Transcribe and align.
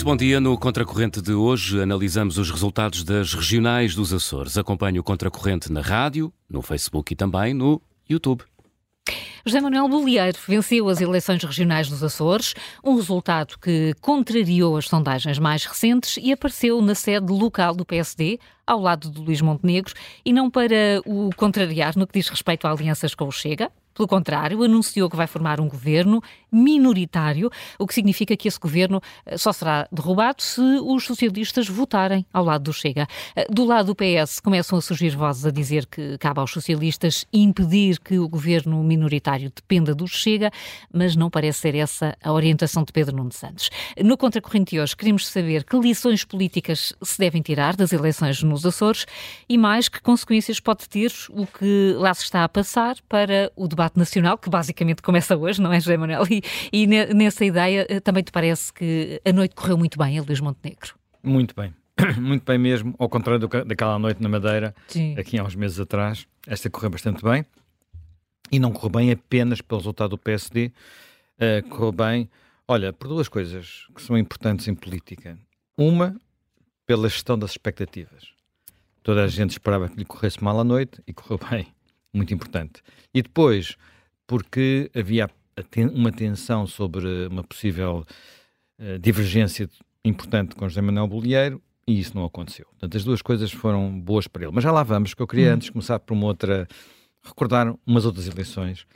Muito 0.00 0.08
bom 0.08 0.16
dia. 0.16 0.40
No 0.40 0.56
Contracorrente 0.56 1.20
de 1.20 1.34
hoje 1.34 1.78
analisamos 1.78 2.38
os 2.38 2.50
resultados 2.50 3.04
das 3.04 3.34
regionais 3.34 3.94
dos 3.94 4.14
Açores. 4.14 4.56
Acompanhe 4.56 4.98
o 4.98 5.04
Contracorrente 5.04 5.70
na 5.70 5.82
rádio, 5.82 6.32
no 6.48 6.62
Facebook 6.62 7.12
e 7.12 7.16
também 7.16 7.52
no 7.52 7.82
YouTube. 8.08 8.42
José 9.44 9.60
Manuel 9.60 9.90
Bolieiro 9.90 10.38
venceu 10.48 10.88
as 10.88 11.02
eleições 11.02 11.44
regionais 11.44 11.90
dos 11.90 12.02
Açores, 12.02 12.54
um 12.82 12.96
resultado 12.96 13.58
que 13.58 13.94
contrariou 14.00 14.78
as 14.78 14.88
sondagens 14.88 15.38
mais 15.38 15.66
recentes 15.66 16.16
e 16.16 16.32
apareceu 16.32 16.80
na 16.80 16.94
sede 16.94 17.30
local 17.30 17.74
do 17.74 17.84
PSD, 17.84 18.38
ao 18.66 18.80
lado 18.80 19.10
de 19.10 19.20
Luís 19.20 19.42
Montenegro, 19.42 19.92
e 20.24 20.32
não 20.32 20.50
para 20.50 21.02
o 21.04 21.28
contrariar 21.36 21.94
no 21.98 22.06
que 22.06 22.18
diz 22.18 22.30
respeito 22.30 22.66
a 22.66 22.72
alianças 22.72 23.14
com 23.14 23.26
o 23.26 23.32
Chega, 23.32 23.70
pelo 24.00 24.08
contrário, 24.08 24.62
anunciou 24.62 25.10
que 25.10 25.16
vai 25.16 25.26
formar 25.26 25.60
um 25.60 25.68
governo 25.68 26.22
minoritário, 26.50 27.50
o 27.78 27.86
que 27.86 27.92
significa 27.92 28.34
que 28.34 28.48
esse 28.48 28.58
governo 28.58 29.00
eh, 29.26 29.36
só 29.36 29.52
será 29.52 29.86
derrubado 29.92 30.42
se 30.42 30.60
os 30.60 31.04
socialistas 31.04 31.68
votarem 31.68 32.24
ao 32.32 32.42
lado 32.42 32.64
do 32.64 32.72
Chega. 32.72 33.06
Eh, 33.36 33.46
do 33.50 33.62
lado 33.62 33.88
do 33.88 33.94
PS 33.94 34.40
começam 34.40 34.78
a 34.78 34.80
surgir 34.80 35.10
vozes 35.10 35.44
a 35.44 35.50
dizer 35.50 35.84
que 35.84 36.16
cabe 36.16 36.40
aos 36.40 36.50
socialistas 36.50 37.26
impedir 37.30 38.00
que 38.00 38.18
o 38.18 38.26
governo 38.26 38.82
minoritário 38.82 39.52
dependa 39.54 39.94
do 39.94 40.08
Chega, 40.08 40.50
mas 40.90 41.14
não 41.14 41.28
parece 41.28 41.60
ser 41.60 41.74
essa 41.74 42.16
a 42.24 42.32
orientação 42.32 42.82
de 42.82 42.92
Pedro 42.92 43.14
Nuno 43.14 43.32
Santos. 43.32 43.68
No 44.02 44.16
Contracorrente 44.16 44.80
hoje, 44.80 44.96
queremos 44.96 45.28
saber 45.28 45.62
que 45.62 45.78
lições 45.78 46.24
políticas 46.24 46.94
se 47.02 47.18
devem 47.18 47.42
tirar 47.42 47.76
das 47.76 47.92
eleições 47.92 48.42
nos 48.42 48.64
Açores 48.64 49.04
e 49.46 49.58
mais 49.58 49.90
que 49.90 50.00
consequências 50.00 50.58
pode 50.58 50.88
ter 50.88 51.12
o 51.28 51.46
que 51.46 51.94
lá 51.98 52.14
se 52.14 52.22
está 52.22 52.44
a 52.44 52.48
passar 52.48 52.96
para 53.06 53.52
o 53.54 53.68
debate 53.68 53.89
nacional, 53.98 54.38
que 54.38 54.48
basicamente 54.48 55.02
começa 55.02 55.36
hoje, 55.36 55.60
não 55.60 55.72
é, 55.72 55.80
José 55.80 55.96
Manuel? 55.96 56.24
E, 56.30 56.42
e 56.72 56.86
nessa 56.86 57.44
ideia 57.44 57.86
eh, 57.88 58.00
também 58.00 58.22
te 58.22 58.32
parece 58.32 58.72
que 58.72 59.20
a 59.24 59.32
noite 59.32 59.54
correu 59.54 59.76
muito 59.76 59.98
bem 59.98 60.18
a 60.18 60.22
Luís 60.22 60.40
Montenegro? 60.40 60.94
Muito 61.22 61.54
bem. 61.54 61.74
Muito 62.18 62.44
bem 62.44 62.56
mesmo, 62.56 62.94
ao 62.98 63.10
contrário 63.10 63.46
do, 63.46 63.64
daquela 63.64 63.98
noite 63.98 64.22
na 64.22 64.28
Madeira, 64.28 64.74
Sim. 64.88 65.14
aqui 65.18 65.38
há 65.38 65.44
uns 65.44 65.54
meses 65.54 65.78
atrás. 65.78 66.26
Esta 66.46 66.70
correu 66.70 66.88
bastante 66.88 67.22
bem. 67.22 67.44
E 68.50 68.58
não 68.58 68.72
correu 68.72 68.90
bem 68.90 69.12
apenas 69.12 69.60
pelo 69.60 69.80
resultado 69.80 70.10
do 70.10 70.18
PSD, 70.18 70.66
uh, 70.66 70.72
eh, 71.38 71.62
correu 71.62 71.92
bem, 71.92 72.30
olha, 72.66 72.92
por 72.92 73.06
duas 73.06 73.28
coisas 73.28 73.86
que 73.94 74.00
são 74.00 74.16
importantes 74.16 74.66
em 74.66 74.74
política. 74.74 75.38
Uma, 75.76 76.16
pela 76.86 77.08
gestão 77.08 77.38
das 77.38 77.52
expectativas. 77.52 78.32
Toda 79.02 79.24
a 79.24 79.28
gente 79.28 79.50
esperava 79.50 79.88
que 79.88 79.96
lhe 79.96 80.04
corresse 80.04 80.42
mal 80.42 80.58
à 80.58 80.64
noite 80.64 81.00
e 81.06 81.12
correu 81.12 81.38
bem. 81.50 81.66
Muito 82.12 82.34
importante. 82.34 82.82
E 83.14 83.22
depois, 83.22 83.76
porque 84.26 84.90
havia 84.94 85.30
uma 85.92 86.10
tensão 86.10 86.66
sobre 86.66 87.26
uma 87.26 87.44
possível 87.44 88.06
uh, 88.78 88.98
divergência 88.98 89.68
importante 90.04 90.54
com 90.54 90.68
José 90.68 90.80
Manuel 90.80 91.06
Bolieiro 91.06 91.62
e 91.86 91.98
isso 91.98 92.14
não 92.14 92.24
aconteceu. 92.24 92.66
Portanto, 92.66 92.96
as 92.96 93.04
duas 93.04 93.22
coisas 93.22 93.50
foram 93.50 94.00
boas 94.00 94.26
para 94.26 94.44
ele. 94.44 94.52
Mas 94.54 94.64
já 94.64 94.72
lá 94.72 94.82
vamos, 94.82 95.14
que 95.14 95.22
eu 95.22 95.26
queria 95.26 95.50
hum. 95.50 95.54
antes 95.54 95.70
começar 95.70 95.98
por 95.98 96.14
uma 96.14 96.26
outra, 96.26 96.66
recordar 97.22 97.74
umas 97.86 98.04
outras 98.04 98.26
eleições, 98.28 98.86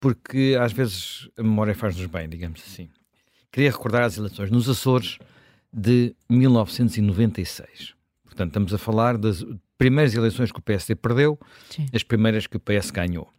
porque 0.00 0.56
às 0.60 0.72
vezes 0.72 1.28
a 1.36 1.42
memória 1.42 1.74
faz-nos 1.74 2.06
bem, 2.06 2.28
digamos 2.28 2.62
assim. 2.66 2.88
Queria 3.50 3.70
recordar 3.70 4.02
as 4.02 4.16
eleições 4.16 4.50
nos 4.50 4.68
Açores 4.68 5.18
de 5.72 6.14
1996. 6.28 7.94
Portanto, 8.24 8.48
estamos 8.48 8.74
a 8.74 8.78
falar 8.78 9.16
das 9.16 9.44
primeiras 9.78 10.14
eleições 10.14 10.52
que 10.52 10.58
o 10.58 10.62
PSD 10.62 10.96
perdeu, 10.96 11.38
Sim. 11.70 11.86
as 11.94 12.02
primeiras 12.02 12.46
que 12.46 12.56
o 12.56 12.60
PS 12.60 12.90
ganhou. 12.90 13.32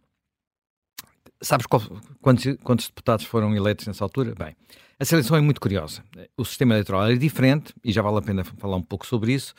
Sabes 1.42 1.66
qual, 1.66 1.82
quantos, 2.20 2.56
quantos, 2.62 2.88
deputados 2.88 3.24
foram 3.24 3.54
eleitos 3.54 3.86
nessa 3.86 4.04
altura? 4.04 4.34
Bem, 4.34 4.56
a 4.98 5.04
seleção 5.04 5.36
é 5.36 5.40
muito 5.40 5.60
curiosa. 5.60 6.02
O 6.36 6.44
sistema 6.44 6.74
eleitoral 6.74 7.10
é 7.10 7.14
diferente 7.14 7.74
e 7.84 7.92
já 7.92 8.02
vale 8.02 8.18
a 8.18 8.22
pena 8.22 8.44
falar 8.44 8.76
um 8.76 8.82
pouco 8.82 9.06
sobre 9.06 9.32
isso. 9.32 9.54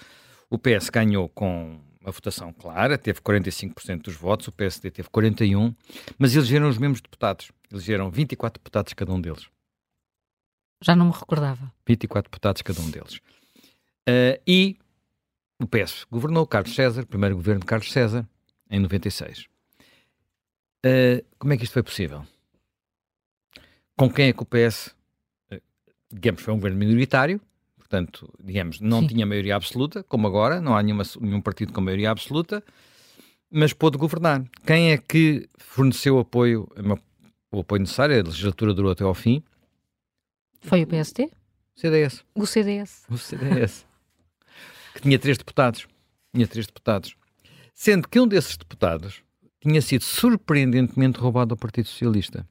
O 0.50 0.58
PS 0.60 0.90
ganhou 0.90 1.30
com 1.30 1.80
uma 2.02 2.12
votação 2.12 2.52
clara, 2.52 2.98
teve 2.98 3.22
45% 3.22 4.02
dos 4.02 4.16
votos, 4.16 4.48
o 4.48 4.52
PSD 4.52 4.92
teve 4.92 5.08
41%, 5.10 5.76
mas 6.18 6.36
elegeram 6.36 6.68
os 6.68 6.78
mesmos 6.78 7.00
deputados. 7.00 7.52
Elegeram 7.72 8.10
24 8.12 8.60
deputados 8.60 8.94
cada 8.94 9.14
um 9.14 9.22
deles. 9.22 9.48
Já 10.84 10.96
não 10.96 11.06
me 11.06 11.14
recordava. 11.14 11.72
24 11.88 12.30
deputados 12.30 12.62
cada 12.64 12.82
um 12.82 12.90
deles. 12.90 13.22
Uh, 14.10 14.42
e 14.48 14.78
o 15.64 15.68
PS 15.68 16.06
governou 16.10 16.46
Carlos 16.48 16.74
César, 16.74 17.06
primeiro 17.06 17.36
governo 17.36 17.62
de 17.62 17.68
Carlos 17.68 17.92
César, 17.92 18.28
em 18.70 18.80
96. 18.80 19.46
Uh, 20.86 21.24
como 21.38 21.54
é 21.54 21.58
que 21.58 21.64
isto 21.64 21.74
foi 21.74 21.84
possível? 21.84 22.26
Com 23.96 24.10
quem 24.10 24.30
é 24.30 24.34
que 24.34 24.42
o 24.42 24.46
PS, 24.46 24.96
eh, 25.52 25.62
digamos, 26.12 26.42
foi 26.42 26.54
um 26.54 26.58
governo 26.58 26.80
minoritário, 26.80 27.40
portanto, 27.78 28.34
digamos, 28.44 28.80
não 28.80 29.02
Sim. 29.02 29.08
tinha 29.08 29.26
maioria 29.26 29.56
absoluta, 29.56 30.04
como 30.04 30.26
agora, 30.26 30.60
não 30.60 30.76
há 30.76 30.82
nenhuma, 30.82 31.04
nenhum 31.20 31.42
partido 31.42 31.72
com 31.72 31.82
maioria 31.82 32.10
absoluta, 32.10 32.64
mas 33.52 33.74
pôde 33.74 33.98
governar. 33.98 34.44
Quem 34.66 34.92
é 34.92 34.98
que 34.98 35.48
forneceu 35.60 36.18
apoio, 36.18 36.68
o 37.52 37.60
apoio 37.60 37.82
necessário, 37.82 38.20
a 38.20 38.24
legislatura 38.24 38.74
durou 38.74 38.92
até 38.92 39.04
ao 39.04 39.14
fim? 39.14 39.44
Foi 40.62 40.82
o 40.82 40.88
PST? 40.88 41.30
CDS. 41.76 42.24
O 42.34 42.48
CDS. 42.48 43.04
O 43.10 43.18
CDS. 43.18 43.86
Que 45.02 45.08
tinha 45.08 45.18
três 45.18 45.38
deputados. 45.38 45.88
Tinha 46.34 46.48
três 46.48 46.68
deputados. 46.68 47.16
Sendo 47.74 48.08
que 48.08 48.20
um 48.20 48.28
desses 48.28 48.56
deputados 48.56 49.24
tinha 49.60 49.82
sido 49.82 50.04
surpreendentemente 50.04 51.20
roubado 51.20 51.54
ao 51.54 51.58
Partido 51.58 51.88
Socialista. 51.88 52.48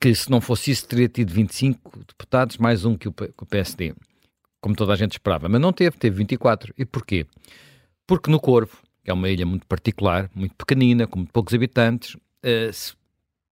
Que 0.00 0.14
se 0.14 0.30
não 0.30 0.40
fosse 0.40 0.70
isso, 0.70 0.88
teria 0.88 1.08
tido 1.08 1.32
25 1.32 2.04
deputados, 2.06 2.56
mais 2.56 2.84
um 2.84 2.96
que 2.96 3.08
o, 3.08 3.12
PSD, 3.48 3.94
como 4.60 4.74
toda 4.74 4.92
a 4.92 4.96
gente 4.96 5.12
esperava. 5.12 5.48
Mas 5.48 5.60
não 5.60 5.72
teve, 5.72 5.96
teve 5.96 6.16
24. 6.16 6.74
E 6.76 6.84
porquê? 6.84 7.26
Porque 8.06 8.30
no 8.30 8.40
Corvo, 8.40 8.78
que 9.04 9.10
é 9.10 9.14
uma 9.14 9.28
ilha 9.28 9.46
muito 9.46 9.66
particular, 9.66 10.30
muito 10.34 10.54
pequenina, 10.56 11.06
com 11.06 11.20
muito 11.20 11.32
poucos 11.32 11.54
habitantes, 11.54 12.14
uh, 12.14 12.96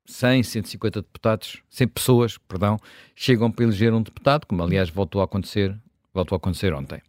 100, 0.07 0.43
150 0.43 1.03
deputados, 1.03 1.63
100 1.69 1.89
pessoas, 1.89 2.39
perdão, 2.39 2.79
chegam 3.15 3.51
para 3.51 3.65
eleger 3.65 3.93
um 3.93 4.03
deputado, 4.03 4.47
como 4.47 4.63
aliás 4.63 4.91
voltou 4.91 5.21
a 5.21 5.25
acontecer, 5.25 5.79
voltou 6.13 6.35
a 6.35 6.39
acontecer 6.39 6.75
ontem. 6.75 7.01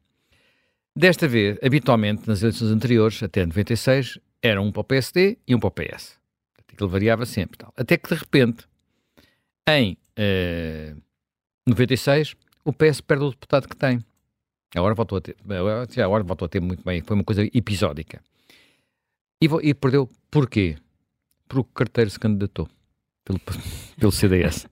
Desta 0.96 1.28
vez, 1.28 1.58
habitualmente, 1.64 2.28
nas 2.28 2.42
eleições 2.42 2.72
anteriores, 2.72 3.24
até 3.24 3.46
96, 3.46 4.20
era 4.42 4.62
um 4.62 4.72
para 4.72 4.82
o 4.82 4.84
PSD 4.84 5.38
e 5.48 5.56
um 5.56 5.60
para 5.60 5.68
o 5.68 5.72
PS. 5.72 6.20
Aquilo 6.58 6.90
variava 6.90 7.26
sempre. 7.26 7.58
Tal. 7.58 7.74
Até 7.78 7.98
que, 7.98 8.10
de 8.10 8.16
repente, 8.16 8.68
em 9.70 9.98
eh, 10.18 10.94
96, 11.66 12.36
o 12.66 12.74
PS 12.74 13.02
perde 13.02 13.24
o 13.24 13.30
deputado 13.30 13.68
que 13.68 13.76
tem. 13.76 14.04
Agora 14.76 14.94
voltou 14.94 15.18
a 15.18 15.22
ter, 15.22 15.36
agora 16.04 16.24
voltou 16.24 16.46
a 16.46 16.50
ter 16.50 16.62
muito 16.62 16.84
bem, 16.84 17.02
foi 17.02 17.16
uma 17.16 17.24
coisa 17.24 17.44
episódica. 17.54 18.22
E, 19.42 19.48
e 19.64 19.74
perdeu 19.74 20.10
porquê? 20.30 20.78
Porque 21.48 21.60
o 21.60 21.74
carteiro 21.74 22.10
se 22.10 22.20
candidatou 22.20 22.70
pelo, 23.26 23.40
pelo 24.00 24.12
CDS. 24.12 24.68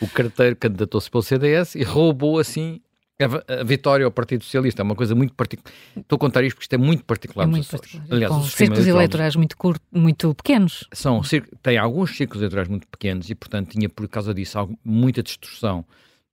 o 0.00 0.08
carteiro 0.08 0.56
candidatou-se 0.56 1.10
pelo 1.10 1.22
CDS 1.22 1.74
e 1.74 1.82
roubou 1.82 2.38
assim 2.38 2.80
a, 3.20 3.64
vitória 3.64 4.04
ao 4.04 4.10
Partido 4.10 4.44
Socialista 4.44 4.82
é 4.82 4.84
uma 4.84 4.94
coisa 4.94 5.14
muito 5.14 5.34
particular. 5.34 5.72
Estou 5.96 6.16
a 6.16 6.18
contar 6.18 6.42
isto 6.44 6.56
porque 6.56 6.64
isto 6.64 6.74
é 6.74 6.78
muito 6.78 7.04
particular. 7.04 7.44
É 7.44 7.46
muito 7.46 7.68
particular. 7.68 8.06
Aliás, 8.10 8.32
Com 8.32 8.42
círculos 8.44 8.86
eleitorais 8.86 9.36
muito, 9.36 9.56
curto, 9.56 9.82
muito 9.92 10.34
pequenos. 10.34 10.88
São, 10.92 11.20
tem 11.62 11.78
alguns 11.78 12.16
círculos 12.16 12.42
eleitorais 12.42 12.68
muito 12.68 12.86
pequenos 12.88 13.30
e, 13.30 13.34
portanto, 13.34 13.70
tinha 13.70 13.88
por 13.88 14.08
causa 14.08 14.34
disso 14.34 14.68
muita 14.84 15.22
distorção 15.22 15.84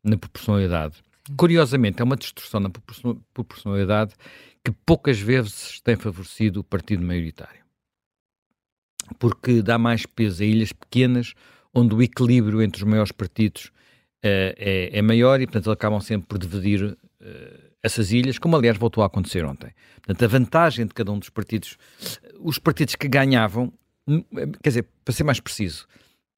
na 0.04 0.18
proporcionalidade. 0.18 0.96
Curiosamente, 1.38 2.02
é 2.02 2.04
uma 2.04 2.16
distorção 2.16 2.60
na 2.60 2.70
proporcionalidade 3.34 4.14
que 4.64 4.72
poucas 4.86 5.20
vezes 5.20 5.80
tem 5.82 5.96
favorecido 5.96 6.62
o 6.62 6.64
partido 6.64 7.04
maioritário. 7.04 7.60
Porque 9.18 9.62
dá 9.62 9.78
mais 9.78 10.06
peso 10.06 10.44
a 10.44 10.46
ilhas 10.46 10.72
pequenas, 10.72 11.34
onde 11.74 11.94
o 11.94 12.02
equilíbrio 12.02 12.62
entre 12.62 12.84
os 12.84 12.90
maiores 12.90 13.12
partidos 13.12 13.72
é, 14.22 14.56
é, 14.58 15.00
é, 15.00 15.02
maior 15.02 15.40
e, 15.42 15.46
portanto, 15.46 15.72
acabam 15.72 16.02
sempre 16.02 16.28
por 16.28 16.38
dividir 16.38 16.84
uh, 16.84 16.98
essas 17.82 18.12
ilhas, 18.12 18.38
como 18.38 18.56
aliás 18.56 18.78
voltou 18.78 19.04
a 19.04 19.08
acontecer 19.08 19.46
ontem. 19.46 19.72
Portanto, 19.96 20.24
a 20.24 20.28
vantagem 20.28 20.86
de 20.86 20.94
cada 20.94 21.12
um 21.12 21.20
dos 21.20 21.30
partidos, 21.30 21.78
os 22.40 22.60
partidos 22.60 22.96
que 22.96 23.08
ganhavam, 23.08 23.72
hum, 24.08 24.24
quer 24.62 24.70
dizer, 24.70 24.86
para 25.06 25.14
ser 25.14 25.24
mais 25.24 25.40
preciso, 25.40 25.88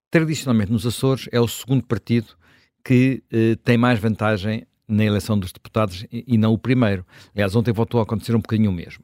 tradicionalmente 0.10 0.72
nos 0.72 0.86
Açores 0.86 1.28
é 1.32 1.40
o 1.40 1.48
segundo 1.48 1.84
partido 1.84 2.36
que 2.84 3.24
tem 3.64 3.78
mais 3.78 4.00
vantagem 4.00 4.66
na 4.88 5.06
eleição 5.06 5.38
dos 5.38 5.52
deputados 5.52 6.06
e, 6.12 6.24
e 6.28 6.38
não 6.38 6.52
o 6.52 6.58
primeiro. 6.58 7.06
Aliás, 7.34 7.56
ontem 7.56 7.72
voltou 7.72 8.00
a 8.00 8.04
acontecer 8.04 8.36
um 8.36 8.42
bocadinho 8.42 8.72
o 8.72 8.74
mesmo. 8.74 9.04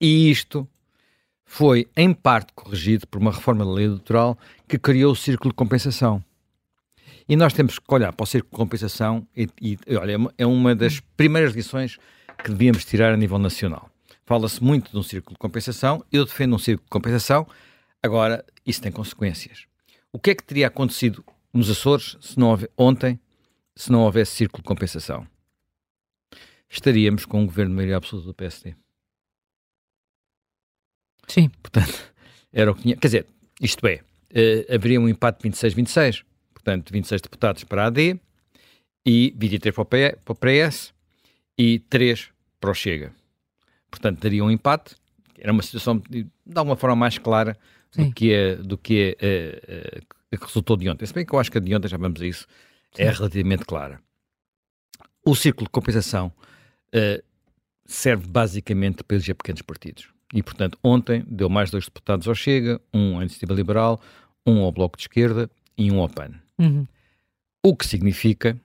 E 0.00 0.30
isto 0.30 0.68
foi, 1.44 1.88
em 1.96 2.12
parte, 2.12 2.52
corrigido 2.52 3.06
por 3.06 3.20
uma 3.20 3.32
reforma 3.32 3.64
da 3.64 3.70
lei 3.70 3.86
eleitoral 3.86 4.38
que 4.68 4.78
criou 4.78 5.12
o 5.12 5.16
círculo 5.16 5.50
de 5.50 5.56
compensação. 5.56 6.22
E 7.28 7.36
nós 7.36 7.52
temos 7.52 7.78
que 7.78 7.94
olhar 7.94 8.12
para 8.12 8.24
o 8.24 8.26
círculo 8.26 8.52
de 8.52 8.56
compensação 8.56 9.26
e, 9.36 9.48
e 9.60 9.78
olha, 9.96 10.16
é 10.38 10.46
uma 10.46 10.74
das 10.74 11.00
primeiras 11.00 11.54
lições 11.54 11.98
que 12.42 12.50
devíamos 12.50 12.84
tirar 12.84 13.12
a 13.12 13.16
nível 13.16 13.38
nacional. 13.38 13.90
Fala-se 14.24 14.62
muito 14.62 14.90
de 14.90 14.96
um 14.96 15.02
círculo 15.02 15.34
de 15.34 15.38
compensação, 15.38 16.04
eu 16.10 16.24
defendo 16.24 16.54
um 16.54 16.58
círculo 16.58 16.86
de 16.86 16.90
compensação, 16.90 17.46
agora 18.02 18.44
isso 18.64 18.80
tem 18.80 18.90
consequências. 18.90 19.66
O 20.12 20.18
que 20.18 20.30
é 20.30 20.34
que 20.34 20.42
teria 20.42 20.68
acontecido 20.68 21.24
nos 21.52 21.68
Açores 21.68 22.16
se 22.20 22.38
não 22.38 22.48
houve, 22.48 22.68
ontem 22.76 23.20
se 23.74 23.92
não 23.92 24.00
houvesse 24.00 24.32
círculo 24.32 24.62
de 24.62 24.66
compensação, 24.66 25.26
estaríamos 26.68 27.24
com 27.24 27.42
um 27.42 27.46
governo 27.46 27.72
de 27.72 27.76
maioria 27.76 27.96
absoluta 27.96 28.28
do 28.28 28.34
PSD. 28.34 28.74
Sim. 31.26 31.50
Portanto, 31.62 32.12
era 32.52 32.70
o 32.70 32.74
que 32.74 32.82
tinha. 32.82 32.96
Quer 32.96 33.06
dizer, 33.06 33.26
isto 33.60 33.86
é, 33.86 33.96
uh, 33.96 34.74
haveria 34.74 35.00
um 35.00 35.08
empate 35.08 35.46
26-26. 35.48 36.24
Portanto, 36.68 36.92
26 36.92 37.22
deputados 37.22 37.64
para 37.64 37.84
a 37.84 37.86
AD 37.86 38.20
e 39.06 39.34
23 39.38 39.74
para 39.74 39.82
o, 39.82 39.84
P, 39.86 40.18
para 40.22 40.32
o 40.32 40.36
PS 40.36 40.92
e 41.56 41.78
3 41.78 42.28
para 42.60 42.70
o 42.70 42.74
Chega. 42.74 43.10
Portanto, 43.90 44.20
daria 44.20 44.44
um 44.44 44.50
empate. 44.50 44.94
Era 45.38 45.50
uma 45.50 45.62
situação 45.62 45.96
de, 45.96 46.24
de 46.24 46.58
alguma 46.58 46.76
forma 46.76 46.94
mais 46.94 47.16
clara 47.16 47.56
do 47.96 48.12
que, 48.12 48.34
é, 48.34 48.56
do 48.56 48.76
que 48.76 49.16
é, 49.18 49.96
uh, 49.96 50.34
uh, 50.34 50.38
que 50.38 50.44
resultou 50.44 50.76
de 50.76 50.90
ontem. 50.90 51.06
Se 51.06 51.14
bem 51.14 51.24
que 51.24 51.34
eu 51.34 51.38
acho 51.38 51.50
que 51.50 51.56
a 51.56 51.60
de 51.60 51.74
ontem, 51.74 51.88
já 51.88 51.96
vamos 51.96 52.20
a 52.20 52.26
isso, 52.26 52.46
é 52.98 53.04
Sim. 53.04 53.08
é 53.08 53.10
relativamente 53.12 53.64
clara. 53.64 53.98
O 55.24 55.34
círculo 55.34 55.68
de 55.68 55.70
compensação 55.70 56.30
uh, 56.94 57.24
serve 57.86 58.26
basicamente 58.26 59.02
para 59.02 59.16
eleger 59.16 59.34
pequenos 59.34 59.62
partidos. 59.62 60.10
E, 60.34 60.42
portanto, 60.42 60.78
ontem 60.84 61.24
deu 61.26 61.48
mais 61.48 61.70
dois 61.70 61.86
deputados 61.86 62.28
ao 62.28 62.34
Chega, 62.34 62.78
um 62.92 63.18
à 63.18 63.22
Iniciativa 63.22 63.54
Liberal, 63.54 63.98
um 64.46 64.60
ao 64.60 64.70
Bloco 64.70 64.98
de 64.98 65.04
Esquerda 65.04 65.50
e 65.78 65.90
um 65.90 65.98
ao 66.00 66.10
PAN. 66.10 66.34
Uhum. 66.58 66.86
O 67.62 67.76
que 67.76 67.86
significa 67.86 68.58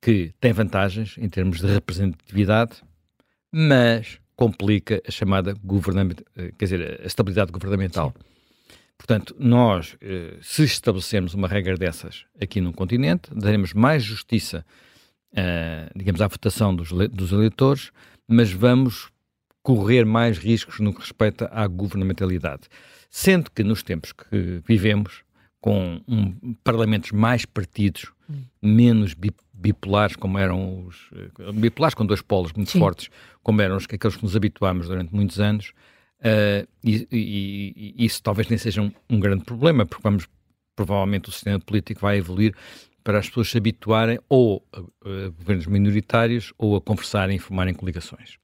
que 0.00 0.32
tem 0.40 0.52
vantagens 0.52 1.16
em 1.18 1.28
termos 1.28 1.60
de 1.60 1.66
representatividade, 1.66 2.82
mas 3.50 4.18
complica 4.36 5.02
a 5.06 5.10
chamada 5.10 5.54
governamento, 5.64 6.24
eh, 6.36 6.52
quer 6.58 6.64
dizer, 6.64 7.00
a 7.02 7.06
estabilidade 7.06 7.52
governamental. 7.52 8.12
Sim. 8.14 8.24
Portanto, 8.98 9.36
nós, 9.38 9.96
eh, 10.00 10.36
se 10.42 10.64
estabelecermos 10.64 11.34
uma 11.34 11.48
regra 11.48 11.76
dessas 11.76 12.24
aqui 12.40 12.60
no 12.60 12.72
continente, 12.72 13.30
daremos 13.34 13.72
mais 13.72 14.02
justiça, 14.02 14.64
digamos, 15.96 16.20
à 16.20 16.28
votação 16.28 16.74
dos, 16.74 16.90
dos 17.10 17.32
eleitores, 17.32 17.90
mas 18.28 18.52
vamos 18.52 19.10
correr 19.64 20.04
mais 20.04 20.38
riscos 20.38 20.78
no 20.78 20.94
que 20.94 21.00
respeita 21.00 21.50
à 21.52 21.66
governamentalidade. 21.66 22.68
Sendo 23.10 23.50
que 23.50 23.64
nos 23.64 23.82
tempos 23.82 24.12
que 24.12 24.62
vivemos, 24.66 25.24
com 25.64 25.98
um, 26.06 26.54
parlamentos 26.62 27.10
mais 27.10 27.46
partidos, 27.46 28.12
hum. 28.28 28.42
menos 28.60 29.14
bipolares, 29.54 30.14
como 30.14 30.36
eram 30.36 30.84
os. 30.84 31.08
Eh, 31.14 31.52
bipolares 31.52 31.94
com 31.94 32.04
dois 32.04 32.20
polos 32.20 32.52
muito 32.52 32.70
Sim. 32.70 32.78
fortes, 32.78 33.08
como 33.42 33.62
eram 33.62 33.78
os, 33.78 33.84
aqueles 33.84 34.14
que 34.14 34.22
nos 34.22 34.36
habituámos 34.36 34.88
durante 34.88 35.14
muitos 35.14 35.40
anos, 35.40 35.72
uh, 36.20 36.68
e, 36.84 37.08
e, 37.10 37.94
e, 37.96 38.04
isso 38.04 38.22
talvez 38.22 38.46
nem 38.48 38.58
seja 38.58 38.82
um, 38.82 38.92
um, 39.08 39.18
grande 39.18 39.42
problema, 39.42 39.86
porque 39.86 40.02
vamos. 40.02 40.28
Provavelmente 40.76 41.30
o 41.30 41.32
sistema 41.32 41.58
político 41.58 42.00
vai 42.00 42.18
evoluir 42.18 42.54
para 43.02 43.18
as 43.20 43.28
pessoas 43.28 43.48
se 43.48 43.56
habituarem 43.56 44.18
ou 44.28 44.62
a, 44.70 44.80
a 44.80 45.28
governos 45.30 45.66
minoritários 45.66 46.52
ou 46.58 46.76
a 46.76 46.80
conversarem 46.80 47.36
e 47.36 47.38
formarem 47.38 47.72
coligações. 47.72 48.36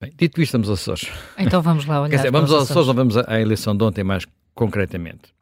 Bem, 0.00 0.12
dito 0.16 0.40
isto, 0.40 0.44
estamos 0.44 0.70
aos 0.70 0.80
Açores. 0.80 1.12
Então 1.36 1.60
vamos 1.60 1.84
lá 1.84 2.00
olhar. 2.00 2.10
Quer 2.10 2.16
dizer, 2.16 2.30
vamos 2.30 2.50
aos 2.52 2.70
Açores 2.70 2.88
ou 2.88 2.94
vamos 2.94 3.18
à, 3.18 3.38
eleição 3.38 3.76
de 3.76 3.84
ontem 3.84 4.04
mais 4.04 4.24
concretamente? 4.54 5.35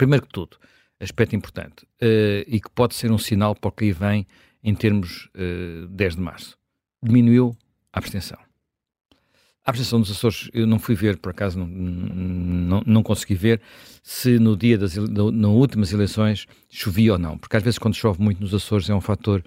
Primeiro 0.00 0.24
que 0.24 0.32
tudo, 0.32 0.56
aspecto 0.98 1.36
importante, 1.36 1.84
uh, 2.00 2.42
e 2.46 2.58
que 2.58 2.70
pode 2.70 2.94
ser 2.94 3.12
um 3.12 3.18
sinal 3.18 3.54
para 3.54 3.68
o 3.68 3.70
que 3.70 3.84
aí 3.84 3.92
vem 3.92 4.26
em 4.64 4.74
termos 4.74 5.26
uh, 5.34 5.84
eh, 5.84 5.88
10 5.90 6.16
de 6.16 6.22
março. 6.22 6.58
Diminuiu 7.02 7.54
a 7.92 7.98
abstenção. 7.98 8.38
A 9.62 9.68
abstenção 9.68 10.00
dos 10.00 10.10
Açores, 10.10 10.48
eu 10.54 10.66
não 10.66 10.78
fui 10.78 10.94
ver, 10.94 11.18
por 11.18 11.32
acaso 11.32 11.58
não, 11.58 11.66
não, 11.66 12.82
não 12.86 13.02
consegui 13.02 13.34
ver 13.34 13.60
se 14.02 14.38
no 14.38 14.56
dia 14.56 14.78
das 14.78 14.96
no, 14.96 15.30
nas 15.30 15.50
últimas 15.50 15.92
eleições 15.92 16.46
chovia 16.70 17.12
ou 17.12 17.18
não, 17.18 17.36
porque 17.36 17.58
às 17.58 17.62
vezes 17.62 17.78
quando 17.78 17.94
chove 17.94 18.22
muito 18.22 18.40
nos 18.40 18.54
Açores 18.54 18.88
é 18.88 18.94
um 18.94 19.02
fator 19.02 19.44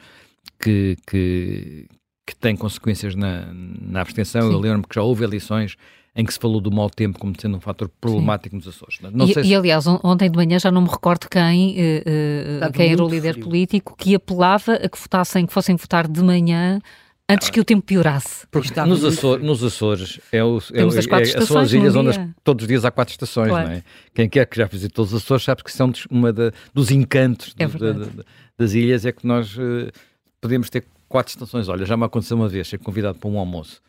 que, 0.60 0.96
que, 1.08 1.88
que 2.28 2.36
tem 2.36 2.56
consequências 2.56 3.16
na, 3.16 3.52
na 3.52 4.02
abstenção. 4.02 4.44
Sim. 4.44 4.54
Eu 4.54 4.60
lembro-me 4.60 4.84
que 4.84 4.94
já 4.94 5.02
houve 5.02 5.24
eleições 5.24 5.78
em 6.16 6.24
que 6.24 6.34
se 6.34 6.40
falou 6.40 6.62
do 6.62 6.72
mau 6.72 6.90
tempo 6.90 7.18
como 7.18 7.34
sendo 7.40 7.58
um 7.58 7.60
fator 7.60 7.90
problemático 8.00 8.52
Sim. 8.52 8.58
nos 8.58 8.68
Açores. 8.68 9.00
Não 9.12 9.26
e, 9.26 9.34
se... 9.34 9.42
e, 9.42 9.56
aliás, 9.56 9.86
ontem 9.88 10.30
de 10.30 10.38
manhã 10.38 10.60
já 10.60 10.72
não 10.72 10.82
me 10.82 10.90
recordo 10.90 11.28
quem, 11.28 11.76
uh, 11.76 12.72
quem 12.72 12.92
era 12.92 13.04
o 13.04 13.10
líder 13.10 13.34
frio. 13.34 13.46
político 13.46 13.96
que 13.98 14.14
apelava 14.14 14.74
a 14.74 14.88
que 14.88 15.00
votassem, 15.00 15.46
que 15.46 15.54
fossem 15.54 15.76
votar 15.76 16.08
de 16.08 16.22
manhã 16.22 16.80
antes 17.28 17.50
que 17.50 17.60
o 17.60 17.66
tempo 17.66 17.82
piorasse. 17.82 18.46
Porque 18.52 18.70
nos, 18.82 19.04
Açor, 19.04 19.40
nos 19.40 19.64
Açores 19.64 20.20
é 20.32 20.44
o, 20.44 20.60
é, 20.72 20.84
as 20.84 21.08
quatro 21.08 21.38
é, 21.38 21.42
são 21.42 21.58
as 21.58 21.74
ilhas 21.74 21.96
onde 21.96 22.10
as, 22.10 22.20
todos 22.44 22.64
os 22.64 22.68
dias 22.68 22.86
há 22.86 22.92
quatro 22.92 23.12
estações, 23.12 23.50
claro. 23.50 23.70
não 23.70 23.76
é? 23.76 23.84
Quem 24.14 24.30
quer 24.30 24.46
que 24.46 24.58
já 24.58 24.66
visitou 24.66 25.04
os 25.04 25.14
Açores 25.14 25.44
sabe 25.44 25.64
que 25.64 25.72
são 25.72 25.92
uma 26.12 26.32
da, 26.32 26.52
dos 26.74 26.92
encantos 26.92 27.56
é 27.58 27.66
do, 27.66 28.24
das 28.56 28.74
ilhas 28.74 29.04
é 29.04 29.12
que 29.12 29.26
nós 29.26 29.58
uh, 29.58 29.92
podemos 30.40 30.70
ter 30.70 30.86
quatro 31.10 31.32
estações. 31.32 31.68
Olha, 31.70 31.86
já 31.86 31.98
me 31.98 32.06
aconteceu 32.06 32.38
uma 32.38 32.48
vez 32.48 32.68
ser 32.68 32.78
convidado 32.78 33.18
para 33.18 33.30
um 33.30 33.40
almoço 33.40 33.82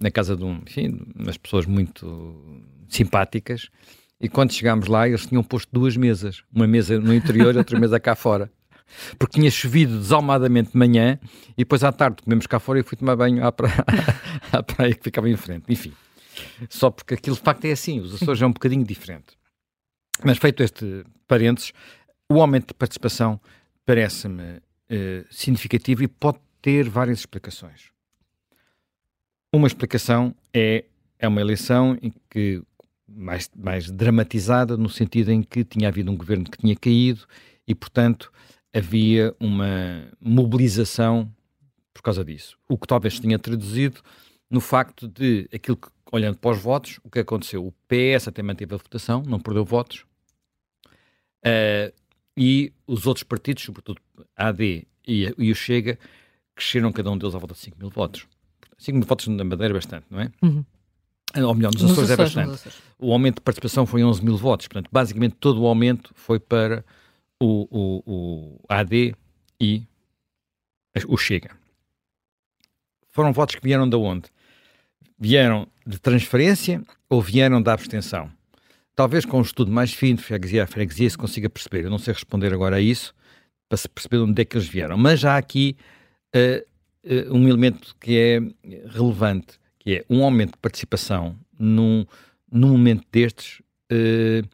na 0.00 0.10
casa 0.10 0.36
de 0.36 0.42
um, 0.42 0.62
enfim, 0.66 0.98
umas 1.14 1.36
pessoas 1.36 1.66
muito 1.66 2.64
simpáticas. 2.88 3.68
E 4.20 4.28
quando 4.28 4.52
chegámos 4.52 4.86
lá, 4.86 5.08
eles 5.08 5.26
tinham 5.26 5.42
posto 5.42 5.68
duas 5.72 5.96
mesas, 5.96 6.42
uma 6.52 6.66
mesa 6.66 6.98
no 6.98 7.14
interior 7.14 7.54
e 7.54 7.58
outra 7.58 7.78
mesa 7.78 8.00
cá 8.00 8.14
fora. 8.14 8.50
Porque 9.18 9.38
tinha 9.38 9.50
chovido 9.50 9.98
desalmadamente 9.98 10.72
de 10.72 10.76
manhã 10.78 11.18
e 11.52 11.58
depois 11.58 11.84
à 11.84 11.92
tarde 11.92 12.22
comemos 12.22 12.46
cá 12.46 12.58
fora 12.58 12.80
e 12.80 12.82
fui 12.82 12.98
tomar 12.98 13.16
banho 13.16 13.46
à 13.46 13.52
praia, 13.52 13.84
à 14.52 14.62
praia 14.62 14.94
que 14.94 15.04
ficava 15.04 15.28
em 15.28 15.36
frente. 15.36 15.64
Enfim, 15.68 15.92
só 16.68 16.90
porque 16.90 17.14
aquilo 17.14 17.36
de 17.36 17.42
facto 17.42 17.64
é 17.66 17.72
assim, 17.72 18.00
os 18.00 18.14
Açores 18.14 18.42
é 18.42 18.46
um 18.46 18.52
bocadinho 18.52 18.84
diferente. 18.84 19.38
Mas 20.24 20.38
feito 20.38 20.62
este 20.62 21.04
parênteses, 21.28 21.72
o 22.28 22.40
aumento 22.40 22.68
de 22.68 22.74
participação 22.74 23.40
parece-me 23.86 24.60
eh, 24.88 25.24
significativo 25.30 26.02
e 26.02 26.08
pode 26.08 26.38
ter 26.60 26.88
várias 26.88 27.20
explicações. 27.20 27.90
Uma 29.52 29.66
explicação 29.66 30.34
é, 30.54 30.84
é 31.18 31.26
uma 31.26 31.40
eleição 31.40 31.98
em 32.00 32.12
que 32.30 32.62
mais, 33.08 33.50
mais 33.56 33.90
dramatizada, 33.90 34.76
no 34.76 34.88
sentido 34.88 35.32
em 35.32 35.42
que 35.42 35.64
tinha 35.64 35.88
havido 35.88 36.10
um 36.10 36.16
governo 36.16 36.44
que 36.44 36.56
tinha 36.56 36.76
caído 36.76 37.26
e, 37.66 37.74
portanto, 37.74 38.32
havia 38.72 39.34
uma 39.40 40.08
mobilização 40.20 41.28
por 41.92 42.02
causa 42.02 42.24
disso. 42.24 42.56
O 42.68 42.78
que 42.78 42.86
talvez 42.86 43.18
tenha 43.18 43.38
traduzido 43.38 44.00
no 44.48 44.60
facto 44.60 45.08
de 45.08 45.48
aquilo 45.52 45.76
que, 45.76 45.88
olhando 46.12 46.38
para 46.38 46.52
os 46.52 46.62
votos, 46.62 47.00
o 47.02 47.10
que 47.10 47.18
aconteceu? 47.18 47.66
O 47.66 47.72
PS 47.88 48.28
até 48.28 48.42
manteve 48.42 48.74
a 48.74 48.78
votação, 48.78 49.22
não 49.26 49.40
perdeu 49.40 49.64
votos, 49.64 50.04
uh, 51.44 51.92
e 52.36 52.72
os 52.86 53.06
outros 53.06 53.24
partidos, 53.24 53.64
sobretudo 53.64 54.00
a 54.36 54.48
AD 54.48 54.86
e, 55.06 55.34
e 55.36 55.50
o 55.50 55.54
Chega, 55.54 55.98
cresceram 56.54 56.92
cada 56.92 57.10
um 57.10 57.18
deles 57.18 57.34
à 57.34 57.38
volta 57.38 57.54
de 57.54 57.60
5 57.60 57.76
mil 57.78 57.90
votos. 57.90 58.26
5 58.80 58.98
mil 58.98 59.06
votos 59.06 59.28
na 59.28 59.44
Madeira 59.44 59.72
é 59.72 59.74
bastante, 59.74 60.06
não 60.10 60.20
é? 60.20 60.30
Uhum. 60.42 60.64
Ou 61.36 61.54
melhor, 61.54 61.72
nos, 61.72 61.82
nos 61.82 61.92
Açores, 61.92 62.10
é 62.10 62.16
bastante. 62.16 62.82
O 62.98 63.12
aumento 63.12 63.36
de 63.36 63.42
participação 63.42 63.86
foi 63.86 64.02
11 64.02 64.24
mil 64.24 64.36
votos. 64.36 64.66
Portanto, 64.66 64.88
basicamente 64.90 65.36
todo 65.38 65.60
o 65.60 65.66
aumento 65.66 66.10
foi 66.14 66.40
para 66.40 66.84
o, 67.38 67.68
o, 67.70 68.02
o 68.06 68.60
AD 68.68 69.14
e 69.60 69.84
o 71.06 71.16
Chega. 71.16 71.50
Foram 73.10 73.32
votos 73.32 73.54
que 73.54 73.62
vieram 73.62 73.88
de 73.88 73.96
onde? 73.96 74.28
Vieram 75.18 75.68
de 75.86 75.98
transferência 75.98 76.82
ou 77.08 77.20
vieram 77.20 77.60
da 77.60 77.74
abstenção? 77.74 78.30
Talvez 78.96 79.24
com 79.24 79.38
um 79.38 79.42
estudo 79.42 79.70
mais 79.70 79.92
fino, 79.92 80.18
freguesia 80.18 80.64
a 80.64 80.66
freguesia, 80.66 81.08
se 81.08 81.18
consiga 81.18 81.48
perceber. 81.50 81.84
Eu 81.84 81.90
não 81.90 81.98
sei 81.98 82.14
responder 82.14 82.52
agora 82.52 82.76
a 82.76 82.80
isso, 82.80 83.14
para 83.68 83.76
se 83.76 83.88
perceber 83.88 84.18
onde 84.18 84.40
é 84.40 84.44
que 84.44 84.56
eles 84.56 84.66
vieram. 84.66 84.96
Mas 84.96 85.20
já 85.20 85.34
há 85.34 85.36
aqui 85.36 85.76
uh, 86.34 86.69
uh, 87.04 87.34
um 87.34 87.48
elemento 87.48 87.94
que 88.00 88.18
é 88.18 88.40
relevante, 88.88 89.58
que 89.78 89.96
é 89.96 90.04
um 90.08 90.22
aumento 90.24 90.52
de 90.52 90.58
participação 90.58 91.38
num, 91.58 92.06
num 92.50 92.68
momento 92.68 93.04
destes, 93.10 93.60
uh, 93.92 94.48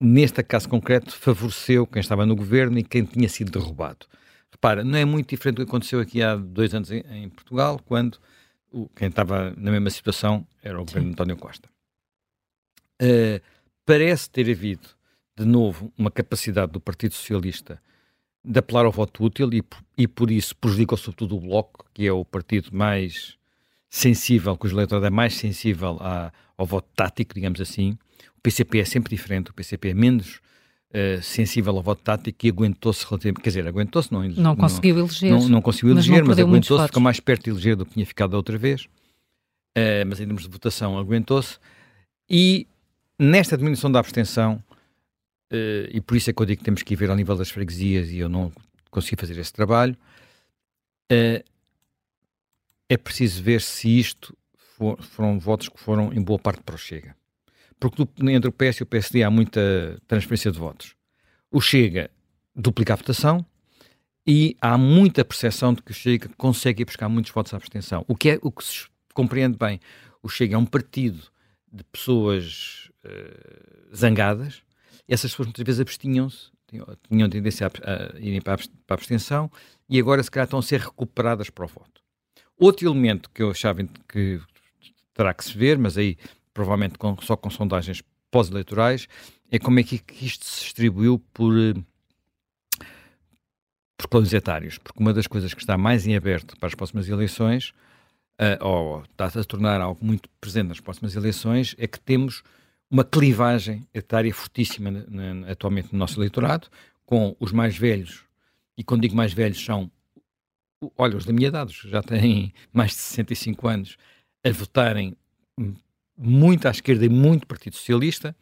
neste 0.00 0.42
caso 0.42 0.68
concreto, 0.68 1.14
favoreceu 1.14 1.86
quem 1.86 2.00
estava 2.00 2.26
no 2.26 2.36
governo 2.36 2.78
e 2.78 2.82
quem 2.82 3.04
tinha 3.04 3.28
sido 3.28 3.50
derrubado. 3.50 4.06
Repara, 4.50 4.84
não 4.84 4.98
é 4.98 5.04
muito 5.04 5.30
diferente 5.30 5.56
do 5.56 5.64
que 5.64 5.70
aconteceu 5.70 6.00
aqui 6.00 6.22
há 6.22 6.36
dois 6.36 6.74
anos 6.74 6.90
em, 6.90 7.04
em 7.10 7.28
Portugal, 7.28 7.80
quando 7.84 8.18
o, 8.70 8.88
quem 8.88 9.08
estava 9.08 9.54
na 9.56 9.70
mesma 9.70 9.90
situação 9.90 10.46
era 10.62 10.80
o 10.80 10.84
governo 10.84 11.08
de 11.08 11.12
António 11.12 11.36
Costa. 11.36 11.68
Uh, 13.02 13.40
parece 13.84 14.30
ter 14.30 14.50
havido, 14.50 14.88
de 15.36 15.44
novo, 15.44 15.92
uma 15.98 16.10
capacidade 16.10 16.72
do 16.72 16.80
Partido 16.80 17.14
Socialista 17.14 17.80
de 18.44 18.58
apelar 18.58 18.84
ao 18.84 18.92
voto 18.92 19.24
útil 19.24 19.52
e, 19.52 19.62
e 19.96 20.06
por 20.06 20.30
isso 20.30 20.54
prejudicou 20.56 20.98
sobretudo 20.98 21.36
o 21.36 21.40
Bloco, 21.40 21.86
que 21.94 22.06
é 22.06 22.12
o 22.12 22.24
partido 22.24 22.68
mais 22.72 23.36
sensível, 23.88 24.56
cujo 24.56 24.74
eleitorado 24.74 25.06
é 25.06 25.10
mais 25.10 25.34
sensível 25.34 25.98
ao 26.58 26.66
voto 26.66 26.88
tático, 26.94 27.34
digamos 27.34 27.60
assim. 27.60 27.96
O 28.36 28.40
PCP 28.42 28.80
é 28.80 28.84
sempre 28.84 29.14
diferente, 29.16 29.50
o 29.50 29.54
PCP 29.54 29.90
é 29.90 29.94
menos 29.94 30.40
uh, 30.90 31.22
sensível 31.22 31.74
ao 31.76 31.82
voto 31.82 32.02
tático 32.02 32.44
e 32.44 32.50
aguentou-se 32.50 33.06
relativamente, 33.06 33.42
quer 33.42 33.50
dizer, 33.50 33.66
aguentou-se, 33.66 34.12
não, 34.12 34.22
não 34.28 34.56
conseguiu 34.56 34.98
eleger. 34.98 35.30
Não, 35.30 35.48
não 35.48 35.62
conseguiu 35.62 35.90
eleger, 35.92 36.20
mas, 36.24 36.36
mas 36.36 36.38
aguentou-se, 36.40 36.86
ficou 36.86 37.02
mais 37.02 37.20
perto 37.20 37.44
de 37.44 37.50
eleger 37.50 37.76
do 37.76 37.86
que 37.86 37.92
tinha 37.94 38.04
ficado 38.04 38.32
da 38.32 38.36
outra 38.36 38.58
vez. 38.58 38.84
Uh, 39.76 40.06
mas 40.06 40.20
em 40.20 40.26
termos 40.26 40.42
de 40.42 40.48
votação 40.48 40.98
aguentou-se. 40.98 41.58
E 42.28 42.66
nesta 43.18 43.56
diminuição 43.56 43.90
da 43.90 44.00
abstenção, 44.00 44.62
Uh, 45.52 45.88
e 45.90 46.00
por 46.00 46.16
isso 46.16 46.30
é 46.30 46.32
que 46.32 46.42
eu 46.42 46.46
digo 46.46 46.58
que 46.58 46.64
temos 46.64 46.82
que 46.82 46.94
ir 46.94 46.96
ver 46.96 47.10
ao 47.10 47.16
nível 47.16 47.36
das 47.36 47.50
freguesias 47.50 48.10
e 48.10 48.18
eu 48.18 48.28
não 48.28 48.52
conseguir 48.90 49.20
fazer 49.20 49.38
esse 49.38 49.52
trabalho. 49.52 49.96
Uh, 51.10 51.44
é 52.88 52.96
preciso 52.96 53.42
ver 53.42 53.60
se 53.60 53.98
isto 53.98 54.36
for, 54.56 55.00
foram 55.02 55.38
votos 55.38 55.68
que 55.68 55.78
foram 55.78 56.12
em 56.12 56.22
boa 56.22 56.38
parte 56.38 56.62
para 56.62 56.74
o 56.74 56.78
Chega. 56.78 57.16
Porque 57.78 58.02
entre 58.20 58.48
o 58.48 58.52
PS 58.52 58.78
e 58.78 58.82
o 58.82 58.86
PSD 58.86 59.22
há 59.22 59.30
muita 59.30 60.00
transferência 60.06 60.50
de 60.50 60.58
votos. 60.58 60.94
O 61.50 61.60
Chega 61.60 62.10
duplica 62.54 62.92
a 62.92 62.96
votação 62.96 63.44
e 64.26 64.56
há 64.60 64.78
muita 64.78 65.24
percepção 65.24 65.74
de 65.74 65.82
que 65.82 65.90
o 65.90 65.94
Chega 65.94 66.28
consegue 66.36 66.82
ir 66.82 66.86
buscar 66.86 67.08
muitos 67.08 67.32
votos 67.32 67.52
à 67.52 67.56
abstenção. 67.56 68.04
O 68.08 68.16
que, 68.16 68.30
é, 68.30 68.38
o 68.42 68.50
que 68.50 68.64
se 68.64 68.86
compreende 69.12 69.56
bem. 69.56 69.80
O 70.22 70.28
Chega 70.28 70.56
é 70.56 70.58
um 70.58 70.66
partido 70.66 71.22
de 71.72 71.84
pessoas 71.84 72.90
uh, 73.04 73.96
zangadas. 73.96 74.62
Essas 75.08 75.30
pessoas 75.30 75.48
muitas 75.48 75.64
vezes 75.64 75.80
abstinham-se, 75.80 76.50
tinham 77.08 77.28
tendência 77.28 77.66
a, 77.66 78.18
irem 78.18 78.40
para 78.40 78.54
a, 78.54 78.94
abstenção 78.94 79.50
e 79.88 79.98
agora 79.98 80.22
se 80.22 80.30
calhar 80.30 80.44
estão 80.44 80.58
a 80.58 80.62
ser 80.62 80.80
recuperadas 80.80 81.50
para 81.50 81.64
o 81.64 81.68
voto. 81.68 82.02
Outro 82.58 82.88
elemento 82.88 83.30
que 83.30 83.42
eu 83.42 83.50
achava 83.50 83.84
que 84.08 84.40
terá 85.12 85.32
que 85.34 85.44
se 85.44 85.56
ver, 85.56 85.78
mas 85.78 85.96
aí 85.96 86.16
provavelmente 86.52 86.96
com, 86.96 87.16
só 87.20 87.36
com 87.36 87.50
sondagens 87.50 88.02
pós-eleitorais, 88.30 89.08
é 89.50 89.58
como 89.58 89.78
é 89.80 89.82
que, 89.82 90.02
isto 90.24 90.44
se 90.44 90.64
distribuiu 90.64 91.18
por, 91.32 91.52
eh, 91.56 91.74
por 93.96 94.08
clones 94.08 94.32
etários. 94.32 94.78
Porque 94.78 95.00
uma 95.00 95.12
das 95.12 95.26
coisas 95.26 95.52
que 95.52 95.60
está 95.60 95.76
mais 95.76 96.06
em 96.06 96.16
aberto 96.16 96.56
para 96.58 96.68
as 96.68 96.74
próximas 96.74 97.08
eleições, 97.08 97.72
uh, 98.40 98.64
ou 98.64 99.02
está 99.02 99.26
a 99.26 99.44
tornar 99.44 99.80
algo 99.80 100.04
muito 100.04 100.28
presente 100.40 100.68
nas 100.68 100.80
próximas 100.80 101.14
eleições, 101.14 101.74
é 101.78 101.86
que 101.86 102.00
temos 102.00 102.42
uma 102.90 103.04
clivagem 103.04 103.86
etária 103.92 104.32
fortíssima 104.32 104.90
atualmente 105.48 105.92
no 105.92 105.98
nosso 105.98 106.18
eleitorado, 106.18 106.68
com 107.04 107.36
os 107.40 107.52
mais 107.52 107.76
velhos, 107.76 108.24
e 108.76 108.84
quando 108.84 109.02
digo 109.02 109.16
mais 109.16 109.32
velhos 109.32 109.62
são 109.64 109.90
olha, 110.96 111.16
os 111.16 111.24
da 111.24 111.32
minha 111.32 111.48
idade 111.48 111.74
já 111.84 112.02
têm 112.02 112.52
mais 112.72 112.90
de 112.90 112.96
65 112.96 113.68
anos 113.68 113.96
a 114.44 114.50
votarem 114.50 115.16
muito 116.16 116.68
à 116.68 116.70
esquerda 116.70 117.04
e 117.04 117.08
muito 117.08 117.46
Partido 117.46 117.76
Socialista, 117.76 118.36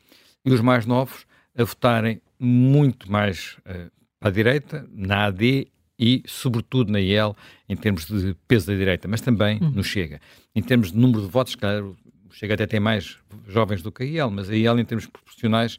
e 0.44 0.52
os 0.52 0.60
mais 0.60 0.84
novos 0.84 1.26
a 1.56 1.64
votarem 1.64 2.20
muito 2.38 3.10
mais 3.10 3.56
uh, 3.60 3.90
à 4.20 4.30
direita, 4.30 4.86
na 4.92 5.26
AD 5.26 5.68
e, 5.98 6.22
sobretudo, 6.26 6.90
na 6.90 7.00
IEL, 7.00 7.36
em 7.68 7.76
termos 7.76 8.06
de 8.06 8.34
peso 8.48 8.66
da 8.66 8.74
direita, 8.74 9.06
mas 9.06 9.20
também 9.20 9.60
uhum. 9.60 9.70
no 9.70 9.84
Chega. 9.84 10.20
Em 10.54 10.62
termos 10.62 10.90
de 10.90 10.98
número 10.98 11.22
de 11.22 11.28
votos, 11.28 11.54
claro, 11.54 11.96
Chega 12.32 12.54
até 12.54 12.66
tem 12.66 12.80
mais 12.80 13.18
jovens 13.46 13.82
do 13.82 13.92
que 13.92 14.02
a 14.02 14.06
IEL, 14.06 14.30
mas 14.30 14.50
a 14.50 14.56
IEL, 14.56 14.78
em 14.78 14.84
termos 14.84 15.06
proporcionais, 15.06 15.78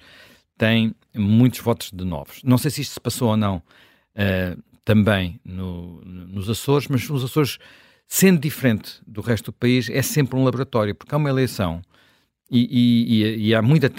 tem 0.58 0.96
muitos 1.16 1.60
votos 1.60 1.92
de 1.92 2.04
novos. 2.04 2.42
Não 2.44 2.58
sei 2.58 2.72
se 2.72 2.82
isto 2.82 2.94
se 2.94 3.00
passou 3.00 3.30
ou 3.30 3.38
não 3.38 3.58
uh, 3.58 4.62
também 4.86 5.40
no, 5.44 6.02
nos 6.06 6.50
Açores, 6.50 6.88
mas 6.88 7.10
os 7.10 7.24
Açores, 7.24 7.58
sendo 8.08 8.40
diferente 8.40 9.02
do 9.06 9.22
resto 9.22 9.46
do 9.46 9.54
país, 9.54 9.90
é 9.90 10.02
sempre 10.02 10.38
um 10.38 10.44
laboratório, 10.44 10.96
porque 10.96 11.14
há 11.14 11.18
uma 11.18 11.30
eleição 11.30 11.82
e, 12.50 13.16
e, 13.20 13.48
e 13.48 13.56
há 13.56 13.62
muita 13.62 13.90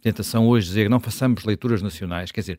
tentação 0.00 0.46
hoje 0.48 0.66
de 0.66 0.70
dizer 0.72 0.88
não 0.88 1.00
façamos 1.00 1.44
leituras 1.44 1.82
nacionais, 1.82 2.32
quer 2.32 2.40
dizer, 2.40 2.58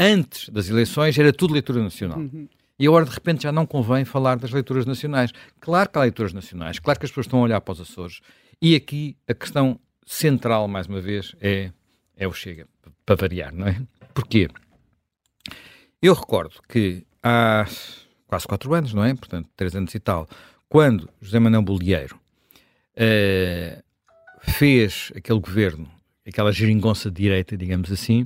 antes 0.00 0.48
das 0.48 0.68
eleições 0.68 1.18
era 1.18 1.32
tudo 1.32 1.52
leitura 1.52 1.82
nacional. 1.82 2.18
Uhum. 2.18 2.48
E 2.78 2.86
agora, 2.86 3.06
de 3.06 3.10
repente, 3.10 3.44
já 3.44 3.52
não 3.52 3.64
convém 3.64 4.04
falar 4.04 4.36
das 4.36 4.50
leituras 4.50 4.84
nacionais. 4.84 5.32
Claro 5.60 5.88
que 5.88 5.98
há 5.98 6.02
leituras 6.02 6.34
nacionais, 6.34 6.78
claro 6.78 6.98
que 6.98 7.06
as 7.06 7.10
pessoas 7.10 7.26
estão 7.26 7.40
a 7.40 7.42
olhar 7.42 7.60
para 7.60 7.72
os 7.72 7.80
Açores. 7.80 8.20
E 8.60 8.74
aqui 8.74 9.16
a 9.28 9.34
questão 9.34 9.78
central, 10.06 10.66
mais 10.66 10.86
uma 10.86 11.00
vez, 11.00 11.34
é, 11.40 11.70
é 12.16 12.26
o 12.26 12.32
Chega, 12.32 12.66
para 13.04 13.16
variar, 13.16 13.54
não 13.54 13.66
é? 13.66 13.80
Porquê? 14.14 14.48
Eu 16.00 16.14
recordo 16.14 16.60
que 16.68 17.04
há 17.22 17.66
quase 18.26 18.46
quatro 18.46 18.72
anos, 18.72 18.94
não 18.94 19.04
é? 19.04 19.14
Portanto, 19.14 19.48
três 19.56 19.74
anos 19.74 19.94
e 19.94 20.00
tal, 20.00 20.28
quando 20.68 21.08
José 21.20 21.38
Manuel 21.38 21.62
Bolieiro 21.62 22.18
uh, 22.96 23.82
fez 24.40 25.12
aquele 25.14 25.40
governo, 25.40 25.90
aquela 26.26 26.52
geringonça 26.52 27.10
de 27.10 27.22
direita, 27.22 27.56
digamos 27.56 27.92
assim, 27.92 28.24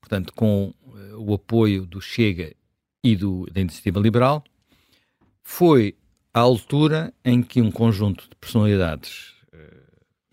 portanto, 0.00 0.32
com 0.32 0.72
uh, 0.84 1.16
o 1.18 1.34
apoio 1.34 1.84
do 1.86 2.00
Chega 2.00 2.54
e 3.02 3.16
do, 3.16 3.46
da 3.52 3.60
Iniciativa 3.60 3.98
Liberal, 3.98 4.44
foi 5.42 5.96
à 6.32 6.40
altura 6.40 7.12
em 7.24 7.42
que 7.42 7.60
um 7.60 7.70
conjunto 7.70 8.28
de 8.28 8.36
personalidades 8.36 9.31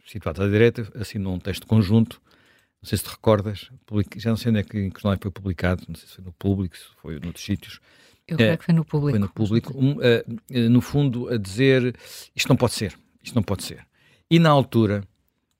situadas 0.09 0.45
à 0.45 0.49
direita 0.49 0.87
assinou 0.95 1.33
um 1.33 1.39
texto 1.39 1.67
conjunto 1.67 2.21
não 2.81 2.87
sei 2.87 2.97
se 2.97 3.03
te 3.03 3.09
recordas, 3.09 3.69
já 4.15 4.29
não 4.29 4.37
sei 4.37 4.51
onde 4.51 4.59
é 4.59 4.63
que, 4.63 4.79
em 4.79 4.89
que 4.89 5.01
jornal 5.01 5.19
foi 5.21 5.31
publicado, 5.31 5.83
não 5.87 5.95
sei 5.95 6.07
se 6.07 6.15
foi 6.15 6.23
no 6.23 6.31
público, 6.31 6.77
se 6.77 6.85
foi 7.01 7.19
noutros 7.19 7.43
sítios. 7.43 7.79
Eu 8.25 8.37
creio 8.37 8.53
é, 8.53 8.57
que 8.57 8.63
foi 8.63 8.73
no 8.73 8.85
público. 8.85 9.11
Foi 9.11 9.19
no 9.19 9.29
público, 9.29 9.73
um, 9.77 9.97
uh, 9.97 10.69
no 10.69 10.79
fundo, 10.79 11.29
a 11.29 11.37
dizer 11.37 11.93
isto 12.33 12.47
não 12.47 12.55
pode 12.55 12.73
ser, 12.73 12.97
isto 13.21 13.35
não 13.35 13.43
pode 13.43 13.63
ser. 13.63 13.85
E 14.31 14.39
na 14.39 14.49
altura, 14.49 15.03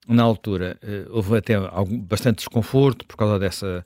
na 0.08 0.24
altura, 0.24 0.80
uh, 0.82 1.14
houve 1.14 1.38
até 1.38 1.56
algum, 1.56 2.00
bastante 2.00 2.38
desconforto 2.38 3.06
por 3.06 3.18
causa 3.18 3.38
dessa, 3.38 3.86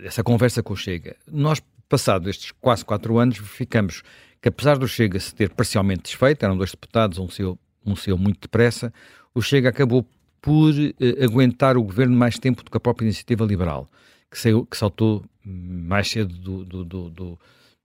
dessa 0.00 0.22
conversa 0.22 0.62
com 0.62 0.72
o 0.72 0.76
Chega. 0.76 1.16
Nós, 1.26 1.60
passado 1.88 2.30
estes 2.30 2.52
quase 2.52 2.84
quatro 2.84 3.18
anos, 3.18 3.38
ficamos 3.38 4.02
que 4.40 4.48
apesar 4.48 4.78
do 4.78 4.86
Chega 4.86 5.18
se 5.18 5.34
ter 5.34 5.50
parcialmente 5.50 6.02
desfeito, 6.04 6.44
eram 6.44 6.56
dois 6.56 6.70
deputados, 6.70 7.18
um 7.18 7.28
seu, 7.28 7.58
um 7.84 7.96
seu 7.96 8.16
muito 8.16 8.42
depressa, 8.42 8.92
o 9.34 9.42
Chega 9.42 9.68
acabou 9.68 10.06
por 10.40 10.72
uh, 10.72 11.24
aguentar 11.24 11.76
o 11.76 11.82
governo 11.82 12.16
mais 12.16 12.38
tempo 12.38 12.62
do 12.62 12.70
que 12.70 12.76
a 12.76 12.80
própria 12.80 13.06
iniciativa 13.06 13.44
liberal, 13.44 13.90
que, 14.30 14.38
saiu, 14.38 14.66
que 14.66 14.76
saltou 14.76 15.24
mais 15.44 16.08
cedo 16.08 16.34
do, 16.34 16.64
do, 16.64 16.84
do, 16.84 17.10
do, 17.10 17.38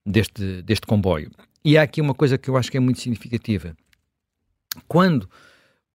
deste, 0.05 0.61
deste 0.63 0.85
comboio. 0.85 1.31
E 1.63 1.77
há 1.77 1.83
aqui 1.83 2.01
uma 2.01 2.13
coisa 2.13 2.37
que 2.37 2.49
eu 2.49 2.57
acho 2.57 2.71
que 2.71 2.77
é 2.77 2.79
muito 2.79 2.99
significativa. 2.99 3.75
Quando 4.87 5.29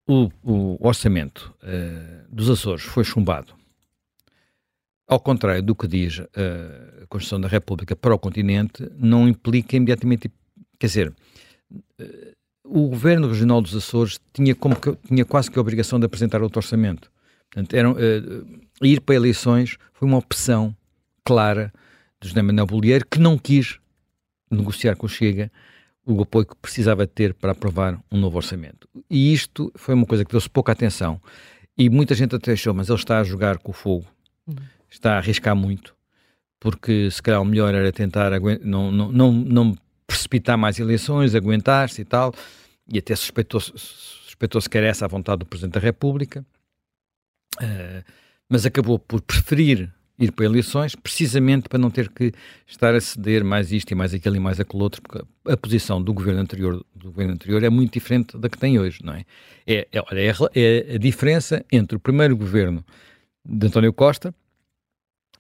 o, 0.07 0.31
o 0.43 0.87
orçamento 0.87 1.55
uh, 1.63 2.35
dos 2.35 2.51
Açores 2.51 2.83
foi 2.83 3.05
chumbado, 3.05 3.55
ao 5.07 5.21
contrário 5.21 5.63
do 5.63 5.75
que 5.75 5.87
diz 5.87 6.19
uh, 6.19 6.29
a 7.03 7.07
Constituição 7.07 7.41
da 7.41 7.49
República 7.49 7.95
para 7.95 8.15
o 8.15 8.19
continente, 8.19 8.89
não 8.97 9.29
implica 9.29 9.77
imediatamente, 9.77 10.31
quer 10.79 10.87
dizer, 10.87 11.15
o 12.65 12.89
governo 12.89 13.29
regional 13.29 13.61
dos 13.61 13.75
Açores 13.75 14.21
tinha, 14.33 14.55
como 14.55 14.77
que, 14.77 14.95
tinha 15.07 15.25
quase 15.25 15.51
que 15.51 15.59
a 15.59 15.63
obrigação 15.63 15.99
de 15.99 16.07
apresentar 16.07 16.43
outro 16.43 16.59
orçamento. 16.59 17.11
Portanto, 17.51 17.75
era, 17.75 17.91
uh, 17.91 17.97
ir 18.83 19.01
para 19.01 19.15
eleições 19.15 19.77
foi 19.93 20.09
uma 20.09 20.19
opção 20.19 20.75
clara 21.25 21.73
de 22.21 22.29
José 22.29 22.41
Manuel 22.41 22.67
Bolieiro, 22.67 23.07
que 23.07 23.19
não 23.19 23.37
quis 23.37 23.79
negociar 24.51 24.97
com 24.97 25.07
o 25.07 25.09
Chega 25.09 25.51
o 26.05 26.21
apoio 26.23 26.47
que 26.47 26.57
precisava 26.57 27.07
ter 27.07 27.33
para 27.35 27.53
aprovar 27.53 28.01
um 28.11 28.19
novo 28.19 28.37
orçamento. 28.37 28.89
E 29.09 29.33
isto 29.33 29.73
foi 29.77 29.95
uma 29.95 30.07
coisa 30.07 30.25
que 30.25 30.33
deu-se 30.33 30.51
pouca 30.51 30.73
atenção. 30.73 31.21
E 31.79 31.89
muita 31.89 32.15
gente 32.15 32.35
até 32.35 32.53
achou, 32.53 32.75
mas 32.75 32.89
ele 32.89 32.99
está 32.99 33.21
a 33.21 33.25
jogar 33.25 33.59
com 33.59 33.71
o 33.71 33.75
fogo, 33.75 34.07
uhum. 34.47 34.57
está 34.91 35.15
a 35.15 35.19
arriscar 35.19 35.57
muito, 35.57 35.95
porque 36.61 37.11
se 37.11 37.23
calhar 37.23 37.41
o 37.41 37.45
melhor 37.45 37.75
era 37.75 37.91
tentar 37.93 38.31
não, 38.63 38.93
não, 38.93 39.13
não, 39.13 39.33
não 39.33 39.77
precipitar 40.13 40.59
mais 40.59 40.79
eleições, 40.79 41.35
aguentar-se 41.35 42.03
e 42.03 42.05
tal, 42.05 42.35
e 42.89 42.99
até 42.99 43.15
suspeitou-se 43.17 43.73
suspeitou 43.77 44.61
que 44.63 44.79
era 44.79 44.87
essa 44.87 45.05
a 45.05 45.09
vontade 45.09 45.41
do 45.41 45.47
Presidente 45.47 45.75
da 45.75 45.81
República, 45.81 46.45
uh, 47.61 48.13
mas 48.49 48.67
acabou 48.67 48.99
por 48.99 49.21
preferir 49.21 49.93
ir 50.19 50.31
para 50.31 50.45
eleições, 50.45 50.95
precisamente 50.95 51.69
para 51.69 51.79
não 51.79 51.91
ter 51.91 52.09
que 52.09 52.33
estar 52.67 52.95
a 52.95 53.01
ceder 53.01 53.43
mais 53.45 53.73
isto 53.73 53.91
e 53.91 53.95
mais 53.95 54.15
aquilo 54.15 54.37
e 54.37 54.41
mais 54.41 54.61
aquele 54.61 54.83
outro, 54.83 55.03
porque 55.03 55.25
a 55.47 55.57
posição 55.57 56.03
do 56.03 56.13
governo 56.13 56.41
anterior, 56.41 56.85
do 56.95 57.11
governo 57.11 57.33
anterior 57.33 57.63
é 57.65 57.71
muito 57.71 57.93
diferente 57.93 58.37
da 58.39 58.49
que 58.49 58.59
tem 58.59 58.79
hoje, 58.79 59.01
não 59.03 59.15
é? 59.15 59.25
É, 59.67 59.89
é, 59.91 59.99
é, 60.13 60.33
é 60.55 60.95
a 60.95 60.99
diferença 60.99 61.65
entre 61.73 61.97
o 61.97 62.01
primeiro 62.01 62.37
governo 62.37 62.85
de 63.45 63.67
António 63.67 63.93
Costa 63.93 64.35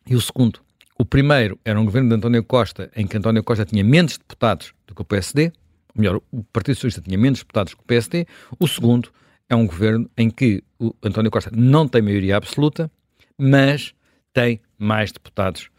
e 0.06 0.16
o 0.16 0.20
segundo. 0.20 0.60
O 1.02 1.04
primeiro 1.04 1.58
era 1.64 1.80
um 1.80 1.84
governo 1.84 2.10
de 2.10 2.14
António 2.14 2.44
Costa, 2.44 2.88
em 2.94 3.08
que 3.08 3.16
António 3.16 3.42
Costa 3.42 3.64
tinha 3.64 3.82
menos 3.82 4.16
deputados 4.16 4.72
do 4.86 4.94
que 4.94 5.02
o 5.02 5.04
PSD, 5.04 5.46
ou 5.92 6.00
melhor, 6.00 6.22
o 6.30 6.44
Partido 6.44 6.76
Socialista 6.76 7.00
tinha 7.00 7.18
menos 7.18 7.40
deputados 7.40 7.74
que 7.74 7.80
o 7.80 7.84
PSD. 7.84 8.24
O 8.56 8.68
segundo 8.68 9.10
é 9.48 9.56
um 9.56 9.66
governo 9.66 10.08
em 10.16 10.30
que 10.30 10.62
o 10.78 10.94
António 11.02 11.28
Costa 11.28 11.50
não 11.52 11.88
tem 11.88 12.02
maioria 12.02 12.36
absoluta, 12.36 12.88
mas 13.36 13.92
tem 14.32 14.60
mais 14.78 15.10
deputados 15.10 15.70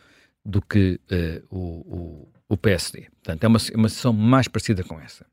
do 0.43 0.61
que 0.61 0.99
uh, 1.09 1.41
o, 1.49 1.57
o, 1.57 2.27
o, 2.49 2.57
PSD. 2.57 3.07
Portanto, 3.23 3.45
é 3.45 3.47
uma, 3.47 3.59
uma 3.75 3.87
situação 3.87 4.11
mais 4.11 4.49
parecida 4.49 4.83
com 4.83 4.99
essa. 4.99 5.25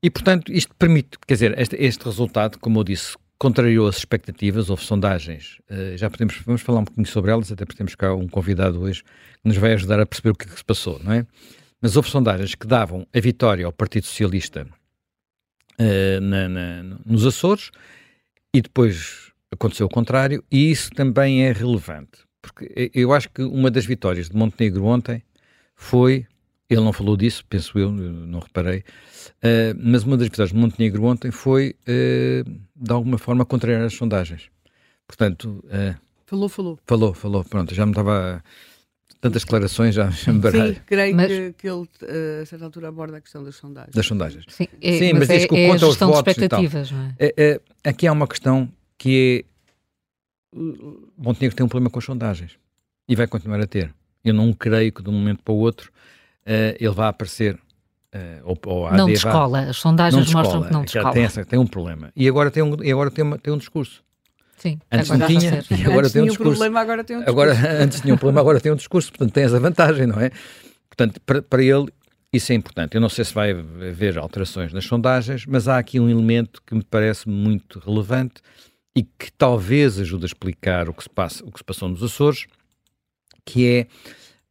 E, 0.00 0.08
portanto, 0.08 0.52
isto 0.52 0.72
permite, 0.76 1.18
quer 1.26 1.34
dizer, 1.34 1.58
este, 1.58 1.74
este 1.74 2.04
resultado, 2.04 2.60
como 2.60 2.78
eu 2.78 2.84
disse, 2.84 3.16
contrariou 3.38 3.86
as 3.86 3.98
expectativas, 3.98 4.70
houve 4.70 4.84
sondagens, 4.84 5.58
uh, 5.70 5.96
já 5.96 6.08
podemos 6.08 6.36
vamos 6.44 6.62
falar 6.62 6.80
um 6.80 6.84
pouquinho 6.84 7.06
sobre 7.06 7.30
elas, 7.30 7.50
até 7.50 7.64
porque 7.64 7.78
temos 7.78 7.94
cá 7.94 8.14
um 8.14 8.28
convidado 8.28 8.80
hoje 8.80 9.02
que 9.02 9.48
nos 9.48 9.56
vai 9.56 9.72
ajudar 9.74 10.00
a 10.00 10.06
perceber 10.06 10.30
o 10.30 10.34
que, 10.34 10.46
é 10.46 10.48
que 10.48 10.56
se 10.56 10.64
passou, 10.64 11.00
não 11.02 11.12
é? 11.12 11.26
Mas 11.80 11.96
houve 11.96 12.08
sondagens 12.08 12.54
que 12.54 12.66
davam 12.66 13.06
a 13.14 13.20
vitória 13.20 13.66
ao 13.66 13.72
Partido 13.72 14.06
Socialista 14.06 14.66
uh, 15.78 16.20
na, 16.20 16.48
na, 16.48 16.82
nos 17.04 17.26
Açores 17.26 17.70
e 18.54 18.62
depois 18.62 19.32
aconteceu 19.52 19.86
o 19.86 19.90
contrário, 19.90 20.42
e 20.50 20.70
isso 20.70 20.90
também 20.90 21.44
é 21.44 21.52
relevante, 21.52 22.18
porque 22.42 22.90
eu 22.94 23.12
acho 23.12 23.28
que 23.30 23.42
uma 23.42 23.70
das 23.70 23.86
vitórias 23.86 24.28
de 24.28 24.36
Montenegro 24.36 24.84
ontem 24.84 25.22
foi, 25.74 26.26
ele 26.68 26.80
não 26.80 26.92
falou 26.92 27.16
disso, 27.16 27.44
penso 27.48 27.78
eu, 27.78 27.90
não 27.90 28.38
reparei, 28.38 28.78
uh, 28.78 29.76
mas 29.78 30.04
uma 30.04 30.16
das 30.16 30.28
vitórias 30.28 30.52
de 30.52 30.56
Montenegro 30.56 31.04
ontem 31.04 31.30
foi, 31.30 31.76
uh, 31.82 32.50
de 32.74 32.92
alguma 32.92 33.18
forma, 33.18 33.44
contrariar 33.44 33.82
as 33.82 33.94
sondagens. 33.94 34.48
Portanto... 35.06 35.64
Uh, 35.66 35.94
falou, 36.26 36.48
falou. 36.48 36.78
Falou, 36.86 37.14
falou, 37.14 37.44
pronto, 37.44 37.74
já 37.74 37.84
me 37.84 37.92
estava... 37.92 38.42
Tantas 39.20 39.42
declarações 39.42 39.94
já, 39.94 40.10
me 40.26 40.38
baralho. 40.38 40.74
Sim, 40.74 40.80
creio 40.84 41.16
mas... 41.16 41.28
que, 41.28 41.52
que, 41.54 41.66
ele, 41.68 41.88
a 42.42 42.44
certa 42.44 42.66
altura, 42.66 42.88
aborda 42.88 43.16
a 43.16 43.20
questão 43.22 43.42
das 43.42 43.56
sondagens. 43.56 43.94
Das 43.94 44.04
sondagens. 44.04 44.44
Sim, 44.48 44.66
é, 44.82 44.98
Sim 44.98 45.12
mas, 45.14 45.28
mas 45.28 45.30
é, 45.30 45.46
que 45.48 45.56
é 45.56 45.68
conta 45.68 45.86
aos 45.86 45.96
votos 45.96 46.22
de 46.22 46.30
expectativas, 46.30 46.90
não 46.90 47.00
é? 47.00 47.14
É, 47.18 47.34
é? 47.38 47.60
Aqui 47.88 48.06
há 48.06 48.12
uma 48.12 48.28
questão 48.28 48.70
que 48.98 49.46
é... 50.52 50.58
Montenegro 51.16 51.56
tem 51.56 51.64
um 51.64 51.68
problema 51.70 51.88
com 51.88 51.98
as 51.98 52.04
sondagens. 52.04 52.58
E 53.08 53.16
vai 53.16 53.26
continuar 53.26 53.60
a 53.60 53.66
ter. 53.66 53.94
Eu 54.22 54.34
não 54.34 54.52
creio 54.52 54.92
que 54.92 55.02
de 55.02 55.08
um 55.08 55.12
momento 55.14 55.42
para 55.42 55.54
o 55.54 55.58
outro 55.58 55.90
ele 56.46 56.94
vá 56.94 57.08
aparecer. 57.08 57.58
Uh, 58.14 58.54
ou, 58.64 58.72
ou 58.72 58.92
não 58.92 59.06
descola, 59.06 59.64
vá... 59.64 59.70
as 59.70 59.76
sondagens 59.76 60.32
mostram 60.32 60.62
que 60.62 60.72
não 60.72 60.84
descola. 60.84 61.12
Tem, 61.12 61.24
essa, 61.24 61.44
tem 61.44 61.58
um 61.58 61.66
problema. 61.66 62.12
E 62.14 62.28
agora 62.28 62.48
tem 62.48 62.62
um, 62.62 62.80
e 62.80 62.92
agora 62.92 63.10
tem, 63.10 63.24
uma, 63.24 63.36
tem 63.36 63.52
um 63.52 63.58
discurso. 63.58 64.04
Sim, 64.56 64.78
antes 64.90 65.10
não 65.10 65.26
tinha, 65.26 65.64
e 65.68 65.82
agora 65.82 65.98
antes 65.98 66.12
tem 66.12 66.22
um 66.22 66.26
discurso. 66.26 66.52
Problema, 66.52 66.80
agora 66.80 67.02
tem 67.02 67.16
um 67.16 67.20
discurso. 67.20 67.40
Agora, 67.40 67.82
antes 67.82 68.00
tinha 68.00 68.14
um 68.14 68.16
problema, 68.16 68.40
agora 68.40 68.60
tem 68.60 68.70
um 68.70 68.76
discurso, 68.76 69.10
portanto 69.10 69.32
tem 69.32 69.42
essa 69.42 69.58
vantagem, 69.58 70.06
não 70.06 70.20
é? 70.20 70.30
Portanto, 70.88 71.20
para, 71.26 71.42
para 71.42 71.62
ele 71.62 71.88
isso 72.36 72.50
é 72.50 72.54
importante. 72.56 72.96
Eu 72.96 73.00
não 73.00 73.08
sei 73.08 73.24
se 73.24 73.32
vai 73.32 73.52
haver 73.52 74.18
alterações 74.18 74.72
nas 74.72 74.84
sondagens, 74.84 75.46
mas 75.46 75.68
há 75.68 75.78
aqui 75.78 76.00
um 76.00 76.08
elemento 76.08 76.60
que 76.66 76.74
me 76.74 76.82
parece 76.82 77.28
muito 77.28 77.78
relevante 77.78 78.42
e 78.96 79.04
que 79.04 79.30
talvez 79.32 80.00
ajude 80.00 80.24
a 80.24 80.26
explicar 80.26 80.88
o 80.88 80.94
que 80.94 81.04
se, 81.04 81.10
passa, 81.10 81.44
o 81.44 81.52
que 81.52 81.58
se 81.58 81.64
passou 81.64 81.88
nos 81.88 82.02
Açores, 82.02 82.46
que 83.44 83.88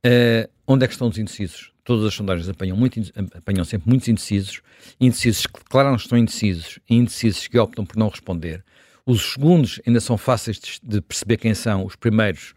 é 0.04 0.48
uh, 0.48 0.50
onde 0.66 0.86
é 0.86 0.88
que 0.88 0.94
estão 0.94 1.10
os 1.10 1.18
indecisos. 1.18 1.73
Todas 1.84 2.06
as 2.06 2.14
sondagens 2.14 2.48
apanham, 2.48 2.78
muito, 2.78 3.00
apanham 3.36 3.66
sempre 3.66 3.90
muitos 3.90 4.08
indecisos, 4.08 4.62
indecisos 5.00 5.46
que 5.46 5.64
claramente 5.66 6.02
estão 6.02 6.18
indecisos 6.18 6.80
e 6.90 6.96
indecisos 6.96 7.48
que 7.48 7.60
optam 7.60 7.86
por 7.86 7.98
não 7.98 8.08
responder. 8.08 8.64
Os 9.06 9.34
segundos 9.34 9.82
ainda 9.86 10.00
são 10.00 10.18
fáceis 10.18 10.60
de, 10.60 10.80
de 10.82 11.02
perceber 11.02 11.38
quem 11.38 11.54
são, 11.54 11.86
os 11.86 11.96
primeiros 11.96 12.54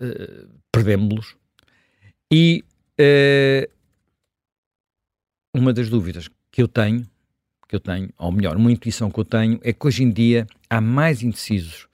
uh, 0.00 0.48
perdemos-los. 0.72 1.36
E 2.32 2.64
uh, 2.98 3.70
uma 5.54 5.72
das 5.72 5.90
dúvidas 5.90 6.30
que 6.50 6.62
eu 6.62 6.68
tenho, 6.68 7.06
que 7.68 7.76
eu 7.76 7.80
tenho, 7.80 8.08
ou 8.16 8.32
melhor, 8.32 8.56
uma 8.56 8.72
intuição 8.72 9.10
que 9.10 9.20
eu 9.20 9.24
tenho, 9.24 9.60
é 9.62 9.72
que 9.72 9.86
hoje 9.86 10.02
em 10.02 10.10
dia 10.10 10.46
há 10.70 10.80
mais 10.80 11.22
indecisos 11.22 11.86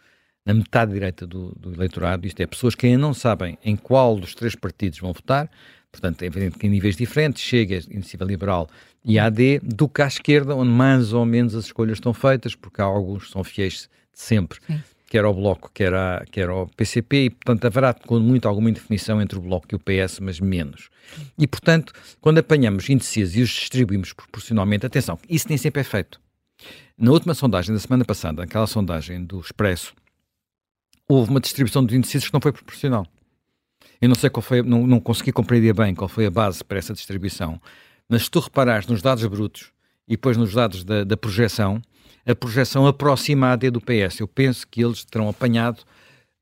na 0.47 0.55
metade 0.55 0.93
direita 0.93 1.27
do, 1.27 1.55
do, 1.59 1.73
eleitorado, 1.75 2.27
isto 2.27 2.41
é, 2.41 2.47
pessoas 2.47 2.75
que 2.75 2.87
ainda 2.87 2.99
não 2.99 3.13
sabem 3.13 3.59
em 3.63 3.77
qual 3.77 4.19
dos 4.19 4.35
três 4.35 4.55
partidos 4.55 4.99
vão 4.99 5.13
votar, 5.13 5.51
portanto, 5.91 6.23
é 6.23 6.27
evidente 6.27 6.59
que 6.59 6.67
em 6.67 6.71
níveis 6.71 6.97
diferentes, 6.97 7.43
Chega, 7.43 7.77
Iniciativa 7.91 8.25
Liberal 8.25 8.69
e 9.05 9.19
AD, 9.19 9.61
do 9.63 9.89
que 9.89 10.03
à 10.03 10.07
esquerda, 10.07 10.55
onde 10.55 10.71
mais 10.71 11.13
ou 11.13 11.25
menos 11.25 11.55
as 11.55 11.67
escolhas 11.67 11.97
estão 11.97 12.13
feitas, 12.13 12.55
porque 12.55 12.81
há 12.81 12.85
alguns 12.85 13.27
que 13.27 13.33
são 13.33 13.43
fiéis 13.43 13.89
de 14.13 14.21
sempre, 14.21 14.59
Sim. 14.67 14.81
quer 15.09 15.25
ao 15.25 15.35
Bloco, 15.35 15.71
quer, 15.73 15.95
a, 15.95 16.25
quer 16.31 16.49
ao 16.49 16.67
PCP, 16.69 17.25
e, 17.25 17.31
portanto, 17.31 17.65
haverá 17.65 17.95
com 17.95 18.21
muito 18.21 18.47
alguma 18.47 18.71
indefinição 18.71 19.21
entre 19.21 19.39
o 19.39 19.43
Bloco 19.43 19.67
e 19.73 19.75
o 19.75 19.79
PS, 19.79 20.21
mas 20.21 20.39
menos. 20.39 20.91
E, 21.39 21.47
portanto, 21.47 21.93
quando 22.21 22.39
apanhamos 22.39 22.89
indecisos 22.89 23.37
e 23.37 23.43
os 23.43 23.51
distribuímos 23.51 24.13
proporcionalmente, 24.13 24.87
atenção, 24.87 25.19
isso 25.29 25.47
nem 25.49 25.59
sempre 25.59 25.81
é 25.81 25.85
feito. 25.85 26.21
Na 26.97 27.13
última 27.13 27.33
sondagem 27.35 27.75
da 27.75 27.81
semana 27.81 28.05
passada, 28.05 28.43
aquela 28.43 28.67
sondagem 28.67 29.25
do 29.25 29.41
Expresso, 29.41 29.95
houve 31.09 31.31
uma 31.31 31.41
distribuição 31.41 31.85
dos 31.85 31.95
indecisos 31.95 32.29
que 32.29 32.35
não 32.35 32.41
foi 32.41 32.53
proporcional. 32.53 33.07
Eu 34.00 34.08
não 34.08 34.15
sei 34.15 34.30
qual 34.30 34.43
foi, 34.43 34.63
não, 34.63 34.86
não 34.86 34.99
consegui 34.99 35.30
compreender 35.30 35.75
bem 35.75 35.95
qual 35.95 36.08
foi 36.08 36.26
a 36.26 36.30
base 36.30 36.65
para 36.65 36.78
essa 36.78 36.95
distribuição, 36.95 37.60
mas 38.08 38.25
se 38.25 38.30
tu 38.30 38.41
reparares 38.41 38.86
nos 38.86 39.02
dados 39.02 39.25
brutos 39.26 39.73
e 40.08 40.13
depois 40.13 40.36
nos 40.36 40.54
dados 40.54 40.84
da, 40.84 41.04
da 41.04 41.17
projeção, 41.17 41.80
a 42.26 42.34
projeção 42.34 42.86
aproxima 42.86 43.49
a 43.49 43.52
AD 43.52 43.71
do 43.71 43.80
PS. 43.80 44.21
Eu 44.21 44.28
penso 44.28 44.67
que 44.67 44.82
eles 44.82 45.04
terão 45.04 45.28
apanhado 45.28 45.80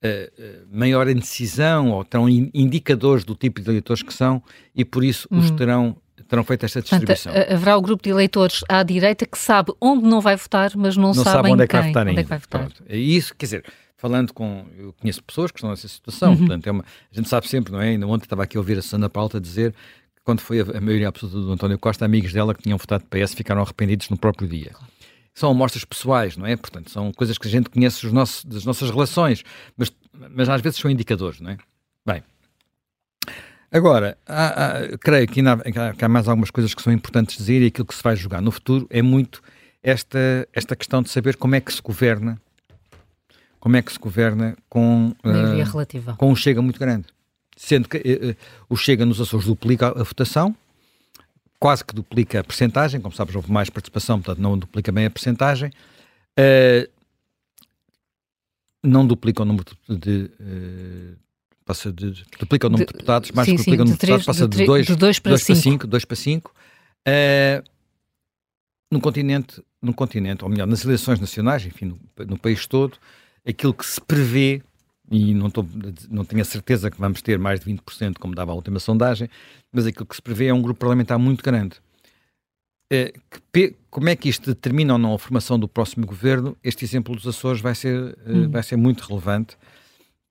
uh, 0.04 0.66
maior 0.70 1.08
indecisão 1.08 1.90
ou 1.90 2.04
terão 2.04 2.28
in, 2.28 2.50
indicadores 2.54 3.24
do 3.24 3.34
tipo 3.34 3.60
de 3.60 3.68
eleitores 3.68 4.02
que 4.02 4.12
são 4.12 4.42
e 4.74 4.84
por 4.84 5.04
isso 5.04 5.28
hum. 5.30 5.38
os 5.38 5.50
terão 5.50 5.96
terão 6.28 6.44
feito 6.44 6.66
esta 6.66 6.82
distribuição. 6.82 7.32
Portanto, 7.32 7.52
haverá 7.54 7.76
o 7.76 7.80
grupo 7.80 8.02
de 8.02 8.10
eleitores 8.10 8.62
à 8.68 8.82
direita 8.82 9.24
que 9.24 9.38
sabe 9.38 9.72
onde 9.80 10.04
não 10.04 10.20
vai 10.20 10.36
votar, 10.36 10.72
mas 10.76 10.94
não, 10.94 11.14
não 11.14 11.14
sabe 11.14 11.50
onde 11.50 11.62
é 11.62 11.66
que 11.66 11.74
vai 11.74 11.88
votar. 11.88 12.06
Onde 12.06 12.20
é 12.20 12.22
que 12.22 12.28
vai 12.28 12.38
votar. 12.38 12.60
Pronto. 12.60 12.84
É 12.86 12.96
isso, 12.98 13.34
quer 13.34 13.46
dizer, 13.46 13.64
falando 13.98 14.32
com. 14.32 14.64
Eu 14.78 14.94
conheço 14.94 15.22
pessoas 15.22 15.50
que 15.50 15.58
estão 15.58 15.68
nessa 15.68 15.86
situação, 15.86 16.30
uhum. 16.30 16.38
portanto, 16.38 16.66
é 16.66 16.70
uma, 16.70 16.84
a 17.12 17.14
gente 17.14 17.28
sabe 17.28 17.46
sempre, 17.46 17.72
não 17.72 17.82
é? 17.82 17.90
Ainda 17.90 18.06
ontem 18.06 18.24
estava 18.24 18.44
aqui 18.44 18.56
a 18.56 18.60
ouvir 18.60 18.78
a 18.78 18.82
Susana 18.82 19.10
Pauta 19.10 19.38
dizer 19.38 19.72
que 20.14 20.22
quando 20.24 20.40
foi 20.40 20.60
a, 20.60 20.78
a 20.78 20.80
maioria 20.80 21.08
absoluta 21.08 21.38
do 21.38 21.52
António 21.52 21.78
Costa, 21.78 22.04
amigos 22.04 22.32
dela 22.32 22.54
que 22.54 22.62
tinham 22.62 22.78
votado 22.78 23.04
PS 23.04 23.34
ficaram 23.34 23.60
arrependidos 23.60 24.08
no 24.08 24.16
próprio 24.16 24.48
dia. 24.48 24.70
São 25.34 25.50
amostras 25.50 25.84
pessoais, 25.84 26.36
não 26.36 26.46
é? 26.46 26.56
Portanto, 26.56 26.90
são 26.90 27.12
coisas 27.12 27.36
que 27.36 27.46
a 27.46 27.50
gente 27.50 27.68
conhece 27.68 28.06
os 28.06 28.12
nossos, 28.12 28.44
das 28.44 28.64
nossas 28.64 28.88
relações, 28.90 29.44
mas, 29.76 29.92
mas 30.30 30.48
às 30.48 30.60
vezes 30.60 30.78
são 30.78 30.90
indicadores, 30.90 31.40
não 31.40 31.50
é? 31.50 31.58
Bem. 32.06 32.22
Agora, 33.70 34.16
há, 34.26 34.46
há, 34.46 34.98
creio 34.98 35.28
que, 35.28 35.40
ainda 35.40 35.52
há, 35.52 35.92
que 35.94 36.04
há 36.04 36.08
mais 36.08 36.26
algumas 36.26 36.50
coisas 36.50 36.72
que 36.72 36.82
são 36.82 36.92
importantes 36.92 37.36
dizer 37.36 37.62
e 37.62 37.66
aquilo 37.66 37.86
que 37.86 37.94
se 37.94 38.02
vai 38.02 38.16
jogar 38.16 38.40
no 38.40 38.50
futuro 38.50 38.86
é 38.90 39.02
muito 39.02 39.42
esta, 39.82 40.48
esta 40.52 40.74
questão 40.74 41.02
de 41.02 41.10
saber 41.10 41.36
como 41.36 41.54
é 41.54 41.60
que 41.60 41.72
se 41.72 41.82
governa 41.82 42.40
como 43.60 43.76
é 43.76 43.82
que 43.82 43.92
se 43.92 43.98
governa 43.98 44.56
com, 44.68 45.14
uh, 45.24 46.16
com 46.16 46.30
um 46.30 46.36
Chega 46.36 46.62
muito 46.62 46.78
grande. 46.78 47.06
Sendo 47.56 47.88
que 47.88 47.96
uh, 47.98 48.36
o 48.68 48.76
Chega 48.76 49.04
nos 49.04 49.20
Açores 49.20 49.46
duplica 49.46 49.88
a 49.88 50.02
votação, 50.02 50.54
quase 51.58 51.84
que 51.84 51.94
duplica 51.94 52.40
a 52.40 52.44
percentagem, 52.44 53.00
como 53.00 53.14
sabes, 53.14 53.34
houve 53.34 53.50
mais 53.50 53.68
participação, 53.68 54.20
portanto 54.20 54.42
não 54.42 54.56
duplica 54.56 54.92
bem 54.92 55.06
a 55.06 55.10
percentagem. 55.10 55.70
Uh, 56.38 56.88
não 58.82 59.06
duplica 59.06 59.42
o 59.42 59.44
número 59.44 59.64
de, 59.88 60.30
passa 61.64 61.92
de, 61.92 62.24
duplica 62.38 62.68
o 62.68 62.70
número 62.70 62.86
de, 62.86 62.92
de 62.92 62.98
deputados, 62.98 63.30
mais 63.32 63.46
sim, 63.46 63.56
que 63.56 63.62
duplica 63.62 63.76
sim, 63.76 63.82
o 63.82 63.84
número 63.84 63.98
de, 63.98 64.06
deputados, 64.06 64.26
passa 64.26 64.48
de 64.48 64.64
2 64.96 65.18
para 65.18 65.36
5. 65.36 65.86
2 65.86 66.04
para 66.04 66.16
5. 66.16 66.54
Uh, 67.08 67.78
no 68.90 69.00
continente, 69.00 69.62
no 69.82 69.92
continente, 69.92 70.44
ou 70.44 70.50
melhor, 70.50 70.66
nas 70.66 70.84
eleições 70.84 71.20
nacionais, 71.20 71.64
enfim, 71.66 71.86
no, 71.86 71.98
no 72.26 72.38
país 72.38 72.66
todo, 72.66 72.96
aquilo 73.48 73.72
que 73.72 73.86
se 73.86 74.00
prevê, 74.00 74.62
e 75.10 75.32
não, 75.32 75.48
tô, 75.48 75.64
não 76.10 76.24
tenho 76.24 76.42
a 76.42 76.44
certeza 76.44 76.90
que 76.90 77.00
vamos 77.00 77.22
ter 77.22 77.38
mais 77.38 77.60
de 77.60 77.72
20%, 77.72 78.18
como 78.18 78.34
dava 78.34 78.52
a 78.52 78.54
última 78.54 78.78
sondagem, 78.78 79.28
mas 79.72 79.86
aquilo 79.86 80.04
que 80.04 80.14
se 80.14 80.22
prevê 80.22 80.46
é 80.46 80.54
um 80.54 80.60
grupo 80.60 80.80
parlamentar 80.80 81.18
muito 81.18 81.42
grande. 81.42 81.76
É, 82.90 83.12
que, 83.52 83.74
como 83.90 84.08
é 84.08 84.16
que 84.16 84.28
isto 84.28 84.54
determina 84.54 84.94
ou 84.94 84.98
não 84.98 85.14
a 85.14 85.18
formação 85.18 85.58
do 85.58 85.68
próximo 85.68 86.06
governo? 86.06 86.56
Este 86.62 86.84
exemplo 86.84 87.14
dos 87.14 87.26
Açores 87.26 87.60
vai 87.60 87.74
ser, 87.74 88.16
eh, 88.26 88.32
hum. 88.32 88.50
vai 88.50 88.62
ser 88.62 88.76
muito 88.76 89.02
relevante, 89.06 89.56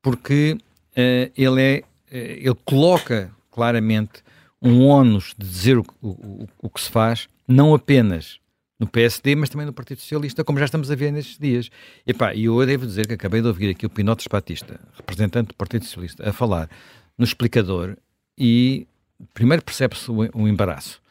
porque 0.02 0.56
uh, 0.92 1.32
ele, 1.36 1.62
é, 1.62 1.84
ele 2.10 2.56
coloca 2.64 3.30
claramente 3.50 4.22
um 4.60 4.86
ónus 4.86 5.34
de 5.36 5.46
dizer 5.46 5.78
o, 5.78 5.84
o, 6.02 6.48
o 6.62 6.70
que 6.70 6.80
se 6.80 6.90
faz, 6.90 7.28
não 7.46 7.74
apenas 7.74 8.40
no 8.78 8.86
PSD, 8.86 9.34
mas 9.34 9.48
também 9.48 9.66
no 9.66 9.72
Partido 9.72 10.00
Socialista, 10.00 10.44
como 10.44 10.58
já 10.58 10.64
estamos 10.64 10.90
a 10.90 10.94
ver 10.94 11.12
nestes 11.12 11.38
dias. 11.38 11.70
E 12.06 12.14
pá, 12.14 12.34
eu 12.34 12.64
devo 12.64 12.86
dizer 12.86 13.06
que 13.06 13.14
acabei 13.14 13.40
de 13.40 13.48
ouvir 13.48 13.70
aqui 13.70 13.84
o 13.84 13.90
Pinotes 13.90 14.26
Batista, 14.30 14.78
representante 14.94 15.48
do 15.48 15.54
Partido 15.54 15.84
Socialista, 15.84 16.28
a 16.28 16.32
falar 16.32 16.70
no 17.16 17.24
explicador 17.24 17.96
e 18.36 18.86
primeiro 19.34 19.64
percebe-se 19.64 20.08
o, 20.10 20.46
embaraço 20.46 21.02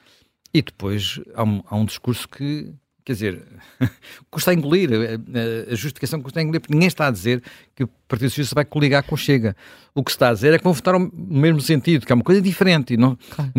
e 0.54 0.62
depois 0.62 1.20
há 1.36 1.44
um, 1.44 1.62
há 1.68 1.76
um 1.76 1.84
discurso 1.84 2.28
que, 2.30 2.74
quer 3.04 3.14
dizer, 3.14 3.44
custa 4.32 4.52
a 4.52 4.54
engolir, 4.54 4.90
a, 4.94 5.72
a, 5.74 5.76
justificação 5.76 6.22
custa 6.22 6.40
a 6.40 6.44
engolir, 6.44 6.62
porque 6.62 6.74
ninguém 6.74 6.88
está 6.88 7.08
a 7.08 7.12
dizer 7.12 7.44
que 7.76 7.84
o 7.84 7.88
Partido 8.08 8.30
Socialista 8.30 8.56
vai 8.56 8.64
coligar 8.64 9.04
com 9.04 9.16
o 9.16 9.18
Chega. 9.18 9.58
O 9.94 10.04
que 10.06 10.12
se 10.12 10.16
está 10.16 10.30
a 10.30 10.34
dizer 10.34 10.54
é 10.54 10.58
que 10.58 10.64
vão 10.64 10.72
votar 10.72 10.98
no 10.98 11.12
mesmo 11.14 11.60
sentido, 11.60 12.06
que 12.06 12.12
é 12.14 12.16
uma 12.16 12.24
coisa 12.24 12.42
diferente. 12.42 12.94
E 12.94 12.98
não, 12.98 13.18
claro. 13.30 13.52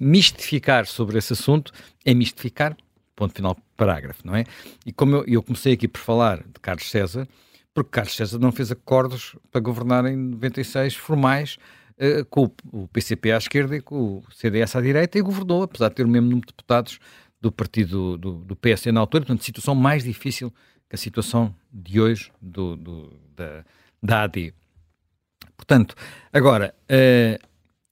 mistificar 0.00 0.86
sobre 0.86 1.18
esse 1.18 1.32
assunto 1.32 1.72
é 2.04 2.12
mistificar 2.12 2.76
ponto 3.14 3.34
final, 3.34 3.56
parágrafo, 3.76 4.26
não 4.26 4.34
é? 4.34 4.44
E 4.84 4.92
como 4.92 5.16
eu, 5.16 5.24
eu, 5.26 5.42
comecei 5.42 5.72
aqui 5.72 5.88
por 5.88 6.00
falar 6.00 6.38
de 6.38 6.60
Carlos 6.60 6.90
César, 6.90 7.28
porque 7.72 7.90
Carlos 7.90 8.14
César 8.14 8.38
não 8.38 8.52
fez 8.52 8.70
acordos 8.70 9.36
para 9.50 9.60
governar 9.60 10.06
em 10.06 10.16
96 10.16 10.94
formais 10.96 11.56
uh, 11.98 12.24
com 12.26 12.50
o, 12.72 12.88
PCP 12.88 13.32
à 13.32 13.38
esquerda 13.38 13.76
e 13.76 13.80
com 13.80 14.18
o 14.18 14.24
CDS 14.32 14.76
à 14.76 14.80
direita 14.80 15.18
e 15.18 15.22
governou, 15.22 15.62
apesar 15.62 15.88
de 15.88 15.96
ter 15.96 16.04
o 16.04 16.08
mesmo 16.08 16.28
número 16.28 16.46
de 16.46 16.52
deputados 16.52 16.98
do 17.40 17.52
partido 17.52 18.16
do, 18.16 18.32
do 18.38 18.56
PSD 18.56 18.90
na 18.90 19.00
altura, 19.00 19.24
portanto, 19.24 19.44
situação 19.44 19.74
mais 19.74 20.02
difícil 20.02 20.52
que 20.88 20.94
a 20.94 20.98
situação 20.98 21.54
de 21.72 22.00
hoje 22.00 22.32
do, 22.40 22.76
do 22.76 23.20
da, 23.36 23.64
da 24.02 24.22
AD. 24.22 24.54
Portanto, 25.56 25.94
agora, 26.32 26.74
uh, 26.84 27.46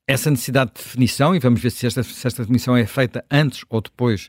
essa 0.06 0.30
necessidade 0.30 0.72
de 0.74 0.82
definição, 0.82 1.34
e 1.34 1.38
vamos 1.38 1.60
ver 1.60 1.70
se 1.70 1.86
esta, 1.86 2.02
se 2.02 2.26
esta 2.26 2.42
definição 2.42 2.76
é 2.76 2.86
feita 2.86 3.24
antes 3.30 3.64
ou 3.68 3.80
depois 3.80 4.28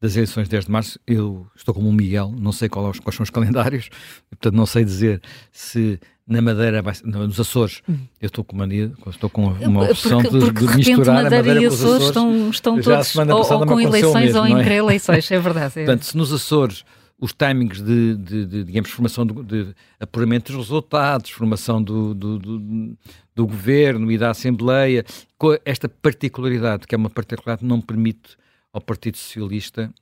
das 0.00 0.16
eleições 0.16 0.44
de 0.44 0.52
10 0.52 0.64
de 0.64 0.70
março, 0.70 1.00
eu 1.06 1.46
estou 1.54 1.74
como 1.74 1.88
o 1.88 1.92
Miguel, 1.92 2.34
não 2.38 2.52
sei 2.52 2.68
qual, 2.68 2.90
é 2.90 2.98
quais 2.98 3.14
são 3.14 3.22
os 3.24 3.30
calendários, 3.30 3.90
portanto 4.30 4.54
não 4.54 4.66
sei 4.66 4.84
dizer 4.84 5.20
se 5.52 6.00
na 6.26 6.40
Madeira, 6.40 6.80
nos 7.04 7.40
Açores, 7.40 7.82
hum. 7.88 7.98
eu 8.20 8.28
estou 8.28 8.44
com 8.44 8.56
mania, 8.56 8.92
estou 9.08 9.28
com 9.28 9.46
uma 9.46 9.90
opção 9.90 10.22
porque, 10.22 10.38
porque, 10.38 10.60
de, 10.60 10.66
de 10.68 10.76
misturar 10.76 11.24
Madeira, 11.24 11.36
a 11.36 11.38
Madeira 11.38 11.62
e 11.62 11.66
os 11.66 11.74
Açores. 11.74 12.06
Estão, 12.06 12.50
estão 12.50 12.80
todos 12.80 13.16
ou, 13.16 13.58
ou 13.58 13.66
com 13.66 13.80
eleições 13.80 14.26
mesmo, 14.26 14.38
ou 14.38 14.46
em 14.46 14.62
é? 14.62 14.76
eleições 14.76 15.28
é 15.28 15.40
verdade. 15.40 15.80
É. 15.80 15.84
Portanto, 15.84 16.04
se 16.04 16.16
nos 16.16 16.32
Açores 16.32 16.84
os 17.20 17.32
timings 17.34 17.82
de, 17.82 18.16
de, 18.16 18.46
de 18.46 18.64
digamos, 18.64 18.90
formação 18.90 19.26
de, 19.26 19.34
de, 19.42 19.74
apuramento 19.98 20.52
dos 20.52 20.68
resultados, 20.68 21.30
formação 21.30 21.82
do, 21.82 22.14
do, 22.14 22.38
do, 22.38 22.96
do, 23.34 23.46
governo 23.46 24.10
e 24.10 24.16
da 24.16 24.30
Assembleia, 24.30 25.04
com 25.36 25.56
esta 25.64 25.88
particularidade, 25.88 26.86
que 26.86 26.94
é 26.94 26.98
uma 26.98 27.10
particularidade 27.10 27.60
que 27.60 27.66
não 27.66 27.80
permite 27.80 28.38
ao 28.72 28.80
Partido 28.80 29.16
Socialista 29.16 29.92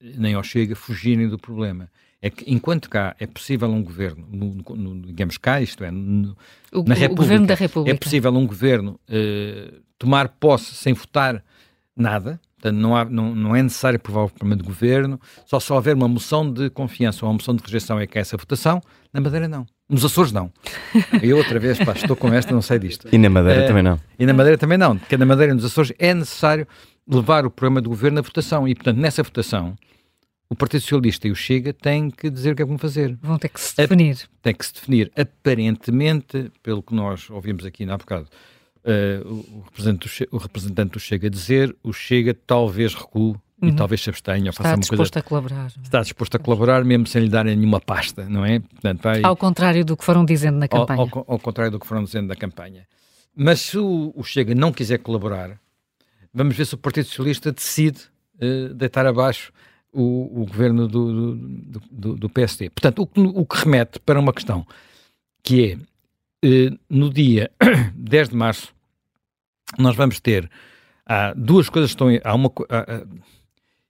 nem 0.00 0.34
ao 0.34 0.42
Chega 0.42 0.74
fugirem 0.76 1.28
do 1.28 1.38
problema 1.38 1.88
é 2.20 2.30
que 2.30 2.50
enquanto 2.50 2.88
cá 2.88 3.14
é 3.18 3.26
possível 3.26 3.70
um 3.70 3.82
governo, 3.82 4.26
no, 4.30 4.76
no, 4.76 5.06
digamos 5.06 5.38
cá, 5.38 5.60
isto 5.60 5.84
é, 5.84 5.90
no, 5.90 6.36
o, 6.72 6.82
na 6.82 6.94
República, 6.94 7.14
governo 7.14 7.46
da 7.46 7.54
República, 7.54 7.96
é 7.96 7.98
possível 7.98 8.32
um 8.32 8.46
governo 8.46 8.98
uh, 9.08 9.80
tomar 9.98 10.28
posse 10.28 10.74
sem 10.74 10.92
votar 10.92 11.42
nada, 11.94 12.40
portanto 12.56 12.80
não, 12.80 12.96
há, 12.96 13.04
não, 13.04 13.34
não 13.34 13.56
é 13.56 13.62
necessário 13.62 13.96
aprovar 13.96 14.24
o 14.24 14.28
programa 14.30 14.56
de 14.56 14.62
governo, 14.62 15.20
só 15.44 15.60
se 15.60 15.72
houver 15.72 15.94
uma 15.94 16.08
moção 16.08 16.50
de 16.50 16.70
confiança 16.70 17.24
ou 17.24 17.30
uma 17.30 17.34
moção 17.34 17.54
de 17.54 17.62
rejeição 17.62 17.98
é 18.00 18.06
que 18.06 18.18
é 18.18 18.20
essa 18.20 18.36
votação, 18.36 18.80
na 19.12 19.20
Madeira 19.20 19.46
não. 19.46 19.66
Nos 19.88 20.04
Açores 20.04 20.32
não. 20.32 20.52
Eu 21.22 21.36
outra 21.36 21.60
vez, 21.60 21.78
pá, 21.78 21.92
estou 21.92 22.16
com 22.16 22.32
esta, 22.34 22.52
não 22.52 22.60
sei 22.60 22.76
disto. 22.76 23.06
E 23.12 23.18
na 23.18 23.30
Madeira 23.30 23.64
uh, 23.64 23.68
também 23.68 23.84
não. 23.84 24.00
E 24.18 24.26
na 24.26 24.34
Madeira 24.34 24.58
também 24.58 24.76
não, 24.76 24.98
porque 24.98 25.16
na 25.16 25.24
Madeira 25.24 25.52
e 25.52 25.54
nos 25.54 25.64
Açores 25.64 25.92
é 25.96 26.12
necessário 26.12 26.66
levar 27.08 27.46
o 27.46 27.50
programa 27.50 27.80
de 27.80 27.88
governo 27.88 28.18
à 28.18 28.22
votação 28.22 28.66
e, 28.66 28.74
portanto, 28.74 28.98
nessa 28.98 29.22
votação 29.22 29.76
o 30.48 30.54
Partido 30.54 30.80
Socialista 30.80 31.26
e 31.26 31.30
o 31.30 31.34
Chega 31.34 31.72
têm 31.72 32.10
que 32.10 32.30
dizer 32.30 32.52
o 32.52 32.56
que 32.56 32.62
é 32.62 32.64
que 32.64 32.68
vão 32.68 32.78
fazer. 32.78 33.18
Vão 33.20 33.38
ter 33.38 33.48
que 33.48 33.60
se 33.60 33.76
definir. 33.76 34.16
A, 34.22 34.42
tem 34.42 34.54
que 34.54 34.64
se 34.64 34.74
definir. 34.74 35.12
Aparentemente, 35.16 36.52
pelo 36.62 36.82
que 36.82 36.94
nós 36.94 37.28
ouvimos 37.30 37.64
aqui 37.66 37.88
há 37.88 37.96
bocado, 37.96 38.28
uh, 38.84 39.28
o, 39.28 39.62
representante 39.64 40.26
do, 40.26 40.36
o 40.36 40.38
representante 40.38 40.92
do 40.92 41.00
Chega 41.00 41.28
dizer, 41.28 41.76
o 41.82 41.92
Chega 41.92 42.32
talvez 42.32 42.94
recue 42.94 43.34
uhum. 43.60 43.68
e 43.68 43.72
talvez 43.72 44.00
se 44.00 44.08
abstenha. 44.08 44.50
Está 44.50 44.62
faça 44.62 44.76
disposto 44.78 45.14
coisa, 45.14 45.18
a 45.18 45.22
colaborar. 45.22 45.66
Está 45.82 46.00
disposto 46.00 46.34
a 46.36 46.38
colaborar, 46.38 46.84
mesmo 46.84 47.06
sem 47.08 47.22
lhe 47.22 47.28
darem 47.28 47.56
nenhuma 47.56 47.80
pasta, 47.80 48.24
não 48.28 48.44
é? 48.44 48.60
Portanto, 48.60 49.02
vai, 49.02 49.22
ao 49.24 49.36
contrário 49.36 49.84
do 49.84 49.96
que 49.96 50.04
foram 50.04 50.24
dizendo 50.24 50.58
na 50.58 50.68
campanha. 50.68 51.00
Ao, 51.00 51.18
ao, 51.18 51.24
ao 51.26 51.38
contrário 51.40 51.72
do 51.72 51.80
que 51.80 51.86
foram 51.86 52.04
dizendo 52.04 52.28
na 52.28 52.36
campanha. 52.36 52.86
Mas 53.34 53.60
se 53.60 53.78
o, 53.78 54.12
o, 54.14 54.22
Chega 54.22 54.54
não 54.54 54.72
quiser 54.72 54.98
colaborar, 54.98 55.58
vamos 56.36 56.54
ver 56.54 56.66
se 56.66 56.74
o 56.74 56.78
Partido 56.78 57.06
Socialista 57.06 57.50
decide 57.50 58.02
uh, 58.36 58.74
deitar 58.74 59.06
abaixo 59.06 59.50
o, 59.92 60.42
o 60.42 60.46
governo 60.46 60.86
do, 60.86 61.34
do, 61.34 61.80
do, 61.90 62.14
do, 62.16 62.28
PSD. 62.28 62.68
Portanto, 62.68 63.08
o, 63.16 63.40
o, 63.40 63.46
que 63.46 63.56
remete 63.56 63.98
para 64.00 64.20
uma 64.20 64.32
questão 64.32 64.66
que 65.42 65.72
é 65.72 65.78
eh, 66.44 66.76
no 66.90 67.08
dia 67.10 67.50
10 67.96 68.28
de 68.28 68.36
março 68.36 68.74
nós 69.78 69.96
vamos 69.96 70.20
ter 70.20 70.50
há 71.06 71.32
duas 71.32 71.70
coisas 71.70 71.94
que 71.94 71.94
estão 71.94 72.08
há 72.22 72.34
uma 72.34 72.52
há, 72.68 73.06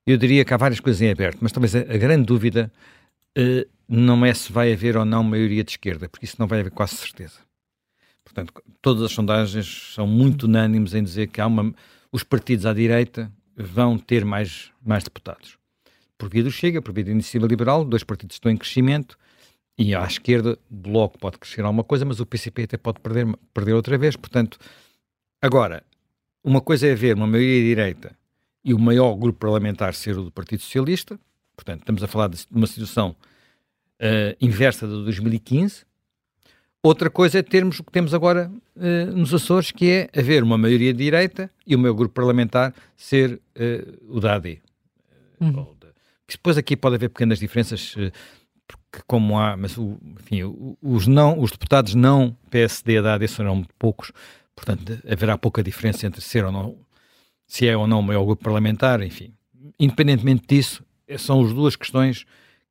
eu 0.06 0.16
diria 0.16 0.44
que 0.44 0.54
há 0.54 0.56
várias 0.56 0.78
coisas 0.78 1.02
em 1.02 1.10
aberto, 1.10 1.38
mas 1.40 1.50
talvez 1.50 1.74
a, 1.74 1.80
a 1.80 1.98
grande 1.98 2.24
dúvida 2.24 2.72
eh, 3.36 3.66
não 3.88 4.24
é 4.24 4.32
se 4.32 4.52
vai 4.52 4.72
haver 4.72 4.96
ou 4.96 5.04
não 5.04 5.24
maioria 5.24 5.64
de 5.64 5.72
esquerda, 5.72 6.08
porque 6.08 6.24
isso 6.24 6.36
não 6.38 6.46
vai 6.46 6.60
haver 6.60 6.70
quase 6.70 6.94
certeza. 6.94 7.40
Portanto, 8.24 8.52
todas 8.80 9.02
as 9.02 9.12
sondagens 9.12 9.92
são 9.94 10.06
muito 10.06 10.44
unânimes 10.44 10.94
em 10.94 11.02
dizer 11.02 11.26
que 11.26 11.40
há 11.40 11.46
uma, 11.46 11.74
os 12.10 12.22
partidos 12.22 12.66
à 12.66 12.72
direita 12.72 13.32
vão 13.56 13.98
ter 13.98 14.24
mais, 14.24 14.70
mais 14.84 15.04
deputados. 15.04 15.58
Por 16.18 16.28
via 16.28 16.42
do 16.42 16.50
Chega, 16.50 16.80
por 16.80 16.92
via 16.92 17.04
da 17.04 17.10
Iniciativa 17.10 17.46
Liberal, 17.46 17.84
dois 17.84 18.04
partidos 18.04 18.36
estão 18.36 18.50
em 18.50 18.56
crescimento, 18.56 19.18
e 19.78 19.94
à 19.94 20.04
esquerda 20.04 20.58
o 20.70 20.74
Bloco 20.74 21.18
pode 21.18 21.38
crescer 21.38 21.62
alguma 21.62 21.84
coisa, 21.84 22.04
mas 22.04 22.20
o 22.20 22.26
PCP 22.26 22.62
até 22.62 22.76
pode 22.76 23.00
perder, 23.00 23.26
perder 23.52 23.74
outra 23.74 23.98
vez, 23.98 24.16
portanto, 24.16 24.58
agora, 25.40 25.84
uma 26.42 26.60
coisa 26.60 26.86
é 26.86 26.92
haver 26.92 27.14
uma 27.14 27.26
maioria 27.26 27.62
direita 27.62 28.16
e 28.64 28.72
o 28.72 28.78
maior 28.78 29.14
grupo 29.14 29.38
parlamentar 29.38 29.94
ser 29.94 30.18
o 30.18 30.24
do 30.24 30.32
Partido 30.32 30.62
Socialista, 30.62 31.18
portanto, 31.54 31.80
estamos 31.80 32.02
a 32.02 32.06
falar 32.06 32.28
de 32.28 32.46
uma 32.50 32.66
situação 32.66 33.14
uh, 34.00 34.36
inversa 34.40 34.86
de 34.86 35.04
2015, 35.04 35.84
Outra 36.82 37.10
coisa 37.10 37.38
é 37.38 37.42
termos 37.42 37.80
o 37.80 37.84
que 37.84 37.90
temos 37.90 38.14
agora 38.14 38.50
uh, 38.76 39.16
nos 39.16 39.34
Açores, 39.34 39.72
que 39.72 39.90
é 39.90 40.10
haver 40.16 40.42
uma 40.42 40.56
maioria 40.56 40.92
de 40.92 41.02
direita 41.02 41.50
e 41.66 41.74
o 41.74 41.78
meu 41.78 41.94
grupo 41.94 42.14
parlamentar 42.14 42.72
ser 42.96 43.40
uh, 43.56 44.16
o 44.16 44.20
da 44.20 44.34
AD. 44.34 44.60
Uhum. 45.40 45.76
Depois 46.28 46.56
aqui 46.56 46.76
pode 46.76 46.96
haver 46.96 47.08
pequenas 47.08 47.38
diferenças, 47.38 47.94
eh, 47.96 48.10
porque 48.66 49.04
como 49.06 49.38
há, 49.38 49.56
mas 49.56 49.78
o, 49.78 49.96
enfim, 50.18 50.40
os, 50.82 51.06
não, 51.06 51.38
os 51.38 51.52
deputados 51.52 51.94
não 51.94 52.36
PSD 52.50 53.00
da 53.00 53.14
AD 53.14 53.28
serão 53.28 53.64
poucos, 53.78 54.10
portanto 54.54 54.98
haverá 55.08 55.38
pouca 55.38 55.62
diferença 55.62 56.04
entre 56.04 56.20
ser 56.20 56.44
ou 56.44 56.50
não, 56.50 56.76
se 57.46 57.68
é 57.68 57.76
ou 57.76 57.86
não 57.86 58.00
o 58.00 58.02
maior 58.02 58.24
grupo 58.24 58.42
parlamentar, 58.42 59.02
enfim. 59.02 59.32
Independentemente 59.78 60.44
disso, 60.48 60.84
são 61.16 61.44
as 61.44 61.52
duas 61.52 61.76
questões 61.76 62.24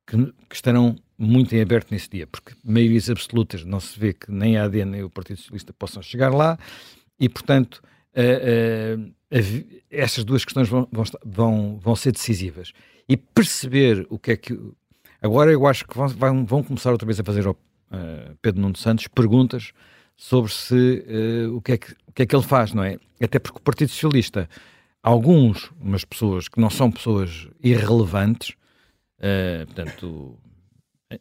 que, 0.06 0.16
que 0.48 0.54
estarão 0.54 0.96
muito 1.18 1.54
em 1.54 1.60
aberto 1.60 1.90
nesse 1.90 2.10
dia, 2.10 2.26
porque 2.26 2.52
maiorias 2.62 3.08
absolutas 3.08 3.64
não 3.64 3.80
se 3.80 3.98
vê 3.98 4.12
que 4.12 4.30
nem 4.30 4.56
a 4.56 4.64
AD 4.64 4.84
nem 4.84 5.02
o 5.02 5.10
Partido 5.10 5.38
Socialista 5.38 5.72
possam 5.72 6.02
chegar 6.02 6.32
lá, 6.32 6.58
e 7.18 7.28
portanto 7.28 7.82
uh, 8.14 9.00
uh, 9.00 9.12
essas 9.90 10.24
duas 10.24 10.44
questões 10.44 10.68
vão, 10.68 10.88
vão, 11.24 11.78
vão 11.78 11.96
ser 11.96 12.12
decisivas 12.12 12.72
e 13.08 13.16
perceber 13.16 14.06
o 14.10 14.18
que 14.18 14.32
é 14.32 14.36
que. 14.36 14.58
Agora 15.22 15.50
eu 15.50 15.66
acho 15.66 15.86
que 15.86 15.96
vão, 15.96 16.44
vão 16.44 16.62
começar 16.62 16.92
outra 16.92 17.06
vez 17.06 17.18
a 17.18 17.24
fazer 17.24 17.46
ao 17.46 17.52
uh, 17.52 18.36
Pedro 18.42 18.60
Nuno 18.60 18.76
Santos 18.76 19.08
perguntas 19.08 19.72
sobre 20.16 20.52
se 20.52 21.04
o, 21.52 21.60
que 21.60 21.72
é 21.72 21.76
que, 21.76 21.92
o 22.06 22.12
que 22.12 22.22
é 22.22 22.26
que 22.26 22.34
ele 22.34 22.42
faz, 22.42 22.72
não 22.72 22.82
é? 22.82 22.98
Até 23.20 23.38
porque 23.38 23.58
o 23.58 23.60
Partido 23.60 23.90
Socialista, 23.90 24.48
alguns, 25.02 25.70
umas 25.78 26.06
pessoas 26.06 26.48
que 26.48 26.58
não 26.58 26.70
são 26.70 26.90
pessoas 26.90 27.46
irrelevantes, 27.62 28.54
portanto, 29.66 30.38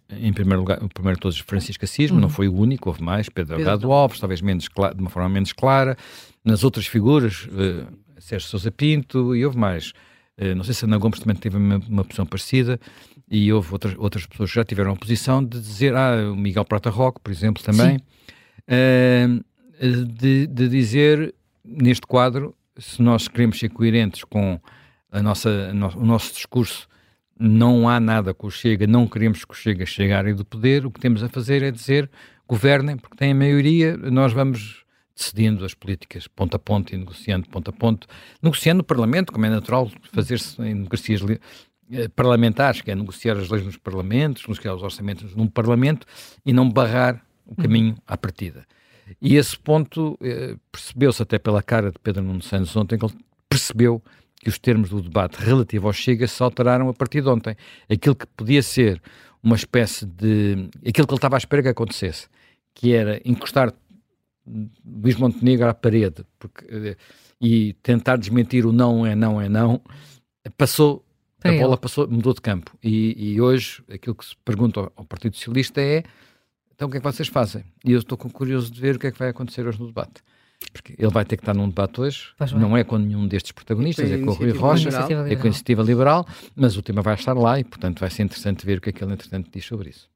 em 0.09 0.33
primeiro 0.33 0.59
lugar, 0.59 0.83
o 0.83 0.89
primeiro 0.89 1.17
de 1.17 1.21
todos, 1.21 1.39
Francisco 1.39 1.85
Assis, 1.85 2.11
uhum. 2.11 2.19
não 2.19 2.29
foi 2.29 2.47
o 2.47 2.55
único, 2.55 2.89
houve 2.89 3.03
mais, 3.03 3.29
Pedro 3.29 3.57
Delgado 3.57 3.91
Alves, 3.91 4.19
talvez 4.19 4.41
menos 4.41 4.65
de 4.65 5.01
uma 5.01 5.09
forma 5.09 5.29
menos 5.29 5.53
clara, 5.53 5.95
nas 6.43 6.63
outras 6.63 6.87
figuras, 6.87 7.47
uh, 7.47 7.87
Sérgio 8.19 8.47
Sousa 8.47 8.71
Pinto, 8.71 9.35
e 9.35 9.45
houve 9.45 9.57
mais. 9.57 9.93
Eh, 10.37 10.53
não 10.53 10.63
sei 10.63 10.73
se 10.73 10.85
Ana 10.85 10.97
Gomes 10.97 11.19
também 11.19 11.35
teve 11.35 11.57
uma, 11.57 11.77
uma 11.87 12.03
posição 12.03 12.25
parecida 12.25 12.79
e 13.29 13.51
houve 13.51 13.71
outras, 13.71 13.95
outras 13.97 14.25
pessoas 14.25 14.49
que 14.49 14.55
já 14.55 14.65
tiveram 14.65 14.91
a 14.91 14.95
posição 14.95 15.43
de 15.43 15.59
dizer, 15.59 15.95
ah, 15.95 16.31
o 16.31 16.35
Miguel 16.35 16.65
Prata 16.65 16.89
Roque, 16.89 17.21
por 17.21 17.31
exemplo, 17.31 17.63
também, 17.63 17.97
uh, 17.97 19.43
de, 19.79 20.47
de, 20.47 20.69
dizer 20.69 21.33
neste 21.63 22.05
quadro, 22.05 22.55
se 22.77 23.01
nós 23.01 23.27
queremos 23.27 23.57
ser 23.57 23.69
coerentes 23.69 24.23
com 24.23 24.59
a 25.11 25.21
nossa, 25.21 25.71
o 25.95 26.05
nosso 26.05 26.33
discurso, 26.33 26.87
não 27.39 27.87
há 27.87 27.99
nada 27.99 28.33
com 28.33 28.47
o 28.47 28.51
Chega, 28.51 28.87
não 28.87 29.07
queremos 29.07 29.43
que 29.43 29.51
o 29.51 29.55
Chega 29.55 29.85
chegue 29.85 30.33
do 30.33 30.45
poder, 30.45 30.85
o 30.85 30.91
que 30.91 30.99
temos 30.99 31.21
a 31.21 31.29
fazer 31.29 31.61
é 31.63 31.71
dizer, 31.71 32.09
governem, 32.47 32.97
porque 32.97 33.17
têm 33.17 33.31
a 33.31 33.35
maioria, 33.35 33.97
nós 33.97 34.31
vamos 34.33 34.85
decidindo 35.15 35.63
as 35.63 35.73
políticas 35.73 36.27
ponto 36.27 36.55
a 36.55 36.59
ponto 36.59 36.93
e 36.93 36.97
negociando 36.97 37.47
ponto 37.49 37.69
a 37.69 37.73
ponto, 37.73 38.07
negociando 38.41 38.79
no 38.79 38.83
Parlamento, 38.83 39.31
como 39.31 39.45
é 39.45 39.49
natural 39.49 39.89
fazer-se 40.11 40.61
em 40.61 40.75
democracias 40.75 41.21
eh, 41.91 42.07
parlamentares, 42.09 42.81
que 42.81 42.91
é 42.91 42.95
negociar 42.95 43.37
as 43.37 43.49
leis 43.49 43.65
nos 43.65 43.77
parlamentos, 43.77 44.43
negociar 44.43 44.75
os 44.75 44.83
orçamentos 44.83 45.35
num 45.35 45.47
parlamento 45.47 46.05
e 46.45 46.51
não 46.51 46.69
barrar 46.69 47.23
o 47.45 47.51
uhum. 47.51 47.55
caminho 47.55 47.97
à 48.05 48.17
partida. 48.17 48.65
E 49.21 49.35
esse 49.35 49.57
ponto 49.57 50.17
eh, 50.21 50.55
percebeu-se 50.71 51.21
até 51.21 51.39
pela 51.39 51.63
cara 51.63 51.91
de 51.91 51.99
Pedro 51.99 52.23
Nuno 52.23 52.41
Santos 52.41 52.75
ontem, 52.75 52.97
que 52.97 53.05
ele 53.05 53.13
percebeu 53.47 54.03
que 54.41 54.49
os 54.49 54.59
termos 54.59 54.89
do 54.89 55.01
debate 55.01 55.37
relativo 55.37 55.87
ao 55.87 55.93
Chega 55.93 56.27
se 56.27 56.41
alteraram 56.41 56.89
a 56.89 56.93
partir 56.93 57.21
de 57.21 57.29
ontem. 57.29 57.55
Aquilo 57.89 58.15
que 58.15 58.27
podia 58.27 58.61
ser 58.61 59.01
uma 59.41 59.55
espécie 59.55 60.05
de... 60.05 60.69
aquilo 60.87 61.07
que 61.07 61.13
ele 61.13 61.17
estava 61.17 61.35
à 61.35 61.39
espera 61.39 61.63
que 61.63 61.69
acontecesse, 61.69 62.27
que 62.73 62.93
era 62.93 63.21
encostar 63.25 63.73
Luís 64.85 65.15
Montenegro 65.15 65.67
à 65.67 65.73
parede 65.73 66.23
porque, 66.37 66.65
eh, 66.69 66.95
e 67.41 67.73
tentar 67.81 68.17
desmentir 68.17 68.65
o 68.65 68.71
não 68.71 69.05
é 69.05 69.15
não 69.15 69.41
é 69.41 69.49
não, 69.49 69.81
passou, 70.57 71.03
a 71.43 71.51
bola 71.51 71.77
passou, 71.77 72.07
mudou 72.07 72.33
de 72.33 72.41
campo. 72.41 72.77
E, 72.83 73.33
e, 73.33 73.41
hoje 73.41 73.83
aquilo 73.89 74.15
que 74.15 74.25
se 74.25 74.35
pergunta 74.45 74.79
ao, 74.79 74.93
ao, 74.95 75.05
Partido 75.05 75.35
Socialista 75.35 75.81
é 75.81 76.03
então 76.73 76.87
o 76.87 76.91
que 76.91 76.97
é 76.97 76.99
que 76.99 77.05
vocês 77.05 77.27
fazem? 77.27 77.63
E 77.83 77.93
eu 77.93 77.99
estou 77.99 78.17
curioso 78.17 78.71
de 78.71 78.79
ver 78.79 78.95
o 78.95 78.99
que 78.99 79.07
é 79.07 79.11
que 79.11 79.17
vai 79.17 79.29
acontecer 79.29 79.65
hoje 79.65 79.79
no 79.79 79.87
debate. 79.87 80.21
Porque 80.71 80.95
ele 80.97 81.11
vai 81.11 81.23
ter 81.25 81.37
que 81.37 81.41
estar 81.43 81.53
num 81.53 81.69
debate 81.69 82.01
hoje, 82.01 82.33
não 82.53 82.75
é 82.75 82.83
com 82.83 82.97
nenhum 82.97 83.27
destes 83.27 83.51
protagonistas, 83.51 84.11
é 84.11 84.17
com 84.17 84.31
o 84.31 84.33
Rui 84.33 84.51
Rocha, 84.51 84.89
é 84.89 85.35
com 85.35 85.43
a 85.43 85.45
Iniciativa 85.45 85.81
Liberal, 85.81 86.27
mas 86.55 86.77
o 86.77 86.81
tema 86.81 87.01
vai 87.01 87.15
estar 87.15 87.33
lá 87.33 87.59
e, 87.59 87.63
portanto, 87.63 87.99
vai 87.99 88.09
ser 88.09 88.23
interessante 88.23 88.65
ver 88.65 88.79
o 88.79 88.81
que 88.81 88.89
é 88.89 88.93
que 88.93 89.03
ele, 89.03 89.13
entretanto, 89.13 89.49
diz 89.51 89.65
sobre 89.65 89.89
isso. 89.89 90.09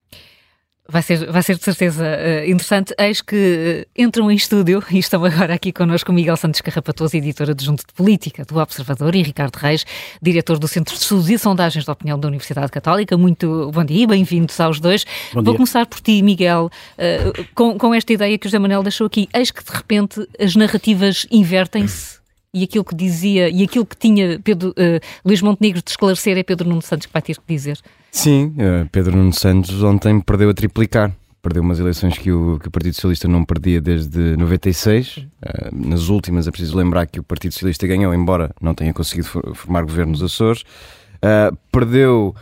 Vai 0.92 1.04
ser, 1.04 1.32
vai 1.32 1.44
ser 1.44 1.56
de 1.56 1.64
certeza 1.64 2.04
uh, 2.04 2.50
interessante. 2.50 2.96
Eis 2.98 3.22
que 3.22 3.86
uh, 3.86 4.02
entram 4.02 4.32
em 4.32 4.36
estúdio 4.36 4.84
e 4.90 4.98
estão 4.98 5.24
agora 5.24 5.54
aqui 5.54 5.72
connosco 5.72 6.12
Miguel 6.12 6.36
Santos 6.36 6.62
Carrapatoso, 6.62 7.16
editor 7.16 7.52
adjunto 7.52 7.86
de 7.86 7.94
Política 7.94 8.44
do 8.44 8.58
Observador, 8.58 9.14
e 9.16 9.22
Ricardo 9.22 9.56
Reis, 9.56 9.86
diretor 10.20 10.58
do 10.58 10.68
Centro 10.68 10.96
de 10.96 11.02
Estudos 11.02 11.30
e 11.30 11.38
Sondagens 11.38 11.86
de 11.86 11.92
Opinião 11.92 12.20
da 12.20 12.28
Universidade 12.28 12.72
Católica. 12.72 13.16
Muito 13.16 13.70
bom 13.72 13.86
dia 13.86 14.04
e 14.04 14.08
bem-vindos 14.08 14.60
aos 14.60 14.80
dois. 14.80 15.06
Bom 15.32 15.44
Vou 15.44 15.54
dia. 15.54 15.54
começar 15.58 15.86
por 15.86 16.02
ti, 16.02 16.24
Miguel, 16.24 16.72
uh, 16.98 17.46
com, 17.54 17.78
com 17.78 17.94
esta 17.94 18.12
ideia 18.12 18.36
que 18.38 18.48
o 18.48 18.50
José 18.50 18.58
Manuel 18.58 18.82
deixou 18.82 19.06
aqui. 19.06 19.30
Eis 19.32 19.52
que, 19.52 19.64
de 19.64 19.72
repente, 19.72 20.28
as 20.40 20.56
narrativas 20.56 21.28
invertem-se 21.30 22.19
e 22.54 22.64
aquilo 22.64 22.84
que 22.84 22.96
dizia 22.96 23.50
e 23.50 23.64
aquilo 23.64 23.86
que 23.86 23.96
tinha 23.96 24.40
Pedro, 24.40 24.74
Luís 25.24 25.42
Montenegro 25.42 25.82
de 25.84 25.90
esclarecer 25.90 26.38
é 26.38 26.44
Pedro 26.44 26.68
Nuno 26.68 26.82
Santos 26.82 27.06
que 27.06 27.14
vai 27.14 27.22
ter 27.22 27.36
que 27.36 27.44
dizer. 27.48 27.80
Sim, 28.12 28.56
eh, 28.58 28.88
Pedro 28.92 29.16
Nuno 29.16 29.34
Santos 29.34 29.84
ontem 29.84 30.20
perdeu 30.20 30.50
a 30.50 30.54
triplicar. 30.54 31.16
Perdeu 31.42 31.62
umas 31.62 31.80
eleições 31.80 32.18
que 32.18 32.32
o, 32.32 32.60
que 32.60 32.68
o 32.68 32.72
Partido 32.72 32.94
Socialista 32.96 33.26
não 33.26 33.46
perdia 33.46 33.80
desde 33.80 34.36
96. 34.36 35.18
Uh, 35.18 35.28
eh, 35.42 35.70
nas 35.72 36.10
últimas, 36.10 36.48
é 36.48 36.52
preciso 36.52 36.78
lembrar 36.78 37.06
que 37.06 37.18
o 37.18 37.24
Partido 37.24 37.54
Socialista 37.54 37.88
ganhou, 37.88 38.14
embora 38.14 38.54
não 38.62 38.74
tenha 38.74 38.94
conseguido 38.94 39.28
formar 39.54 39.84
governo 39.84 40.12
nos 40.12 40.22
Açores. 40.22 40.64
Uh, 41.16 41.56
perdeu 41.72 42.36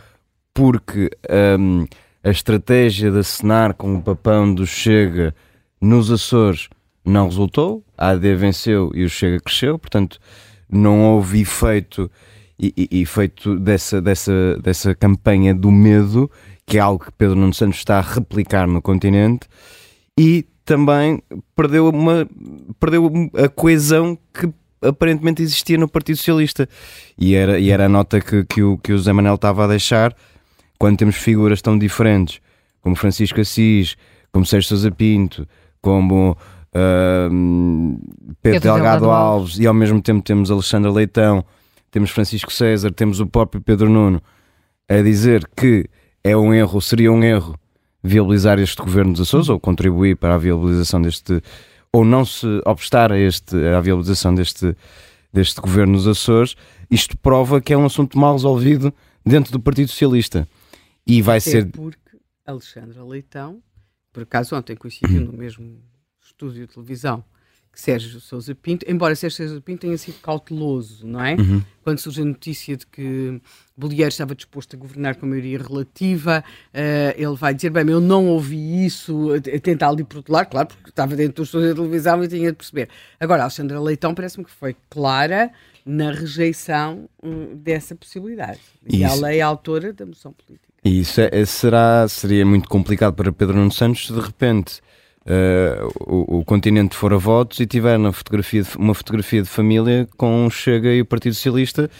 porque 0.52 1.10
um, 1.30 1.82
ehm, 1.82 1.86
a 2.24 2.30
estratégia 2.30 3.12
de 3.12 3.20
acenar 3.20 3.74
com 3.74 3.94
o 3.94 4.02
papão 4.02 4.52
do 4.52 4.66
Chega 4.66 5.32
nos 5.80 6.10
Açores 6.10 6.68
não 7.04 7.26
resultou. 7.26 7.84
A 7.96 8.10
AD 8.10 8.34
venceu 8.34 8.90
e 8.94 9.04
o 9.04 9.08
Chega 9.08 9.40
cresceu, 9.40 9.78
portanto, 9.78 10.18
não 10.70 11.02
houve 11.14 11.40
efeito 11.40 12.10
e, 12.58 12.88
e, 12.90 13.06
feito 13.06 13.58
dessa, 13.58 14.02
dessa, 14.02 14.58
dessa 14.60 14.94
campanha 14.94 15.54
do 15.54 15.70
medo, 15.70 16.30
que 16.66 16.76
é 16.76 16.80
algo 16.80 17.04
que 17.04 17.12
Pedro 17.12 17.36
Nuno 17.36 17.54
Santos 17.54 17.78
está 17.78 17.98
a 17.98 18.02
replicar 18.02 18.66
no 18.66 18.82
continente, 18.82 19.48
e 20.18 20.44
também 20.64 21.22
perdeu, 21.54 21.88
uma, 21.88 22.28
perdeu 22.80 23.30
a 23.34 23.48
coesão 23.48 24.18
que 24.34 24.52
aparentemente 24.82 25.40
existia 25.40 25.78
no 25.78 25.88
Partido 25.88 26.16
Socialista. 26.16 26.68
E 27.16 27.34
era, 27.34 27.60
e 27.60 27.70
era 27.70 27.86
a 27.86 27.88
nota 27.88 28.20
que, 28.20 28.44
que, 28.44 28.62
o, 28.62 28.76
que 28.76 28.92
o 28.92 28.98
Zé 28.98 29.12
Manuel 29.12 29.36
estava 29.36 29.64
a 29.64 29.68
deixar 29.68 30.14
quando 30.78 30.98
temos 30.98 31.16
figuras 31.16 31.62
tão 31.62 31.78
diferentes 31.78 32.40
como 32.80 32.96
Francisco 32.96 33.40
Assis, 33.40 33.96
como 34.32 34.46
Sérgio 34.46 34.68
Sousa 34.68 34.90
Pinto, 34.90 35.46
como 35.80 36.36
uh, 36.74 38.34
Pedro, 38.42 38.60
Delgado, 38.60 38.74
Delgado 38.76 39.10
Alves, 39.10 39.52
Alves, 39.52 39.58
e 39.58 39.66
ao 39.66 39.74
mesmo 39.74 40.00
tempo 40.02 40.22
temos 40.22 40.50
Alexandre 40.50 40.90
Leitão 40.90 41.44
temos 41.90 42.10
Francisco 42.10 42.52
César, 42.52 42.92
temos 42.92 43.20
o 43.20 43.26
próprio 43.26 43.60
Pedro 43.60 43.88
Nuno 43.88 44.22
a 44.88 45.00
dizer 45.02 45.48
que 45.56 45.88
é 46.22 46.36
um 46.36 46.52
erro, 46.52 46.80
seria 46.80 47.12
um 47.12 47.22
erro 47.22 47.58
viabilizar 48.02 48.58
este 48.58 48.80
governo 48.80 49.12
dos 49.12 49.22
Açores 49.22 49.48
ou 49.48 49.58
contribuir 49.58 50.16
para 50.16 50.34
a 50.34 50.38
viabilização 50.38 51.00
deste, 51.00 51.42
ou 51.92 52.04
não 52.04 52.24
se 52.24 52.46
obstar 52.64 53.10
a, 53.12 53.18
este, 53.18 53.56
a 53.66 53.80
viabilização 53.80 54.34
deste, 54.34 54.76
deste 55.32 55.60
governo 55.60 55.94
dos 55.94 56.06
Açores, 56.06 56.54
isto 56.90 57.16
prova 57.18 57.60
que 57.60 57.72
é 57.72 57.76
um 57.76 57.86
assunto 57.86 58.18
mal 58.18 58.34
resolvido 58.34 58.92
dentro 59.24 59.52
do 59.52 59.60
Partido 59.60 59.88
Socialista. 59.88 60.46
E 61.06 61.22
vai 61.22 61.38
Até 61.38 61.50
ser. 61.50 61.66
Porque 61.66 62.18
Alexandra 62.46 63.02
Leitão, 63.02 63.62
por 64.12 64.22
acaso 64.22 64.54
ontem 64.54 64.76
coincidiu 64.76 65.22
no 65.26 65.32
mesmo 65.32 65.78
estúdio 66.38 66.66
de 66.66 66.72
televisão 66.72 67.24
Sérgio 67.74 68.20
Sousa 68.20 68.54
Pinto, 68.56 68.84
embora 68.88 69.14
Sérgio 69.14 69.46
Sousa 69.46 69.60
Pinto 69.60 69.82
tenha 69.82 69.96
sido 69.96 70.18
cauteloso, 70.20 71.06
não 71.06 71.24
é? 71.24 71.34
Uhum. 71.34 71.62
Quando 71.84 71.98
surge 71.98 72.22
a 72.22 72.24
notícia 72.24 72.76
de 72.76 72.84
que 72.86 73.40
Bolieiro 73.76 74.08
estava 74.08 74.34
disposto 74.34 74.74
a 74.74 74.78
governar 74.78 75.14
com 75.14 75.26
a 75.26 75.28
maioria 75.28 75.58
relativa, 75.58 76.42
uh, 76.74 77.14
ele 77.16 77.36
vai 77.36 77.54
dizer, 77.54 77.70
bem, 77.70 77.88
eu 77.88 78.00
não 78.00 78.26
ouvi 78.26 78.84
isso, 78.84 79.32
a 79.32 79.60
tentar 79.60 79.90
ali 79.90 80.02
protelar, 80.02 80.48
claro, 80.48 80.66
porque 80.68 80.90
estava 80.90 81.14
dentro 81.14 81.36
do 81.36 81.42
estúdio 81.44 81.68
da 81.68 81.74
televisão 81.76 82.24
e 82.24 82.28
tinha 82.28 82.50
de 82.50 82.56
perceber. 82.56 82.88
Agora, 83.20 83.42
Alexandra 83.42 83.80
Leitão 83.80 84.12
parece-me 84.12 84.44
que 84.44 84.50
foi 84.50 84.74
clara 84.90 85.50
na 85.86 86.10
rejeição 86.10 87.08
um, 87.22 87.54
dessa 87.54 87.94
possibilidade. 87.94 88.60
E 88.88 89.04
isso. 89.04 89.04
ela 89.04 89.32
é 89.32 89.40
a 89.40 89.46
autora 89.46 89.92
da 89.92 90.04
moção 90.04 90.32
política. 90.32 90.68
E 90.84 91.00
isso 91.00 91.20
é, 91.20 91.44
será, 91.44 92.08
seria 92.08 92.44
muito 92.44 92.68
complicado 92.68 93.14
para 93.14 93.32
Pedro 93.32 93.56
Nuno 93.56 93.70
Santos, 93.70 94.08
de 94.08 94.20
repente 94.20 94.80
uh, 95.28 95.88
o, 96.00 96.38
o, 96.38 96.44
continente 96.44 96.96
for 96.96 97.12
a 97.12 97.18
votos 97.18 97.60
e 97.60 97.66
tiver 97.66 97.98
na 97.98 98.12
fotografia 98.12 98.62
de, 98.62 98.76
uma 98.76 98.94
fotografia 98.94 99.42
de 99.42 99.48
família 99.48 100.08
com 100.16 100.46
o 100.46 100.50
Chega 100.50 100.92
e 100.92 101.00
o 101.00 101.04
Partido 101.04 101.34
Socialista, 101.34 101.90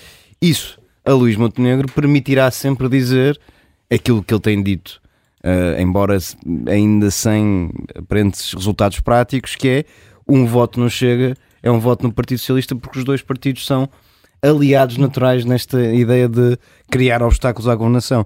isso 0.40 0.78
a 1.04 1.12
Luís 1.12 1.36
Montenegro 1.36 1.90
permitirá 1.92 2.50
sempre 2.50 2.88
dizer 2.88 3.38
aquilo 3.90 4.22
que 4.22 4.32
ele 4.32 4.40
tem 4.40 4.62
dito, 4.62 5.00
uh, 5.44 5.80
embora 5.80 6.18
ainda 6.66 7.10
sem 7.10 7.70
aparentes 7.94 8.52
resultados 8.52 9.00
práticos, 9.00 9.54
que 9.54 9.68
é 9.68 9.84
um 10.26 10.46
voto 10.46 10.80
no 10.80 10.90
Chega 10.90 11.36
é 11.62 11.70
um 11.70 11.78
voto 11.80 12.06
no 12.06 12.12
Partido 12.12 12.38
Socialista 12.38 12.74
porque 12.76 12.98
os 12.98 13.04
dois 13.04 13.22
partidos 13.22 13.66
são 13.66 13.88
aliados 14.40 14.96
naturais 14.96 15.44
nesta 15.44 15.82
ideia 15.92 16.28
de 16.28 16.56
criar 16.90 17.22
obstáculos 17.22 17.68
à 17.68 17.74
governação. 17.74 18.24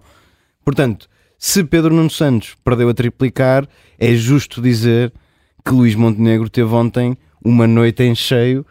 Portanto, 0.65 1.09
se 1.45 1.65
Pedro 1.65 1.93
Nuno 1.93 2.09
Santos 2.09 2.55
perdeu 2.65 2.89
a 2.89 2.95
triplicar, 2.95 3.67
é 3.99 4.15
justo 4.15 4.63
dizer 4.63 5.13
que 5.65 5.73
Luís 5.73 5.97
Montenegro 5.97 6.49
teve 6.49 6.73
ontem 6.73 7.19
uma 7.45 7.67
noite 7.67 8.05
em 8.05 8.15
cheio, 8.15 8.65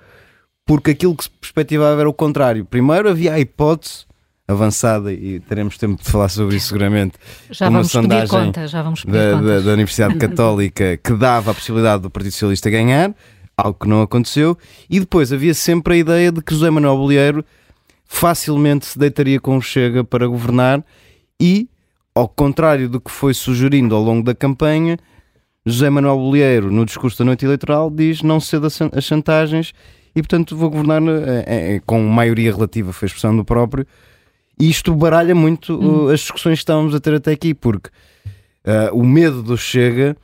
porque 0.66 0.92
aquilo 0.92 1.14
que 1.14 1.26
se 1.26 1.30
perspectivava 1.30 2.00
era 2.00 2.10
o 2.10 2.14
contrário. 2.14 2.64
Primeiro 2.64 3.10
havia 3.10 3.34
a 3.34 3.40
hipótese 3.42 4.06
avançada 4.48 5.12
e 5.12 5.42
teremos 5.42 5.78
tempo 5.78 6.02
de 6.02 6.10
falar 6.10 6.30
sobre 6.30 6.56
isso 6.56 6.68
seguramente. 6.68 7.16
Já 7.50 7.68
uma 7.68 7.80
vamos 7.80 7.92
sondagem 7.92 8.30
conta, 8.30 8.66
já 8.66 8.82
vamos 8.82 9.04
da, 9.04 9.42
da, 9.42 9.60
da, 9.60 9.74
Universidade 9.74 10.16
Católica 10.16 10.96
que 10.96 11.12
dava 11.12 11.52
a 11.52 11.54
possibilidade 11.54 12.04
do 12.04 12.10
Partido 12.10 12.32
Socialista 12.32 12.70
ganhar, 12.70 13.14
algo 13.58 13.80
que 13.82 13.88
não 13.90 14.02
aconteceu, 14.02 14.58
e 14.90 14.98
depois 15.02 15.34
havia 15.34 15.54
sempre 15.54 15.96
a 15.96 15.98
ideia 15.98 16.32
de 16.32 16.42
que 16.42 16.54
José 16.54 16.70
Manuel 16.70 16.96
Bolieiro 16.96 17.44
facilmente 18.06 18.86
se 18.86 18.98
deitaria 18.98 19.42
com 19.42 19.58
o 19.58 19.62
Chega 19.62 20.06
para 20.06 20.26
governar 20.26 20.82
e 21.38 21.68
ao 22.14 22.28
contrário 22.28 22.90
do 22.90 23.00
que 23.00 23.12
foi 23.12 23.34
sugerindo 23.34 23.96
ao 23.96 24.02
longo 24.02 24.24
da 24.24 24.36
campanha, 24.36 24.98
José 25.66 25.90
Manuel 25.90 26.18
Bolieiro, 26.18 26.72
no 26.72 26.86
discurso 26.86 27.20
da 27.20 27.26
noite 27.26 27.46
eleitoral, 27.46 27.90
diz 27.90 28.22
não 28.22 28.40
ceda 28.40 28.68
as 28.68 29.04
chantagens 29.04 29.74
e, 30.16 30.22
portanto, 30.22 30.58
vou 30.58 30.70
governar 30.70 31.02
é, 31.46 31.76
é, 31.76 31.80
com 31.86 32.02
maioria 32.04 32.52
relativa, 32.52 32.92
foi 32.92 33.06
a 33.06 33.08
expressão 33.08 33.36
do 33.36 33.46
próprio. 33.46 33.86
E 34.60 34.70
isto 34.70 34.94
baralha 34.94 35.34
muito 35.34 35.74
hum. 35.76 36.10
as 36.10 36.20
discussões 36.20 36.60
que 36.60 36.64
estávamos 36.64 36.94
a 36.94 37.00
ter 37.00 37.14
até 37.14 37.32
aqui, 37.32 37.54
porque 37.54 37.90
uh, 38.66 38.96
o 38.96 39.06
medo 39.06 39.42
do 39.42 39.58
Chega, 39.58 40.16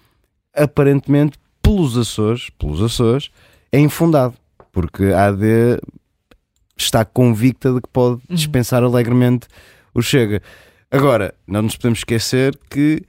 aparentemente, 0.56 1.38
pelos 1.62 1.98
Açores, 1.98 2.50
pelos 2.58 2.82
Açores, 2.82 3.32
é 3.72 3.80
infundado, 3.80 4.36
porque 4.72 5.06
a 5.06 5.28
AD 5.28 5.80
está 6.76 7.06
convicta 7.06 7.74
de 7.74 7.82
que 7.82 7.90
pode 7.90 8.16
hum. 8.16 8.36
dispensar 8.36 8.84
alegremente 8.84 9.48
o 9.94 10.02
Chega. 10.02 10.42
Agora, 10.90 11.34
não 11.46 11.64
nos 11.64 11.76
podemos 11.76 12.00
esquecer 12.00 12.58
que 12.70 13.04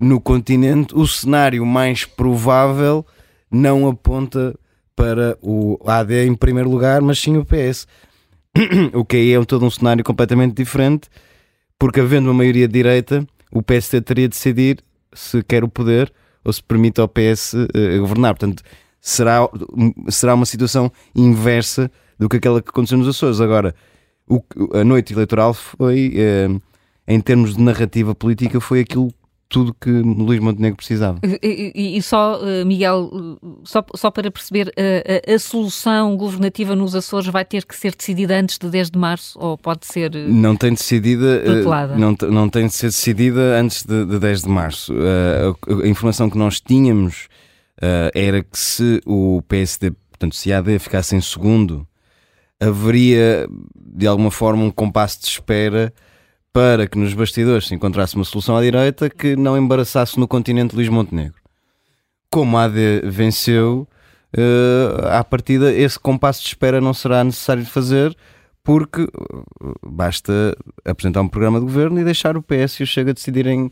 no 0.00 0.18
continente 0.18 0.94
o 0.94 1.06
cenário 1.06 1.64
mais 1.66 2.06
provável 2.06 3.06
não 3.50 3.86
aponta 3.86 4.58
para 4.96 5.36
o 5.42 5.78
AD 5.86 6.26
em 6.26 6.34
primeiro 6.34 6.70
lugar, 6.70 7.02
mas 7.02 7.18
sim 7.18 7.36
o 7.36 7.44
PS. 7.44 7.86
o 8.94 9.04
que 9.04 9.16
aí 9.16 9.32
é 9.34 9.44
todo 9.44 9.66
um 9.66 9.70
cenário 9.70 10.02
completamente 10.02 10.54
diferente, 10.54 11.08
porque 11.78 12.00
havendo 12.00 12.28
uma 12.28 12.34
maioria 12.34 12.66
de 12.66 12.72
direita, 12.72 13.26
o 13.50 13.62
PSD 13.62 14.00
teria 14.00 14.28
de 14.28 14.34
decidir 14.34 14.78
se 15.12 15.42
quer 15.42 15.64
o 15.64 15.68
poder 15.68 16.10
ou 16.42 16.52
se 16.52 16.62
permite 16.62 17.00
ao 17.00 17.08
PS 17.08 17.52
uh, 17.52 17.68
eh, 17.74 17.98
governar. 17.98 18.34
Portanto, 18.34 18.62
será, 19.00 19.46
será 20.08 20.34
uma 20.34 20.46
situação 20.46 20.90
inversa 21.14 21.90
do 22.18 22.28
que 22.28 22.38
aquela 22.38 22.62
que 22.62 22.70
aconteceu 22.70 22.96
nos 22.96 23.08
Açores. 23.08 23.40
Agora, 23.40 23.74
o, 24.26 24.42
a 24.72 24.82
noite 24.82 25.12
eleitoral 25.12 25.52
foi. 25.52 26.14
Uh, 26.16 26.71
em 27.06 27.20
termos 27.20 27.56
de 27.56 27.62
narrativa 27.62 28.14
política, 28.14 28.60
foi 28.60 28.80
aquilo 28.80 29.12
tudo 29.52 29.74
que 29.78 29.90
Luís 29.90 30.40
Montenegro 30.40 30.78
precisava. 30.78 31.20
E, 31.22 31.72
e, 31.74 31.98
e 31.98 32.02
só, 32.02 32.40
eh, 32.42 32.64
Miguel, 32.64 33.38
só, 33.64 33.84
só 33.94 34.10
para 34.10 34.30
perceber, 34.30 34.68
a, 34.68 34.72
eh, 34.80 35.22
a, 35.28 35.34
a, 35.34 35.38
solução 35.38 36.16
governativa 36.16 36.74
nos 36.74 36.94
Açores 36.94 37.28
vai 37.28 37.44
ter 37.44 37.66
que 37.66 37.76
ser 37.76 37.94
decidida 37.94 38.34
antes 38.34 38.56
de 38.56 38.70
10 38.70 38.90
de 38.90 38.98
março 38.98 39.38
ou 39.38 39.58
pode 39.58 39.84
ser 39.84 40.16
eh, 40.16 40.26
Não 40.26 40.56
tem 40.56 40.72
decidida, 40.72 41.42
não, 41.98 42.16
não 42.30 42.48
tem 42.48 42.66
de 42.66 42.72
ser 42.72 42.86
decidida 42.86 43.60
antes 43.60 43.84
de, 43.84 44.06
de 44.06 44.18
10 44.18 44.42
de 44.42 44.48
março. 44.48 44.94
A, 44.94 45.84
a, 45.84 45.86
informação 45.86 46.30
que 46.30 46.38
nós 46.38 46.58
tínhamos 46.58 47.28
era 48.14 48.42
que 48.42 48.58
se 48.58 49.02
o 49.04 49.42
PSD, 49.48 49.90
portanto, 49.90 50.34
se 50.34 50.52
a 50.52 50.58
AD 50.58 50.78
ficasse 50.78 51.14
em 51.16 51.20
segundo, 51.20 51.86
haveria 52.60 53.46
de 53.74 54.06
alguma 54.06 54.30
forma 54.30 54.62
um 54.62 54.70
compasso 54.70 55.20
de 55.20 55.26
espera 55.26 55.92
para 56.52 56.86
que 56.86 56.98
nos 56.98 57.14
bastidores 57.14 57.66
se 57.66 57.74
encontrasse 57.74 58.14
uma 58.14 58.24
solução 58.24 58.56
à 58.56 58.60
direita 58.60 59.08
que 59.08 59.34
não 59.36 59.56
embaraçasse 59.56 60.18
no 60.20 60.28
continente 60.28 60.74
Luís 60.74 60.88
Montenegro. 60.88 61.40
Como 62.30 62.58
a 62.58 62.64
AD 62.64 63.02
venceu, 63.04 63.88
uh, 64.36 65.06
à 65.08 65.24
partida 65.24 65.72
esse 65.72 65.98
compasso 65.98 66.42
de 66.42 66.48
espera 66.48 66.80
não 66.80 66.92
será 66.92 67.24
necessário 67.24 67.62
de 67.62 67.70
fazer 67.70 68.14
porque 68.62 69.02
uh, 69.02 69.74
basta 69.82 70.56
apresentar 70.84 71.22
um 71.22 71.28
programa 71.28 71.58
de 71.58 71.64
governo 71.64 71.98
e 72.00 72.04
deixar 72.04 72.36
o 72.36 72.42
PS 72.42 72.80
e 72.80 72.82
o 72.82 72.86
Chega 72.86 73.14
decidirem 73.14 73.70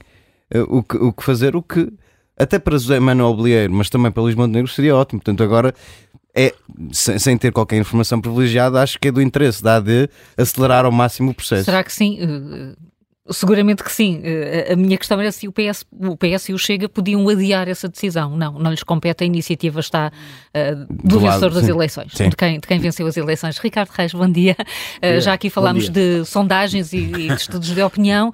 uh, 0.54 0.76
o, 0.76 0.82
que, 0.82 0.96
o 0.96 1.12
que 1.12 1.22
fazer, 1.22 1.54
o 1.54 1.62
que 1.62 1.92
até 2.36 2.58
para 2.58 2.78
José 2.78 2.98
Manuel 2.98 3.34
Bolieiro, 3.34 3.72
mas 3.72 3.90
também 3.90 4.10
para 4.10 4.22
Luís 4.22 4.34
Montenegro 4.34 4.70
seria 4.70 4.96
ótimo. 4.96 5.20
Portanto, 5.20 5.42
agora 5.42 5.74
é, 6.34 6.54
sem, 6.92 7.18
sem, 7.18 7.36
ter 7.36 7.52
qualquer 7.52 7.78
informação 7.78 8.20
privilegiada, 8.20 8.80
acho 8.80 8.98
que 8.98 9.08
é 9.08 9.12
do 9.12 9.20
interesse 9.20 9.62
da 9.62 9.76
AD 9.76 10.08
acelerar 10.36 10.84
ao 10.84 10.92
máximo 10.92 11.30
o 11.30 11.34
processo. 11.34 11.64
Será 11.64 11.82
que 11.82 11.92
sim? 11.92 12.18
Uh, 12.22 13.32
seguramente 13.32 13.82
que 13.82 13.90
sim. 13.90 14.18
Uh, 14.18 14.72
a 14.72 14.76
minha 14.76 14.96
questão 14.96 15.20
era 15.20 15.32
se 15.32 15.48
o 15.48 15.52
PS, 15.52 15.84
o 15.92 16.16
PS 16.16 16.50
e 16.50 16.52
o 16.52 16.58
Chega 16.58 16.88
podiam 16.88 17.28
adiar 17.28 17.68
essa 17.68 17.88
decisão. 17.88 18.36
Não, 18.36 18.58
não 18.58 18.70
lhes 18.70 18.82
compete, 18.84 19.24
a 19.24 19.26
iniciativa 19.26 19.80
está 19.80 20.12
uh, 20.54 20.86
do, 20.88 21.08
do 21.16 21.20
vencedor 21.20 21.50
das 21.50 21.64
sim. 21.64 21.70
eleições, 21.70 22.12
de 22.12 22.36
quem, 22.36 22.60
de 22.60 22.66
quem, 22.66 22.78
venceu 22.78 23.06
as 23.06 23.16
eleições. 23.16 23.58
Ricardo 23.58 23.90
Reis, 23.90 24.12
bom 24.12 24.30
dia. 24.30 24.56
já 25.20 25.32
aqui 25.32 25.50
falámos 25.50 25.88
de 25.88 26.24
sondagens 26.24 26.92
e, 26.92 26.98
e 26.98 27.28
de 27.28 27.34
estudos 27.34 27.74
de 27.74 27.82
opinião 27.82 28.32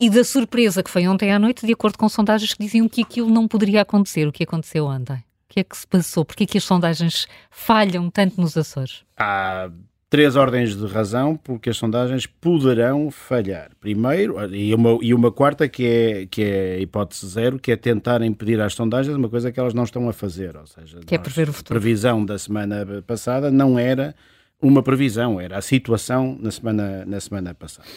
e 0.00 0.08
da 0.10 0.22
surpresa 0.22 0.82
que 0.82 0.90
foi 0.90 1.06
ontem 1.08 1.32
à 1.32 1.38
noite, 1.38 1.66
de 1.66 1.72
acordo 1.72 1.96
com 1.98 2.08
sondagens 2.08 2.52
que 2.54 2.62
diziam 2.62 2.88
que 2.88 3.02
aquilo 3.02 3.30
não 3.30 3.48
poderia 3.48 3.82
acontecer, 3.82 4.26
o 4.26 4.32
que 4.32 4.42
aconteceu 4.42 4.86
ontem 4.86 5.24
que 5.48 5.60
é 5.60 5.64
que 5.64 5.76
se 5.76 5.86
passou? 5.86 6.24
Porquê 6.24 6.44
é 6.44 6.46
que 6.46 6.58
as 6.58 6.64
sondagens 6.64 7.26
falham 7.50 8.10
tanto 8.10 8.40
nos 8.40 8.56
Açores? 8.56 9.04
Há 9.16 9.70
três 10.10 10.36
ordens 10.36 10.76
de 10.76 10.86
razão 10.86 11.36
porque 11.36 11.70
as 11.70 11.76
sondagens 11.76 12.26
poderão 12.26 13.10
falhar. 13.10 13.70
Primeiro, 13.80 14.54
e 14.54 14.72
uma, 14.74 14.98
e 15.02 15.12
uma 15.12 15.32
quarta 15.32 15.68
que 15.68 15.86
é, 15.86 16.26
que 16.26 16.42
é 16.42 16.74
a 16.74 16.78
hipótese 16.78 17.26
zero, 17.26 17.58
que 17.58 17.72
é 17.72 17.76
tentar 17.76 18.22
impedir 18.22 18.60
às 18.60 18.74
sondagens 18.74 19.16
uma 19.16 19.28
coisa 19.28 19.50
que 19.50 19.58
elas 19.58 19.74
não 19.74 19.82
estão 19.84 20.08
a 20.08 20.12
fazer. 20.12 20.56
Ou 20.56 20.66
seja, 20.66 21.00
que 21.00 21.14
é 21.14 21.18
prever 21.18 21.48
o 21.48 21.52
futuro. 21.52 21.76
A 21.76 21.80
previsão 21.80 22.24
da 22.24 22.38
semana 22.38 23.02
passada 23.06 23.50
não 23.50 23.78
era 23.78 24.14
uma 24.62 24.82
previsão, 24.82 25.40
era 25.40 25.58
a 25.58 25.62
situação 25.62 26.38
na 26.40 26.50
semana, 26.50 27.04
na 27.04 27.20
semana 27.20 27.54
passada. 27.54 27.88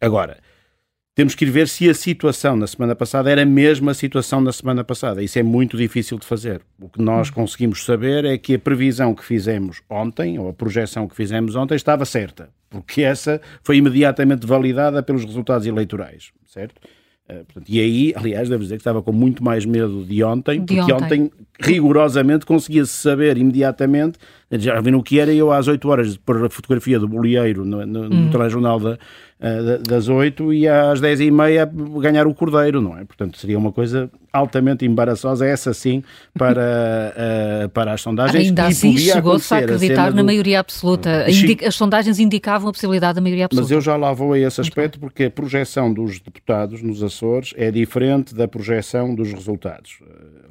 Agora, 0.00 0.38
temos 1.14 1.34
que 1.34 1.44
ir 1.44 1.50
ver 1.50 1.68
se 1.68 1.88
a 1.88 1.94
situação 1.94 2.56
na 2.56 2.66
semana 2.66 2.94
passada 2.94 3.30
era 3.30 3.44
mesmo 3.44 3.88
a 3.88 3.94
situação 3.94 4.42
da 4.42 4.52
semana 4.52 4.82
passada. 4.82 5.22
Isso 5.22 5.38
é 5.38 5.42
muito 5.42 5.76
difícil 5.76 6.18
de 6.18 6.26
fazer. 6.26 6.60
O 6.80 6.88
que 6.88 7.00
nós 7.00 7.28
hum. 7.28 7.34
conseguimos 7.34 7.84
saber 7.84 8.24
é 8.24 8.36
que 8.36 8.54
a 8.54 8.58
previsão 8.58 9.14
que 9.14 9.24
fizemos 9.24 9.80
ontem, 9.88 10.38
ou 10.38 10.48
a 10.48 10.52
projeção 10.52 11.06
que 11.06 11.14
fizemos 11.14 11.54
ontem, 11.54 11.76
estava 11.76 12.04
certa, 12.04 12.50
porque 12.68 13.02
essa 13.02 13.40
foi 13.62 13.76
imediatamente 13.76 14.46
validada 14.46 15.02
pelos 15.02 15.24
resultados 15.24 15.66
eleitorais, 15.66 16.32
certo? 16.46 16.80
Portanto, 17.26 17.64
e 17.70 17.80
aí, 17.80 18.12
aliás, 18.14 18.50
devo 18.50 18.62
dizer 18.62 18.74
que 18.74 18.82
estava 18.82 19.02
com 19.02 19.10
muito 19.10 19.42
mais 19.42 19.64
medo 19.64 20.04
de 20.04 20.22
ontem, 20.22 20.62
de 20.62 20.76
porque 20.76 20.92
ontem, 20.92 21.22
ontem 21.22 21.32
rigorosamente 21.58 22.44
conseguia-se 22.44 22.92
saber 22.92 23.38
imediatamente, 23.38 24.18
já 24.50 24.80
viram 24.80 24.98
o 24.98 25.02
que 25.02 25.18
era 25.18 25.32
eu 25.32 25.52
às 25.52 25.68
8 25.68 25.88
horas 25.88 26.16
por 26.16 26.44
a 26.44 26.50
fotografia 26.50 26.98
do 26.98 27.08
bolieiro 27.08 27.64
no, 27.64 27.84
no, 27.84 28.08
no 28.08 28.16
hum. 28.16 28.30
telejornal 28.30 28.78
da, 28.78 28.92
uh, 28.92 29.82
das 29.86 30.08
8 30.08 30.52
e 30.52 30.68
às 30.68 31.00
10 31.00 31.20
e 31.20 31.30
meia 31.30 31.68
ganhar 32.00 32.26
o 32.26 32.34
cordeiro, 32.34 32.80
não 32.80 32.96
é? 32.96 33.04
Portanto, 33.04 33.38
seria 33.38 33.58
uma 33.58 33.72
coisa 33.72 34.10
altamente 34.32 34.84
embaraçosa, 34.84 35.46
essa 35.46 35.72
sim, 35.72 36.02
para, 36.36 37.14
uh, 37.64 37.68
para 37.74 37.92
as 37.92 38.00
sondagens. 38.00 38.48
Ainda 38.48 38.66
assim 38.66 38.96
chegou-se 38.96 39.52
a 39.54 39.58
acreditar 39.58 40.08
a 40.08 40.10
na 40.10 40.22
do... 40.22 40.24
maioria 40.24 40.60
absoluta. 40.60 41.26
As 41.66 41.74
sondagens 41.74 42.18
indicavam 42.18 42.68
a 42.68 42.72
possibilidade 42.72 43.16
da 43.16 43.20
maioria 43.20 43.46
absoluta. 43.46 43.64
Mas 43.64 43.70
eu 43.70 43.80
já 43.80 43.96
lá 43.96 44.12
vou 44.12 44.32
a 44.32 44.38
esse 44.38 44.60
aspecto 44.60 44.98
porque 44.98 45.24
a 45.24 45.30
projeção 45.30 45.92
dos 45.92 46.20
deputados 46.20 46.82
nos 46.82 47.02
Açores 47.02 47.54
é 47.56 47.70
diferente 47.70 48.34
da 48.34 48.48
projeção 48.48 49.14
dos 49.14 49.32
resultados. 49.32 49.98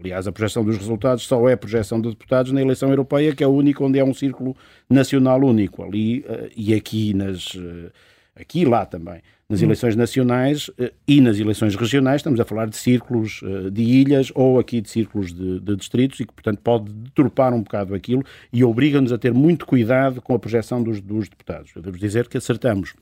Aliás, 0.03 0.27
a 0.27 0.33
projeção 0.33 0.65
dos 0.65 0.77
resultados 0.77 1.25
só 1.25 1.47
é 1.47 1.55
projeção 1.55 2.01
de 2.01 2.09
deputados 2.09 2.51
na 2.51 2.61
eleição 2.61 2.89
europeia, 2.89 3.33
que 3.33 3.41
é 3.41 3.45
a 3.45 3.49
onde 3.83 3.99
é 3.99 4.03
um 4.03 4.13
círculo 4.13 4.55
nacional 4.89 5.41
único. 5.41 5.83
Ali 5.83 6.19
uh, 6.21 6.49
e 6.55 6.73
aqui 6.73 7.13
nas... 7.13 7.53
Uh, 7.55 7.91
aqui 8.35 8.61
e 8.61 8.65
lá 8.65 8.85
também. 8.85 9.21
Nas 9.47 9.61
hum. 9.61 9.65
eleições 9.65 9.95
nacionais 9.95 10.69
uh, 10.69 10.91
e 11.07 11.21
nas 11.21 11.37
eleições 11.37 11.75
regionais 11.75 12.17
estamos 12.17 12.39
a 12.39 12.45
falar 12.45 12.67
de 12.67 12.77
círculos 12.77 13.41
de 13.71 13.83
ilhas 13.83 14.31
ou 14.33 14.59
aqui 14.59 14.81
de 14.81 14.89
círculos 14.89 15.33
de, 15.33 15.59
de, 15.59 15.75
distritos 15.75 16.19
e 16.19 16.25
que, 16.25 16.33
portanto, 16.33 16.59
pode 16.63 16.91
deturpar 16.91 17.53
um 17.53 17.61
bocado 17.61 17.93
aquilo 17.93 18.23
e 18.51 18.63
obriga-nos 18.63 19.11
a 19.11 19.17
ter 19.17 19.33
muito 19.33 19.65
cuidado 19.65 20.21
com 20.21 20.33
a 20.33 20.39
projeção 20.39 20.81
dos, 20.81 20.99
dos 21.01 21.29
deputados. 21.29 21.71
Eu 21.75 21.81
devo 21.81 21.97
dizer 21.97 22.27
que 22.27 22.37
acertamos 22.37 22.93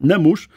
na 0.00 0.18
MUS 0.18 0.48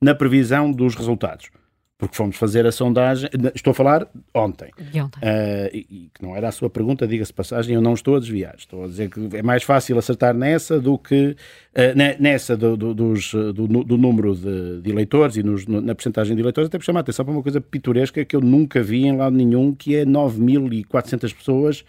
na 0.00 0.14
previsão 0.14 0.72
dos 0.72 0.94
resultados 0.94 1.50
porque 1.96 2.16
fomos 2.16 2.36
fazer 2.36 2.66
a 2.66 2.72
sondagem, 2.72 3.30
estou 3.54 3.70
a 3.70 3.74
falar 3.74 4.08
ontem, 4.34 4.70
de 4.90 5.00
ontem. 5.00 5.20
Uh, 5.20 5.70
e, 5.72 6.10
que 6.12 6.22
não 6.22 6.34
era 6.34 6.48
a 6.48 6.52
sua 6.52 6.68
pergunta, 6.68 7.06
diga-se 7.06 7.32
passagem, 7.32 7.74
eu 7.74 7.80
não 7.80 7.94
estou 7.94 8.16
a 8.16 8.18
desviar, 8.18 8.54
estou 8.58 8.84
a 8.84 8.86
dizer 8.88 9.08
que 9.08 9.36
é 9.36 9.42
mais 9.42 9.62
fácil 9.62 9.96
acertar 9.96 10.34
nessa 10.34 10.80
do 10.80 10.98
que 10.98 11.36
uh, 11.74 12.18
nessa 12.18 12.56
do, 12.56 12.76
do, 12.76 12.92
dos, 12.92 13.32
do, 13.32 13.66
do 13.66 13.96
número 13.96 14.34
de, 14.34 14.82
de, 14.82 14.90
eleitores 14.90 15.36
e 15.36 15.42
nos, 15.42 15.66
na 15.66 15.94
percentagem 15.94 16.34
de 16.34 16.42
eleitores, 16.42 16.66
até 16.66 16.78
por 16.78 16.84
chamar 16.84 17.00
a 17.00 17.02
atenção 17.02 17.24
para 17.24 17.32
uma 17.32 17.42
coisa 17.42 17.60
pitoresca 17.60 18.24
que 18.24 18.34
eu 18.34 18.40
nunca 18.40 18.82
vi 18.82 19.06
em 19.06 19.16
lado 19.16 19.36
nenhum, 19.36 19.72
que 19.72 19.94
é 19.94 20.04
9.400 20.04 21.34
pessoas 21.34 21.84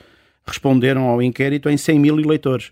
responderam 0.45 1.09
ao 1.09 1.21
inquérito 1.21 1.69
em 1.69 1.77
100 1.77 1.99
mil 1.99 2.19
eleitores. 2.19 2.71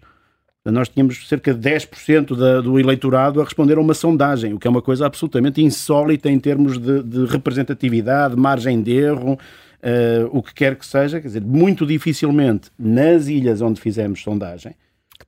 Nós 0.65 0.88
tínhamos 0.88 1.28
cerca 1.28 1.54
de 1.54 1.69
10% 1.69 2.38
da, 2.38 2.62
do 2.62 2.80
eleitorado 2.80 3.41
a 3.41 3.43
responder 3.43 3.78
a 3.78 3.82
uma 3.82 3.93
sondagem, 3.93 4.54
o 4.54 4.60
que 4.60 4.65
é 4.65 4.69
uma 4.69 4.82
coisa 4.82 5.06
absolutamente 5.06 5.62
insólita 5.62 6.30
em 6.30 6.39
termos 6.39 6.78
de, 6.78 7.04
de 7.04 7.26
representatividade, 7.26 8.38
margem 8.38 8.82
de 8.82 8.93
erro, 8.93 9.34
uh, 9.34 10.30
o 10.32 10.41
que 10.41 10.54
quer 10.54 10.78
que 10.78 10.86
seja. 10.86 11.19
Quer 11.19 11.28
dizer, 11.28 11.41
muito 11.41 11.86
dificilmente 11.86 12.69
nas 12.80 13.28
ilhas 13.28 13.62
onde 13.62 13.82
fizemos 13.82 14.23
sondagem, 14.23 14.73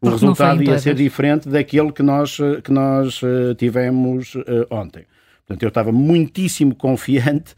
o 0.02 0.10
resultado 0.10 0.64
ia 0.64 0.80
ser 0.80 0.96
diferente 0.96 1.50
daquele 1.50 1.92
que 1.92 2.04
nós, 2.04 2.38
que 2.64 2.72
nós 2.72 3.22
uh, 3.22 3.54
tivemos 3.56 4.36
uh, 4.36 4.66
ontem. 4.70 5.04
Portanto, 5.46 5.64
eu 5.64 5.70
estava 5.70 5.92
muitíssimo 5.92 6.74
confiante 6.74 7.56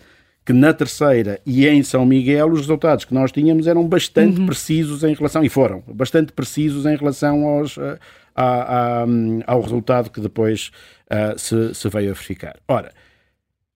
que 0.48 0.54
na 0.54 0.74
terceira 0.74 1.42
e 1.46 1.68
em 1.68 1.84
São 1.84 2.06
Miguel 2.06 2.50
os 2.54 2.62
resultados 2.62 3.04
que 3.04 3.14
nós 3.14 3.34
tínhamos 3.34 3.68
eram 3.68 3.86
bastante 3.86 4.40
uhum. 4.40 4.46
precisos 4.46 5.04
em 5.04 5.14
relação, 5.14 5.44
e 5.44 5.50
foram, 5.50 5.84
bastante 5.86 6.32
precisos 6.32 6.86
em 6.86 6.96
relação 6.96 7.46
aos, 7.46 7.78
a, 8.34 9.02
a, 9.04 9.06
ao 9.46 9.60
resultado 9.60 10.10
que 10.10 10.22
depois 10.22 10.72
uh, 11.12 11.38
se, 11.38 11.76
se 11.76 11.90
veio 11.90 12.12
a 12.12 12.14
verificar. 12.14 12.56
Ora, 12.66 12.94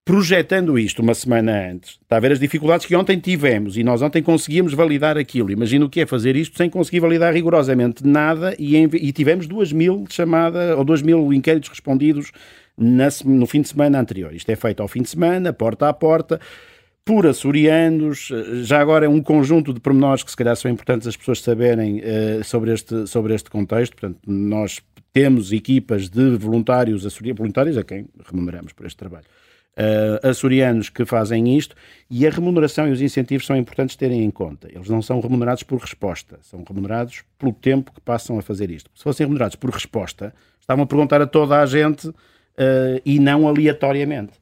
projetando 0.05 0.79
isto 0.79 1.01
uma 1.01 1.13
semana 1.13 1.71
antes, 1.71 1.99
está 2.01 2.15
a 2.15 2.19
ver 2.21 2.31
as 2.31 2.39
dificuldades 2.39 2.85
que 2.85 2.95
ontem 2.95 3.19
tivemos 3.19 3.75
e 3.75 3.83
nós 3.83 4.01
ontem 4.01 4.23
conseguimos 4.23 4.73
validar 4.73 5.17
aquilo. 5.17 5.51
Imagina 5.51 5.83
o 5.83 5.89
que 5.89 5.99
é 5.99 6.05
fazer 6.05 6.37
isto 6.37 6.55
sem 6.55 6.69
conseguir 6.69 7.01
validar 7.01 7.33
rigorosamente 7.33 8.07
nada 8.07 8.55
e, 8.57 8.77
em, 8.77 8.89
e 8.93 9.11
tivemos 9.11 9.45
duas 9.45 9.73
mil 9.73 10.05
chamada 10.09 10.77
ou 10.77 10.85
duas 10.85 11.01
mil 11.01 11.33
inquéritos 11.33 11.67
respondidos 11.67 12.31
na, 12.77 13.07
no 13.25 13.45
fim 13.45 13.61
de 13.61 13.69
semana 13.69 13.99
anterior. 13.99 14.33
Isto 14.33 14.49
é 14.49 14.55
feito 14.55 14.81
ao 14.81 14.87
fim 14.87 15.01
de 15.01 15.09
semana, 15.09 15.53
porta 15.53 15.89
a 15.89 15.93
porta, 15.93 16.39
por 17.05 17.25
açorianos. 17.27 18.29
Já 18.63 18.79
agora 18.79 19.05
é 19.05 19.09
um 19.09 19.21
conjunto 19.21 19.73
de 19.73 19.79
pormenores 19.79 20.23
que 20.23 20.31
se 20.31 20.37
calhar 20.37 20.55
são 20.55 20.69
importantes 20.69 21.07
as 21.07 21.17
pessoas 21.17 21.41
saberem 21.41 21.99
uh, 21.99 22.43
sobre, 22.43 22.73
este, 22.73 23.07
sobre 23.07 23.33
este 23.33 23.49
contexto. 23.49 23.93
Portanto, 23.93 24.19
nós 24.25 24.79
temos 25.13 25.51
equipas 25.51 26.09
de 26.09 26.37
voluntários 26.37 27.05
açorianos, 27.05 27.37
voluntários 27.37 27.77
a 27.77 27.83
quem 27.83 28.07
remuneramos 28.25 28.73
por 28.73 28.85
este 28.85 28.97
trabalho. 28.97 29.25
Uh, 29.71 30.27
açorianos 30.27 30.89
que 30.89 31.05
fazem 31.05 31.57
isto 31.57 31.77
e 32.09 32.27
a 32.27 32.29
remuneração 32.29 32.89
e 32.89 32.91
os 32.91 33.01
incentivos 33.01 33.45
são 33.45 33.55
importantes 33.55 33.95
terem 33.95 34.23
em 34.23 34.29
conta. 34.29 34.67
Eles 34.69 34.89
não 34.89 35.01
são 35.01 35.19
remunerados 35.21 35.63
por 35.63 35.79
resposta, 35.79 36.39
são 36.41 36.63
remunerados 36.67 37.23
pelo 37.39 37.53
tempo 37.53 37.91
que 37.93 38.01
passam 38.01 38.37
a 38.37 38.41
fazer 38.41 38.69
isto. 38.69 38.91
Se 38.93 39.03
fossem 39.03 39.25
remunerados 39.25 39.55
por 39.55 39.69
resposta, 39.69 40.33
estavam 40.59 40.83
a 40.83 40.87
perguntar 40.87 41.21
a 41.21 41.25
toda 41.25 41.61
a 41.61 41.65
gente 41.65 42.13
uh, 42.57 43.01
e 43.05 43.19
não 43.19 43.47
aleatoriamente. 43.47 44.33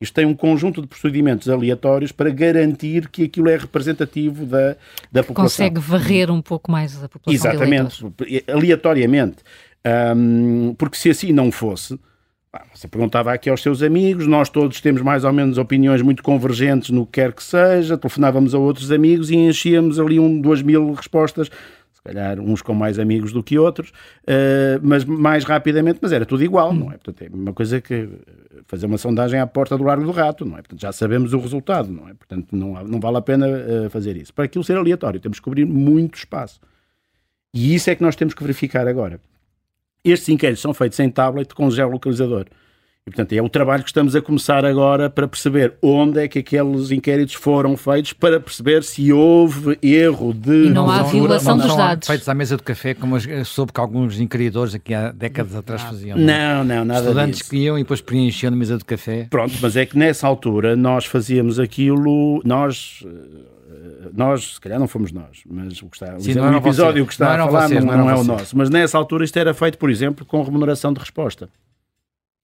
Isto 0.00 0.14
tem 0.14 0.26
um 0.26 0.34
conjunto 0.34 0.80
de 0.80 0.86
procedimentos 0.86 1.48
aleatórios 1.48 2.12
para 2.12 2.30
garantir 2.30 3.08
que 3.08 3.24
aquilo 3.24 3.48
é 3.48 3.56
representativo 3.56 4.46
da, 4.46 4.76
da 5.10 5.24
população. 5.24 5.66
Consegue 5.66 5.80
varrer 5.80 6.30
um 6.30 6.40
pouco 6.40 6.70
mais 6.70 7.02
a 7.02 7.08
população. 7.08 7.50
Exatamente, 7.50 8.06
aleatoriamente. 8.46 9.38
Um, 10.16 10.74
porque 10.78 10.96
se 10.96 11.10
assim 11.10 11.32
não 11.32 11.50
fosse, 11.50 11.98
você 12.72 12.86
perguntava 12.86 13.32
aqui 13.32 13.50
aos 13.50 13.60
seus 13.60 13.82
amigos, 13.82 14.26
nós 14.26 14.48
todos 14.48 14.80
temos 14.80 15.02
mais 15.02 15.24
ou 15.24 15.32
menos 15.32 15.58
opiniões 15.58 16.00
muito 16.00 16.22
convergentes 16.22 16.90
no 16.90 17.04
que 17.04 17.12
quer 17.12 17.32
que 17.32 17.42
seja, 17.42 17.98
telefonávamos 17.98 18.54
a 18.54 18.58
outros 18.58 18.92
amigos 18.92 19.30
e 19.30 19.36
enchíamos 19.36 19.98
ali 19.98 20.18
um, 20.18 20.40
duas 20.40 20.62
mil 20.62 20.92
respostas 20.92 21.50
calhar 22.08 22.40
uns 22.40 22.62
com 22.62 22.74
mais 22.74 22.98
amigos 22.98 23.32
do 23.32 23.42
que 23.42 23.58
outros, 23.58 23.90
uh, 23.90 24.80
mas 24.82 25.04
mais 25.04 25.44
rapidamente, 25.44 25.98
mas 26.00 26.12
era 26.12 26.24
tudo 26.24 26.42
igual, 26.42 26.72
não 26.72 26.90
é? 26.90 26.96
Portanto, 26.96 27.22
é 27.22 27.34
uma 27.34 27.52
coisa 27.52 27.80
que 27.80 28.08
fazer 28.66 28.86
uma 28.86 28.98
sondagem 28.98 29.40
à 29.40 29.46
porta 29.46 29.76
do 29.76 29.84
Largo 29.84 30.04
do 30.04 30.10
Rato, 30.10 30.44
não 30.44 30.54
é? 30.54 30.62
Portanto, 30.62 30.80
já 30.80 30.92
sabemos 30.92 31.32
o 31.32 31.38
resultado, 31.38 31.90
não 31.90 32.08
é? 32.08 32.14
Portanto, 32.14 32.54
não, 32.54 32.82
não 32.84 33.00
vale 33.00 33.16
a 33.16 33.22
pena 33.22 33.46
uh, 33.46 33.90
fazer 33.90 34.16
isso. 34.16 34.32
Para 34.32 34.44
aquilo 34.44 34.64
ser 34.64 34.76
aleatório, 34.76 35.20
temos 35.20 35.38
que 35.38 35.44
cobrir 35.44 35.64
muito 35.64 36.16
espaço. 36.16 36.60
E 37.52 37.74
isso 37.74 37.90
é 37.90 37.94
que 37.94 38.02
nós 38.02 38.16
temos 38.16 38.34
que 38.34 38.42
verificar 38.42 38.86
agora. 38.86 39.20
Estes 40.04 40.28
inquéritos 40.28 40.62
são 40.62 40.74
feitos 40.74 40.98
em 41.00 41.10
tablet 41.10 41.54
com 41.54 41.70
geolocalizador. 41.70 42.46
E, 43.08 43.10
portanto, 43.10 43.32
é 43.32 43.40
o 43.40 43.48
trabalho 43.48 43.82
que 43.82 43.88
estamos 43.88 44.14
a 44.14 44.20
começar 44.20 44.66
agora 44.66 45.08
para 45.08 45.26
perceber 45.26 45.72
onde 45.80 46.20
é 46.20 46.28
que 46.28 46.40
aqueles 46.40 46.90
inquéritos 46.90 47.34
foram 47.34 47.74
feitos, 47.74 48.12
para 48.12 48.38
perceber 48.38 48.84
se 48.84 49.10
houve 49.10 49.78
erro 49.82 50.34
de. 50.34 50.66
E 50.66 50.70
não 50.70 50.90
há 50.90 51.02
violação 51.04 51.56
dos 51.56 51.74
dados. 51.74 52.06
Feitos 52.06 52.28
à 52.28 52.34
mesa 52.34 52.58
do 52.58 52.62
café, 52.62 52.92
como 52.92 53.16
eu 53.16 53.44
soube 53.46 53.72
que 53.72 53.80
alguns 53.80 54.20
inquiridores 54.20 54.74
aqui 54.74 54.92
há 54.92 55.10
décadas 55.10 55.56
atrás 55.56 55.80
faziam. 55.80 56.18
Não, 56.18 56.62
não, 56.62 56.84
nada 56.84 57.00
Estudantes 57.00 57.38
disso. 57.38 57.50
que 57.50 57.56
iam 57.56 57.78
e 57.78 57.82
depois 57.82 58.02
preenchiam 58.02 58.50
na 58.50 58.56
mesa 58.58 58.76
do 58.76 58.84
café. 58.84 59.26
Pronto, 59.30 59.54
mas 59.62 59.74
é 59.74 59.86
que 59.86 59.96
nessa 59.96 60.26
altura 60.26 60.76
nós 60.76 61.06
fazíamos 61.06 61.58
aquilo, 61.58 62.42
nós 62.44 63.02
nós, 64.12 64.54
se 64.54 64.60
calhar 64.60 64.78
não 64.78 64.88
fomos 64.88 65.12
nós, 65.12 65.42
mas 65.48 65.80
o 65.80 65.86
que 65.86 65.96
está, 65.96 66.18
Sim, 66.18 66.38
o 66.38 66.56
episódio 66.56 67.06
que 67.06 67.12
está 67.12 67.34
a 67.34 67.46
falar 67.46 67.68
vocês, 67.68 67.84
não, 67.84 67.96
não, 67.96 68.04
não 68.04 68.10
é 68.10 68.14
o 68.16 68.24
nosso. 68.24 68.56
Mas 68.56 68.68
nessa 68.68 68.98
altura 68.98 69.24
isto 69.24 69.36
era 69.38 69.54
feito, 69.54 69.78
por 69.78 69.90
exemplo, 69.90 70.26
com 70.26 70.42
remuneração 70.42 70.92
de 70.92 71.00
resposta. 71.00 71.48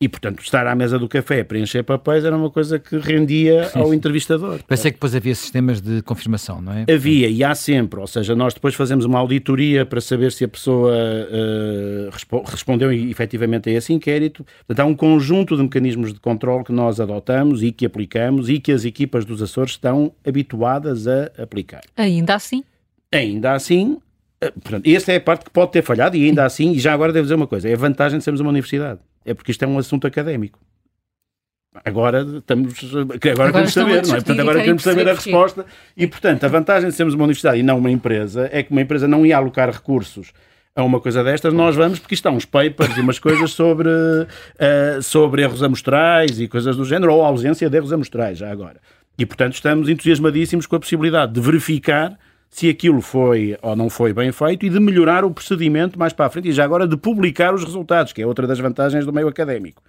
E, 0.04 0.08
portanto, 0.08 0.42
estar 0.42 0.66
à 0.66 0.74
mesa 0.74 0.98
do 0.98 1.08
café 1.08 1.40
a 1.40 1.44
preencher 1.46 1.82
papéis 1.82 2.26
era 2.26 2.36
uma 2.36 2.50
coisa 2.50 2.78
que 2.78 2.98
rendia 2.98 3.70
ao 3.74 3.94
entrevistador. 3.94 4.60
Pensei 4.68 4.90
que 4.90 4.96
depois 4.96 5.14
havia 5.14 5.34
sistemas 5.34 5.80
de 5.80 6.02
confirmação, 6.02 6.60
não 6.60 6.74
é? 6.74 6.84
Havia, 6.92 7.26
e 7.26 7.42
há 7.42 7.54
sempre. 7.54 7.98
Ou 7.98 8.06
seja, 8.06 8.36
nós 8.36 8.52
depois 8.52 8.74
fazemos 8.74 9.06
uma 9.06 9.18
auditoria 9.18 9.86
para 9.86 10.02
saber 10.02 10.30
se 10.30 10.44
a 10.44 10.48
pessoa 10.48 10.92
uh, 10.92 12.10
respo 12.10 12.42
respondeu 12.42 12.92
efetivamente 12.92 13.70
a 13.70 13.72
esse 13.72 13.94
inquérito. 13.94 14.44
Portanto, 14.66 14.80
há 14.80 14.84
um 14.84 14.94
conjunto 14.94 15.56
de 15.56 15.62
mecanismos 15.62 16.12
de 16.12 16.20
controle 16.20 16.64
que 16.64 16.72
nós 16.72 17.00
adotamos 17.00 17.62
e 17.62 17.72
que 17.72 17.86
aplicamos 17.86 18.50
e 18.50 18.60
que 18.60 18.72
as 18.72 18.84
equipas 18.84 19.24
dos 19.24 19.40
Açores 19.40 19.70
estão 19.70 20.12
habituadas 20.22 21.08
a 21.08 21.30
aplicar. 21.42 21.80
Ainda 21.96 22.34
assim? 22.34 22.62
Ainda 23.10 23.52
assim, 23.52 23.96
eh, 24.46 24.50
portanto, 24.50 24.86
esta 24.86 25.12
é 25.12 25.16
a 25.16 25.20
parte 25.20 25.44
que 25.44 25.50
pode 25.50 25.72
ter 25.72 25.82
falhado 25.82 26.16
e 26.16 26.24
ainda 26.24 26.44
assim, 26.44 26.72
e 26.72 26.78
já 26.78 26.92
agora 26.92 27.12
devo 27.12 27.24
dizer 27.24 27.34
uma 27.34 27.46
coisa, 27.46 27.68
é 27.68 27.74
a 27.74 27.76
vantagem 27.76 28.18
de 28.18 28.24
sermos 28.24 28.40
uma 28.40 28.50
universidade 28.50 29.00
é 29.24 29.34
porque 29.34 29.50
isto 29.50 29.64
é 29.64 29.66
um 29.66 29.78
assunto 29.78 30.06
académico. 30.06 30.58
Agora 31.84 32.22
estamos 32.22 32.94
agora, 32.94 33.32
agora 33.32 33.52
queremos 33.52 33.72
saber, 33.72 34.06
não 34.06 34.12
é? 34.12 34.16
Portanto, 34.16 34.40
agora 34.40 34.60
queremos 34.60 34.82
saber 34.82 35.08
a 35.08 35.14
resposta 35.14 35.66
e, 35.96 36.06
portanto, 36.06 36.44
a 36.44 36.48
vantagem 36.48 36.88
de 36.88 36.94
sermos 36.94 37.14
uma 37.14 37.24
universidade 37.24 37.58
e 37.58 37.62
não 37.64 37.78
uma 37.78 37.90
empresa 37.90 38.48
é 38.52 38.62
que 38.62 38.70
uma 38.70 38.80
empresa 38.80 39.08
não 39.08 39.26
ia 39.26 39.36
alocar 39.36 39.68
recursos 39.70 40.32
a 40.76 40.84
uma 40.84 41.00
coisa 41.00 41.22
destas, 41.22 41.52
nós 41.52 41.74
vamos, 41.74 41.98
porque 41.98 42.16
há 42.24 42.30
uns 42.30 42.44
papers 42.44 42.96
e 42.96 43.00
umas 43.00 43.18
coisas 43.18 43.52
sobre, 43.52 43.88
uh, 43.88 45.02
sobre 45.02 45.42
erros 45.42 45.62
amostrais 45.62 46.40
e 46.40 46.48
coisas 46.48 46.76
do 46.76 46.84
género, 46.84 47.14
ou 47.14 47.24
ausência 47.24 47.70
de 47.70 47.76
erros 47.76 47.92
amostrais, 47.92 48.38
já 48.38 48.50
agora. 48.50 48.80
E, 49.16 49.24
portanto, 49.24 49.54
estamos 49.54 49.88
entusiasmadíssimos 49.88 50.66
com 50.66 50.74
a 50.74 50.80
possibilidade 50.80 51.32
de 51.32 51.40
verificar 51.40 52.18
se 52.54 52.68
aquilo 52.68 53.00
foi 53.00 53.58
ou 53.62 53.74
não 53.74 53.90
foi 53.90 54.12
bem 54.12 54.30
feito 54.30 54.64
e 54.64 54.70
de 54.70 54.78
melhorar 54.78 55.24
o 55.24 55.30
procedimento 55.32 55.98
mais 55.98 56.12
para 56.12 56.26
a 56.26 56.30
frente 56.30 56.50
e 56.50 56.52
já 56.52 56.62
agora 56.62 56.86
de 56.86 56.96
publicar 56.96 57.52
os 57.52 57.64
resultados, 57.64 58.12
que 58.12 58.22
é 58.22 58.26
outra 58.26 58.46
das 58.46 58.60
vantagens 58.60 59.04
do 59.04 59.12
meio 59.12 59.26
académico. 59.26 59.82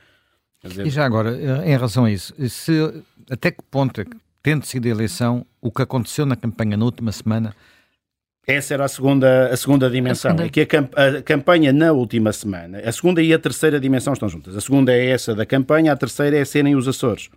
Dizer... 0.63 0.88
E 0.88 0.89
já 0.89 1.05
agora, 1.05 1.30
em 1.63 1.70
relação 1.70 2.05
a 2.05 2.11
isso, 2.11 2.34
se, 2.49 3.03
até 3.30 3.51
que 3.51 3.61
ponto, 3.70 4.01
é 4.01 4.05
tendo 4.41 4.66
sido 4.66 4.88
a 4.88 4.89
eleição, 4.89 5.45
o 5.61 5.70
que 5.70 5.84
aconteceu 5.84 6.26
na 6.26 6.36
campanha 6.36 6.76
na 6.76 6.86
última 6.86 7.11
semana 7.11 7.55
essa 8.47 8.74
era 8.74 8.86
a 8.86 8.88
segunda, 8.88 9.47
a 9.47 9.57
segunda 9.57 9.89
dimensão. 9.89 10.32
A 10.32 10.34
segunda. 10.34 10.61
É 10.61 10.66
que 10.66 10.76
a, 10.76 11.18
a, 11.18 11.22
campanha 11.22 11.72
na 11.72 11.91
última 11.91 12.32
semana, 12.32 12.80
a 12.80 12.91
segunda 12.91 13.22
e 13.22 13.34
a 13.34 13.39
terceira 13.39 13.80
dimensão 13.80 14.13
estão 14.13 14.30
juntas. 14.30 14.55
A 14.55 14.61
segunda 14.61 14.91
é 14.91 15.07
essa 15.07 15.34
da 15.34 15.45
campanha, 15.45 15.91
a 15.91 15.95
terceira 15.95 16.38
é 16.38 16.45
serem 16.45 16.76
os 16.76 16.88
Açores. 16.88 17.30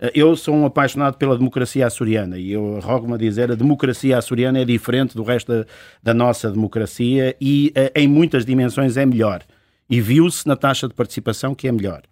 Eh, 0.00 0.12
eu 0.14 0.36
sou 0.36 0.54
um 0.54 0.64
apaixonado 0.64 1.16
pela 1.16 1.36
democracia 1.36 1.86
açoriana 1.86 2.38
e 2.38 2.52
eu 2.52 2.80
rogo-me 2.80 3.14
a 3.14 3.16
dizer 3.16 3.50
a 3.50 3.54
democracia 3.54 4.18
açoriana 4.18 4.60
é 4.60 4.64
diferente 4.64 5.14
do 5.14 5.22
resto 5.22 5.52
da, 5.52 5.66
da 6.02 6.14
nossa 6.14 6.50
democracia 6.50 7.36
e 7.40 7.72
eh, 7.74 7.92
em 7.96 8.08
muitas 8.08 8.44
dimensões 8.44 8.96
é 8.96 9.04
melhor. 9.04 9.42
E 9.90 10.00
viu-se 10.00 10.46
na 10.46 10.56
taxa 10.56 10.86
de 10.86 10.94
participação 10.94 11.54
que 11.54 11.66
é 11.66 11.72
melhor. 11.72 12.02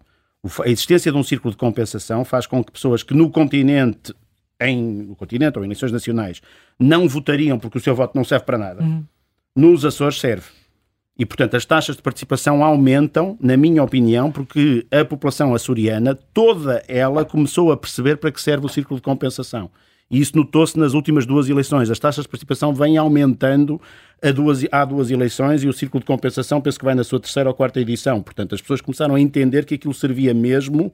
A 0.63 0.69
existência 0.69 1.11
de 1.11 1.17
um 1.17 1.23
círculo 1.23 1.51
de 1.51 1.57
compensação 1.57 2.23
faz 2.23 2.45
com 2.47 2.63
que 2.63 2.71
pessoas 2.71 3.03
que 3.03 3.13
no 3.13 3.29
continente, 3.29 4.13
em, 4.59 4.81
no 5.03 5.15
continente 5.15 5.57
ou 5.57 5.63
em 5.63 5.67
eleições 5.67 5.91
nacionais, 5.91 6.41
não 6.79 7.07
votariam 7.07 7.59
porque 7.59 7.77
o 7.77 7.81
seu 7.81 7.95
voto 7.95 8.15
não 8.15 8.23
serve 8.23 8.45
para 8.45 8.57
nada, 8.57 8.83
uhum. 8.83 9.03
nos 9.55 9.83
Açores 9.83 10.19
serve. 10.19 10.56
E, 11.17 11.25
portanto, 11.25 11.55
as 11.55 11.65
taxas 11.65 11.95
de 11.95 12.01
participação 12.01 12.63
aumentam, 12.63 13.37
na 13.41 13.57
minha 13.57 13.81
opinião, 13.81 14.31
porque 14.31 14.85
a 14.91 15.03
população 15.03 15.55
açoriana, 15.55 16.13
toda 16.33 16.83
ela, 16.87 17.25
começou 17.25 17.71
a 17.71 17.77
perceber 17.77 18.17
para 18.17 18.31
que 18.31 18.39
serve 18.39 18.67
o 18.67 18.69
círculo 18.69 18.99
de 18.99 19.03
compensação. 19.03 19.71
E 20.09 20.21
isso 20.21 20.37
notou-se 20.37 20.77
nas 20.77 20.93
últimas 20.93 21.25
duas 21.25 21.49
eleições. 21.49 21.89
As 21.89 21.99
taxas 21.99 22.23
de 22.23 22.29
participação 22.29 22.73
vêm 22.73 22.97
aumentando 22.97 23.81
duas, 24.33 24.63
há 24.71 24.85
duas 24.85 25.11
eleições 25.11 25.63
e 25.63 25.67
o 25.67 25.73
círculo 25.73 25.99
de 25.99 26.05
compensação 26.05 26.61
penso 26.61 26.79
que 26.79 26.85
vai 26.85 26.95
na 26.95 27.03
sua 27.03 27.19
terceira 27.19 27.49
ou 27.49 27.55
quarta 27.55 27.79
edição. 27.81 28.21
Portanto, 28.21 28.55
as 28.55 28.61
pessoas 28.61 28.79
começaram 28.79 29.15
a 29.15 29.19
entender 29.19 29.65
que 29.65 29.75
aquilo 29.75 29.93
servia 29.93 30.33
mesmo 30.33 30.93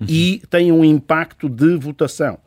uhum. 0.00 0.06
e 0.08 0.42
tem 0.50 0.72
um 0.72 0.84
impacto 0.84 1.48
de 1.48 1.76
votação. 1.76 2.38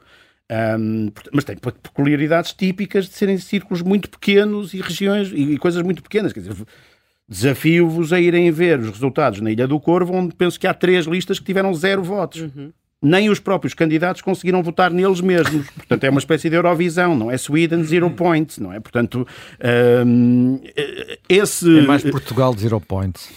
Um, 0.52 1.10
mas 1.32 1.46
tem 1.46 1.56
peculiaridades 1.56 2.52
típicas 2.54 3.06
de 3.08 3.14
serem 3.14 3.38
círculos 3.38 3.82
muito 3.82 4.10
pequenos 4.10 4.74
e 4.74 4.82
regiões 4.82 5.32
e 5.34 5.58
coisas 5.58 5.82
muito 5.82 6.04
pequenas. 6.04 6.34
Quer 6.34 6.42
dizer, 6.42 6.56
Desafio-vos 7.34 8.14
a 8.14 8.20
irem 8.20 8.52
ver 8.52 8.80
os 8.80 8.92
resultados 8.92 9.42
na 9.42 9.50
Ilha 9.50 9.68
do 9.68 9.80
Corvo, 9.80 10.14
onde 10.14 10.36
penso 10.36 10.60
que 10.60 10.68
há 10.68 10.74
três 10.74 11.08
listas 11.08 11.40
que 11.40 11.46
tiveram 11.46 11.74
zero 11.74 12.04
votos. 12.04 12.42
Uhum. 12.42 12.72
Nem 13.02 13.28
os 13.28 13.40
próprios 13.40 13.74
candidatos 13.74 14.22
conseguiram 14.22 14.62
votar 14.62 14.92
neles 14.92 15.20
mesmos. 15.20 15.68
Portanto, 15.76 16.04
é 16.04 16.12
uma 16.12 16.20
espécie 16.20 16.48
de 16.48 16.56
Eurovisão, 16.56 17.18
não 17.18 17.32
é? 17.32 17.38
Sweden 17.38 17.84
zero 17.86 18.12
points, 18.12 18.60
não 18.60 18.72
é? 18.72 18.80
Portanto, 18.80 19.28
um, 20.06 20.62
esse... 21.28 21.80
É 21.80 21.82
mais 21.82 22.04
Portugal 22.04 22.56
zero 22.56 22.80
points. 22.80 23.32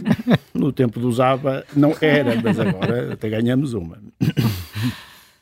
no 0.54 0.72
tempo 0.72 0.98
do 0.98 1.12
Zaba 1.12 1.62
não 1.76 1.94
era, 2.00 2.40
mas 2.42 2.58
agora 2.58 3.12
até 3.12 3.28
ganhamos 3.28 3.74
uma. 3.74 3.98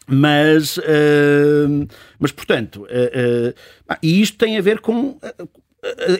Mas, 0.05 0.79
uh, 0.79 1.87
mas 2.19 2.33
portanto, 2.33 2.83
uh, 2.83 3.51
uh, 3.51 3.97
e 4.03 4.21
isto 4.21 4.37
tem 4.37 4.59
a 4.59 4.61
ver 4.61 4.81
com 4.81 5.17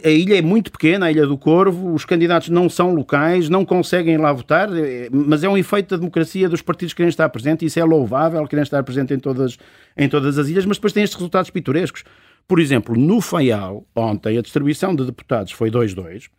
a 0.05 0.09
ilha 0.09 0.39
é 0.39 0.43
muito 0.43 0.73
pequena, 0.73 1.07
a 1.07 1.13
Ilha 1.13 1.27
do 1.27 1.37
Corvo, 1.37 1.93
os 1.93 2.05
candidatos 2.05 2.49
não 2.49 2.69
são 2.69 2.95
locais, 2.95 3.49
não 3.51 3.65
conseguem 3.65 4.17
lá 4.17 4.33
votar, 4.33 4.71
é, 4.75 5.09
mas 5.13 5.45
é 5.45 5.49
um 5.49 5.57
efeito 5.57 5.91
da 5.91 5.97
democracia 5.99 6.49
dos 6.49 6.63
partidos 6.63 6.95
que 6.95 6.99
querem 6.99 7.11
estar 7.11 7.29
presentes, 7.29 7.67
isso 7.67 7.79
é 7.79 7.85
louvável, 7.85 8.47
querem 8.47 8.63
estar 8.63 8.83
presente 8.83 9.13
em 9.13 9.19
todas, 9.19 9.59
em 9.97 10.09
todas 10.09 10.39
as 10.39 10.49
ilhas, 10.49 10.65
mas 10.65 10.79
depois 10.79 10.93
tem 10.95 11.03
estes 11.03 11.17
resultados 11.17 11.51
pitorescos. 11.51 12.05
Por 12.49 12.59
exemplo, 12.59 12.97
no 12.97 13.21
Faial, 13.21 13.87
ontem, 13.95 14.39
a 14.39 14.43
distribuição 14.43 14.97
de 14.97 15.05
deputados 15.05 15.53
foi 15.53 15.71
2-2, 15.71 16.31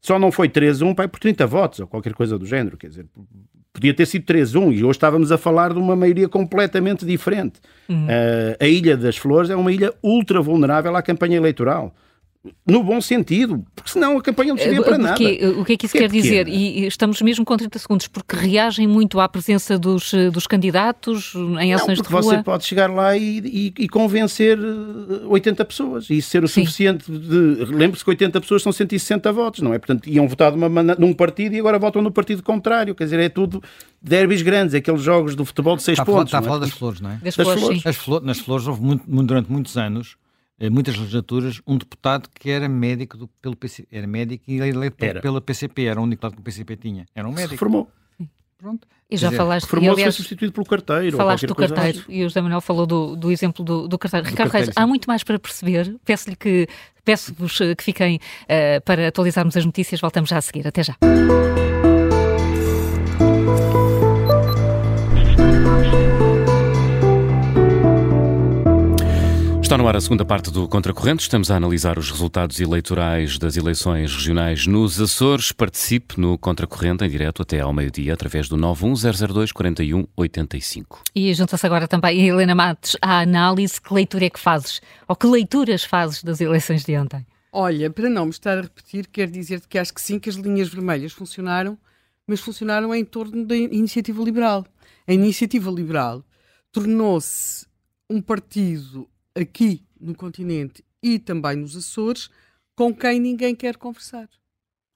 só 0.00 0.18
não 0.18 0.32
foi 0.32 0.48
3-1 0.48 0.94
pai, 0.94 1.06
por 1.06 1.20
30 1.20 1.46
votos, 1.46 1.80
ou 1.80 1.86
qualquer 1.86 2.14
coisa 2.14 2.38
do 2.38 2.46
género, 2.46 2.78
quer 2.78 2.88
dizer, 2.88 3.06
podia 3.74 3.92
ter 3.92 4.06
sido 4.06 4.24
3-1 4.24 4.72
e 4.72 4.84
hoje 4.84 4.92
estávamos 4.92 5.30
a 5.30 5.36
falar 5.36 5.74
de 5.74 5.78
uma 5.78 5.94
maioria 5.94 6.30
completamente 6.30 7.04
diferente. 7.04 7.60
Uhum. 7.88 8.06
Uh, 8.06 8.56
a 8.58 8.66
Ilha 8.66 8.96
das 8.96 9.18
Flores 9.18 9.50
é 9.50 9.54
uma 9.54 9.70
ilha 9.70 9.92
ultra 10.02 10.40
vulnerável 10.40 10.96
à 10.96 11.02
campanha 11.02 11.36
eleitoral 11.36 11.94
no 12.66 12.82
bom 12.82 13.00
sentido, 13.02 13.62
porque 13.74 13.90
senão 13.90 14.16
a 14.16 14.22
campanha 14.22 14.54
não 14.54 14.58
servia 14.58 14.82
para 14.82 14.96
nada. 14.96 15.14
O 15.58 15.64
que 15.64 15.74
é 15.74 15.76
que 15.76 15.84
isso 15.84 15.96
quer 15.96 16.08
dizer? 16.08 16.48
E 16.48 16.86
estamos 16.86 17.20
mesmo 17.20 17.44
com 17.44 17.54
30 17.54 17.78
segundos, 17.78 18.08
porque 18.08 18.34
reagem 18.34 18.86
muito 18.86 19.20
à 19.20 19.28
presença 19.28 19.78
dos, 19.78 20.12
dos 20.32 20.46
candidatos 20.46 21.34
em 21.60 21.74
ações 21.74 21.98
não, 21.98 22.04
de 22.04 22.10
rua? 22.10 22.22
você 22.22 22.42
pode 22.42 22.64
chegar 22.64 22.90
lá 22.90 23.14
e, 23.14 23.38
e, 23.44 23.84
e, 23.84 23.88
convencer 23.88 24.58
80 25.26 25.64
pessoas 25.66 26.08
e 26.08 26.22
ser 26.22 26.42
o 26.42 26.48
Sim. 26.48 26.64
suficiente 26.64 27.10
de... 27.10 27.64
Lembre-se 27.66 28.02
que 28.02 28.10
80 28.10 28.40
pessoas 28.40 28.62
são 28.62 28.72
160 28.72 29.30
votos, 29.32 29.60
não 29.60 29.74
é? 29.74 29.78
Portanto, 29.78 30.08
iam 30.08 30.26
votar 30.26 30.54
uma, 30.54 30.68
num 30.82 31.12
partido 31.12 31.54
e 31.54 31.58
agora 31.58 31.78
votam 31.78 32.00
no 32.00 32.10
partido 32.10 32.42
contrário, 32.42 32.94
quer 32.94 33.04
dizer, 33.04 33.20
é 33.20 33.28
tudo 33.28 33.62
derbys 34.00 34.40
grandes, 34.40 34.74
aqueles 34.74 35.02
jogos 35.02 35.34
do 35.34 35.44
futebol 35.44 35.76
de 35.76 35.82
6 35.82 36.00
pontos. 36.00 36.24
Está 36.24 36.38
a 36.38 36.42
falar 36.42 36.56
é? 36.56 36.60
das 36.60 36.70
flores, 36.70 37.00
não 37.02 37.10
é? 37.10 37.14
Das, 37.16 37.36
das 37.36 37.46
flores, 37.46 37.62
flores. 37.62 37.96
Flores, 37.96 38.26
nas 38.26 38.38
flores 38.38 38.66
houve 38.66 38.80
muito, 38.80 39.04
durante 39.06 39.52
muitos 39.52 39.76
anos 39.76 40.16
eh, 40.16 40.19
muitas 40.68 40.96
legislaturas, 40.96 41.62
um 41.66 41.78
deputado 41.78 42.28
que 42.34 42.50
era 42.50 42.68
médico 42.68 43.16
do, 43.16 43.28
pelo 43.40 43.56
PC, 43.56 43.86
era 43.90 44.06
médico 44.06 44.44
e 44.46 44.58
eleito 44.58 45.02
era. 45.02 45.20
pela 45.20 45.40
PCP, 45.40 45.84
era 45.84 45.98
o 45.98 46.02
único 46.02 46.24
lado 46.24 46.34
que 46.34 46.40
o 46.40 46.44
PCP 46.44 46.76
tinha. 46.76 47.06
Era 47.14 47.26
um 47.26 47.30
médico. 47.30 47.48
Se 47.48 47.54
reformou. 47.54 47.88
Pronto. 48.58 48.86
E 49.10 49.16
já 49.16 49.28
dizer, 49.28 49.38
falaste... 49.38 49.64
Reformou 49.64 49.96
foi 49.96 50.12
substituído 50.12 50.52
pelo 50.52 50.66
carteiro. 50.66 51.16
Falaste 51.16 51.46
do 51.46 51.54
carteiro 51.54 51.98
assim. 52.00 52.12
e 52.12 52.20
o 52.20 52.28
José 52.28 52.40
Manuel 52.42 52.60
falou 52.60 52.86
do, 52.86 53.16
do 53.16 53.32
exemplo 53.32 53.64
do, 53.64 53.88
do 53.88 53.98
carteiro. 53.98 54.26
Do 54.26 54.30
Ricardo 54.30 54.50
carteiro, 54.50 54.66
Reis, 54.66 54.76
há 54.76 54.86
muito 54.86 55.06
mais 55.06 55.24
para 55.24 55.38
perceber. 55.38 55.96
Peço-lhe 56.04 56.36
que 56.36 56.68
peço-vos 57.04 57.58
que 57.58 57.82
fiquem 57.82 58.16
uh, 58.16 58.80
para 58.84 59.08
atualizarmos 59.08 59.56
as 59.56 59.64
notícias. 59.64 60.00
Voltamos 60.00 60.28
já 60.28 60.36
a 60.36 60.42
seguir. 60.42 60.66
Até 60.68 60.82
já. 60.82 60.96
Está 69.70 69.78
no 69.78 69.86
ar 69.86 69.94
a 69.94 70.00
segunda 70.00 70.24
parte 70.24 70.50
do 70.50 70.66
Contracorrente. 70.66 71.22
Estamos 71.22 71.48
a 71.48 71.54
analisar 71.54 71.96
os 71.96 72.10
resultados 72.10 72.58
eleitorais 72.58 73.38
das 73.38 73.56
eleições 73.56 74.12
regionais 74.12 74.66
nos 74.66 75.00
Açores. 75.00 75.52
Participe 75.52 76.20
no 76.20 76.36
Contracorrente 76.36 77.04
em 77.04 77.08
direto 77.08 77.42
até 77.42 77.60
ao 77.60 77.72
meio-dia 77.72 78.12
através 78.12 78.48
do 78.48 78.56
910024185. 78.56 81.02
E 81.14 81.32
junta-se 81.32 81.64
agora 81.64 81.86
também 81.86 82.20
a 82.20 82.24
Helena 82.24 82.52
Matos 82.52 82.96
à 83.00 83.20
análise. 83.20 83.80
Que 83.80 83.94
leitura 83.94 84.24
é 84.24 84.30
que 84.30 84.40
fazes? 84.40 84.80
Ou 85.06 85.14
que 85.14 85.28
leituras 85.28 85.84
fazes 85.84 86.24
das 86.24 86.40
eleições 86.40 86.82
de 86.82 86.98
ontem? 86.98 87.24
Olha, 87.52 87.88
para 87.90 88.10
não 88.10 88.24
me 88.24 88.32
estar 88.32 88.58
a 88.58 88.62
repetir, 88.62 89.06
quero 89.06 89.30
dizer-te 89.30 89.68
que 89.68 89.78
acho 89.78 89.94
que 89.94 90.02
sim, 90.02 90.18
que 90.18 90.28
as 90.28 90.34
linhas 90.34 90.68
vermelhas 90.68 91.12
funcionaram 91.12 91.78
mas 92.26 92.40
funcionaram 92.40 92.92
em 92.92 93.04
torno 93.04 93.46
da 93.46 93.56
iniciativa 93.56 94.20
liberal. 94.20 94.66
A 95.06 95.12
iniciativa 95.12 95.70
liberal 95.70 96.24
tornou-se 96.72 97.70
um 98.10 98.20
partido 98.20 99.08
aqui 99.34 99.84
no 100.00 100.14
continente 100.14 100.84
e 101.02 101.18
também 101.18 101.56
nos 101.56 101.76
Açores 101.76 102.30
com 102.74 102.94
quem 102.94 103.20
ninguém 103.20 103.54
quer 103.54 103.76
conversar. 103.76 104.28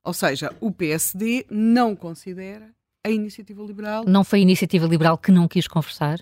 Ou 0.02 0.12
seja, 0.12 0.54
o 0.60 0.70
PSD 0.70 1.46
não 1.50 1.96
considera 1.96 2.74
a 3.04 3.10
iniciativa 3.10 3.62
liberal. 3.62 4.04
Não 4.06 4.24
foi 4.24 4.38
a 4.38 4.42
iniciativa 4.42 4.86
liberal 4.86 5.18
que 5.18 5.30
não 5.30 5.46
quis 5.46 5.68
conversar? 5.68 6.20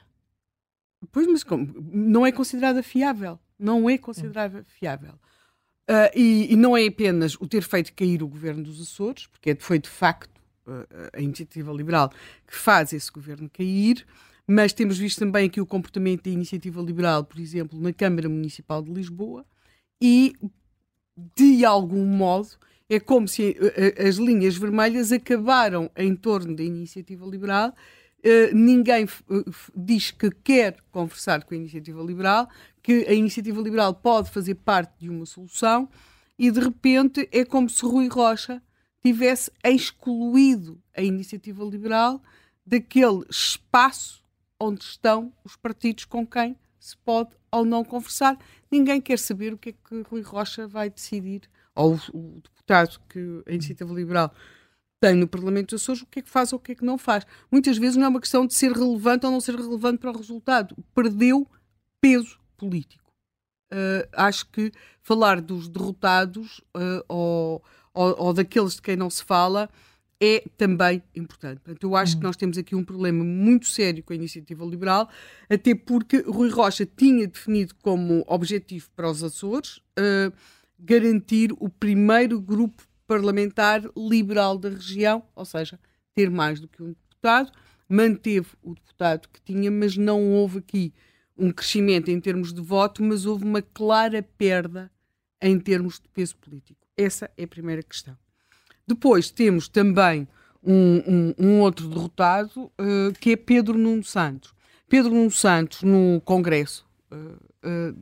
Pois, 1.11 1.27
mas 1.27 1.43
como? 1.43 1.73
não 1.93 2.27
é 2.27 2.33
considerada 2.33 2.83
fiável. 2.83 3.39
Não 3.59 3.89
é 3.89 3.99
considerada 3.99 4.65
fiável. 4.65 5.15
Uh, 5.89 6.11
e, 6.15 6.53
e, 6.53 6.57
não 6.57 6.77
é 6.77 6.87
apenas 6.87 7.35
o 7.35 7.47
ter 7.47 7.63
feito 7.63 7.93
cair 7.93 8.23
o 8.23 8.29
governo 8.29 8.63
dos 8.63 8.81
Açores, 8.81 9.27
porque 9.27 9.51
é, 9.51 9.57
foi 9.57 9.81
de 9.81 9.89
facto 9.89 10.37
uh, 10.67 10.87
a 11.13 11.21
iniciativa 11.21 11.73
liberal 11.73 12.11
que 12.47 12.55
faz 12.55 12.93
esse 12.93 13.11
governo 13.11 13.51
cair, 13.51 14.07
mas 14.47 14.73
temos 14.73 14.99
visto 14.99 15.19
também 15.19 15.47
aqui 15.47 15.61
o 15.61 15.67
comportamento 15.67 16.25
da 16.25 16.31
iniciativa 16.31 16.81
liberal, 16.81 17.25
por 17.25 17.39
exemplo, 17.39 17.81
na 17.81 17.93
Câmara 17.93 18.29
Municipal 18.29 18.83
de 18.83 18.93
Lisboa, 18.93 19.45
e 20.01 20.35
de 21.37 21.65
algum 21.65 22.05
modo 22.05 22.49
é 22.89 22.99
como 22.99 23.27
se 23.29 23.51
uh, 23.51 24.07
as 24.09 24.17
linhas 24.17 24.57
vermelhas 24.57 25.13
acabaram 25.13 25.91
em 25.97 26.15
torno 26.15 26.55
da 26.55 26.63
iniciativa 26.63 27.25
liberal. 27.25 27.75
Uh, 28.19 28.55
ninguém 28.55 29.07
diz 29.75 30.11
que 30.11 30.31
quer 30.31 30.77
conversar 30.91 31.45
com 31.45 31.55
a 31.55 31.57
iniciativa 31.57 32.03
liberal, 32.03 32.49
que 32.83 33.07
a 33.09 33.13
iniciativa 33.13 33.61
liberal 33.61 33.95
pode 33.95 34.31
fazer 34.31 34.57
parte 34.57 34.93
de 34.99 35.09
uma 35.09 35.25
solução 35.25 35.89
e 36.39 36.51
de 36.51 36.61
repente 36.61 37.29
é 37.33 37.45
como 37.45 37.69
se 37.69 37.85
Rui 37.85 38.09
Rocha 38.09 38.63
tivesse 39.03 39.51
excluído 39.65 40.81
a 40.97 41.03
iniciativa 41.03 41.65
liberal 41.65 42.23
daquele 42.65 43.25
espaço 43.29 44.22
onde 44.63 44.85
estão 44.85 45.33
os 45.45 45.57
partidos 45.57 46.05
com 46.05 46.25
quem 46.25 46.57
se 46.79 46.97
pode 46.99 47.31
ou 47.51 47.65
não 47.65 47.85
conversar. 47.85 48.39
Ninguém 48.71 49.01
quer 49.01 49.19
saber 49.19 49.53
o 49.53 49.59
que 49.59 49.71
é 49.71 49.73
que 49.73 50.03
Rui 50.09 50.23
Rocha 50.23 50.67
vai 50.69 50.89
decidir, 50.89 51.43
ou 51.75 51.99
o, 52.13 52.41
deputado 52.41 53.01
que 53.09 53.43
a 53.47 53.53
iniciativa 53.53 53.93
liberal 53.93 54.33
tem 55.01 55.17
no 55.17 55.27
Parlamento 55.27 55.71
dos 55.71 55.83
Açores 55.83 56.03
o 56.03 56.07
que 56.07 56.21
é 56.21 56.23
que 56.23 56.31
faz 56.31 56.53
ou 56.53 56.59
o 56.59 56.63
que 56.63 56.73
é 56.73 56.75
que 56.77 56.85
não 56.85 56.97
faz. 56.97 57.27
Muitas 57.51 57.77
vezes 57.77 57.97
não 57.97 58.05
é 58.05 58.09
uma 58.09 58.21
questão 58.21 58.47
de 58.47 58.55
ser 58.55 58.71
relevante 58.71 59.27
ou 59.27 59.33
não 59.33 59.41
ser 59.41 59.57
relevante 59.57 59.99
para 59.99 60.13
o 60.13 60.17
resultado. 60.17 60.77
Perdeu 60.95 61.47
peso 62.01 62.39
político. 62.57 63.03
Uh, 63.73 64.07
acho 64.13 64.47
que 64.51 64.71
falar 65.01 65.41
dos 65.41 65.69
derrotados 65.69 66.59
uh, 66.77 67.03
ou, 67.09 67.65
ou, 67.93 68.27
ou, 68.27 68.33
daqueles 68.33 68.77
de 68.77 68.83
quem 68.83 68.97
não 68.97 69.11
se 69.11 69.25
fala 69.25 69.69
é 70.25 70.45
também 70.57 71.03
importante. 71.17 71.59
Portanto, 71.59 71.83
eu 71.83 71.97
acho 71.97 72.13
que 72.13 72.23
uhum. 72.23 72.29
nós 72.29 72.37
temos 72.37 72.57
aqui 72.57 72.77
um 72.77 72.85
problema 72.85 73.25
muito 73.25 73.67
sério 73.67 74.05
com 74.05 74.13
a 74.13 74.17
iniciativa 74.17 74.65
liberal, 74.65 75.11
até 75.51 75.75
porque 75.75 76.19
Rui 76.19 76.49
Rocha 76.49 76.87
tinha 76.87 77.27
definido 77.27 77.75
como 77.83 78.25
objetivo 78.29 78.89
para 78.95 79.11
os 79.11 79.25
Açores 79.25 79.79
uh, 79.99 80.33
garantir 80.79 81.53
o 81.59 81.69
primeiro 81.69 82.41
grupo 82.41 82.85
parlamentar 83.05 83.83
liberal 83.97 84.57
da 84.57 84.69
região, 84.69 85.25
ou 85.35 85.45
seja, 85.45 85.77
ter 86.15 86.31
mais 86.31 86.61
do 86.61 86.69
que 86.69 86.81
um 86.81 86.91
deputado, 86.91 87.51
manteve 87.89 88.47
o 88.63 88.75
deputado 88.75 89.29
que 89.29 89.41
tinha, 89.43 89.73
mas 89.73 89.97
não 89.97 90.23
houve 90.31 90.59
aqui 90.59 90.95
um 91.37 91.51
crescimento 91.51 92.13
em 92.13 92.21
termos 92.21 92.53
de 92.53 92.61
voto, 92.61 93.03
mas 93.03 93.27
houve 93.27 93.45
uma 93.45 93.61
clara 93.61 94.23
perda 94.23 94.89
em 95.41 95.59
termos 95.59 95.99
de 95.99 96.09
peso 96.11 96.37
político. 96.37 96.81
Essa 96.97 97.29
é 97.37 97.43
a 97.43 97.49
primeira 97.49 97.83
questão. 97.83 98.17
Depois 98.87 99.31
temos 99.31 99.69
também 99.69 100.27
um, 100.63 101.03
um, 101.07 101.35
um 101.39 101.61
outro 101.61 101.89
derrotado, 101.89 102.65
uh, 102.65 103.13
que 103.21 103.33
é 103.33 103.37
Pedro 103.37 103.77
Nuno 103.77 104.05
Santos. 104.05 104.55
Pedro 104.89 105.13
Nuno 105.13 105.31
Santos, 105.31 105.83
no 105.83 106.21
Congresso, 106.25 106.87
uh, 107.11 107.17
uh, 107.17 107.97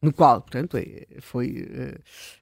no 0.00 0.12
qual, 0.12 0.40
portanto, 0.40 0.76
é, 0.78 1.06
foi 1.20 1.68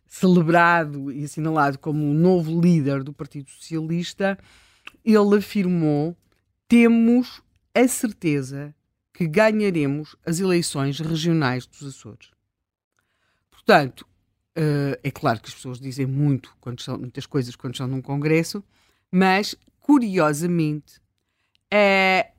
celebrado 0.06 1.10
e 1.10 1.24
assinalado 1.24 1.78
como 1.78 2.08
o 2.08 2.14
novo 2.14 2.60
líder 2.60 3.02
do 3.02 3.12
Partido 3.12 3.50
Socialista, 3.50 4.38
ele 5.04 5.36
afirmou: 5.36 6.16
temos 6.68 7.42
a 7.74 7.88
certeza 7.88 8.74
que 9.12 9.26
ganharemos 9.26 10.14
as 10.24 10.38
eleições 10.38 11.00
regionais 11.00 11.66
dos 11.66 11.82
Açores. 11.82 12.30
Portanto, 13.50 14.06
uh, 14.58 14.98
é 15.02 15.10
claro 15.10 15.40
que 15.40 15.48
as 15.48 15.54
pessoas 15.54 15.80
dizem 15.80 16.06
muito 16.06 16.56
quando 16.60 16.82
são, 16.82 16.98
muitas 16.98 17.26
coisas 17.26 17.54
quando 17.54 17.74
estão 17.74 17.86
num 17.86 18.02
congresso, 18.02 18.62
mas, 19.10 19.54
curiosamente, 19.80 21.00
é, 21.70 22.32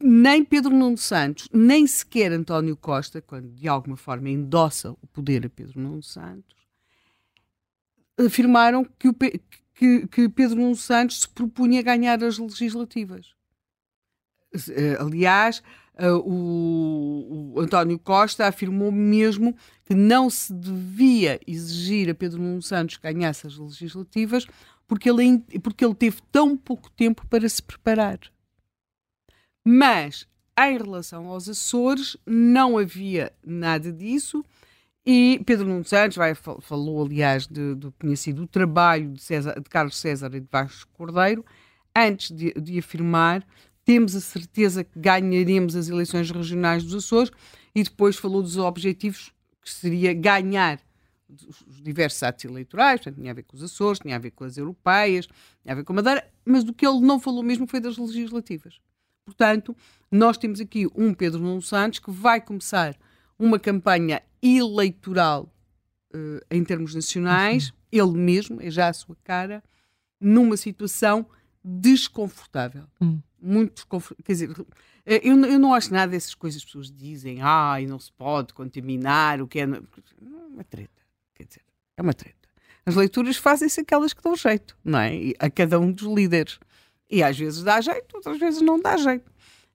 nem 0.00 0.44
Pedro 0.44 0.70
Nuno 0.70 0.96
Santos, 0.96 1.48
nem 1.52 1.86
sequer 1.86 2.32
António 2.32 2.76
Costa, 2.76 3.20
quando 3.20 3.48
de 3.50 3.66
alguma 3.68 3.96
forma 3.96 4.30
endossa 4.30 4.92
o 4.92 5.06
poder 5.08 5.44
a 5.44 5.50
Pedro 5.50 5.80
Nuno 5.80 6.02
Santos, 6.02 6.56
afirmaram 8.18 8.84
que, 8.98 9.08
o, 9.08 9.14
que, 9.14 10.06
que 10.06 10.28
Pedro 10.28 10.56
Nuno 10.56 10.76
Santos 10.76 11.22
se 11.22 11.28
propunha 11.28 11.82
ganhar 11.82 12.22
as 12.22 12.38
legislativas. 12.38 13.34
Eh, 14.70 14.96
aliás, 14.98 15.62
eh, 15.98 16.10
o, 16.10 17.52
o, 17.54 17.60
António 17.60 17.98
Costa 17.98 18.46
afirmou 18.46 18.92
mesmo 18.92 19.54
que 19.84 19.94
não 19.94 20.30
se 20.30 20.52
devia 20.52 21.40
exigir 21.46 22.08
a 22.08 22.14
Pedro 22.14 22.40
Nuno 22.40 22.62
Santos 22.62 22.96
que 22.96 23.02
ganhasse 23.02 23.46
as 23.46 23.58
legislativas 23.58 24.46
porque 24.86 25.10
ele, 25.10 25.40
porque 25.62 25.84
ele 25.84 25.94
teve 25.94 26.22
tão 26.32 26.56
pouco 26.56 26.90
tempo 26.92 27.26
para 27.26 27.48
se 27.48 27.62
preparar. 27.62 28.18
Mas, 29.66 30.26
em 30.58 30.78
relação 30.78 31.28
aos 31.28 31.48
Açores, 31.48 32.16
não 32.24 32.78
havia 32.78 33.32
nada 33.44 33.92
disso 33.92 34.42
e 35.10 35.40
Pedro 35.46 35.66
Nuno 35.66 35.86
Santos 35.86 36.18
vai, 36.18 36.34
falou, 36.34 37.02
aliás, 37.02 37.46
de, 37.46 37.74
do 37.74 37.90
que 37.92 38.00
tinha 38.00 38.14
sido 38.14 38.42
o 38.42 38.46
trabalho 38.46 39.12
de, 39.12 39.22
César, 39.22 39.58
de 39.58 39.68
Carlos 39.70 39.96
César 39.96 40.34
e 40.34 40.40
de 40.40 40.48
Vasco 40.52 40.90
Cordeiro, 40.92 41.42
antes 41.96 42.30
de, 42.30 42.52
de 42.52 42.78
afirmar 42.78 43.42
temos 43.88 44.14
a 44.14 44.20
certeza 44.20 44.84
que 44.84 45.00
ganharemos 45.00 45.74
as 45.74 45.88
eleições 45.88 46.30
regionais 46.30 46.84
dos 46.84 47.06
Açores 47.06 47.32
e 47.74 47.82
depois 47.82 48.16
falou 48.16 48.42
dos 48.42 48.58
objetivos 48.58 49.32
que 49.62 49.70
seria 49.70 50.12
ganhar 50.12 50.78
os 51.66 51.80
diversos 51.82 52.22
atos 52.22 52.44
eleitorais, 52.44 53.00
portanto, 53.00 53.18
tinha 53.18 53.30
a 53.30 53.34
ver 53.34 53.44
com 53.44 53.56
os 53.56 53.62
Açores, 53.62 53.98
tinha 53.98 54.16
a 54.16 54.18
ver 54.18 54.32
com 54.32 54.44
as 54.44 54.58
europeias, 54.58 55.26
tinha 55.62 55.72
a 55.72 55.74
ver 55.74 55.84
com 55.84 55.94
a 55.94 55.96
Madeira, 55.96 56.30
mas 56.44 56.64
do 56.64 56.74
que 56.74 56.86
ele 56.86 57.00
não 57.00 57.18
falou 57.18 57.42
mesmo 57.42 57.66
foi 57.66 57.80
das 57.80 57.96
legislativas. 57.96 58.78
Portanto, 59.24 59.74
nós 60.12 60.36
temos 60.36 60.60
aqui 60.60 60.86
um 60.94 61.14
Pedro 61.14 61.40
Nuno 61.40 61.62
Santos 61.62 61.98
que 61.98 62.10
vai 62.10 62.42
começar 62.42 62.94
uma 63.38 63.58
campanha 63.58 64.20
eleitoral 64.42 65.50
uh, 66.14 66.44
em 66.50 66.62
termos 66.62 66.94
nacionais, 66.94 67.72
ele 67.90 68.18
mesmo, 68.18 68.60
é 68.60 68.70
já 68.70 68.88
a 68.88 68.92
sua 68.92 69.16
cara, 69.24 69.64
numa 70.20 70.58
situação 70.58 71.24
desconfortável. 71.64 72.84
Hum 73.00 73.22
muito. 73.40 73.86
Quer 74.24 74.32
dizer, 74.32 74.50
eh, 75.06 75.20
eu, 75.22 75.36
eu 75.44 75.58
não 75.58 75.74
acho 75.74 75.92
nada 75.92 76.12
dessas 76.12 76.34
coisas 76.34 76.62
que 76.62 76.66
as 76.66 76.72
pessoas 76.72 76.90
dizem, 76.90 77.40
ah, 77.40 77.76
não 77.88 77.98
se 77.98 78.12
pode 78.12 78.52
contaminar, 78.52 79.40
o 79.40 79.48
que 79.48 79.60
é. 79.60 79.66
Não, 79.66 79.78
é 79.78 80.46
uma 80.48 80.64
treta. 80.64 81.02
Quer 81.34 81.44
dizer, 81.44 81.62
é 81.96 82.02
uma 82.02 82.14
treta. 82.14 82.36
As 82.84 82.94
leituras 82.94 83.36
fazem-se 83.36 83.80
aquelas 83.80 84.12
que 84.12 84.22
dão 84.22 84.34
jeito, 84.34 84.76
não 84.84 84.98
é? 84.98 85.12
A 85.38 85.50
cada 85.50 85.78
um 85.78 85.92
dos 85.92 86.06
líderes. 86.06 86.58
E 87.10 87.22
às 87.22 87.38
vezes 87.38 87.62
dá 87.62 87.80
jeito, 87.80 88.16
outras 88.16 88.38
vezes 88.38 88.60
não 88.60 88.80
dá 88.80 88.96
jeito. 88.96 89.30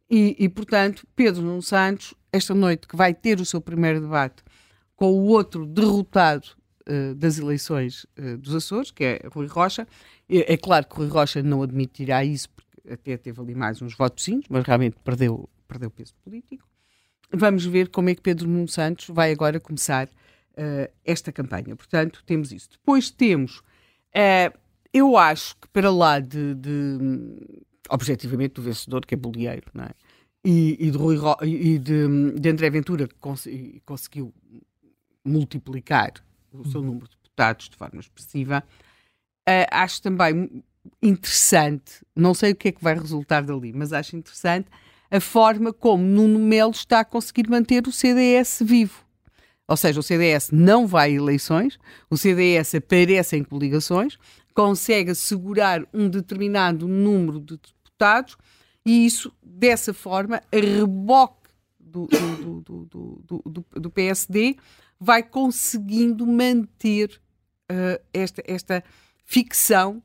E, 0.09 0.35
e 0.37 0.49
portanto, 0.49 1.07
Pedro 1.15 1.41
Nuno 1.41 1.61
Santos, 1.61 2.13
esta 2.31 2.53
noite, 2.53 2.87
que 2.87 2.95
vai 2.95 3.13
ter 3.13 3.39
o 3.39 3.45
seu 3.45 3.61
primeiro 3.61 4.01
debate 4.01 4.43
com 4.95 5.11
o 5.11 5.25
outro 5.25 5.65
derrotado 5.65 6.47
uh, 6.87 7.15
das 7.15 7.37
eleições 7.39 8.05
uh, 8.17 8.37
dos 8.37 8.53
Açores, 8.53 8.91
que 8.91 9.03
é 9.03 9.21
Rui 9.31 9.47
Rocha, 9.47 9.87
é, 10.29 10.53
é 10.53 10.57
claro 10.57 10.87
que 10.87 10.95
Rui 10.95 11.07
Rocha 11.07 11.41
não 11.41 11.63
admitirá 11.63 12.23
isso, 12.23 12.49
até 12.89 13.17
teve 13.17 13.39
ali 13.41 13.55
mais 13.55 13.81
uns 13.81 13.95
votozinhos, 13.95 14.45
mas 14.49 14.63
realmente 14.63 14.97
perdeu, 15.03 15.49
perdeu 15.67 15.89
peso 15.89 16.13
político. 16.23 16.67
Vamos 17.31 17.65
ver 17.65 17.89
como 17.89 18.09
é 18.09 18.15
que 18.15 18.21
Pedro 18.21 18.47
Nuno 18.47 18.67
Santos 18.67 19.07
vai 19.09 19.31
agora 19.31 19.59
começar 19.59 20.07
uh, 20.07 20.91
esta 21.03 21.31
campanha. 21.31 21.75
Portanto, 21.75 22.23
temos 22.25 22.51
isso. 22.51 22.69
Depois 22.71 23.09
temos, 23.09 23.59
uh, 23.59 24.57
eu 24.93 25.17
acho 25.17 25.55
que 25.57 25.67
para 25.69 25.91
lá 25.91 26.19
de, 26.19 26.53
de, 26.53 26.97
objetivamente, 27.89 28.55
do 28.55 28.61
vencedor, 28.61 29.05
que 29.05 29.15
é 29.15 29.17
Bolieiro, 29.17 29.71
não 29.73 29.85
é? 29.85 29.91
E, 30.45 30.87
e 30.87 30.91
de, 30.91 30.97
Rui 30.97 31.17
e 31.43 31.79
de, 31.79 32.31
de 32.37 32.49
André 32.49 32.69
Ventura, 32.69 33.07
que 33.07 33.15
cons 33.15 33.47
conseguiu 33.85 34.33
multiplicar 35.23 36.13
o 36.51 36.67
seu 36.67 36.81
número 36.81 37.07
de 37.07 37.15
deputados 37.15 37.69
de 37.69 37.77
forma 37.77 37.99
expressiva, 38.01 38.61
uh, 39.47 39.67
acho 39.71 40.01
também 40.01 40.63
interessante, 41.01 42.05
não 42.15 42.33
sei 42.33 42.51
o 42.51 42.55
que 42.55 42.69
é 42.69 42.71
que 42.71 42.83
vai 42.83 42.95
resultar 42.95 43.41
dali, 43.41 43.73
mas 43.73 43.93
acho 43.93 44.15
interessante 44.15 44.67
a 45.09 45.19
forma 45.19 45.71
como 45.71 46.03
Nuno 46.03 46.39
Melo 46.39 46.71
está 46.71 47.01
a 47.01 47.05
conseguir 47.05 47.47
manter 47.47 47.87
o 47.87 47.91
CDS 47.91 48.61
vivo. 48.63 49.03
ou 49.67 49.77
seja, 49.77 49.99
o 49.99 50.03
CDS 50.03 50.49
não 50.51 50.87
vai 50.87 51.11
a 51.11 51.15
eleições, 51.15 51.77
o 52.09 52.17
CDS 52.17 52.75
aparece 52.75 53.37
em 53.37 53.43
coligações, 53.43 54.17
consegue 54.53 55.11
assegurar 55.11 55.85
um 55.93 56.09
determinado 56.09 56.87
número 56.87 57.39
de 57.39 57.57
deputados 57.57 58.37
e 58.85 59.05
isso, 59.05 59.31
dessa 59.41 59.93
forma, 59.93 60.41
a 60.51 60.55
reboque 60.55 61.49
do, 61.79 62.07
do, 62.07 63.41
do, 63.45 63.65
do 63.71 63.89
PSD, 63.89 64.57
vai 64.99 65.21
conseguindo 65.21 66.25
manter 66.25 67.21
uh, 67.71 68.01
esta, 68.13 68.41
esta 68.45 68.83
ficção 69.25 70.01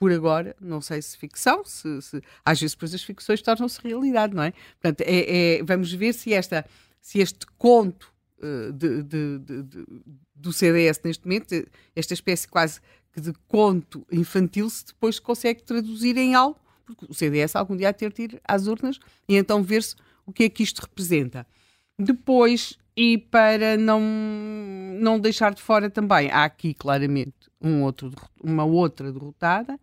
por 0.00 0.10
agora, 0.10 0.56
não 0.58 0.80
sei 0.80 1.02
se 1.02 1.14
ficção, 1.14 1.62
se, 1.62 2.00
se 2.00 2.22
às 2.42 2.58
vezes 2.58 2.74
depois 2.74 2.94
as 2.94 3.02
ficções 3.02 3.42
tornam-se 3.42 3.78
realidade, 3.84 4.34
não 4.34 4.42
é? 4.42 4.54
Portanto, 4.80 5.02
é, 5.02 5.58
é, 5.58 5.62
vamos 5.62 5.92
ver 5.92 6.14
se, 6.14 6.32
esta, 6.32 6.64
se 7.02 7.18
este 7.18 7.44
conto 7.58 8.10
uh, 8.38 8.72
de, 8.72 9.02
de, 9.02 9.38
de, 9.40 9.86
do 10.34 10.54
CDS 10.54 11.02
neste 11.04 11.26
momento, 11.26 11.54
esta 11.94 12.14
espécie 12.14 12.48
quase 12.48 12.80
de 13.14 13.34
conto 13.46 14.06
infantil, 14.10 14.70
se 14.70 14.86
depois 14.86 15.18
consegue 15.18 15.62
traduzir 15.62 16.16
em 16.16 16.34
algo, 16.34 16.58
porque 16.86 17.04
o 17.06 17.12
CDS 17.12 17.54
algum 17.54 17.76
dia 17.76 17.90
há 17.90 17.92
de 17.92 17.98
ter 17.98 18.10
de 18.10 18.22
ir 18.22 18.40
às 18.48 18.66
urnas 18.66 18.98
e 19.28 19.36
então 19.36 19.62
ver-se 19.62 19.96
o 20.24 20.32
que 20.32 20.44
é 20.44 20.48
que 20.48 20.62
isto 20.62 20.80
representa. 20.80 21.46
Depois, 21.98 22.78
e 22.96 23.18
para 23.18 23.76
não, 23.76 24.00
não 24.98 25.20
deixar 25.20 25.52
de 25.52 25.60
fora 25.60 25.90
também, 25.90 26.30
há 26.30 26.44
aqui 26.44 26.72
claramente 26.72 27.50
um 27.60 27.82
outro, 27.82 28.10
uma 28.42 28.64
outra 28.64 29.12
derrotada, 29.12 29.78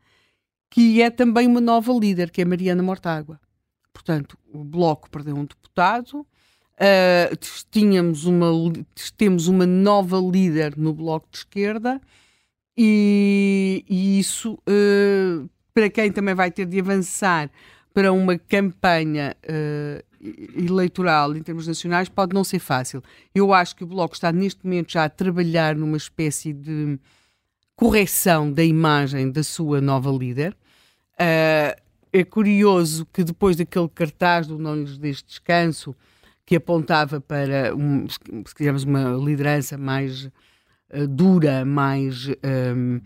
que 0.70 1.02
é 1.02 1.10
também 1.10 1.48
uma 1.48 1.62
nova 1.62 1.94
líder, 1.94 2.32
que 2.32 2.42
é 2.42 2.46
Mariana 2.46 2.84
Mortágua. 2.84 3.40
Portanto, 3.94 4.38
o 4.54 4.64
Bloco 4.64 5.10
perdeu 5.10 5.36
um 5.36 5.46
deputado, 5.46 6.20
uh, 6.20 7.38
tínhamos 7.72 8.26
uma, 8.26 8.52
temos 9.18 9.48
uma 9.48 9.66
nova 9.66 10.18
líder 10.18 10.78
no 10.78 10.94
Bloco 10.94 11.28
de 11.32 11.38
Esquerda, 11.40 12.00
e, 12.78 13.84
e 13.90 14.20
isso, 14.20 14.54
uh, 14.54 15.50
para 15.74 15.90
quem 15.90 16.12
também 16.12 16.36
vai 16.36 16.52
ter 16.52 16.66
de 16.66 16.80
avançar 16.80 17.50
para 17.94 18.14
uma 18.14 18.38
campanha 18.38 19.36
uh, 19.44 20.04
eleitoral 20.56 21.36
em 21.36 21.42
termos 21.42 21.68
nacionais, 21.68 22.08
pode 22.10 22.34
não 22.34 22.44
ser 22.44 22.60
fácil. 22.60 23.02
Eu 23.34 23.54
acho 23.54 23.76
que 23.76 23.84
o 23.84 23.88
Bloco 23.88 24.14
está 24.14 24.32
neste 24.32 24.64
momento 24.64 24.92
já 24.92 25.06
a 25.06 25.10
trabalhar 25.10 25.76
numa 25.76 25.98
espécie 25.98 26.54
de 26.54 27.00
correção 27.78 28.52
da 28.52 28.64
imagem 28.64 29.32
da 29.32 29.44
sua 29.44 29.80
nova 29.80 30.12
líder. 30.12 30.58
Uh, 31.14 31.80
é 32.12 32.24
curioso 32.24 33.06
que 33.14 33.24
depois 33.24 33.56
daquele 33.56 33.88
cartaz 33.88 34.48
do 34.48 34.58
Não 34.58 34.76
lhes 34.76 34.98
deste 34.98 35.28
descanso, 35.28 35.96
que 36.44 36.56
apontava 36.56 37.22
para, 37.22 37.76
um, 37.76 38.08
se 38.10 38.56
quisermos, 38.56 38.84
uma 38.84 39.12
liderança 39.24 39.78
mais 39.78 40.26
uh, 40.26 41.08
dura, 41.08 41.64
mais, 41.64 42.28
uh, 42.28 43.02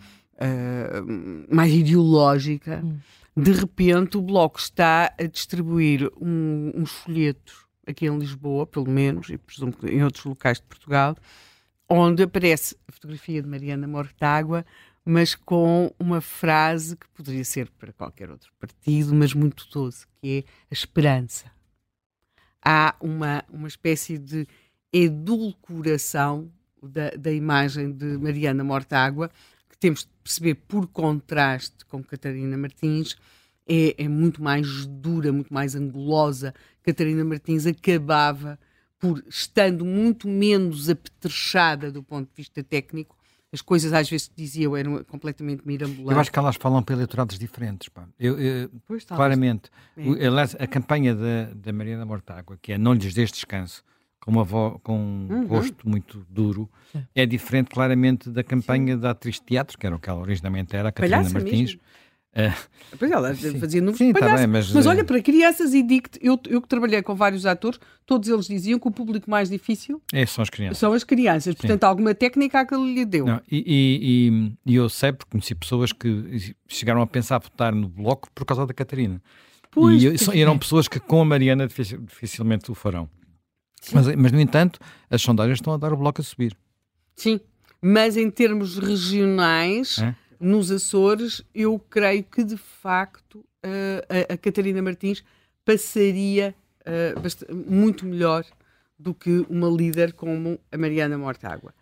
mais 1.49 1.73
ideológica, 1.73 2.81
hum. 2.83 2.97
de 3.35 3.51
repente 3.51 4.17
o 4.17 4.21
Bloco 4.21 4.57
está 4.57 5.13
a 5.19 5.23
distribuir 5.23 6.09
um, 6.19 6.71
uns 6.75 6.91
folhetos 6.91 7.65
aqui 7.85 8.05
em 8.05 8.17
Lisboa, 8.17 8.65
pelo 8.65 8.89
menos, 8.89 9.29
e 9.29 9.37
presumo 9.37 9.73
que 9.73 9.87
em 9.87 10.03
outros 10.03 10.23
locais 10.23 10.59
de 10.59 10.63
Portugal, 10.63 11.17
onde 11.93 12.23
aparece 12.23 12.77
a 12.87 12.91
fotografia 12.93 13.41
de 13.41 13.49
Mariana 13.49 13.85
Mortágua, 13.85 14.65
mas 15.03 15.35
com 15.35 15.93
uma 15.99 16.21
frase 16.21 16.95
que 16.95 17.05
poderia 17.09 17.43
ser 17.43 17.69
para 17.71 17.91
qualquer 17.91 18.29
outro 18.29 18.49
partido, 18.57 19.13
mas 19.13 19.33
muito 19.33 19.67
doce, 19.69 20.07
que 20.21 20.37
é 20.37 20.51
a 20.69 20.73
esperança. 20.73 21.51
Há 22.63 22.95
uma, 23.01 23.43
uma 23.51 23.67
espécie 23.67 24.17
de 24.17 24.47
edulcoração 24.93 26.49
da, 26.81 27.09
da 27.09 27.31
imagem 27.31 27.91
de 27.91 28.17
Mariana 28.17 28.63
Mortágua, 28.63 29.29
que 29.69 29.77
temos 29.77 30.01
de 30.01 30.09
perceber 30.23 30.55
por 30.55 30.87
contraste 30.87 31.83
com 31.85 32.01
Catarina 32.01 32.55
Martins, 32.55 33.17
é, 33.67 34.05
é 34.05 34.07
muito 34.07 34.41
mais 34.41 34.85
dura, 34.85 35.33
muito 35.33 35.53
mais 35.53 35.75
angulosa. 35.75 36.53
Catarina 36.83 37.25
Martins 37.25 37.65
acabava 37.65 38.57
por 39.01 39.21
estando 39.27 39.83
muito 39.83 40.27
menos 40.27 40.87
apetrechada 40.87 41.91
do 41.91 42.03
ponto 42.03 42.29
de 42.29 42.35
vista 42.37 42.63
técnico, 42.63 43.17
as 43.51 43.61
coisas 43.61 43.91
às 43.91 44.07
vezes 44.07 44.27
que 44.27 44.35
diziam 44.37 44.77
eram 44.77 45.03
completamente 45.03 45.63
mirabolantes. 45.65 46.11
Eu 46.11 46.19
acho 46.19 46.31
que 46.31 46.39
elas 46.39 46.55
falam 46.55 46.81
para 46.83 46.95
eleitorados 46.95 47.37
diferentes. 47.37 47.89
Pá. 47.89 48.07
Eu, 48.17 48.39
eu 48.39 48.69
pois, 48.87 49.03
claramente, 49.03 49.69
é. 49.97 50.63
a 50.63 50.67
campanha 50.67 51.15
da, 51.15 51.45
da 51.53 51.73
Mariana 51.73 52.05
Mortágua, 52.05 52.57
que 52.61 52.73
é 52.73 52.77
Não 52.77 52.93
lhes 52.93 53.13
deste 53.13 53.33
descanso, 53.33 53.83
com 54.21 54.31
uma 54.31 54.43
voz, 54.43 54.79
com 54.83 54.97
um 54.97 55.27
uhum. 55.29 55.47
rosto 55.47 55.89
muito 55.89 56.25
duro, 56.29 56.69
Sim. 56.91 57.03
é 57.15 57.25
diferente 57.25 57.71
claramente 57.71 58.29
da 58.29 58.43
campanha 58.43 58.93
Sim. 58.93 59.01
da 59.01 59.09
atriz 59.09 59.35
de 59.35 59.41
teatro, 59.41 59.77
que 59.77 59.85
era 59.85 59.95
o 59.95 59.99
que 59.99 60.09
ela 60.09 60.21
originalmente 60.21 60.75
era, 60.75 60.89
a 60.89 60.91
Catarina 60.91 61.29
Martins. 61.29 61.71
Mesmo 61.71 61.81
é. 62.33 62.53
Pois 62.97 63.11
ela 63.11 63.33
sim. 63.35 63.59
fazia 63.59 63.81
números 63.81 63.97
sim, 63.97 64.07
de 64.07 64.13
palhaço. 64.13 64.35
Tá 64.35 64.37
bem, 64.39 64.47
mas, 64.47 64.71
mas 64.71 64.85
olha, 64.85 65.03
para 65.03 65.21
crianças 65.21 65.73
e 65.73 65.83
digo 65.83 66.09
eu, 66.21 66.39
eu 66.47 66.61
que 66.61 66.67
trabalhei 66.67 67.01
com 67.01 67.13
vários 67.13 67.45
atores, 67.45 67.79
todos 68.05 68.27
eles 68.29 68.47
diziam 68.47 68.79
que 68.79 68.87
o 68.87 68.91
público 68.91 69.29
mais 69.29 69.49
difícil 69.49 70.01
é, 70.13 70.25
são 70.25 70.41
as 70.41 70.49
crianças. 70.49 70.77
São 70.77 70.93
as 70.93 71.03
crianças. 71.03 71.55
Portanto, 71.55 71.83
alguma 71.83 72.15
técnica 72.15 72.65
que 72.65 72.73
ele 72.73 72.93
lhe 72.93 73.05
deu. 73.05 73.25
Não, 73.25 73.41
e, 73.51 73.63
e, 74.65 74.71
e, 74.71 74.75
eu 74.75 74.87
sei, 74.87 75.11
porque 75.11 75.31
conheci 75.31 75.55
pessoas 75.55 75.91
que 75.91 76.55
chegaram 76.67 77.01
a 77.01 77.07
pensar 77.07 77.35
a 77.35 77.39
votar 77.39 77.73
no 77.73 77.89
Bloco 77.89 78.29
por 78.33 78.45
causa 78.45 78.65
da 78.65 78.73
Catarina. 78.73 79.21
Pois, 79.69 80.01
e 80.03 80.41
eram 80.41 80.57
pessoas 80.57 80.87
que 80.87 80.99
com 80.99 81.21
a 81.21 81.25
Mariana 81.25 81.67
dificilmente 81.67 82.71
o 82.71 82.75
farão. 82.75 83.09
Mas, 83.93 84.15
mas, 84.15 84.31
no 84.31 84.39
entanto, 84.39 84.79
as 85.09 85.21
sondagens 85.21 85.57
estão 85.57 85.73
a 85.73 85.77
dar 85.77 85.91
o 85.91 85.97
Bloco 85.97 86.21
a 86.21 86.23
subir. 86.23 86.55
Sim, 87.15 87.39
mas 87.81 88.15
em 88.15 88.29
termos 88.29 88.77
regionais... 88.77 89.97
É? 89.97 90.15
Nos 90.41 90.71
Açores, 90.71 91.43
eu 91.53 91.77
creio 91.77 92.23
que 92.23 92.43
de 92.43 92.57
facto 92.57 93.35
uh, 93.35 94.27
a, 94.29 94.33
a, 94.33 94.37
Catarina 94.37 94.81
Martins 94.81 95.23
passaria 95.63 96.55
uh, 96.81 97.71
muito 97.71 98.05
melhor 98.05 98.43
do 98.97 99.13
que 99.13 99.45
uma 99.49 99.69
líder 99.69 100.13
como 100.13 100.59
a 100.71 100.77
Mariana 100.77 101.17
Mortágua. 101.17 101.73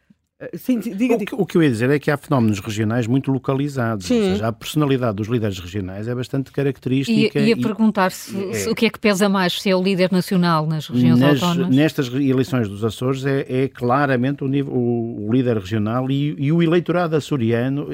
Uh, 0.42 0.58
sim, 0.58 0.80
diga, 0.80 1.16
o, 1.16 1.20
que, 1.20 1.36
o, 1.36 1.46
que, 1.46 1.58
eu 1.58 1.64
ia 1.64 1.70
dizer 1.70 1.90
é 1.90 2.00
que 2.00 2.10
há 2.10 2.18
fenómenos 2.18 2.60
regionais 2.60 3.08
muito 3.08 3.32
localizados, 3.32 4.06
sim. 4.06 4.18
ou 4.18 4.24
seja, 4.32 4.48
a 4.48 4.52
personalidade 4.52 5.16
dos 5.16 5.28
líderes 5.28 5.60
regionais 5.60 6.08
é 6.08 6.16
bastante 6.16 6.52
característica. 6.52 7.40
E 7.40 7.50
ia 7.50 7.58
perguntar 7.58 8.12
se, 8.12 8.50
é, 8.50 8.54
se, 8.54 8.70
o 8.70 8.76
que 8.76 8.86
é 8.86 8.90
que 8.90 9.00
pesa 9.00 9.28
mais, 9.28 9.62
se 9.62 9.70
é 9.70 9.76
o 9.76 9.84
líder 9.84 10.12
nacional 10.12 10.66
nas 10.66 10.88
regiões 10.88 11.20
nas, 11.20 11.44
autónomas? 11.44 11.76
Nestas 11.76 12.08
eleições 12.08 12.70
dos 12.70 12.84
Açores 12.86 13.26
é, 13.26 13.46
é 13.48 13.68
claramente 13.68 14.44
o, 14.44 14.48
nível, 14.48 14.74
o, 14.74 15.28
o 15.28 15.32
líder 15.34 15.58
regional 15.58 16.10
e, 16.10 16.36
e, 16.38 16.52
o 16.54 16.64
eleitorado 16.64 17.18
açoriano 17.18 17.90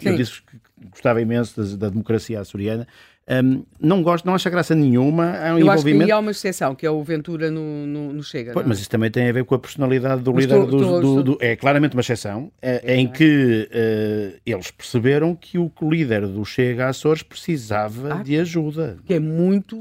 Sim. 0.00 0.08
eu 0.10 0.16
disse 0.16 0.42
que 0.42 0.58
gostava 0.90 1.20
imenso 1.20 1.60
da, 1.60 1.76
da 1.76 1.88
democracia 1.88 2.40
açoriana. 2.40 2.86
Um, 3.28 3.64
não 3.80 4.02
gosto, 4.02 4.24
não 4.24 4.36
acha 4.36 4.48
graça 4.48 4.72
nenhuma. 4.72 5.32
Há 5.36 5.54
um 5.54 5.58
eu 5.58 5.66
envolvimento... 5.66 6.02
acho 6.02 6.06
que 6.06 6.12
há 6.12 6.18
uma 6.18 6.30
exceção, 6.30 6.74
que 6.76 6.86
é 6.86 6.90
o 6.90 7.02
Ventura 7.02 7.50
no, 7.50 7.84
no, 7.84 8.12
no 8.12 8.22
Chega. 8.22 8.52
Pois, 8.52 8.64
mas 8.64 8.78
isso 8.78 8.88
também 8.88 9.10
tem 9.10 9.28
a 9.28 9.32
ver 9.32 9.44
com 9.44 9.54
a 9.54 9.58
personalidade 9.58 10.22
do 10.22 10.32
mas 10.32 10.44
líder 10.44 10.64
do, 10.66 11.00
do, 11.00 11.22
do, 11.22 11.38
É 11.40 11.56
claramente 11.56 11.94
uma 11.94 12.02
exceção, 12.02 12.52
é, 12.62 12.92
é 12.92 12.96
em 12.96 13.08
que 13.08 13.68
uh, 13.68 14.40
eles 14.46 14.70
perceberam 14.70 15.34
que 15.34 15.58
o 15.58 15.72
líder 15.82 16.26
do 16.28 16.44
Chega 16.44 16.88
Açores 16.88 17.24
precisava 17.24 18.14
ah, 18.14 18.22
de 18.22 18.38
ajuda. 18.38 18.96
Que 19.04 19.14
é 19.14 19.20
muito. 19.20 19.76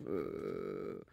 Uh 0.00 1.07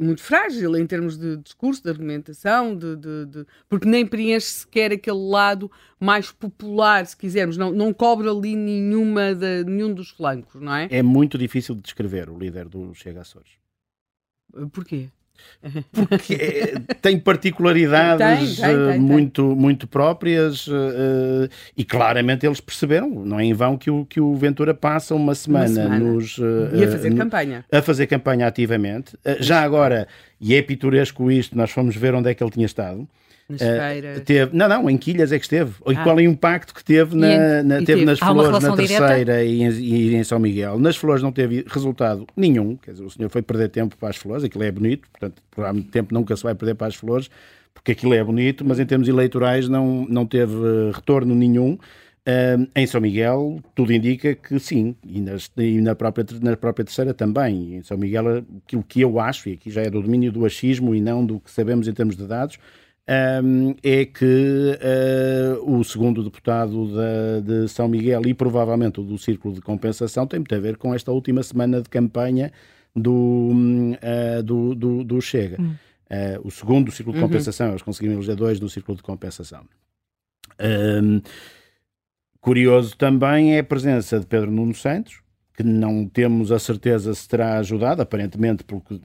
muito 0.00 0.22
frágil 0.22 0.76
em 0.76 0.86
termos 0.86 1.18
de 1.18 1.36
discurso, 1.38 1.82
de 1.82 1.90
argumentação, 1.90 2.76
de, 2.76 2.96
de, 2.96 3.26
de, 3.26 3.46
porque 3.68 3.88
nem 3.88 4.06
preenche 4.06 4.46
sequer 4.46 4.92
aquele 4.92 5.18
lado 5.18 5.70
mais 5.98 6.30
popular, 6.30 7.04
se 7.04 7.16
quisermos, 7.16 7.56
não, 7.56 7.72
não 7.72 7.92
cobre 7.92 8.28
ali 8.28 8.54
nenhuma 8.54 9.34
de, 9.34 9.64
nenhum 9.64 9.92
dos 9.92 10.10
flancos, 10.10 10.60
não 10.60 10.74
é? 10.74 10.88
É 10.90 11.02
muito 11.02 11.36
difícil 11.36 11.74
de 11.74 11.82
descrever 11.82 12.30
o 12.30 12.38
líder 12.38 12.68
do 12.68 12.94
Chega 12.94 13.22
Açores. 13.22 13.50
Porquê? 14.72 15.08
Porque 15.92 16.34
é, 16.34 16.94
tem 16.94 17.18
particularidades 17.18 18.56
tem, 18.56 18.66
tem, 18.66 18.76
tem, 18.76 18.94
eh, 18.94 18.98
muito, 18.98 19.56
muito 19.56 19.86
próprias 19.86 20.66
uh, 20.66 21.48
e 21.76 21.84
claramente 21.84 22.46
eles 22.46 22.60
perceberam, 22.60 23.10
não 23.10 23.40
é 23.40 23.44
em 23.44 23.52
vão 23.52 23.76
que 23.76 23.90
o, 23.90 24.04
que 24.04 24.20
o 24.20 24.34
Ventura 24.36 24.72
passa 24.74 25.14
uma 25.14 25.34
semana, 25.34 25.66
uma 25.66 25.74
semana. 25.74 25.98
nos. 25.98 26.38
Uh, 26.38 26.70
e 26.74 26.84
a 26.84 26.88
fazer 26.88 27.14
campanha. 27.14 27.64
A 27.70 27.82
fazer 27.82 28.06
campanha 28.06 28.46
ativamente. 28.46 29.16
Já 29.40 29.62
agora, 29.62 30.06
e 30.40 30.54
é 30.54 30.62
pitoresco 30.62 31.30
isto, 31.30 31.56
nós 31.56 31.70
fomos 31.70 31.96
ver 31.96 32.14
onde 32.14 32.30
é 32.30 32.34
que 32.34 32.42
ele 32.42 32.50
tinha 32.50 32.66
estado. 32.66 33.08
Nas 33.48 33.62
uh, 33.62 33.64
feiras. 33.64 34.20
Teve, 34.24 34.54
não, 34.54 34.68
não, 34.68 34.90
em 34.90 34.98
Quilhas 34.98 35.32
é 35.32 35.38
que 35.38 35.44
esteve. 35.44 35.72
Ah. 35.86 35.92
E 35.92 35.96
qual 35.96 36.18
é 36.18 36.22
o 36.22 36.24
impacto 36.26 36.74
que 36.74 36.84
teve, 36.84 37.16
na, 37.16 37.62
na 37.62 37.74
teve, 37.76 37.86
teve, 37.86 38.04
nas 38.04 38.18
Flores, 38.18 38.62
na 38.62 38.76
Terceira 38.76 39.42
e 39.42 39.62
em, 39.62 39.70
e 39.70 40.14
em, 40.14 40.24
São 40.24 40.38
Miguel. 40.38 40.78
Nas 40.78 40.96
Flores 40.96 41.22
não 41.22 41.32
teve 41.32 41.64
resultado 41.66 42.26
nenhum, 42.36 42.76
quer 42.76 42.92
dizer, 42.92 43.04
o 43.04 43.10
senhor 43.10 43.30
foi 43.30 43.40
perder 43.40 43.70
tempo 43.70 43.96
para 43.96 44.10
as 44.10 44.16
Flores, 44.16 44.44
aquilo 44.44 44.64
é 44.64 44.70
bonito, 44.70 45.08
portanto, 45.10 45.42
por 45.50 45.64
há 45.64 45.72
muito 45.72 45.90
tempo 45.90 46.12
nunca 46.12 46.36
se 46.36 46.42
vai 46.42 46.54
perder 46.54 46.74
para 46.74 46.88
as 46.88 46.94
Flores, 46.94 47.30
porque 47.72 47.92
aquilo 47.92 48.12
é 48.12 48.22
bonito, 48.22 48.64
mas 48.66 48.78
em 48.78 48.84
termos 48.84 49.08
eleitorais 49.08 49.68
não, 49.68 50.04
não 50.08 50.26
teve 50.26 50.54
eh, 50.54 50.90
retorno 50.92 51.34
nenhum. 51.34 51.78
Uh, 52.28 52.68
em 52.76 52.86
São 52.86 53.00
Miguel, 53.00 53.58
tudo 53.74 53.90
indica 53.90 54.34
que 54.34 54.58
sim, 54.58 54.94
e, 55.02 55.18
nas, 55.18 55.50
e, 55.56 55.80
na, 55.80 55.94
própria, 55.94 56.26
na 56.42 56.54
própria 56.58 56.84
terceira 56.84 57.14
também. 57.14 57.76
Em 57.76 57.82
São 57.82 57.96
Miguel, 57.96 58.44
aquilo 58.66 58.84
que 58.86 59.00
eu 59.00 59.18
acho, 59.18 59.48
e 59.48 59.54
aqui 59.54 59.70
já 59.70 59.80
é 59.80 59.88
do 59.88 60.02
domínio 60.02 60.30
do 60.30 60.44
achismo 60.44 60.94
e 60.94 61.00
não 61.00 61.24
do 61.24 61.40
que 61.40 61.50
sabemos 61.50 61.88
em 61.88 61.92
termos 61.94 62.18
de 62.18 62.26
dados, 62.26 62.58
um, 63.42 63.74
é 63.82 64.04
que 64.04 64.24
uh, 64.24 65.78
o 65.78 65.82
segundo 65.82 66.22
deputado 66.22 66.94
da, 66.94 67.40
de 67.40 67.68
São 67.68 67.88
Miguel 67.88 68.22
e 68.26 68.34
provavelmente 68.34 69.00
o 69.00 69.02
do 69.02 69.16
Círculo 69.16 69.54
de 69.54 69.62
Compensação 69.62 70.26
tem 70.26 70.40
muito 70.40 70.54
a 70.54 70.58
ver 70.58 70.76
com 70.76 70.94
esta 70.94 71.10
última 71.10 71.42
semana 71.42 71.80
de 71.80 71.88
campanha 71.88 72.52
do, 72.94 73.50
uh, 73.50 74.42
do, 74.42 74.74
do, 74.74 75.04
do, 75.04 75.20
Chega. 75.22 75.60
Hum. 75.60 75.74
Uh, 76.10 76.46
o 76.46 76.50
segundo 76.50 76.90
Círculo 76.90 77.16
de 77.16 77.22
uhum. 77.22 77.28
Compensação, 77.28 77.70
eles 77.70 77.82
conseguiram 77.82 78.16
eleger 78.16 78.36
dois 78.36 78.60
no 78.60 78.68
Círculo 78.68 78.96
de 78.96 79.02
Compensação. 79.02 79.64
Um, 80.60 81.22
curioso 82.40 82.96
também 82.96 83.56
é 83.56 83.60
a 83.60 83.64
presença 83.64 84.20
de 84.20 84.26
Pedro 84.26 84.50
Nuno 84.50 84.74
Santos, 84.74 85.22
que 85.54 85.62
não 85.62 86.06
temos 86.06 86.52
a 86.52 86.58
certeza 86.58 87.14
se 87.14 87.26
terá 87.26 87.58
ajudado, 87.58 88.02
aparentemente 88.02 88.64
porque 88.64 89.00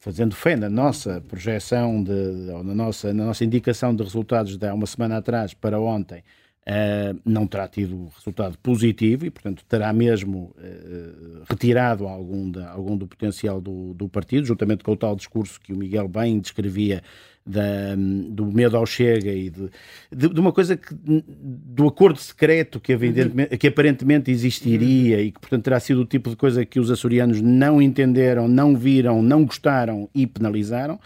fazendo 0.00 0.34
fé 0.34 0.56
na 0.56 0.68
nossa 0.68 1.20
projeção, 1.20 2.02
de, 2.02 2.50
ou 2.52 2.64
na, 2.64 2.74
nossa, 2.74 3.12
na 3.12 3.26
nossa 3.26 3.44
indicação 3.44 3.94
de 3.94 4.02
resultados 4.02 4.56
de 4.56 4.66
há 4.66 4.74
uma 4.74 4.86
semana 4.86 5.18
atrás 5.18 5.54
para 5.54 5.78
ontem, 5.78 6.24
Uh, 6.60 7.18
não 7.24 7.46
terá 7.46 7.66
tido 7.66 8.10
resultado 8.14 8.56
positivo 8.58 9.24
e, 9.24 9.30
portanto, 9.30 9.64
terá 9.66 9.90
mesmo 9.94 10.54
uh, 10.58 11.42
retirado 11.48 12.06
algum, 12.06 12.52
algum 12.68 12.98
do 12.98 13.06
potencial 13.06 13.62
do, 13.62 13.94
do, 13.94 14.10
partido, 14.10 14.46
juntamente 14.46 14.84
com 14.84 14.92
o 14.92 14.96
tal 14.96 15.16
discurso 15.16 15.58
que 15.58 15.72
o 15.72 15.76
Miguel 15.76 16.06
bem 16.06 16.38
descrevia 16.38 17.02
da, 17.44 17.94
do 18.28 18.46
medo 18.46 18.76
ao 18.76 18.86
chega 18.86 19.32
e 19.32 19.50
de, 19.50 19.70
de, 20.10 20.28
de, 20.28 20.40
uma 20.40 20.52
coisa 20.52 20.76
que 20.76 20.94
do 20.94 21.88
acordo 21.88 22.18
secreto 22.18 22.78
que, 22.78 22.92
evidentemente, 22.92 23.56
que 23.56 23.66
aparentemente 23.66 24.30
existiria 24.30 25.20
e 25.20 25.32
que 25.32 25.40
portanto 25.40 25.64
terá 25.64 25.80
sido 25.80 26.02
o 26.02 26.04
tipo 26.04 26.30
de 26.30 26.36
coisa 26.36 26.64
que 26.64 26.78
os 26.78 26.90
açorianos 26.90 27.40
não 27.40 27.80
entenderam, 27.80 28.46
não 28.46 28.76
viram, 28.76 29.22
não 29.22 29.44
gostaram 29.44 30.08
e 30.14 30.26
penalizaram. 30.26 30.98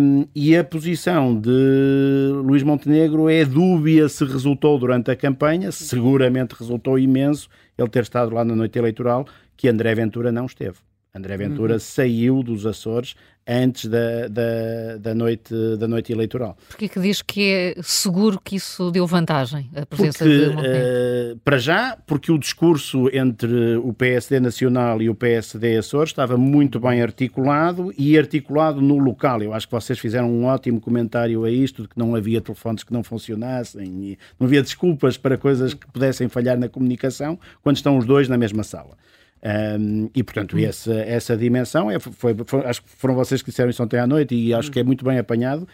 Um, 0.00 0.26
e 0.34 0.56
a 0.56 0.64
posição 0.64 1.38
de 1.38 2.32
Luís 2.42 2.64
Montenegro 2.64 3.28
é 3.28 3.44
dúbia 3.44 4.08
se 4.08 4.24
resultou 4.24 4.76
durante 4.76 5.12
a 5.12 5.16
campanha, 5.16 5.70
seguramente 5.70 6.56
resultou 6.58 6.98
imenso 6.98 7.48
ele 7.78 7.88
ter 7.88 8.02
estado 8.02 8.34
lá 8.34 8.44
na 8.44 8.56
noite 8.56 8.76
eleitoral, 8.76 9.24
que 9.56 9.68
André 9.68 9.94
Ventura 9.94 10.32
não 10.32 10.46
esteve. 10.46 10.78
André 11.14 11.36
Ventura 11.36 11.74
uhum. 11.74 11.78
saiu 11.78 12.42
dos 12.42 12.66
Açores 12.66 13.14
antes 13.46 13.86
da, 13.86 14.28
da, 14.28 14.96
da, 14.98 15.14
noite, 15.14 15.54
da 15.78 15.88
noite 15.88 16.12
eleitoral. 16.12 16.56
Porquê 16.68 16.88
que 16.88 17.00
diz 17.00 17.22
que 17.22 17.52
é 17.52 17.74
seguro 17.82 18.40
que 18.42 18.56
isso 18.56 18.90
deu 18.90 19.06
vantagem, 19.06 19.70
a 19.74 19.84
presença 19.84 20.24
porque, 20.24 20.38
de 20.38 20.54
Montenegro? 20.54 21.34
Uh, 21.34 21.38
para 21.44 21.58
já, 21.58 21.98
porque 22.06 22.30
o 22.30 22.38
discurso 22.38 23.08
entre 23.12 23.76
o 23.76 23.92
PSD 23.92 24.40
Nacional 24.40 25.02
e 25.02 25.08
o 25.08 25.14
PSD 25.14 25.78
Açores 25.78 26.10
estava 26.10 26.36
muito 26.36 26.78
bem 26.78 27.02
articulado 27.02 27.92
e 27.98 28.16
articulado 28.16 28.80
no 28.80 28.98
local. 28.98 29.42
Eu 29.42 29.52
acho 29.52 29.66
que 29.66 29.72
vocês 29.72 29.98
fizeram 29.98 30.30
um 30.30 30.44
ótimo 30.44 30.80
comentário 30.80 31.44
a 31.44 31.50
isto, 31.50 31.82
de 31.82 31.88
que 31.88 31.98
não 31.98 32.14
havia 32.14 32.40
telefones 32.40 32.84
que 32.84 32.92
não 32.92 33.02
funcionassem 33.02 33.86
e 33.86 34.18
não 34.38 34.46
havia 34.46 34.62
desculpas 34.62 35.16
para 35.16 35.36
coisas 35.36 35.74
que 35.74 35.86
pudessem 35.88 36.28
falhar 36.28 36.58
na 36.58 36.68
comunicação 36.68 37.38
quando 37.62 37.76
estão 37.76 37.98
os 37.98 38.04
dois 38.04 38.28
na 38.28 38.38
mesma 38.38 38.62
sala. 38.62 38.96
Um, 39.42 40.10
e, 40.14 40.22
portanto, 40.22 40.56
hum. 40.56 40.60
essa, 40.60 40.92
essa 40.92 41.36
dimensão, 41.36 41.90
é, 41.90 41.98
foi, 41.98 42.34
foi, 42.44 42.64
acho 42.66 42.82
que 42.82 42.90
foram 42.90 43.14
vocês 43.14 43.40
que 43.40 43.50
disseram 43.50 43.70
isso 43.70 43.82
ontem 43.82 43.98
à 43.98 44.06
noite 44.06 44.34
e 44.34 44.52
acho 44.52 44.68
hum. 44.68 44.72
que 44.72 44.80
é 44.80 44.84
muito 44.84 45.04
bem 45.04 45.18
apanhado, 45.18 45.66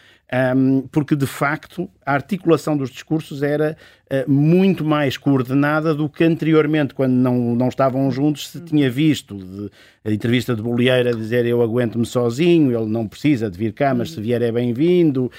um, 0.56 0.82
porque 0.90 1.14
de 1.14 1.26
facto 1.26 1.88
a 2.04 2.12
articulação 2.12 2.76
dos 2.76 2.90
discursos 2.90 3.42
era 3.42 3.76
uh, 4.10 4.30
muito 4.30 4.84
mais 4.84 5.16
coordenada 5.16 5.94
do 5.94 6.08
que 6.08 6.24
anteriormente, 6.24 6.94
quando 6.94 7.12
não, 7.12 7.54
não 7.54 7.68
estavam 7.68 8.10
juntos, 8.10 8.48
se 8.48 8.60
tinha 8.60 8.90
visto 8.90 9.36
de, 9.36 9.70
a 10.04 10.12
entrevista 10.12 10.54
de 10.54 10.62
Bolieira 10.62 11.14
dizer 11.14 11.46
eu 11.46 11.62
aguento-me 11.62 12.06
sozinho, 12.06 12.76
ele 12.76 12.88
não 12.88 13.06
precisa 13.06 13.48
de 13.48 13.56
vir 13.56 13.72
cá, 13.72 13.94
mas 13.94 14.12
se 14.12 14.20
vier 14.20 14.42
é 14.42 14.50
bem-vindo, 14.50 15.30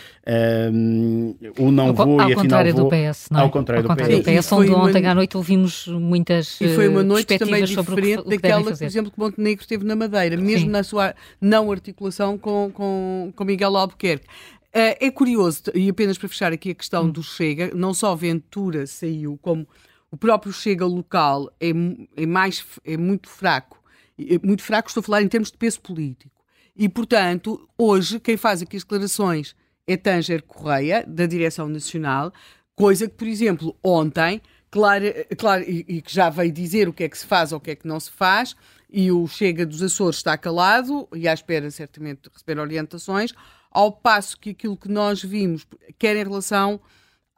um, 0.74 1.36
o 1.60 1.72
não 1.72 1.94
vou 1.94 2.22
ao 2.22 2.30
e 2.30 2.34
afinal 2.34 2.64
vou. 2.64 2.84
Do 2.84 2.90
PS, 2.90 3.28
não 3.30 3.40
é? 3.40 3.44
Ao 3.44 3.50
contrário, 3.50 3.84
ao 3.84 3.90
contrário 3.90 4.18
do, 4.18 4.24
PS. 4.24 4.32
do 4.32 4.40
PS, 4.40 4.52
onde 4.54 4.72
ontem 4.72 5.06
à 5.06 5.16
noite 5.16 5.36
ouvimos 5.36 5.88
muitas 5.88 6.60
E 6.62 6.68
foi 6.70 6.88
uma 6.88 7.04
noite 7.04 7.38
também 7.38 7.64
diferente 7.64 8.24
que, 8.24 8.30
daquela, 8.30 8.64
por 8.64 8.84
exemplo, 8.84 9.12
que 9.12 9.20
Montenegro 9.20 9.62
esteve 9.62 9.86
na 9.86 9.96
Madeira, 9.96 10.38
mesmo 10.38 10.66
Sim. 10.66 10.72
na 10.72 10.84
sua 10.84 11.14
não 11.42 11.72
articulação 11.72 12.38
com, 12.38 12.72
com, 12.74 13.34
com 13.36 13.44
Miguel 13.44 13.76
Albuquerque. 13.76 14.26
Uh, 14.70 14.94
é 15.00 15.10
curioso, 15.10 15.64
e 15.74 15.90
apenas 15.90 16.18
para 16.18 16.30
fechar 16.30 16.52
aqui 16.52 16.72
a 16.72 16.76
questão 16.76 17.06
hum. 17.06 17.12
do 17.12 17.24
Chega, 17.24 17.72
não 17.74 17.94
só 17.94 18.16
Ventura 18.16 18.86
saiu, 18.86 19.38
como 19.42 19.68
o 20.12 20.18
próprio 20.18 20.54
Chega 20.54 20.86
local 20.86 21.50
é, 21.60 21.70
é, 22.16 22.26
mais, 22.26 22.64
é 22.86 22.98
muito 22.98 23.30
fraco. 23.30 23.82
É 24.20 24.40
muito 24.46 24.64
fraco, 24.64 24.90
estou 24.90 25.02
a 25.02 25.04
falar 25.04 25.22
em 25.22 25.28
termos 25.28 25.52
de 25.52 25.58
peso 25.58 25.80
político. 25.80 26.44
E, 26.76 26.88
portanto, 26.88 27.68
hoje, 27.78 28.20
quem 28.20 28.38
faz 28.38 28.62
aqui 28.62 28.78
as 28.78 28.84
declarações 28.84 29.56
é 29.86 29.98
Tanger 29.98 30.44
Correia, 30.44 31.04
da 31.08 31.26
Direção 31.26 31.68
Nacional, 31.68 32.32
coisa 32.76 33.08
que, 33.08 33.16
por 33.16 33.28
exemplo, 33.28 33.76
ontem, 33.84 34.42
claro, 34.70 35.06
claro 35.38 35.64
e, 35.64 35.86
e, 35.88 36.02
que 36.02 36.14
já 36.14 36.30
veio 36.30 36.52
dizer 36.52 36.88
o 36.88 36.94
que 36.94 37.04
é 37.04 37.10
que 37.10 37.18
se 37.18 37.26
faz 37.26 37.52
ou 37.52 37.58
o 37.58 37.62
que 37.62 37.72
é 37.72 37.76
que 37.76 37.88
não 37.88 38.00
se 38.00 38.12
faz, 38.12 38.56
e 38.90 39.12
o 39.12 39.28
Chega 39.28 39.66
dos 39.66 39.82
Açores 39.82 40.18
está 40.18 40.38
calado 40.38 41.08
e 41.14 41.28
à 41.28 41.34
espera, 41.34 41.70
certamente, 41.72 42.24
de 42.24 42.30
receber 42.32 42.60
orientações 42.60 43.34
ao 43.72 43.92
passo 43.92 44.40
que 44.40 44.52
aquilo 44.52 44.78
que 44.78 44.90
nós 44.90 45.22
vimos, 45.22 45.68
quer 45.98 46.16
em 46.16 46.24
relação 46.24 46.80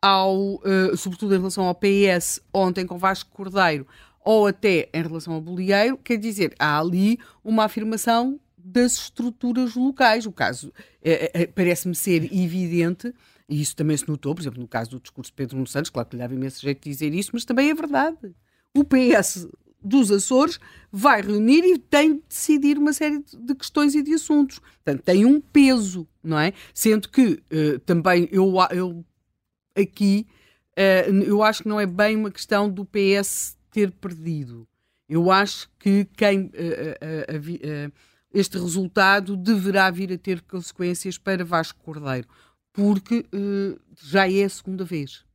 ao, 0.01 0.55
uh, 0.55 0.95
sobretudo 0.97 1.35
em 1.35 1.37
relação 1.37 1.65
ao 1.65 1.75
PS, 1.75 2.41
ontem 2.53 2.85
com 2.85 2.97
Vasco 2.97 3.31
Cordeiro, 3.31 3.85
ou 4.23 4.47
até 4.47 4.89
em 4.93 5.01
relação 5.01 5.33
ao 5.33 5.41
Bolieiro, 5.41 5.97
quer 5.97 6.17
dizer, 6.17 6.53
há 6.59 6.79
ali 6.79 7.19
uma 7.43 7.65
afirmação 7.65 8.39
das 8.57 8.93
estruturas 8.93 9.75
locais. 9.75 10.25
O 10.25 10.31
caso 10.31 10.71
é, 11.01 11.41
é, 11.41 11.47
parece-me 11.47 11.95
ser 11.95 12.23
evidente, 12.33 13.13
e 13.47 13.61
isso 13.61 13.75
também 13.75 13.97
se 13.97 14.07
notou, 14.07 14.35
por 14.35 14.41
exemplo, 14.41 14.59
no 14.59 14.67
caso 14.67 14.91
do 14.91 14.99
discurso 14.99 15.31
de 15.31 15.35
Pedro 15.35 15.55
Nuno 15.55 15.67
Santos, 15.67 15.89
claro 15.89 16.07
que 16.07 16.15
lhe 16.15 16.21
dava 16.21 16.33
imenso 16.33 16.61
jeito 16.61 16.83
de 16.83 16.89
dizer 16.89 17.13
isso, 17.13 17.31
mas 17.33 17.45
também 17.45 17.69
é 17.69 17.73
verdade. 17.73 18.17
O 18.75 18.83
PS 18.83 19.47
dos 19.81 20.11
Açores 20.11 20.59
vai 20.91 21.21
reunir 21.21 21.63
e 21.63 21.77
tem 21.77 22.15
de 22.15 22.23
decidir 22.27 22.77
uma 22.77 22.93
série 22.93 23.19
de 23.19 23.55
questões 23.55 23.95
e 23.95 24.01
de 24.01 24.13
assuntos. 24.13 24.59
Portanto, 24.59 25.03
tem 25.03 25.25
um 25.25 25.39
peso, 25.39 26.07
não 26.23 26.39
é? 26.39 26.53
Sendo 26.73 27.09
que 27.09 27.41
uh, 27.51 27.79
também 27.85 28.27
eu, 28.31 28.53
eu 28.71 29.05
aqui 29.75 30.27
uh, 30.71 31.23
eu 31.23 31.43
acho 31.43 31.63
que 31.63 31.69
não 31.69 31.79
é 31.79 31.85
bem 31.85 32.15
uma 32.15 32.31
questão 32.31 32.69
do 32.69 32.85
PS 32.85 33.57
ter 33.71 33.91
perdido. 33.91 34.67
Eu 35.07 35.31
acho 35.31 35.69
que 35.79 36.05
quem 36.15 36.45
uh, 36.45 37.91
este 38.31 38.59
resultado 38.59 39.35
deverá 39.35 39.89
vir 39.89 40.13
a 40.13 40.17
ter 40.17 40.41
consequências 40.41 41.17
para 41.17 41.43
Vasco 41.43 41.79
Cordeiro, 41.83 42.27
porque 42.71 43.25
já 44.03 44.31
é 44.31 44.43
a 44.43 44.49
segunda 44.49 44.85
vez. 44.85 45.25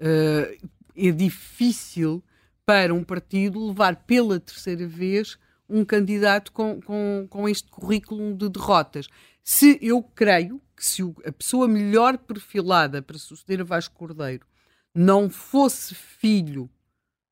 é 0.00 1.12
difícil 1.12 2.24
para 2.66 2.94
um 2.94 3.04
partido 3.04 3.66
levar 3.66 3.96
pela 4.04 4.40
terceira 4.40 4.86
vez 4.86 5.38
um 5.68 5.84
candidato 5.84 6.52
com, 6.52 6.80
com, 6.80 7.26
com 7.28 7.48
este 7.48 7.68
currículo 7.68 8.34
de 8.34 8.48
derrotas. 8.48 9.08
Se 9.42 9.78
eu 9.82 10.02
creio 10.02 10.60
que 10.76 10.84
se 10.84 11.02
a 11.24 11.32
pessoa 11.32 11.68
melhor 11.68 12.18
perfilada 12.18 13.00
para 13.02 13.18
suceder 13.18 13.60
a 13.60 13.64
Vasco 13.64 13.94
Cordeiro 13.94 14.46
não 14.94 15.28
fosse 15.28 15.94
filho 15.94 16.70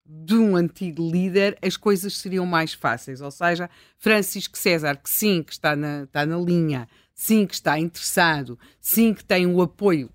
de 0.04 0.34
um 0.34 0.56
antigo 0.56 1.08
líder, 1.08 1.56
as 1.62 1.76
coisas 1.76 2.16
seriam 2.18 2.44
mais 2.44 2.72
fáceis. 2.72 3.20
Ou 3.20 3.30
seja, 3.30 3.70
Francisco 3.96 4.58
César, 4.58 4.96
que 4.96 5.08
sim, 5.08 5.42
que 5.42 5.52
está 5.52 5.74
na, 5.76 6.02
está 6.02 6.26
na 6.26 6.36
linha, 6.36 6.88
sim, 7.14 7.46
que 7.46 7.54
está 7.54 7.78
interessado, 7.78 8.58
sim, 8.80 9.14
que 9.14 9.24
tem 9.24 9.46
o 9.46 9.62
apoio, 9.62 10.10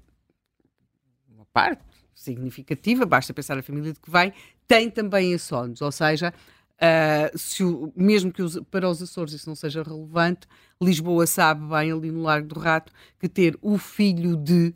uma 1.29 1.45
parte 1.45 1.83
significativa, 2.13 3.05
basta 3.05 3.33
pensar 3.33 3.57
a 3.57 3.63
família 3.63 3.93
de 3.93 3.99
que 3.99 4.11
vem, 4.11 4.33
tem 4.67 4.89
também 4.89 5.31
esse 5.31 5.53
ónus, 5.53 5.81
ou 5.81 5.91
seja, 5.91 6.33
uh, 6.77 7.37
se 7.37 7.63
o, 7.63 7.91
mesmo 7.95 8.31
que 8.31 8.41
os, 8.41 8.59
para 8.69 8.89
os 8.89 9.01
Açores 9.01 9.33
isso 9.33 9.47
não 9.47 9.55
seja 9.55 9.81
relevante, 9.81 10.47
Lisboa 10.81 11.25
sabe 11.25 11.65
bem 11.67 11.91
ali 11.91 12.11
no 12.11 12.21
Largo 12.21 12.53
do 12.53 12.59
Rato 12.59 12.91
que 13.19 13.29
ter 13.29 13.57
o 13.61 13.77
filho 13.77 14.35
de 14.35 14.73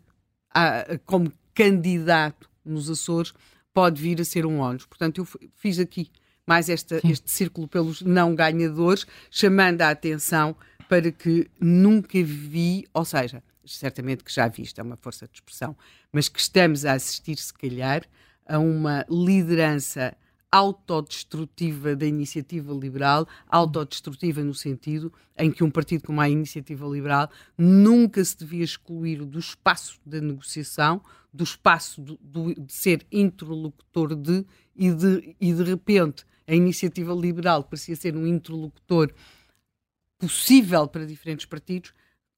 uh, 0.55 0.99
como 1.05 1.31
candidato 1.53 2.49
nos 2.63 2.89
Açores 2.89 3.33
pode 3.73 4.01
vir 4.01 4.19
a 4.21 4.25
ser 4.25 4.45
um 4.45 4.59
ónus. 4.59 4.85
Portanto, 4.85 5.19
eu 5.19 5.27
fiz 5.55 5.79
aqui 5.79 6.09
mais 6.45 6.69
esta, 6.69 6.99
este 7.03 7.29
círculo 7.29 7.67
pelos 7.67 8.01
não 8.01 8.35
ganhadores, 8.35 9.05
chamando 9.29 9.81
a 9.81 9.89
atenção 9.89 10.55
para 10.89 11.11
que 11.11 11.49
nunca 11.59 12.21
vi, 12.21 12.85
ou 12.93 13.05
seja, 13.05 13.41
certamente 13.65 14.23
que 14.23 14.33
já 14.33 14.47
vi, 14.47 14.63
isto 14.63 14.79
é 14.79 14.83
uma 14.83 14.97
força 14.97 15.27
de 15.27 15.35
expressão, 15.35 15.75
mas 16.11 16.27
que 16.27 16.39
estamos 16.39 16.85
a 16.85 16.93
assistir, 16.93 17.37
se 17.37 17.53
calhar, 17.53 18.03
a 18.45 18.59
uma 18.59 19.05
liderança 19.09 20.15
autodestrutiva 20.51 21.95
da 21.95 22.05
iniciativa 22.05 22.73
liberal, 22.73 23.25
autodestrutiva 23.47 24.43
no 24.43 24.53
sentido 24.53 25.11
em 25.37 25.49
que 25.49 25.63
um 25.63 25.71
partido 25.71 26.03
como 26.03 26.19
a 26.19 26.29
iniciativa 26.29 26.85
liberal 26.87 27.29
nunca 27.57 28.23
se 28.23 28.37
devia 28.37 28.63
excluir 28.63 29.23
do 29.23 29.39
espaço 29.39 29.99
da 30.05 30.19
negociação, 30.19 31.01
do 31.33 31.45
espaço 31.45 32.01
do, 32.01 32.19
do, 32.21 32.53
de 32.53 32.73
ser 32.73 33.07
interlocutor 33.09 34.13
de 34.13 34.45
e, 34.75 34.91
de 34.91 35.35
e 35.39 35.53
de 35.53 35.63
repente 35.63 36.25
a 36.45 36.53
iniciativa 36.53 37.13
liberal 37.13 37.63
parecia 37.63 37.95
ser 37.95 38.17
um 38.17 38.27
interlocutor 38.27 39.13
possível 40.19 40.85
para 40.85 41.05
diferentes 41.05 41.45
partidos, 41.45 41.93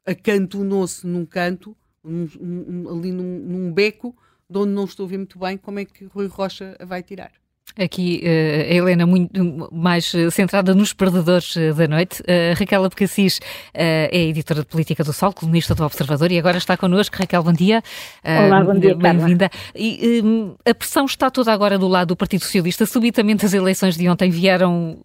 acantonou-se 0.06 1.06
num 1.06 1.26
canto 1.26 1.76
ali 2.06 3.12
num, 3.12 3.39
num 3.39 3.74
beco 3.74 4.16
de 4.54 4.60
onde 4.60 4.72
não 4.72 4.86
estou 4.86 5.06
a 5.06 5.10
ver 5.10 5.18
muito 5.18 5.39
bem 5.39 5.58
como 5.58 5.80
é 5.80 5.86
que 5.86 6.06
Rui 6.06 6.28
Rocha 6.28 6.78
a 6.80 6.86
vai 6.86 7.01
tirar. 7.01 7.32
Aqui 7.80 8.22
uh, 8.24 8.72
a 8.72 8.76
Helena 8.76 9.06
muito 9.08 9.70
mais 9.72 10.14
centrada 10.32 10.76
nos 10.76 10.93
perdedores 10.93 11.56
uh, 11.56 11.74
da 11.74 11.88
noite. 11.88 12.22
Uh, 12.22 12.54
Raquel 12.60 12.84
Abcacis 12.84 13.39
é 13.74 14.16
editora 14.16 14.60
de 14.60 14.68
política 14.68 15.04
do 15.04 15.12
Sol, 15.12 15.34
colunista 15.34 15.74
do 15.74 15.84
Observador 15.84 16.32
e 16.32 16.38
agora 16.38 16.58
está 16.58 16.78
connosco. 16.78 17.18
Raquel, 17.18 17.41
bom 17.41 17.54
dia. 17.54 17.82
Olá, 18.24 18.64
bom 18.64 18.78
dia, 18.78 18.95
Bem-vinda. 18.95 19.49
E 19.74 20.22
um, 20.24 20.56
a 20.64 20.76
pressão 20.76 21.06
está 21.06 21.32
toda 21.32 21.51
agora 21.51 21.80
do 21.80 21.88
lado 21.88 22.10
do 22.10 22.16
Partido 22.16 22.41
Socialista. 22.41 22.86
Subitamente 22.86 23.43
as 23.43 23.54
eleições 23.56 23.97
de 23.97 24.08
ontem 24.08 24.30
vieram 24.30 24.99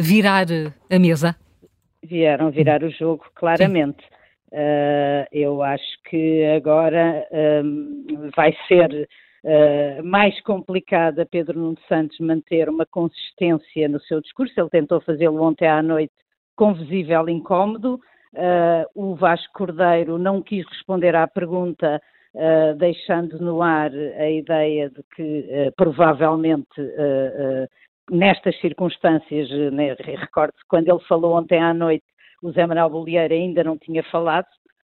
virar 0.00 0.46
a 0.90 0.98
mesa? 0.98 1.34
Vieram 2.02 2.50
virar 2.50 2.82
o 2.82 2.90
jogo, 2.90 3.24
claramente. 3.34 4.04
Eu 5.32 5.62
acho 5.62 6.02
que 6.08 6.44
agora 6.56 7.26
um, 7.64 8.30
vai 8.36 8.54
ser 8.68 9.08
uh, 9.44 10.04
mais 10.04 10.40
complicada 10.42 11.26
Pedro 11.26 11.58
Nuno 11.58 11.78
Santos 11.88 12.18
manter 12.20 12.68
uma 12.68 12.86
consistência 12.86 13.88
no 13.88 14.00
seu 14.00 14.20
discurso. 14.20 14.54
Ele 14.56 14.70
tentou 14.70 15.00
fazê-lo 15.00 15.42
ontem 15.42 15.68
à 15.68 15.82
noite 15.82 16.12
com 16.56 16.72
visível 16.74 17.28
incómodo. 17.28 18.00
Uh, 18.34 18.86
o 18.94 19.14
Vasco 19.14 19.52
Cordeiro 19.54 20.18
não 20.18 20.42
quis 20.42 20.66
responder 20.68 21.14
à 21.14 21.26
pergunta, 21.26 22.00
uh, 22.34 22.74
deixando 22.76 23.38
no 23.40 23.62
ar 23.62 23.92
a 23.92 24.30
ideia 24.30 24.90
de 24.90 25.02
que 25.14 25.72
provavelmente 25.76 26.80
nestas 28.10 28.54
circunstâncias, 28.60 29.48
né, 29.72 29.96
recordo-se, 29.98 30.62
quando 30.68 30.88
ele 30.88 31.00
falou 31.08 31.38
ontem 31.38 31.58
à 31.58 31.72
noite, 31.72 32.04
o 32.44 32.52
Zé 32.52 32.66
Manuel 32.66 32.90
Bolieiro 32.90 33.32
ainda 33.32 33.64
não 33.64 33.78
tinha 33.78 34.02
falado, 34.04 34.46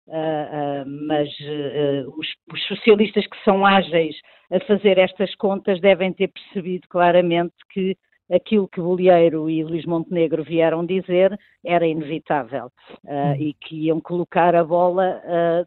Uh, 0.04 0.10
uh, 0.10 1.06
mas 1.06 1.28
uh, 1.28 2.12
os, 2.18 2.26
os, 2.52 2.66
socialistas 2.66 3.24
que 3.24 3.36
são 3.44 3.64
ágeis 3.64 4.16
a 4.50 4.58
fazer 4.66 4.98
estas 4.98 5.32
contas 5.36 5.80
devem 5.80 6.12
ter 6.12 6.26
percebido 6.26 6.88
claramente 6.88 7.54
que 7.70 7.96
aquilo 8.28 8.66
que 8.66 8.80
Bolieiro 8.80 9.48
e 9.48 9.62
Luís 9.62 9.86
Montenegro 9.86 10.42
vieram 10.42 10.84
dizer 10.84 11.38
era 11.64 11.86
inevitável 11.86 12.66
uh, 13.04 13.40
e 13.40 13.54
que 13.54 13.86
iam 13.86 14.00
colocar 14.00 14.56
a 14.56 14.64
bola 14.64 15.22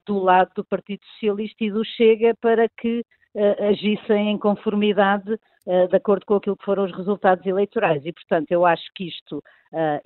do 0.06 0.20
lado 0.20 0.52
do 0.54 0.66
Partido 0.66 1.02
Socialista 1.14 1.64
e 1.64 1.72
do 1.72 1.86
Chega 1.86 2.36
para 2.42 2.68
que 2.68 3.06
agissem 3.70 4.32
em 4.32 4.38
conformidade 4.38 5.40
de 5.66 5.96
acordo 5.96 6.26
com 6.26 6.36
aquilo 6.36 6.56
que 6.58 6.66
foram 6.66 6.86
os 6.86 6.96
resultados 6.96 7.46
eleitorais. 7.46 8.06
E, 8.06 8.14
portanto, 8.14 8.52
eu 8.52 8.66
acho 8.66 8.84
que 8.94 9.08
isto, 9.08 9.42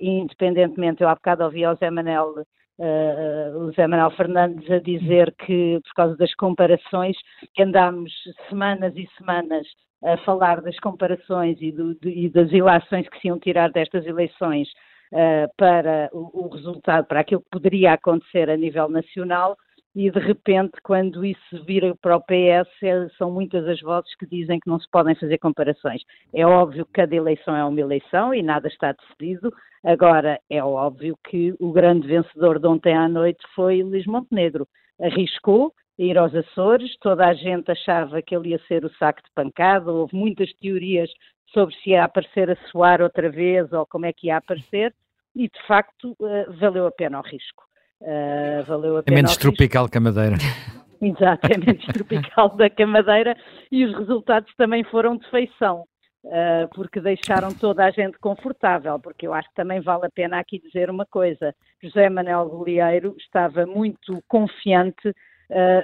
independentemente, 0.00 1.02
eu 1.02 1.08
há 1.08 1.14
bocado 1.14 1.44
ouvi 1.44 1.64
ao 1.64 1.76
Zé 1.76 1.90
Manel 1.90 2.34
uh, 2.80 3.58
o 3.58 3.72
Zé 3.72 3.86
Manuel 3.86 4.10
Fernandes 4.12 4.68
a 4.70 4.78
dizer 4.78 5.34
que, 5.38 5.78
por 5.84 5.94
causa 5.94 6.16
das 6.16 6.34
comparações, 6.34 7.16
que 7.54 7.62
andámos 7.62 8.12
semanas 8.48 8.94
e 8.96 9.06
semanas 9.18 9.66
a 10.02 10.16
falar 10.18 10.62
das 10.62 10.78
comparações 10.78 11.60
e, 11.60 11.70
do, 11.70 11.96
e 12.08 12.30
das 12.30 12.50
ilações 12.50 13.06
que 13.08 13.20
se 13.20 13.28
iam 13.28 13.38
tirar 13.38 13.70
destas 13.70 14.06
eleições 14.06 14.68
uh, 15.12 15.46
para 15.56 16.08
o, 16.12 16.46
o, 16.46 16.48
resultado, 16.48 17.06
para 17.06 17.20
aquilo 17.20 17.42
que 17.42 17.50
poderia 17.50 17.92
acontecer 17.92 18.48
a 18.48 18.56
nível 18.56 18.88
nacional, 18.88 19.56
e 19.94 20.10
de 20.10 20.18
repente, 20.20 20.72
quando 20.82 21.24
isso 21.24 21.64
vira 21.64 21.94
para 22.00 22.16
o 22.16 22.20
PS, 22.20 22.70
é, 22.82 23.08
são 23.18 23.30
muitas 23.30 23.66
as 23.66 23.80
vozes 23.80 24.14
que 24.16 24.26
dizem 24.26 24.60
que 24.60 24.68
não 24.68 24.78
se 24.78 24.88
podem 24.90 25.16
fazer 25.16 25.38
comparações. 25.38 26.02
É 26.32 26.46
óbvio 26.46 26.86
que 26.86 26.92
cada 26.92 27.14
eleição 27.14 27.56
é 27.56 27.64
uma 27.64 27.80
eleição 27.80 28.32
e 28.32 28.42
nada 28.42 28.68
está 28.68 28.92
decidido. 28.92 29.52
Agora, 29.82 30.38
é 30.48 30.62
óbvio 30.62 31.18
que 31.28 31.54
o 31.58 31.72
grande 31.72 32.06
vencedor 32.06 32.60
de 32.60 32.68
ontem 32.68 32.94
à 32.94 33.08
noite 33.08 33.44
foi 33.54 33.82
Luís 33.82 34.06
Montenegro. 34.06 34.68
Arriscou 35.00 35.72
ir 35.98 36.16
aos 36.16 36.34
Açores, 36.34 36.96
toda 37.00 37.26
a 37.26 37.34
gente 37.34 37.70
achava 37.70 38.22
que 38.22 38.34
ele 38.34 38.50
ia 38.50 38.58
ser 38.66 38.84
o 38.84 38.94
saco 38.94 39.22
de 39.22 39.30
pancada, 39.34 39.92
houve 39.92 40.16
muitas 40.16 40.52
teorias 40.54 41.10
sobre 41.52 41.74
se 41.76 41.90
ia 41.90 42.04
aparecer 42.04 42.50
a 42.50 42.56
soar 42.70 43.02
outra 43.02 43.28
vez 43.28 43.70
ou 43.72 43.84
como 43.86 44.06
é 44.06 44.12
que 44.12 44.28
ia 44.28 44.36
aparecer, 44.36 44.94
e 45.34 45.48
de 45.48 45.66
facto 45.66 46.16
eh, 46.22 46.46
valeu 46.58 46.86
a 46.86 46.92
pena 46.92 47.18
o 47.18 47.22
risco. 47.22 47.69
Uh, 48.00 48.64
valeu 48.66 48.96
a 48.96 49.02
pena. 49.02 49.18
É 49.18 49.22
menos 49.22 49.36
tropical 49.36 49.88
que 49.88 49.98
a 49.98 50.00
Madeira. 50.00 50.36
Exato, 51.02 51.46
é 51.50 51.58
menos 51.58 51.84
tropical 51.86 52.56
da 52.56 52.68
que 52.68 52.82
a 52.82 52.86
Madeira 52.86 53.36
e 53.70 53.84
os 53.84 53.96
resultados 53.98 54.52
também 54.56 54.84
foram 54.84 55.16
de 55.16 55.28
feição. 55.30 55.84
Uh, 56.22 56.68
porque 56.74 57.00
deixaram 57.00 57.48
toda 57.54 57.82
a 57.82 57.90
gente 57.90 58.18
confortável, 58.18 59.00
porque 59.00 59.26
eu 59.26 59.32
acho 59.32 59.48
que 59.48 59.54
também 59.54 59.80
vale 59.80 60.04
a 60.04 60.10
pena 60.10 60.38
aqui 60.38 60.58
dizer 60.58 60.90
uma 60.90 61.06
coisa. 61.06 61.54
José 61.82 62.10
Manuel 62.10 62.46
Bolieiro 62.46 63.16
estava 63.18 63.64
muito 63.64 64.22
confiante 64.28 65.08
uh, 65.08 65.14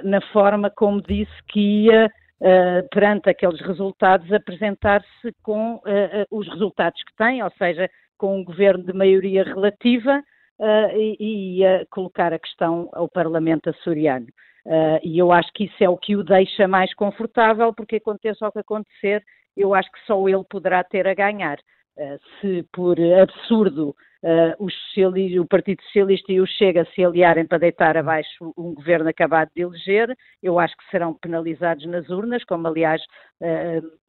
na 0.07 0.21
forma 0.31 0.69
como 0.69 1.01
disse 1.01 1.31
que 1.47 1.85
ia, 1.85 2.05
uh, 2.05 2.87
perante 2.91 3.31
aqueles 3.31 3.59
resultados, 3.61 4.31
apresentar-se 4.31 5.33
com 5.41 5.81
os 6.29 6.47
resultados 6.47 7.01
que 7.03 7.15
tem, 7.15 7.41
ou 7.41 7.51
seja, 7.57 7.89
com 8.15 8.39
um 8.39 8.43
governo 8.43 8.83
de 8.83 8.93
maioria 8.93 9.43
relativa, 9.43 10.21
uh, 10.59 10.97
e, 10.97 11.59
ia 11.59 11.87
colocar 11.89 12.33
a 12.33 12.39
questão 12.39 12.89
ao 12.93 13.09
Parlamento 13.09 13.69
açoriano. 13.69 14.27
Uh, 14.67 14.99
e 15.01 15.17
eu 15.17 15.31
acho 15.31 15.51
que 15.53 15.63
isso 15.63 15.81
é 15.81 15.87
o 15.87 15.97
que 15.97 16.17
o 16.17 16.23
deixa 16.23 16.67
mais 16.67 16.93
confortável, 16.93 17.73
porque 17.73 17.95
aconteça 17.95 18.45
o 18.45 18.51
que 18.51 18.59
acontecer, 18.59 19.23
eu 19.55 19.73
acho 19.73 19.89
que 19.89 20.05
só 20.05 20.27
ele 20.27 20.43
poderá 20.49 20.83
ter 20.83 21.07
a 21.07 21.13
ganhar. 21.13 21.57
Uh, 21.97 22.19
se 22.41 22.63
por 22.73 22.97
absurdo 22.99 23.95
uh, 24.23 25.41
o 25.41 25.47
Partido 25.47 25.81
Socialista 25.83 26.33
e 26.33 26.41
o 26.41 26.45
Chega 26.45 26.85
se 26.93 27.03
aliarem 27.03 27.47
para 27.47 27.59
deitar 27.59 27.95
abaixo 27.95 28.53
um 28.57 28.75
governo 28.75 29.07
acabado 29.07 29.49
de 29.55 29.61
eleger, 29.61 30.13
eu 30.43 30.59
acho 30.59 30.75
que 30.75 30.89
serão 30.91 31.13
penalizados 31.13 31.85
nas 31.85 32.09
urnas, 32.09 32.43
como 32.43 32.67
aliás 32.67 33.01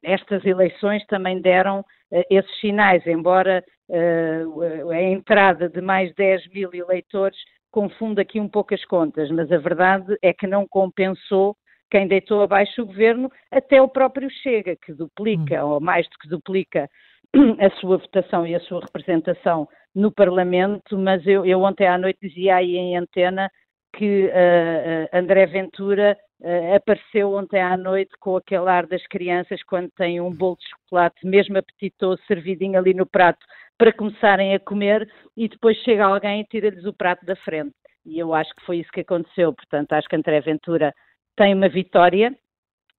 estas 0.03 0.43
eleições 0.45 1.05
também 1.05 1.39
deram 1.41 1.85
esses 2.29 2.59
sinais, 2.59 3.05
embora 3.07 3.63
a 3.91 5.01
entrada 5.01 5.67
de 5.67 5.81
mais 5.81 6.13
10 6.15 6.47
mil 6.49 6.69
eleitores 6.73 7.37
confunde 7.71 8.21
aqui 8.21 8.39
um 8.39 8.47
pouco 8.47 8.73
as 8.73 8.83
contas, 8.85 9.29
mas 9.31 9.51
a 9.51 9.57
verdade 9.57 10.17
é 10.21 10.33
que 10.33 10.47
não 10.47 10.67
compensou 10.67 11.55
quem 11.89 12.07
deitou 12.07 12.41
abaixo 12.41 12.83
o 12.83 12.85
governo, 12.85 13.31
até 13.51 13.81
o 13.81 13.87
próprio 13.87 14.29
Chega, 14.29 14.75
que 14.75 14.93
duplica, 14.93 15.65
hum. 15.65 15.69
ou 15.69 15.79
mais 15.79 16.07
do 16.07 16.17
que 16.19 16.29
duplica, 16.29 16.87
a 17.59 17.69
sua 17.79 17.97
votação 17.97 18.45
e 18.45 18.55
a 18.55 18.59
sua 18.61 18.81
representação 18.81 19.67
no 19.93 20.11
Parlamento, 20.11 20.97
mas 20.97 21.25
eu, 21.25 21.45
eu 21.45 21.61
ontem 21.61 21.87
à 21.87 21.97
noite 21.97 22.19
dizia 22.21 22.57
aí 22.57 22.75
em 22.75 22.95
antena 22.95 23.49
que 23.93 24.25
uh, 24.25 25.17
André 25.17 25.45
Ventura 25.47 26.17
uh, 26.41 26.75
apareceu 26.75 27.33
ontem 27.33 27.61
à 27.61 27.75
noite 27.75 28.11
com 28.19 28.37
aquele 28.37 28.69
ar 28.69 28.85
das 28.85 29.05
crianças 29.07 29.63
quando 29.63 29.89
têm 29.91 30.21
um 30.21 30.31
bolo 30.31 30.57
de 30.57 30.69
chocolate, 30.69 31.25
mesmo 31.25 31.57
apetitoso, 31.57 32.21
servidinho 32.27 32.77
ali 32.77 32.93
no 32.93 33.05
prato, 33.05 33.45
para 33.77 33.93
começarem 33.93 34.53
a 34.53 34.59
comer 34.59 35.09
e 35.35 35.47
depois 35.47 35.77
chega 35.77 36.05
alguém 36.05 36.41
e 36.41 36.45
tira-lhes 36.45 36.85
o 36.85 36.93
prato 36.93 37.25
da 37.25 37.35
frente. 37.37 37.73
E 38.05 38.19
eu 38.19 38.33
acho 38.33 38.53
que 38.55 38.65
foi 38.65 38.77
isso 38.77 38.91
que 38.91 39.01
aconteceu. 39.01 39.53
Portanto, 39.53 39.93
acho 39.93 40.07
que 40.07 40.15
André 40.15 40.41
Ventura 40.41 40.93
tem 41.35 41.53
uma 41.53 41.69
vitória, 41.69 42.35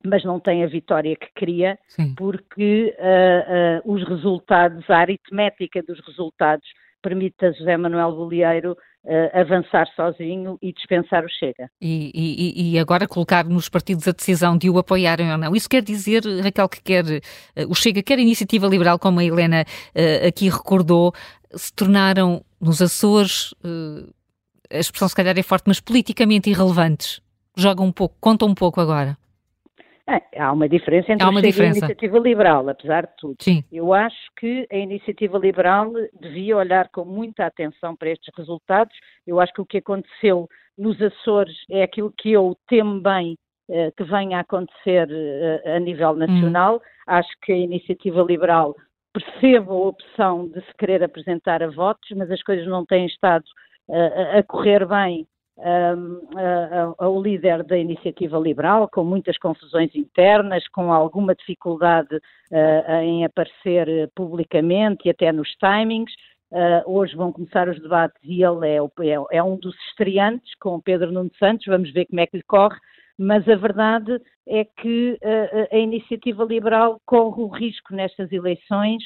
mas 0.04 0.24
não 0.24 0.40
tem 0.40 0.64
a 0.64 0.66
vitória 0.66 1.14
que 1.16 1.28
queria, 1.34 1.78
Sim. 1.88 2.14
porque 2.14 2.96
uh, 2.98 3.92
os 3.92 4.02
resultados, 4.08 4.88
a 4.88 4.98
aritmética 4.98 5.82
dos 5.82 6.00
resultados, 6.06 6.66
permite 7.02 7.44
a 7.44 7.52
José 7.52 7.76
Manuel 7.76 8.12
Bolieiro 8.12 8.72
uh, 8.72 9.38
avançar 9.38 9.86
sozinho 9.94 10.58
e 10.62 10.72
dispensar 10.72 11.24
o 11.24 11.28
Chega. 11.28 11.70
E, 11.80 12.10
e, 12.14 12.72
e, 12.74 12.78
agora 12.78 13.06
colocar 13.06 13.44
nos 13.44 13.68
partidos 13.68 14.06
a 14.06 14.12
decisão 14.12 14.56
de 14.56 14.68
o 14.68 14.78
apoiarem 14.78 15.30
ou 15.30 15.38
não. 15.38 15.54
Isso 15.54 15.68
quer 15.68 15.82
dizer, 15.82 16.22
Raquel, 16.42 16.68
que 16.68 16.82
quer 16.82 17.04
uh, 17.04 17.70
o 17.70 17.74
Chega, 17.74 18.02
quer 18.02 18.18
a 18.18 18.22
Iniciativa 18.22 18.66
Liberal, 18.66 18.98
como 18.98 19.20
a 19.20 19.24
Helena 19.24 19.64
uh, 19.64 20.26
aqui 20.26 20.48
recordou, 20.48 21.12
se 21.54 21.72
tornaram 21.72 22.42
nos 22.60 22.80
Açores, 22.82 23.54
a 24.70 24.78
expressão 24.78 25.08
se 25.08 25.16
calhar 25.16 25.36
é 25.36 25.42
forte, 25.42 25.64
mas 25.66 25.80
politicamente 25.80 26.50
irrelevantes. 26.50 27.20
Jogam 27.56 27.86
um 27.86 27.92
pouco, 27.92 28.14
contam 28.20 28.48
um 28.48 28.54
pouco 28.54 28.80
agora. 28.80 29.16
É, 30.10 30.40
há 30.40 30.52
uma 30.52 30.68
diferença 30.68 31.12
entre 31.12 31.26
uma 31.26 31.40
diferença. 31.40 31.84
a 31.84 31.88
iniciativa 31.88 32.18
liberal, 32.18 32.68
apesar 32.68 33.06
de 33.06 33.12
tudo. 33.16 33.36
Sim. 33.40 33.62
Eu 33.70 33.94
acho 33.94 34.18
que 34.36 34.66
a 34.70 34.76
iniciativa 34.76 35.38
liberal 35.38 35.92
devia 36.20 36.56
olhar 36.56 36.88
com 36.88 37.04
muita 37.04 37.46
atenção 37.46 37.94
para 37.94 38.10
estes 38.10 38.34
resultados. 38.36 38.94
Eu 39.24 39.38
acho 39.38 39.52
que 39.52 39.60
o 39.60 39.66
que 39.66 39.78
aconteceu 39.78 40.48
nos 40.76 41.00
Açores 41.00 41.56
é 41.70 41.82
aquilo 41.82 42.12
que 42.16 42.32
eu 42.32 42.56
temo 42.66 43.00
bem 43.00 43.36
eh, 43.70 43.92
que 43.96 44.02
venha 44.02 44.38
a 44.38 44.40
acontecer 44.40 45.08
eh, 45.08 45.76
a 45.76 45.78
nível 45.78 46.16
nacional. 46.16 46.76
Hum. 46.76 46.80
Acho 47.06 47.30
que 47.42 47.52
a 47.52 47.56
iniciativa 47.56 48.20
liberal 48.22 48.74
percebe 49.12 49.68
a 49.68 49.74
opção 49.74 50.48
de 50.48 50.60
se 50.60 50.74
querer 50.76 51.04
apresentar 51.04 51.62
a 51.62 51.68
votos, 51.68 52.08
mas 52.16 52.30
as 52.32 52.42
coisas 52.42 52.66
não 52.66 52.84
têm 52.84 53.06
estado 53.06 53.44
uh, 53.88 54.38
a 54.38 54.42
correr 54.42 54.86
bem 54.86 55.26
ao 56.98 57.20
líder 57.20 57.64
da 57.64 57.76
iniciativa 57.76 58.38
liberal, 58.38 58.88
com 58.88 59.04
muitas 59.04 59.36
confusões 59.38 59.94
internas, 59.94 60.66
com 60.68 60.92
alguma 60.92 61.34
dificuldade 61.34 62.16
uh, 62.16 62.92
em 63.02 63.24
aparecer 63.24 64.10
publicamente 64.14 65.06
e 65.06 65.10
até 65.10 65.32
nos 65.32 65.50
timings, 65.56 66.12
Uh, 66.52 66.82
hoje 66.84 67.14
vão 67.14 67.30
começar 67.30 67.68
os 67.68 67.80
debates 67.80 68.20
e 68.24 68.42
ele 68.42 68.66
é, 68.66 68.78
é, 68.78 69.36
é, 69.36 69.40
um 69.40 69.56
dos 69.56 69.72
estreantes 69.90 70.52
com 70.56 70.80
Pedro 70.80 71.12
Nuno 71.12 71.30
Santos, 71.38 71.64
vamos 71.64 71.92
ver 71.92 72.06
como 72.06 72.18
é 72.18 72.26
que 72.26 72.38
lhe 72.38 72.42
corre, 72.42 72.76
mas 73.16 73.48
a 73.48 73.54
verdade 73.54 74.20
é 74.48 74.64
que 74.64 75.12
uh, 75.22 75.68
a 75.70 75.78
iniciativa 75.78 76.42
liberal 76.42 77.00
corre 77.06 77.40
o 77.40 77.46
risco 77.46 77.94
nestas 77.94 78.32
eleições 78.32 79.00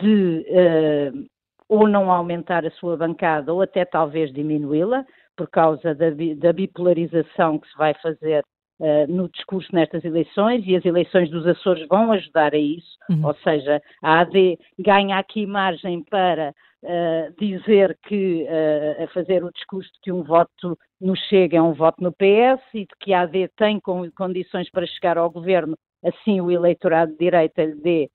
de 0.00 1.30
ou 1.68 1.86
não 1.86 2.10
aumentar 2.10 2.66
a 2.66 2.70
sua 2.72 2.96
bancada 2.96 3.54
ou 3.54 3.62
até 3.62 3.84
talvez 3.84 4.32
diminuí-la, 4.32 5.06
por 5.40 5.48
causa 5.48 5.94
da, 5.94 6.10
da, 6.36 6.52
bipolarização 6.52 7.58
que 7.58 7.66
se 7.66 7.78
vai 7.78 7.94
fazer 7.94 8.44
uh, 8.78 9.06
no 9.10 9.26
discurso 9.30 9.74
nestas 9.74 10.04
eleições 10.04 10.62
e 10.66 10.76
as 10.76 10.84
eleições 10.84 11.30
dos 11.30 11.46
Açores 11.46 11.88
vão 11.88 12.12
ajudar 12.12 12.52
a 12.52 12.58
isso, 12.58 12.98
uhum. 13.08 13.24
ou 13.24 13.34
seja, 13.36 13.80
a 14.02 14.20
AD 14.20 14.58
ganha 14.78 15.16
aqui 15.16 15.46
margem 15.46 16.04
para 16.04 16.52
uh, 16.82 17.34
dizer 17.38 17.96
que, 18.02 18.46
uh, 18.50 19.04
a 19.04 19.08
fazer 19.14 19.42
o 19.42 19.50
discurso 19.50 19.90
de 19.94 20.00
que 20.02 20.12
um 20.12 20.22
voto 20.22 20.76
no 21.00 21.16
Chega 21.16 21.56
é 21.56 21.62
um 21.62 21.72
voto 21.72 22.02
no 22.02 22.12
PS 22.12 22.62
e 22.74 22.80
de 22.80 22.94
que 23.00 23.14
a 23.14 23.22
AD 23.22 23.48
tem 23.56 23.80
condições 24.14 24.70
para 24.70 24.86
chegar 24.86 25.16
ao 25.16 25.30
governo, 25.30 25.74
assim 26.04 26.38
o 26.42 26.50
eleitorado 26.50 27.12
de 27.12 27.18
direita 27.18 27.64
lhe 27.64 27.76
dê 27.76 28.10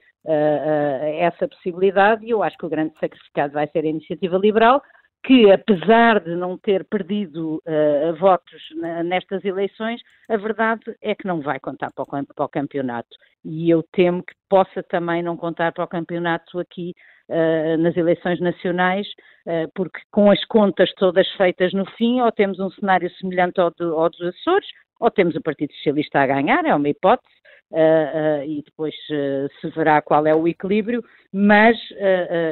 essa 1.20 1.48
possibilidade 1.48 2.26
e 2.26 2.32
eu 2.32 2.42
acho 2.42 2.58
que 2.58 2.66
o 2.66 2.70
grande 2.70 2.98
sacrificado 3.00 3.54
vai 3.54 3.68
ser 3.68 3.86
a 3.86 3.90
iniciativa 3.90 4.36
liberal, 4.38 4.82
que, 5.26 5.52
apesar 5.52 6.20
de 6.20 6.36
não 6.36 6.58
ter 6.58 6.86
perdido 6.86 7.56
uh, 7.66 8.16
votos 8.20 8.62
nestas 9.06 9.44
eleições, 9.44 10.00
a 10.30 10.38
verdade 10.38 10.96
é 11.02 11.16
que 11.16 11.26
não 11.26 11.42
vai 11.42 11.60
contar 11.60 11.92
para 11.92 12.04
o, 12.04 12.26
para 12.34 12.46
o, 12.46 12.50
campeonato. 12.50 13.10
E 13.44 13.70
eu 13.70 13.84
temo 13.92 14.24
que 14.24 14.34
possa 14.48 14.84
também 14.84 15.24
não 15.24 15.36
contar 15.36 15.72
para 15.72 15.84
o 15.84 15.88
campeonato 15.88 16.60
aqui 16.60 16.94
uh, 17.30 17.78
nas 17.78 17.98
eleições 17.98 18.40
nacionais, 18.40 19.08
uh, 19.48 19.70
porque 19.74 20.00
com 20.12 20.30
as 20.30 20.44
contas 20.46 20.94
todas 20.94 21.28
feitas 21.32 21.74
no 21.74 21.86
fim, 21.92 22.22
ou 22.22 22.32
temos 22.32 22.60
um 22.60 22.70
cenário 22.70 23.10
semelhante 23.16 23.60
ao, 23.60 23.72
do, 23.72 23.96
ao 23.96 24.10
dos 24.12 24.22
Açores, 24.22 24.68
ou 25.00 25.10
temos 25.10 25.36
o 25.36 25.42
Partido 25.42 25.74
Socialista 25.74 26.20
a 26.20 26.28
ganhar, 26.28 26.64
é 26.66 26.76
uma 26.76 26.90
hipótese, 26.90 27.34
Uh, 27.72 27.78
uh, 27.78 28.44
e 28.44 28.62
depois 28.62 28.94
uh, 29.10 29.50
se 29.60 29.70
verá 29.72 30.00
qual 30.00 30.28
é 30.28 30.36
o 30.36 30.48
equilíbrio, 30.48 31.04
mas, 31.34 31.78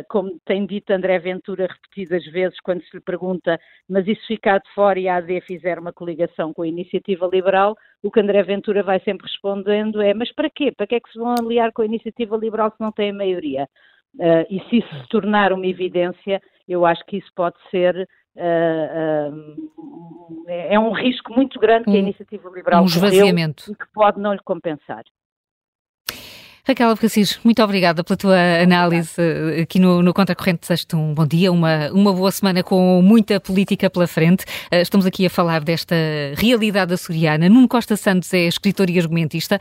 como 0.09 0.37
tem 0.43 0.65
dito 0.65 0.91
André 0.91 1.17
Ventura 1.17 1.67
repetidas 1.67 2.25
vezes, 2.25 2.59
quando 2.59 2.83
se 2.83 2.97
lhe 2.97 2.99
pergunta, 2.99 3.57
mas 3.87 4.05
isso 4.05 4.25
ficar 4.27 4.57
de 4.57 4.69
fora 4.73 4.99
e 4.99 5.07
a 5.07 5.17
AD 5.17 5.39
fizer 5.41 5.79
uma 5.79 5.93
coligação 5.93 6.53
com 6.53 6.63
a 6.63 6.67
Iniciativa 6.67 7.29
Liberal, 7.31 7.77
o 8.01 8.11
que 8.11 8.19
André 8.19 8.43
Ventura 8.43 8.83
vai 8.83 8.99
sempre 8.99 9.27
respondendo 9.27 10.01
é, 10.01 10.13
mas 10.13 10.33
para 10.33 10.49
quê? 10.49 10.73
Para 10.75 10.85
que 10.85 10.95
é 10.95 10.99
que 10.99 11.09
se 11.11 11.17
vão 11.17 11.33
aliar 11.39 11.71
com 11.71 11.81
a 11.83 11.85
Iniciativa 11.85 12.35
Liberal 12.35 12.71
se 12.71 12.81
não 12.81 12.91
têm 12.91 13.11
a 13.11 13.13
maioria? 13.13 13.67
e 14.47 14.59
se 14.69 14.77
isso 14.77 14.95
se 15.01 15.07
tornar 15.09 15.51
uma 15.53 15.65
evidência, 15.65 16.39
eu 16.67 16.85
acho 16.85 17.03
que 17.05 17.17
isso 17.17 17.31
pode 17.35 17.55
ser 17.71 18.07
Uh, 18.35 19.69
é 20.47 20.79
um 20.79 20.91
risco 20.91 21.33
muito 21.33 21.59
grande 21.59 21.85
que 21.85 21.91
a 21.91 21.99
iniciativa 21.99 22.49
liberal 22.49 22.83
um 22.83 22.85
esvaziamento. 22.85 23.71
e 23.71 23.75
que 23.75 23.85
pode 23.93 24.19
não 24.19 24.33
lhe 24.33 24.41
compensar. 24.43 25.03
Raquel 26.65 26.91
Abcacis, 26.91 27.41
muito 27.43 27.61
obrigada 27.61 28.05
pela 28.05 28.15
tua 28.15 28.37
análise 28.63 29.21
eh, 29.21 29.63
aqui 29.63 29.79
no, 29.79 30.01
no 30.01 30.13
Contracorrente. 30.13 30.61
Desejo-te 30.61 30.95
um 30.95 31.13
bom 31.13 31.27
dia, 31.27 31.51
uma, 31.51 31.91
uma 31.91 32.13
boa 32.13 32.31
semana 32.31 32.63
com 32.63 33.01
muita 33.01 33.37
política 33.37 33.89
pela 33.89 34.07
frente. 34.07 34.45
Uh, 34.71 34.77
estamos 34.77 35.05
aqui 35.05 35.25
a 35.25 35.29
falar 35.29 35.61
desta 35.61 35.93
realidade 36.37 36.93
açoriana. 36.93 37.49
Nuno 37.49 37.67
Costa 37.67 37.97
Santos 37.97 38.33
é 38.33 38.47
escritor 38.47 38.89
e 38.89 38.97
argumentista, 38.97 39.59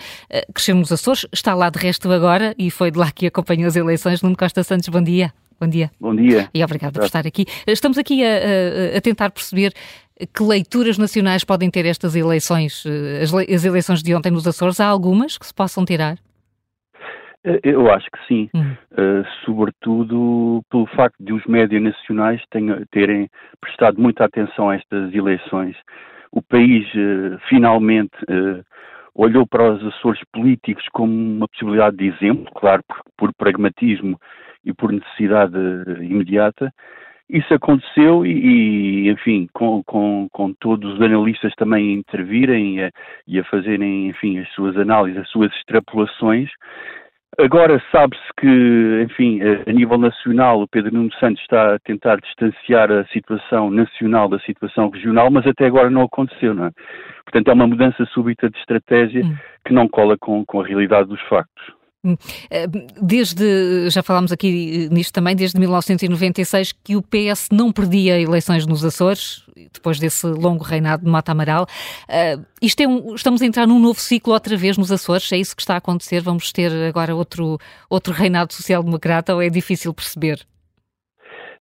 cresceu 0.55 0.77
nos 0.77 0.93
Açores, 0.93 1.27
está 1.33 1.55
lá 1.57 1.71
de 1.71 1.79
resto 1.81 2.11
agora 2.13 2.55
e 2.57 2.71
foi 2.71 2.93
de 2.93 2.99
lá 2.99 3.11
que 3.11 3.27
acompanhou 3.27 3.67
as 3.67 3.75
eleições. 3.75 4.23
Nuno 4.23 4.37
Costa 4.37 4.63
Santos, 4.63 4.89
bom 4.89 5.03
dia. 5.03 5.33
Bom 5.63 5.69
dia. 5.69 5.91
Bom 6.01 6.17
dia. 6.17 6.49
E 6.53 6.65
obrigada 6.65 6.99
por 6.99 7.05
estar 7.05 7.25
aqui. 7.25 7.45
Estamos 7.69 7.97
aqui 7.97 8.25
a, 8.25 8.31
a, 8.31 8.99
a, 8.99 9.01
tentar 9.01 9.31
perceber 9.31 9.73
que 10.35 10.43
leituras 10.43 10.99
nacionais 10.99 11.45
podem 11.45 11.71
ter 11.71 11.87
estas 11.87 12.17
eleições, 12.17 12.85
eh, 12.85 13.23
as, 13.23 13.33
as, 13.33 13.65
eleições 13.65 14.03
de 14.03 14.13
ontem 14.13 14.33
nos 14.33 14.45
Açores. 14.45 14.81
Há 14.81 14.89
algumas 14.89 15.39
que 15.39 15.47
se 15.47 15.55
possam 15.55 15.85
tirar? 15.85 16.17
Eh, 17.45 17.61
eu 17.63 17.89
acho 17.93 18.07
que 18.11 18.27
sim, 18.27 18.51
hum. 18.53 18.73
uh, 18.91 19.25
sobretudo 19.45 20.63
pelo 20.69 20.87
facto 20.97 21.15
de 21.21 21.33
os 21.33 21.47
médias 21.47 21.81
nacionais 21.81 22.43
tenham, 22.51 22.83
terem 22.91 23.31
prestado 23.61 24.03
muita 24.03 24.25
atenção 24.25 24.69
a 24.69 24.75
estas 24.75 25.15
eleições. 25.15 25.77
O 26.33 26.43
país 26.43 26.89
uh, 26.89 27.39
finalmente 27.49 28.17
uh, 28.25 28.65
olhou 29.15 29.47
para 29.47 29.75
os 29.75 29.95
Açores 29.95 30.23
políticos 30.33 30.85
como 30.93 31.13
uma 31.13 31.47
possibilidade 31.47 31.99
de 31.99 32.09
exemplo, 32.09 32.51
claro, 32.53 32.83
por, 32.89 33.05
por 33.17 33.35
pragmatismo 33.35 34.19
e 34.65 34.73
por 34.73 34.93
necessidade 34.93 35.57
imediata. 36.01 36.73
Isso 37.29 37.55
aconteceu 37.55 38.27
e, 38.27 39.07
e 39.07 39.11
enfim, 39.11 39.49
com, 39.55 39.83
com, 39.85 40.29
com, 40.31 40.53
todos 40.55 40.95
os 40.95 41.01
analistas 41.01 41.55
também 41.55 41.89
a 41.89 41.99
intervirem 41.99 42.77
e 42.77 42.83
a, 42.83 42.91
e 43.27 43.39
a 43.39 43.45
fazerem, 43.45 44.09
enfim, 44.09 44.39
as 44.39 44.49
suas 44.51 44.77
análises, 44.77 45.23
as 45.23 45.31
suas 45.31 45.51
extrapolações, 45.55 46.51
Agora 47.39 47.83
sabe-se 47.91 48.23
que, 48.39 49.03
enfim, 49.05 49.41
a 49.67 49.73
nível 49.73 49.97
nacional, 49.97 50.61
o 50.61 50.69
Pedro 50.69 50.93
Nuno 50.93 51.11
Santos 51.15 51.41
está 51.41 51.75
a 51.75 51.79
tentar 51.79 52.17
distanciar 52.21 52.93
a 52.93 53.07
situação 53.07 53.71
nacional 53.71 54.29
da 54.29 54.39
situação 54.41 54.91
regional, 54.91 55.31
mas 55.31 55.47
até 55.47 55.65
agora 55.65 55.89
não 55.89 56.03
aconteceu, 56.03 56.53
não 56.53 56.67
é? 56.67 56.71
Portanto, 57.25 57.49
é 57.49 57.55
uma 57.55 57.67
mudança 57.67 58.05
súbita 58.13 58.51
de 58.51 58.59
estratégia 58.59 59.25
hum. 59.25 59.35
que 59.65 59.73
não 59.73 59.89
cola 59.89 60.19
com, 60.19 60.45
com 60.45 60.61
a 60.61 60.67
realidade 60.67 61.09
dos 61.09 61.21
factos. 61.23 61.82
Hum. 62.05 62.17
Eh, 62.51 62.67
desde, 63.01 63.89
já 63.89 64.03
falámos 64.03 64.33
aqui 64.33 64.89
nisto 64.91 65.15
também, 65.15 65.37
desde 65.37 65.57
1996 65.61 66.73
que 66.73 66.97
o 66.97 67.03
PS 67.03 67.49
não 67.53 67.71
perdia 67.71 68.21
eleições 68.21 68.67
nos 68.67 68.85
Açores, 68.85 69.47
depois 69.73 70.01
desse 70.01 70.27
longo 70.27 70.65
reinado 70.65 71.05
de 71.05 71.11
Mata 71.11 71.31
Amaral. 71.31 71.65
Uh, 72.09 72.45
isto 72.61 72.83
é 72.83 72.89
um, 72.89 73.15
estamos 73.15 73.41
a 73.41 73.47
entrar 73.47 73.69
num 73.69 73.79
novo 73.79 74.01
ciclo 74.01 74.33
outra 74.33 74.57
vez 74.57 74.77
nos 74.77 74.91
Açores, 74.91 75.31
é 75.31 75.37
isso 75.37 75.55
que 75.55 75.63
está 75.63 75.75
a 75.75 75.77
acontecer? 75.77 76.21
Vamos 76.21 76.51
ter 76.51 76.73
agora 76.89 77.15
outro, 77.15 77.57
outro 77.89 78.13
reinado 78.13 78.53
social-democrata 78.53 79.33
ou 79.33 79.41
é 79.41 79.49
difícil 79.49 79.95
perceber? 79.95 80.41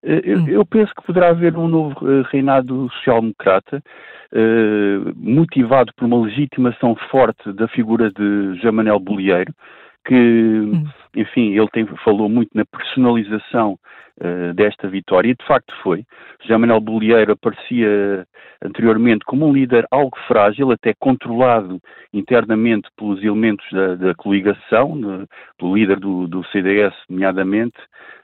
Eh, 0.04 0.22
eu, 0.24 0.40
hum. 0.40 0.48
eu, 0.48 0.66
penso 0.66 0.92
que 0.96 1.06
poderá 1.06 1.30
haver 1.30 1.56
um 1.56 1.68
novo 1.68 1.96
reinado 2.32 2.90
social-democrata, 2.94 3.84
motivado 5.18 5.92
por 5.96 6.06
uma 6.06 6.26
legitimação 6.26 6.96
forte 7.12 7.52
da 7.54 7.68
figura 7.68 8.10
de 8.10 8.56
José 8.56 8.72
Manuel 8.72 8.98
Bolieiro, 8.98 9.54
que, 10.06 10.16
hum. 10.16 10.84
enfim, 11.16 11.58
ele 11.58 11.68
tem, 11.70 11.86
falou 12.04 12.30
muito 12.30 12.50
na 12.54 12.66
personalização 12.66 13.78
uh, 14.20 14.54
desta 14.54 14.88
vitória, 14.88 15.30
e 15.30 15.36
de 15.36 15.46
facto 15.46 15.74
foi. 15.82 16.04
José 16.42 16.58
Manuel 16.58 16.82
Bolieiro 16.82 17.34
aparecia 17.34 18.26
anteriormente 18.64 19.26
como 19.26 19.48
um 19.48 19.54
líder 19.54 19.86
algo 19.92 20.18
frágil, 20.28 20.72
até 20.72 20.94
controlado 21.00 21.80
internamente 22.14 22.90
pelos 22.98 23.24
elementos 23.24 23.66
da, 23.72 23.96
da 23.96 24.16
coligação, 24.16 25.00
de, 25.00 25.28
pelo 25.58 25.76
líder 25.76 26.00
do, 26.00 26.28
do 26.28 26.44
CDS, 26.48 26.94
nomeadamente, 27.10 27.78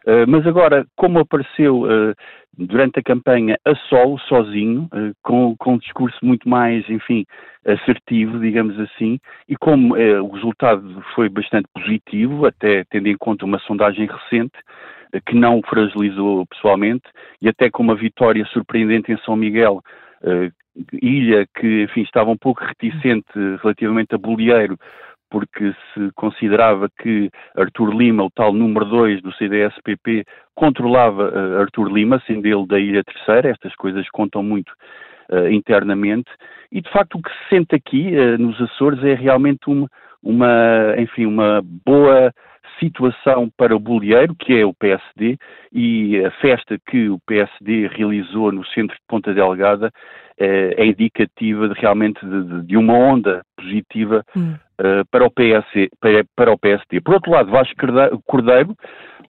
uh, 0.05 0.27
mas 0.27 0.45
agora, 0.45 0.85
como 0.95 1.19
apareceu 1.19 1.83
uh, 1.83 2.13
durante 2.57 2.99
a 2.99 3.03
campanha 3.03 3.57
a 3.65 3.75
solo, 3.87 4.17
sozinho, 4.21 4.89
com, 5.21 5.55
com 5.57 5.73
um 5.73 5.77
discurso 5.77 6.17
muito 6.23 6.49
mais, 6.49 6.89
enfim, 6.89 7.23
assertivo, 7.63 8.39
digamos 8.39 8.79
assim, 8.79 9.19
e 9.47 9.55
como 9.55 9.95
o 9.95 10.27
resultado 10.31 11.03
foi 11.13 11.29
bastante 11.29 11.67
positivo, 11.71 12.47
até 12.47 12.83
tendo 12.89 13.09
em 13.09 13.15
conta 13.15 13.45
uma 13.45 13.59
sondagem 13.59 14.07
recente, 14.07 14.57
que 15.25 15.35
não 15.35 15.59
o 15.59 15.67
fragilizou 15.67 16.45
pessoalmente, 16.47 17.03
e 17.41 17.47
até 17.47 17.69
com 17.69 17.83
uma 17.83 17.95
vitória 17.95 18.45
surpreendente 18.47 19.11
em 19.11 19.17
São 19.19 19.35
Miguel, 19.35 19.81
uh, 20.23 20.51
ilha 21.01 21.45
que, 21.55 21.83
enfim, 21.83 22.01
estava 22.01 22.29
um 22.29 22.37
pouco 22.37 22.63
reticente 22.63 23.27
relativamente 23.61 24.13
a 24.13 24.17
Bolieiro, 24.17 24.77
porque 25.29 25.73
se 25.93 26.11
considerava 26.15 26.89
que 27.01 27.29
Artur 27.55 27.89
Lima, 27.89 28.23
o 28.23 28.29
tal 28.29 28.53
número 28.53 28.85
2 28.85 29.21
do 29.21 29.33
CDS-PP, 29.33 30.23
controlava 30.55 31.29
uh, 31.29 31.59
Artur 31.59 31.91
Lima, 31.91 32.21
sendo 32.25 32.45
ele 32.45 32.65
da 32.65 32.79
Ilha 32.79 33.03
Terceira, 33.03 33.49
estas 33.49 33.75
coisas 33.75 34.09
contam 34.09 34.41
muito 34.41 34.71
uh, 35.31 35.47
internamente, 35.49 36.29
e 36.71 36.81
de 36.81 36.89
facto 36.89 37.15
o 37.15 37.21
que 37.21 37.29
se 37.29 37.49
sente 37.55 37.75
aqui 37.75 38.11
uh, 38.15 38.37
nos 38.37 38.59
Açores 38.61 39.03
é 39.03 39.13
realmente 39.13 39.65
uma, 40.23 40.95
enfim, 40.97 41.25
uma 41.25 41.61
boa 41.85 42.33
situação 42.79 43.49
para 43.57 43.75
o 43.75 43.79
bolieiro, 43.79 44.35
que 44.35 44.53
é 44.53 44.65
o 44.65 44.73
PSD, 44.73 45.37
e 45.71 46.23
a 46.23 46.31
festa 46.31 46.77
que 46.89 47.09
o 47.09 47.19
PSD 47.25 47.87
realizou 47.87 48.51
no 48.51 48.65
centro 48.67 48.95
de 48.95 49.01
Ponta 49.07 49.33
Delgada 49.33 49.91
eh, 50.39 50.75
é 50.77 50.85
indicativa 50.85 51.67
de, 51.67 51.79
realmente 51.79 52.23
de, 52.23 52.61
de, 52.63 52.77
uma 52.77 52.93
onda 52.93 53.41
positiva 53.55 54.23
hum. 54.35 54.53
uh, 54.79 55.03
para, 55.09 55.25
o 55.25 55.31
PS, 55.31 55.89
para, 55.99 56.23
para, 56.35 56.51
o 56.51 56.57
PSD. 56.59 57.01
Por 57.01 57.15
outro 57.15 57.31
lado, 57.31 57.49
Vasco 57.49 57.75
Cordeiro, 58.27 58.75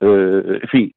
uh, 0.02 0.64
enfim, 0.64 0.90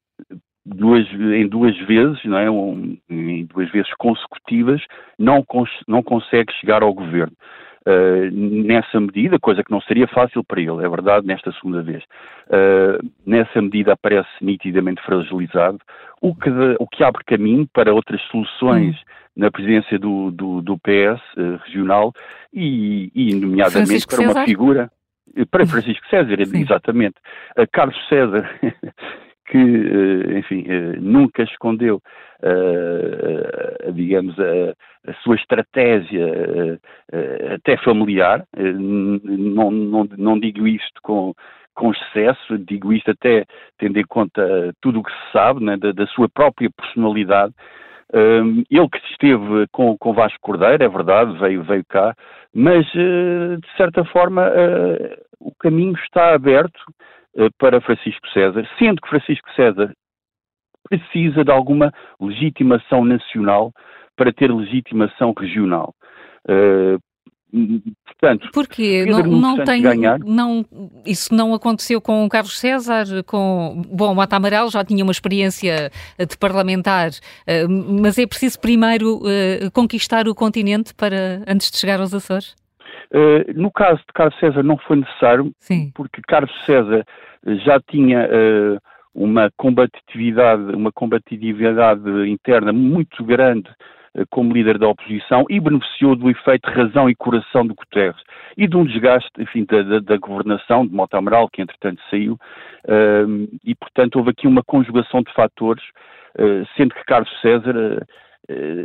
duas, 0.66 1.08
em 1.14 1.48
duas 1.48 1.78
vezes, 1.88 2.24
não 2.26 2.38
é? 2.38 2.52
Um, 2.52 2.98
em 3.10 3.46
duas 3.46 3.72
vezes 3.72 3.94
consecutivas, 3.98 4.82
não, 5.18 5.44
cons 5.44 5.70
não 5.88 6.04
consegue 6.04 6.52
chegar 6.60 6.84
ao 6.84 6.94
governo. 6.94 7.36
Uh, 7.88 8.30
nessa 8.32 9.00
medida, 9.00 9.40
coisa 9.40 9.64
que 9.64 9.72
não 9.72 9.82
seria 9.82 10.08
fácil 10.08 10.44
para 10.44 10.62
ele, 10.62 10.86
é 10.86 10.90
verdade, 10.90 11.26
nesta 11.26 11.52
segunda 11.54 11.82
vez, 11.82 12.04
uh, 12.48 13.04
nessa 13.26 13.60
medida 13.60 13.94
aparece 13.94 14.30
nitidamente 14.40 15.02
fragilizado, 15.02 15.80
o 16.22 16.36
que, 16.36 16.50
o 16.80 16.88
que 16.88 17.04
abre 17.04 17.24
caminho 17.24 17.68
para 17.74 17.92
outras 17.92 18.22
soluções 18.30 18.96
hum. 18.96 19.04
na 19.36 19.50
presidência 19.50 19.98
do, 19.98 20.30
do, 20.30 20.62
do 20.62 20.78
PS 20.78 21.20
uh, 21.38 21.58
regional 21.66 22.14
e, 22.54 23.12
e 23.16 23.34
nomeadamente 23.34 23.72
Francisco 23.72 24.16
para 24.16 24.28
César? 24.28 24.40
uma 24.40 24.46
figura 24.46 24.92
para 25.50 25.66
Francisco 25.66 26.06
César, 26.10 26.42
exatamente. 26.42 27.16
Carlos 27.72 27.98
César 28.10 28.60
que, 29.52 29.58
eh, 29.58 30.40
enfim, 30.40 30.64
eh, 30.66 30.96
nunca 31.02 31.44
escondeu, 31.44 32.02
uh, 32.42 33.92
digamos, 33.92 34.34
a, 34.40 35.12
a, 35.12 35.14
sua 35.24 35.36
estratégia 35.36 36.80
até 37.54 37.76
familiar. 37.78 38.46
Não, 38.58 39.70
não, 39.70 40.08
não 40.18 40.40
digo 40.40 40.66
isto 40.66 41.02
com, 41.04 41.34
com 41.76 41.92
excesso, 41.92 42.58
digo 42.60 42.94
isto 42.94 43.12
até 43.12 43.44
tendo 43.78 44.00
em 44.00 44.06
conta 44.06 44.74
tudo 44.80 45.02
o 45.02 45.04
que 45.04 45.12
se 45.12 45.32
sabe 45.34 45.64
né, 45.64 45.76
da, 45.76 45.92
da, 45.92 46.08
sua 46.08 46.30
própria 46.30 46.70
personalidade. 46.70 47.54
Ele 48.14 48.90
que 48.90 49.00
esteve 49.12 49.68
com, 49.72 49.98
com 49.98 50.14
Vasco 50.14 50.40
Cordeiro, 50.42 50.84
é 50.84 50.88
verdade, 50.88 51.38
veio, 51.40 51.64
veio 51.64 51.84
cá, 51.88 52.14
mas 52.54 52.86
de 52.92 53.78
certa 53.78 54.04
forma 54.06 54.50
o 55.40 55.52
caminho 55.60 55.96
está 55.96 56.34
aberto 56.34 56.80
para 57.58 57.82
Francisco 57.82 58.28
César, 58.34 58.68
sendo 58.78 59.02
que 59.02 59.10
Francisco 59.10 59.50
César 59.56 59.94
precisa 60.90 61.44
de 61.44 61.52
alguma 61.52 61.92
legitimação 62.20 63.06
nacional 63.06 63.72
para 64.16 64.34
ter 64.34 64.52
legitimação 64.52 65.34
regional. 65.38 65.94
Portanto, 68.06 68.50
Porquê? 68.54 69.06
Não, 69.06 69.24
não 69.24 69.64
tem, 69.64 69.82
ganhar. 69.82 70.20
não, 70.20 70.66
isso 71.06 71.36
não 71.36 71.54
aconteceu 71.54 72.00
com 72.00 72.24
o 72.24 72.30
Carlos 72.30 72.58
César, 72.58 73.06
com, 73.26 73.82
bom, 73.92 74.14
o 74.14 74.16
Mata 74.16 74.38
Amaral 74.38 74.70
já 74.70 74.86
tinha 74.86 75.04
uma 75.04 75.12
experiência 75.12 75.92
eh, 76.18 76.26
de 76.26 76.38
parlamentar, 76.38 77.10
eh, 77.46 77.68
mas 77.68 78.18
é 78.18 78.26
preciso 78.26 78.58
primeiro 78.60 79.18
uh, 79.18 79.70
conquistar 79.74 80.30
o 80.30 80.36
continente 80.36 80.94
para, 80.94 81.44
antes 81.46 81.70
de 81.70 81.78
chegar 81.78 82.00
aos 82.00 82.14
Açores? 82.14 82.56
Uh, 83.14 83.60
no 83.60 83.70
caso 83.70 83.98
de 83.98 84.14
Carlos 84.14 84.40
César 84.40 84.64
não 84.64 84.78
foi 84.78 84.96
necessário, 84.96 85.52
Sim. 85.60 85.92
porque 85.94 86.22
Carlos 86.26 86.52
César 86.66 87.04
já 87.66 87.78
tinha 87.82 88.26
uh, 88.26 88.80
uma 89.14 89.52
combatividade, 89.58 90.74
uma 90.74 90.94
combatividade 90.94 92.02
interna 92.30 92.72
muito 92.72 93.22
grande 93.26 93.70
eh, 94.16 94.24
como 94.30 94.54
líder 94.54 94.78
da 94.78 94.88
oposição 94.88 95.46
e 95.50 95.60
beneficiou 95.60 96.16
do 96.16 96.30
efeito 96.30 96.70
razão 96.70 97.10
e 97.10 97.16
coração 97.16 97.68
do 97.68 97.76
Guterres 97.76 98.22
e 98.56 98.66
de 98.66 98.78
um 98.78 98.86
desgaste, 98.86 99.30
enfim, 99.38 99.66
da, 99.66 99.82
da, 99.82 100.00
da 100.00 100.18
governação 100.18 100.88
de 100.88 100.94
Mota 100.94 101.18
Amaral, 101.18 101.50
que 101.50 101.62
entretanto 101.62 102.02
saiu, 102.10 102.38
e 103.66 103.76
portanto 103.76 104.16
houve 104.16 104.30
aqui 104.30 104.48
uma 104.48 104.64
conjugação 104.64 105.22
de 105.22 105.34
fatores, 105.34 105.84
sendo 106.78 106.94
que 106.94 107.04
Carlos 107.06 107.30
César, 107.42 108.06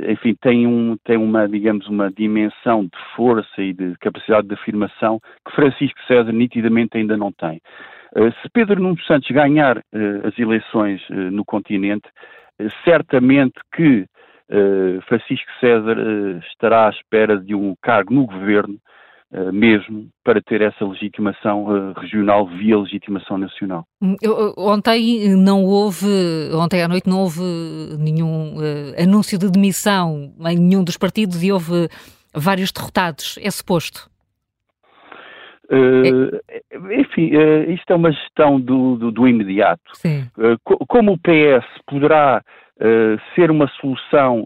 enfim, 0.08 0.34
tem, 0.40 0.66
um, 0.66 0.96
tem 1.04 1.16
uma, 1.16 1.48
digamos, 1.48 1.86
uma 1.88 2.10
dimensão 2.10 2.84
de 2.84 2.98
força 3.14 3.62
e 3.62 3.72
de 3.72 3.96
capacidade 3.98 4.48
de 4.48 4.54
afirmação 4.54 5.20
que 5.46 5.54
Francisco 5.54 5.98
César 6.06 6.32
nitidamente 6.32 6.96
ainda 6.96 7.16
não 7.16 7.32
tem. 7.32 7.60
se 8.14 8.48
Pedro 8.52 8.80
Nuno 8.80 9.00
Santos 9.02 9.28
ganhar 9.30 9.82
as 10.24 10.38
eleições 10.38 11.00
no 11.10 11.44
continente, 11.44 12.08
certamente 12.84 13.54
que 13.74 14.06
Francisco 15.06 15.50
César 15.60 15.96
estará 16.50 16.86
à 16.86 16.90
espera 16.90 17.38
de 17.38 17.54
um 17.54 17.74
cargo 17.82 18.14
no 18.14 18.26
governo 18.26 18.78
mesmo 19.52 20.08
para 20.24 20.40
ter 20.40 20.60
essa 20.60 20.84
legitimação 20.84 21.92
regional 21.94 22.46
via 22.46 22.78
legitimação 22.78 23.36
nacional. 23.36 23.84
Hum, 24.00 24.16
ontem 24.56 25.36
não 25.36 25.64
houve, 25.64 26.06
ontem 26.54 26.82
à 26.82 26.88
noite 26.88 27.08
não 27.08 27.20
houve 27.20 27.42
nenhum 27.98 28.56
anúncio 28.96 29.38
de 29.38 29.50
demissão 29.50 30.32
em 30.48 30.56
nenhum 30.56 30.84
dos 30.84 30.96
partidos 30.96 31.42
e 31.42 31.50
houve 31.50 31.88
vários 32.34 32.70
derrotados, 32.70 33.38
é 33.42 33.50
suposto? 33.50 34.08
Uh, 35.70 36.38
enfim, 36.92 37.34
uh, 37.36 37.70
isto 37.72 37.92
é 37.92 37.96
uma 37.96 38.12
gestão 38.12 38.60
do, 38.60 38.96
do, 38.96 39.10
do 39.10 39.26
imediato. 39.26 39.82
Uh, 40.04 40.56
co 40.62 40.78
como 40.86 41.12
o 41.12 41.18
PS 41.18 41.66
poderá 41.86 42.42
ser 43.34 43.50
uma 43.50 43.66
solução 43.80 44.44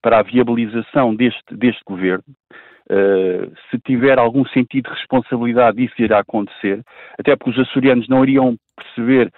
para 0.00 0.20
a 0.20 0.22
viabilização 0.22 1.14
deste, 1.14 1.54
deste 1.54 1.82
governo. 1.84 2.24
Uh, 2.90 3.52
se 3.70 3.78
tiver 3.80 4.18
algum 4.18 4.44
sentido 4.46 4.90
de 4.90 4.96
responsabilidade, 4.98 5.82
isso 5.82 5.94
irá 5.98 6.20
acontecer, 6.20 6.82
até 7.18 7.36
porque 7.36 7.50
os 7.50 7.68
açorianos 7.68 8.08
não 8.08 8.22
iriam 8.22 8.56
perceber 8.76 9.30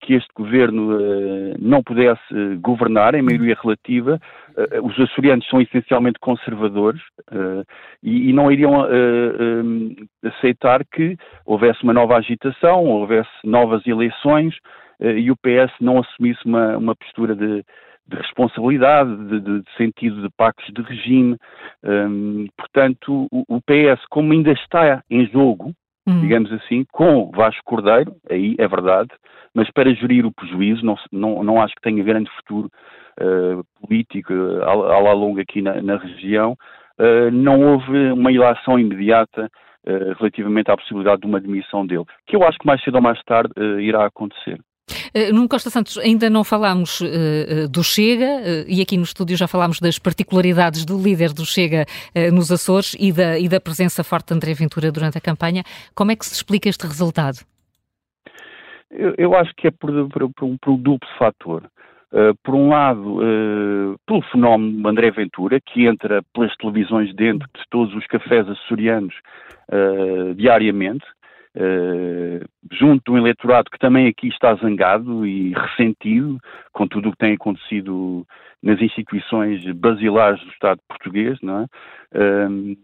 que 0.00 0.14
este 0.14 0.28
governo 0.34 0.98
não 1.60 1.80
pudesse 1.80 2.34
governar 2.60 3.14
em 3.14 3.22
maioria 3.22 3.56
relativa. 3.62 4.20
os 4.82 4.98
açorianos 4.98 5.46
são 5.46 5.60
essencialmente 5.60 6.18
conservadores 6.18 7.00
e, 8.02 8.30
e, 8.30 8.32
não 8.32 8.50
iriam 8.50 8.84
aceitar 10.24 10.84
que 10.84 11.16
houvesse 11.46 11.84
uma 11.84 11.92
nova 11.92 12.16
agitação, 12.16 12.84
houvesse 12.84 13.30
novas 13.44 13.86
eleições, 13.86 14.56
eh, 15.00 15.18
e 15.18 15.30
o 15.30 15.36
PS 15.36 15.72
não 15.80 15.98
assumisse 15.98 16.40
uma, 16.44 16.76
uma 16.76 16.94
postura 16.94 17.34
de, 17.34 17.64
de 18.10 18.16
responsabilidade, 18.16 19.16
de, 19.28 19.40
de, 19.40 19.62
sentido 19.76 20.20
de 20.22 20.28
pactos 20.36 20.66
de 20.74 20.82
regime. 20.82 21.36
Um, 21.84 22.46
portanto, 22.56 23.28
o, 23.30 23.44
o, 23.48 23.60
PS, 23.60 24.04
como 24.10 24.32
ainda 24.32 24.52
está 24.52 25.02
em 25.08 25.26
jogo, 25.26 25.72
hum. 26.06 26.20
digamos 26.20 26.52
assim, 26.52 26.84
com 26.92 27.30
Vasco 27.30 27.62
Cordeiro, 27.64 28.14
aí 28.28 28.56
é 28.58 28.66
verdade, 28.66 29.10
mas 29.54 29.70
para 29.70 29.94
gerir 29.94 30.26
o 30.26 30.32
prejuízo, 30.32 30.84
não, 30.84 30.96
não, 31.12 31.42
não 31.42 31.62
acho 31.62 31.74
que 31.74 31.82
tenha 31.82 32.02
grande 32.02 32.30
futuro 32.36 32.68
uh, 33.20 33.64
político 33.80 34.32
uh, 34.32 34.62
à, 34.62 34.94
à 34.94 35.12
longa 35.12 35.42
aqui 35.42 35.62
na, 35.62 35.80
na 35.80 35.96
região. 35.96 36.56
Uh, 36.98 37.30
não 37.32 37.60
houve 37.60 38.12
uma 38.12 38.32
ilação 38.32 38.78
imediata 38.78 39.48
relativamente 40.18 40.70
à 40.70 40.76
possibilidade 40.76 41.22
de 41.22 41.26
uma 41.26 41.40
demissão 41.40 41.86
dele, 41.86 42.04
que 42.26 42.36
eu 42.36 42.42
acho 42.44 42.58
que 42.58 42.66
mais 42.66 42.82
cedo 42.84 42.96
ou 42.96 43.00
mais 43.00 43.18
tarde 43.22 43.50
irá 43.80 44.04
acontecer. 44.04 44.60
Uh, 45.14 45.32
Nuno 45.32 45.48
Costa 45.48 45.70
Santos, 45.70 45.98
ainda 45.98 46.30
não 46.30 46.44
falámos 46.44 47.00
uh, 47.00 47.68
do 47.68 47.82
Chega, 47.82 48.64
e 48.68 48.80
aqui 48.80 48.96
no 48.96 49.02
estúdio 49.02 49.36
já 49.36 49.46
falámos 49.46 49.80
das 49.80 49.98
particularidades 49.98 50.84
do 50.84 51.00
líder 51.00 51.32
do 51.32 51.44
Chega 51.44 51.84
nos 52.32 52.50
Açores 52.50 52.96
e 52.98 53.12
da, 53.12 53.38
e 53.38 53.48
da 53.48 53.60
presença 53.60 54.02
forte 54.04 54.28
de 54.28 54.34
André 54.34 54.54
Ventura 54.54 54.90
durante 54.92 55.18
a 55.18 55.20
campanha. 55.20 55.62
Como 55.94 56.10
é 56.10 56.16
que 56.16 56.24
se 56.24 56.34
explica 56.34 56.68
este 56.68 56.86
resultado? 56.86 57.38
Eu, 58.90 59.14
eu 59.16 59.36
acho 59.36 59.52
que 59.56 59.68
é 59.68 59.70
por, 59.70 59.90
por, 60.08 60.30
por, 60.34 60.44
um, 60.44 60.56
por 60.58 60.70
um 60.72 60.76
duplo 60.76 61.08
fator. 61.18 61.64
Uh, 62.12 62.34
por 62.42 62.56
um 62.56 62.70
lado, 62.70 63.18
uh, 63.18 63.96
pelo 64.04 64.20
fenómeno 64.32 64.88
André 64.88 65.12
Ventura, 65.12 65.60
que 65.60 65.86
entra 65.86 66.20
pelas 66.34 66.54
televisões 66.56 67.14
dentro 67.14 67.46
de 67.54 67.62
todos 67.70 67.94
os 67.94 68.04
cafés 68.08 68.48
açorianos 68.48 69.14
uh, 69.68 70.34
diariamente, 70.34 71.04
Uh, 71.56 72.46
junto 72.70 73.10
do 73.10 73.18
eleitorado 73.18 73.70
que 73.70 73.78
também 73.78 74.06
aqui 74.06 74.28
está 74.28 74.54
zangado 74.54 75.26
e 75.26 75.52
ressentido 75.52 76.38
com 76.72 76.86
tudo 76.86 77.08
o 77.08 77.12
que 77.12 77.18
tem 77.18 77.34
acontecido 77.34 78.24
nas 78.62 78.80
instituições 78.80 79.64
basilares 79.72 80.40
do 80.40 80.50
Estado 80.50 80.80
português, 80.88 81.36
não 81.42 81.62
é? 81.62 81.64
Uh, 82.16 82.76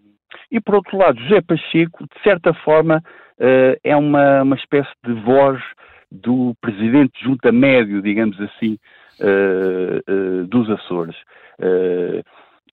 e 0.50 0.60
por 0.60 0.74
outro 0.74 0.98
lado, 0.98 1.20
José 1.20 1.40
Pacheco, 1.42 2.04
de 2.04 2.22
certa 2.24 2.52
forma, 2.54 2.96
uh, 3.38 3.78
é 3.84 3.94
uma, 3.94 4.42
uma 4.42 4.56
espécie 4.56 4.90
de 5.04 5.12
voz 5.12 5.62
do 6.10 6.52
presidente 6.60 7.22
junta 7.22 7.52
médio, 7.52 8.02
digamos 8.02 8.40
assim, 8.40 8.78
dos 10.48 10.70
Açores. 10.70 11.16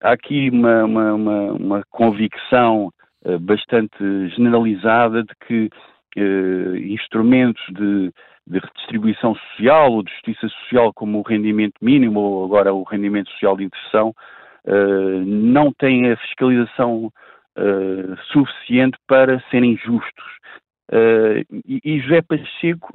há 0.01 0.11
aqui 0.11 0.49
uma, 0.51 0.83
uma, 0.83 1.13
uma, 1.13 1.51
uma 1.53 1.84
convicção 1.89 2.91
eh, 2.91 3.02
bastante 3.39 4.29
generalizada 4.29 5.23
de 5.23 5.33
que 5.47 5.69
uh, 6.17 6.75
instrumentos 6.77 7.63
de, 7.69 8.11
de, 8.47 8.59
redistribuição 8.59 9.35
social 9.35 9.91
ou 9.93 10.03
de 10.03 10.11
justiça 10.11 10.47
social, 10.49 10.93
como 10.93 11.19
o 11.19 11.23
rendimento 11.23 11.75
mínimo 11.81 12.19
ou 12.19 12.45
agora 12.45 12.73
o 12.73 12.83
rendimento 12.83 13.29
social 13.31 13.57
de 13.57 13.65
inserção, 13.65 14.13
uh, 14.65 15.25
não 15.25 15.71
têm 15.71 16.11
a 16.11 16.17
fiscalização 16.17 17.11
suficiente 18.31 18.97
para 19.07 19.39
serem 19.51 19.77
justos. 19.77 20.25
E, 21.65 21.82
e 21.84 21.99
José 22.02 22.22
Pacheco, 22.22 22.91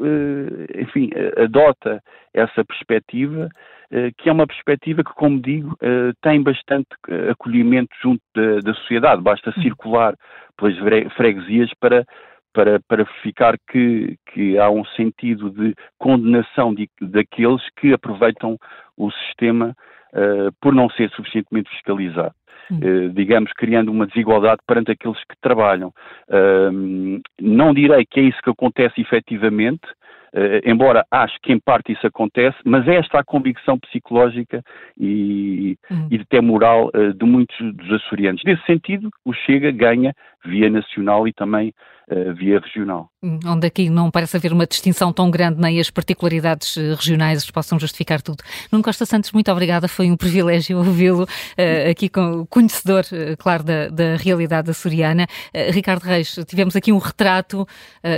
enfim, 0.79 1.11
adota 1.37 2.03
essa 2.33 2.65
perspectiva 2.65 3.49
eh, 3.91 4.11
que 4.19 4.29
é 4.29 4.33
uma 4.33 4.47
perspectiva 4.47 5.03
que, 5.03 5.15
como 5.15 5.41
digo, 5.41 5.75
eh, 5.81 6.12
tem 6.20 6.43
bastante 6.43 6.89
eh, 7.09 7.31
acolhimento 7.31 7.89
junto 8.03 8.20
da, 8.35 8.61
da 8.61 8.75
sociedade. 8.75 9.23
Basta 9.23 9.51
hum. 9.51 9.62
circular 9.62 10.15
pelas 10.59 10.77
freguesias 11.15 11.70
para, 11.81 12.05
para, 12.53 12.81
para 12.87 13.05
verificar 13.05 13.57
que, 13.70 14.16
que 14.27 14.59
há 14.59 14.69
um 14.69 14.85
sentido 14.85 15.51
de 15.51 15.75
condenação 15.99 16.75
de, 16.75 16.89
daqueles 17.01 17.62
que 17.81 17.95
aproveitam 17.95 18.59
o 18.97 19.11
sistema 19.11 19.75
uh, 20.12 20.53
por 20.61 20.75
não 20.75 20.91
ser 20.91 21.09
suficientemente 21.11 21.70
fiscalizado. 21.70 22.35
Uh, 22.70 23.11
digamos, 23.11 23.53
criando 23.53 23.90
uma 23.90 24.07
desigualdade 24.07 24.61
perante 24.66 24.90
aqueles 24.90 25.19
que 25.24 25.35
trabalham. 25.40 25.89
Uh, 26.28 27.20
não 27.40 27.73
direi 27.73 28.05
que 28.05 28.20
é 28.20 28.24
isso 28.24 28.43
que 28.43 28.51
acontece 28.51 29.01
efetivamente, 29.01 29.86
Uh, 30.28 30.61
embora 30.70 31.07
acho 31.11 31.39
que 31.43 31.53
em 31.53 31.59
parte 31.59 31.93
isso 31.93 32.07
acontece, 32.07 32.57
mas 32.62 32.86
é 32.86 32.97
esta 32.97 33.19
a 33.19 33.24
convicção 33.24 33.78
psicológica 33.78 34.62
e, 34.99 35.78
uhum. 35.90 36.09
e 36.11 36.16
até 36.16 36.40
moral 36.40 36.90
uh, 36.95 37.15
de 37.15 37.24
muitos 37.24 37.57
dos 37.74 37.93
açorianos. 37.93 38.43
Nesse 38.45 38.62
sentido, 38.66 39.09
o 39.24 39.32
Chega 39.32 39.70
ganha 39.70 40.12
via 40.49 40.70
nacional 40.70 41.27
e 41.29 41.33
também 41.33 41.75
uh, 42.11 42.35
via 42.35 42.59
regional. 42.61 43.11
Hum, 43.23 43.39
onde 43.47 43.66
aqui 43.66 43.91
não 43.91 44.11
parece 44.11 44.37
haver 44.37 44.53
uma 44.53 44.66
distinção 44.66 45.12
tão 45.12 45.31
grande, 45.31 45.61
nem 45.61 45.81
as 45.81 45.91
particularidades 45.91 46.77
regionais 46.77 47.51
possam 47.51 47.79
justificar 47.79 48.23
tudo. 48.23 48.43
Nuno 48.70 48.85
Costa 48.85 49.05
Santos, 49.05 49.33
muito 49.33 49.51
obrigada, 49.51 49.89
foi 49.89 50.11
um 50.11 50.16
privilégio 50.16 50.79
ouvi-lo 50.79 51.27
aqui 51.91 52.09
com 52.09 52.47
conhecedor, 52.47 53.05
claro, 53.39 53.65
da, 53.65 53.89
da 53.89 54.16
realidade 54.16 54.70
açoriana. 54.70 55.27
Ricardo 55.73 56.05
Reis, 56.05 56.39
tivemos 56.47 56.77
aqui 56.77 56.93
um 56.93 56.99
retrato 56.99 57.66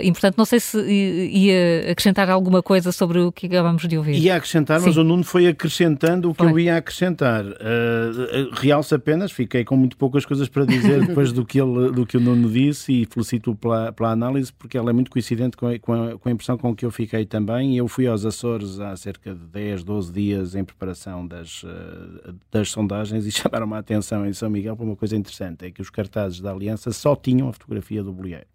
importante, 0.03 0.37
não 0.37 0.45
sei 0.45 0.61
se 0.61 0.79
ia 0.79 1.91
acrescentar 1.91 2.29
alguma 2.29 2.63
coisa 2.63 2.93
sobre 2.93 3.21
o 3.21 3.33
que 3.33 3.47
acabamos 3.47 3.89
de 3.89 3.97
ouvir? 3.97 4.19
Ia 4.19 4.37
acrescentar, 4.37 4.81
mas 4.81 4.95
Sim. 4.95 5.01
o 5.01 5.05
Nuno 5.05 5.25
foi 5.25 5.47
acrescentando 5.47 6.31
o 6.31 6.35
que 6.35 6.43
foi. 6.43 6.53
eu 6.53 6.59
ia 6.59 6.77
acrescentar. 6.77 7.45
Uh, 7.45 8.51
Realço 8.53 8.95
apenas, 8.95 9.33
fiquei 9.33 9.65
com 9.65 9.77
muito 9.77 9.97
poucas 9.97 10.25
coisas 10.25 10.49
para 10.49 10.65
dizer 10.65 11.05
depois 11.07 11.33
do 11.33 11.45
que, 11.45 11.61
ele, 11.61 11.91
do 11.93 12.07
que 12.07 12.17
o 12.21 12.23
Nuno 12.23 12.51
disse 12.51 12.93
e 12.93 13.07
felicito 13.07 13.55
pela, 13.57 13.93
pela 13.93 14.11
análise 14.11 14.53
porque 14.53 14.77
ela 14.77 14.91
é 14.91 14.93
muito 14.93 15.11
coincidente 15.11 15.57
com 15.57 15.67
a, 15.67 15.79
com, 15.79 15.93
a, 15.93 16.19
com 16.19 16.29
a 16.29 16.33
impressão 16.33 16.59
com 16.59 16.75
que 16.75 16.85
eu 16.85 16.91
fiquei 16.91 17.25
também. 17.25 17.77
Eu 17.77 17.89
fui 17.89 18.07
aos 18.07 18.27
Açores 18.27 18.79
há 18.79 18.95
cerca 18.97 19.35
de 19.35 19.47
10, 19.47 19.83
12 19.83 20.13
dias 20.13 20.55
em 20.55 20.63
preparação 20.63 21.27
das, 21.27 21.63
uh, 21.63 22.35
das 22.51 22.71
sondagens 22.71 23.27
e 23.27 23.33
chamaram-me 23.33 23.75
a 23.75 23.79
atenção 23.79 24.27
em 24.27 24.33
São 24.33 24.51
Miguel 24.51 24.77
para 24.77 24.85
uma 24.85 24.97
coisa 24.97 25.17
interessante, 25.17 25.65
é 25.65 25.71
que 25.71 25.81
os 25.81 25.89
cartazes 25.89 26.41
da 26.41 26.53
Aliança 26.53 26.93
só 26.93 27.17
tinham 27.17 27.49
a 27.49 27.53
fotografia 27.53 28.03
do 28.03 28.13
bolieiro. 28.13 28.47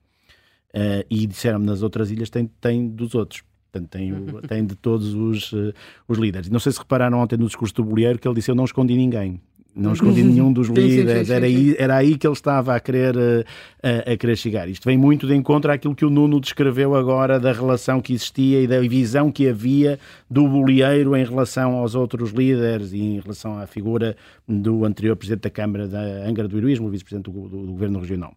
Uh, 0.70 1.06
e 1.10 1.26
disseram-me 1.26 1.66
nas 1.66 1.82
outras 1.82 2.12
ilhas 2.12 2.30
tem, 2.30 2.48
tem 2.62 2.88
dos 2.88 3.16
outros. 3.16 3.44
Portanto, 3.72 3.90
tem, 3.90 4.14
tem 4.48 4.66
de 4.66 4.76
todos 4.76 5.14
os, 5.14 5.52
uh, 5.54 5.74
os 6.08 6.18
líderes. 6.18 6.50
Não 6.50 6.60
sei 6.60 6.72
se 6.72 6.80
repararam 6.80 7.20
ontem 7.20 7.38
no 7.38 7.48
discurso 7.48 7.74
do 7.74 7.84
Bolheiro 7.84 8.20
que 8.20 8.28
ele 8.28 8.36
disse: 8.36 8.52
Eu 8.52 8.56
não 8.56 8.66
escondi 8.66 8.96
ninguém. 8.96 9.42
Não 9.76 9.92
escondi 9.92 10.24
nenhum 10.24 10.54
dos 10.54 10.70
líderes, 10.70 11.30
era 11.30 11.46
aí, 11.46 11.76
era 11.78 11.98
aí 11.98 12.18
que 12.18 12.26
ele 12.26 12.34
estava 12.34 12.74
a 12.74 12.80
querer, 12.80 13.16
uh, 13.16 13.44
a, 13.84 14.14
a, 14.14 14.18
querer 14.18 14.38
chegar. 14.38 14.70
Isto 14.70 14.86
vem 14.86 14.98
muito 14.98 15.28
de 15.28 15.36
encontro 15.36 15.70
àquilo 15.70 15.94
que 15.94 16.06
o 16.06 16.10
Nuno 16.10 16.40
descreveu 16.40 16.96
agora 16.96 17.38
da 17.40 17.52
relação 17.52 18.02
que 18.02 18.14
existia 18.14 18.62
e 18.62 18.68
da 18.68 18.80
visão 18.80 19.30
que 19.30 19.50
havia 19.50 20.00
do 20.32 20.48
bolieiro 20.48 21.16
em 21.18 21.26
relação 21.26 21.74
aos 21.76 21.94
outros 21.94 22.32
líderes 22.32 22.94
e 22.94 23.00
em 23.00 23.20
relação 23.20 23.60
à 23.60 23.68
figura 23.68 24.16
do 24.48 24.86
anterior 24.86 25.18
Presidente 25.18 25.44
da 25.44 25.50
Câmara 25.50 25.88
da 25.90 26.00
Angra 26.26 26.48
do 26.48 26.58
Heroísmo, 26.58 26.88
o 26.88 26.90
Vice-Presidente 26.90 27.30
do, 27.30 27.50
do, 27.50 27.66
do, 27.66 27.72
Governo 27.74 28.00
Regional. 28.00 28.34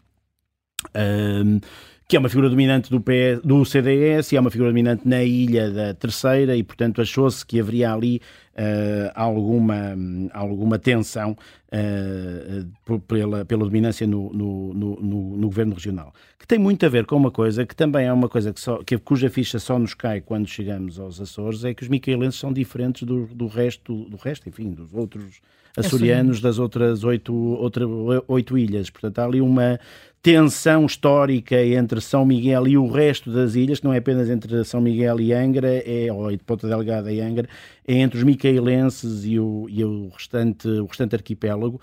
Um, 0.95 1.61
que 2.09 2.17
é 2.17 2.19
uma 2.19 2.31
figura 2.31 2.49
dominante 2.49 2.91
do, 2.91 3.03
PS, 3.03 3.43
do 3.45 3.63
CDS 3.67 4.33
e 4.33 4.37
é 4.37 4.41
uma 4.41 4.51
figura 4.51 4.71
dominante 4.71 5.07
na 5.07 5.23
ilha 5.23 5.71
da 5.71 5.93
Terceira 5.93 6.57
e, 6.57 6.63
portanto, 6.63 7.03
achou-se 7.03 7.45
que 7.45 7.61
haveria 7.61 7.93
ali 7.93 8.23
uh, 8.55 9.13
alguma, 9.15 9.95
alguma 10.33 10.79
tensão 10.79 11.37
uh, 11.71 13.01
pela, 13.01 13.45
pela 13.45 13.63
dominância 13.63 14.07
no, 14.07 14.33
no, 14.33 14.73
no, 14.73 14.97
no, 15.37 15.47
governo 15.49 15.75
regional. 15.75 16.15
Que 16.39 16.47
tem 16.47 16.59
muito 16.59 16.87
a 16.87 16.89
ver 16.89 17.05
com 17.05 17.15
uma 17.15 17.31
coisa 17.31 17.67
que 17.67 17.77
também 17.77 18.07
é 18.07 18.13
uma 18.13 18.29
coisa 18.29 18.55
que 18.55 18.61
só, 18.61 18.83
que, 18.83 18.97
cuja 18.97 19.29
ficha 19.29 19.59
só 19.59 19.79
nos 19.79 19.93
cai 19.93 20.23
quando 20.23 20.49
chegamos 20.49 20.99
aos 20.99 21.21
Açores, 21.21 21.63
é 21.63 21.75
que 21.75 21.83
os 21.83 21.91
micaelenses 21.91 22.41
são 22.41 22.55
diferentes 22.55 23.03
do, 23.03 23.27
do, 23.27 23.47
resto, 23.49 24.07
do 24.09 24.17
resto, 24.17 24.49
enfim, 24.49 24.71
dos 24.71 24.95
outros 24.95 25.43
açorianos 25.77 26.41
das 26.41 26.59
outras 26.59 27.05
oito, 27.05 27.35
outra, 27.35 27.85
oito 28.27 28.59
ilhas. 28.59 28.91
Portanto, 28.91 29.19
há 29.19 29.25
ali 29.25 29.41
uma 29.41 29.79
tensão 30.23 30.85
histórica 30.85 31.63
entre 31.65 32.01
São 32.01 32.25
Miguel 32.25 32.67
e 32.67 32.77
o 32.77 32.91
resto 32.91 33.31
das 33.31 33.55
ilhas, 33.55 33.79
que 33.79 33.85
não 33.85 33.93
é 33.93 33.99
apenas 33.99 34.29
entre 34.29 34.65
São 34.65 34.81
Miguel 34.81 35.21
e 35.21 35.33
Angra, 35.33 35.69
é, 35.69 36.13
ou 36.13 36.31
de 36.31 36.39
Ponta 36.39 36.69
Delgada 36.69 37.13
e 37.13 37.21
Angra, 37.21 37.49
é 37.87 37.95
entre 37.95 38.19
os 38.19 38.25
micaelenses 38.25 39.25
e 39.25 39.39
o, 39.39 39.67
e 39.69 39.85
o, 39.85 40.09
restante, 40.09 40.69
o 40.69 40.87
restante 40.87 41.15
arquipélago. 41.15 41.81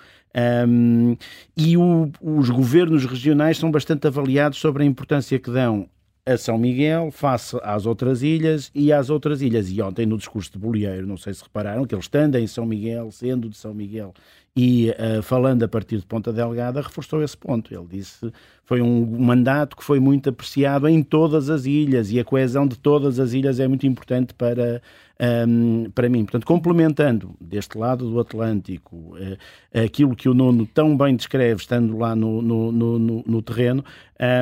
Um, 0.68 1.16
e 1.56 1.78
o, 1.78 2.12
os 2.22 2.50
governos 2.50 3.06
regionais 3.06 3.58
são 3.58 3.72
bastante 3.72 4.06
avaliados 4.06 4.60
sobre 4.60 4.84
a 4.84 4.86
importância 4.86 5.40
que 5.40 5.50
dão 5.50 5.90
a 6.26 6.38
São 6.38 6.58
Miguel 6.58 7.12
face 7.12 7.56
às 7.62 7.86
outras 7.86 8.24
ilhas 8.24 8.72
e 8.74 8.92
às 8.92 9.10
outras 9.10 9.42
ilhas. 9.42 9.70
E 9.70 9.82
ontem, 9.82 10.06
no 10.06 10.18
discurso 10.18 10.52
de 10.52 10.58
Bolieiro, 10.58 11.06
não 11.08 11.18
sei 11.18 11.34
se 11.34 11.44
repararam, 11.44 11.86
que 11.86 11.94
ele 11.94 12.02
estando 12.02 12.36
em 12.36 12.48
São 12.48 12.66
Miguel, 12.66 13.12
sendo 13.12 13.48
de 13.48 13.56
São 13.56 13.74
Miguel 13.74 14.14
e 14.56 14.90
uh, 14.92 15.22
falando 15.22 15.64
a 15.64 15.68
partir 15.68 15.98
de 15.98 16.06
Ponta 16.06 16.32
Delgada, 16.32 16.82
reforçou 16.82 17.22
esse 17.22 17.36
ponto. 17.36 17.74
Ele 17.74 17.86
disse 17.90 18.32
foi 18.64 18.82
um 18.82 19.06
mandato 19.20 19.76
que 19.76 19.84
foi 19.84 20.00
muito 20.00 20.30
apreciado 20.30 20.88
em 20.88 21.04
todas 21.04 21.50
as 21.50 21.66
ilhas 21.66 22.10
e 22.10 22.20
a 22.20 22.24
coesão 22.24 22.66
de 22.66 22.80
todas 22.80 23.20
as 23.20 23.34
ilhas 23.34 23.60
é 23.60 23.68
muito 23.68 23.86
importante 23.86 24.34
para, 24.34 24.82
um, 25.20 25.84
ehm, 25.84 25.92
para 25.92 26.10
mim. 26.10 26.24
Portanto, 26.24 26.48
complementando 26.48 27.36
deste 27.40 27.78
lado 27.78 28.10
do 28.10 28.20
Atlântico 28.20 28.96
uh, 28.96 29.84
aquilo 29.84 30.16
que 30.16 30.28
o 30.28 30.34
Nuno 30.34 30.66
tão 30.66 30.98
bem 30.98 31.16
descreve, 31.16 31.62
estando 31.62 31.96
lá 31.98 32.16
no, 32.16 32.42
no, 32.42 32.72
no, 32.72 33.24
no 33.28 33.42
terreno, 33.42 33.86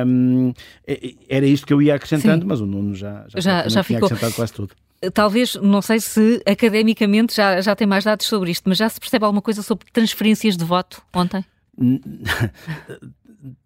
um, 0.06 0.54
ehm, 0.86 1.14
era 1.28 1.44
isto 1.44 1.66
que 1.66 1.74
eu 1.74 1.82
ia 1.82 1.96
acrescentando, 1.96 2.42
Sim. 2.42 2.48
mas 2.48 2.60
o 2.62 2.66
Nuno 2.66 2.94
já, 2.94 3.26
já, 3.28 3.40
já, 3.40 3.68
já 3.68 3.82
ficou. 3.82 4.06
acrescentado 4.06 4.34
quase 4.34 4.52
tudo 4.54 4.74
talvez, 5.12 5.54
não 5.56 5.82
sei 5.82 6.00
se 6.00 6.42
academicamente 6.46 7.34
já, 7.34 7.60
já 7.60 7.76
tem 7.76 7.86
mais 7.86 8.04
dados 8.04 8.26
sobre 8.26 8.50
isto, 8.50 8.68
mas 8.68 8.78
já 8.78 8.88
se 8.88 8.98
percebe 9.00 9.24
alguma 9.24 9.42
coisa 9.42 9.62
sobre 9.62 9.86
transferências 9.92 10.56
de 10.56 10.64
voto 10.64 11.02
ontem? 11.12 11.44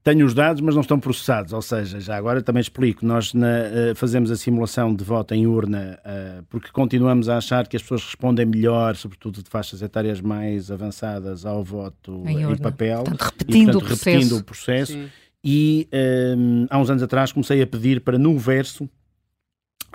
Tenho 0.03 0.27
os 0.27 0.35
dados, 0.35 0.61
mas 0.61 0.75
não 0.75 0.81
estão 0.81 0.99
processados, 0.99 1.53
ou 1.53 1.63
seja, 1.63 2.01
já 2.01 2.17
agora 2.17 2.43
também 2.43 2.61
explico, 2.61 3.07
nós 3.07 3.33
na, 3.33 3.47
uh, 3.47 3.95
fazemos 3.95 4.29
a 4.29 4.37
simulação 4.37 4.93
de 4.93 5.05
voto 5.05 5.35
em 5.35 5.47
urna 5.47 6.01
uh, 6.05 6.43
porque 6.51 6.71
continuamos 6.73 7.29
a 7.29 7.37
achar 7.37 7.69
que 7.69 7.77
as 7.77 7.83
pessoas 7.83 8.03
respondem 8.03 8.45
melhor, 8.45 8.97
sobretudo 8.97 9.41
de 9.41 9.49
faixas 9.49 9.81
etárias 9.81 10.21
mais 10.21 10.69
avançadas, 10.73 11.47
ao 11.47 11.63
voto 11.63 12.25
em, 12.27 12.43
em 12.43 12.57
papel. 12.57 13.05
Portanto, 13.05 13.23
repetindo, 13.23 13.55
e, 13.55 13.65
portanto, 13.65 13.77
o 13.77 13.87
processo. 13.87 14.11
repetindo 14.11 14.37
o 14.37 14.45
processo. 14.45 14.99
E 15.45 15.89
um, 16.37 16.67
há 16.69 16.79
uns 16.79 16.91
anos 16.91 17.03
atrás 17.03 17.31
comecei 17.31 17.63
a 17.63 17.67
pedir 17.67 18.01
para 18.01 18.19
no 18.19 18.37
verso 18.37 18.89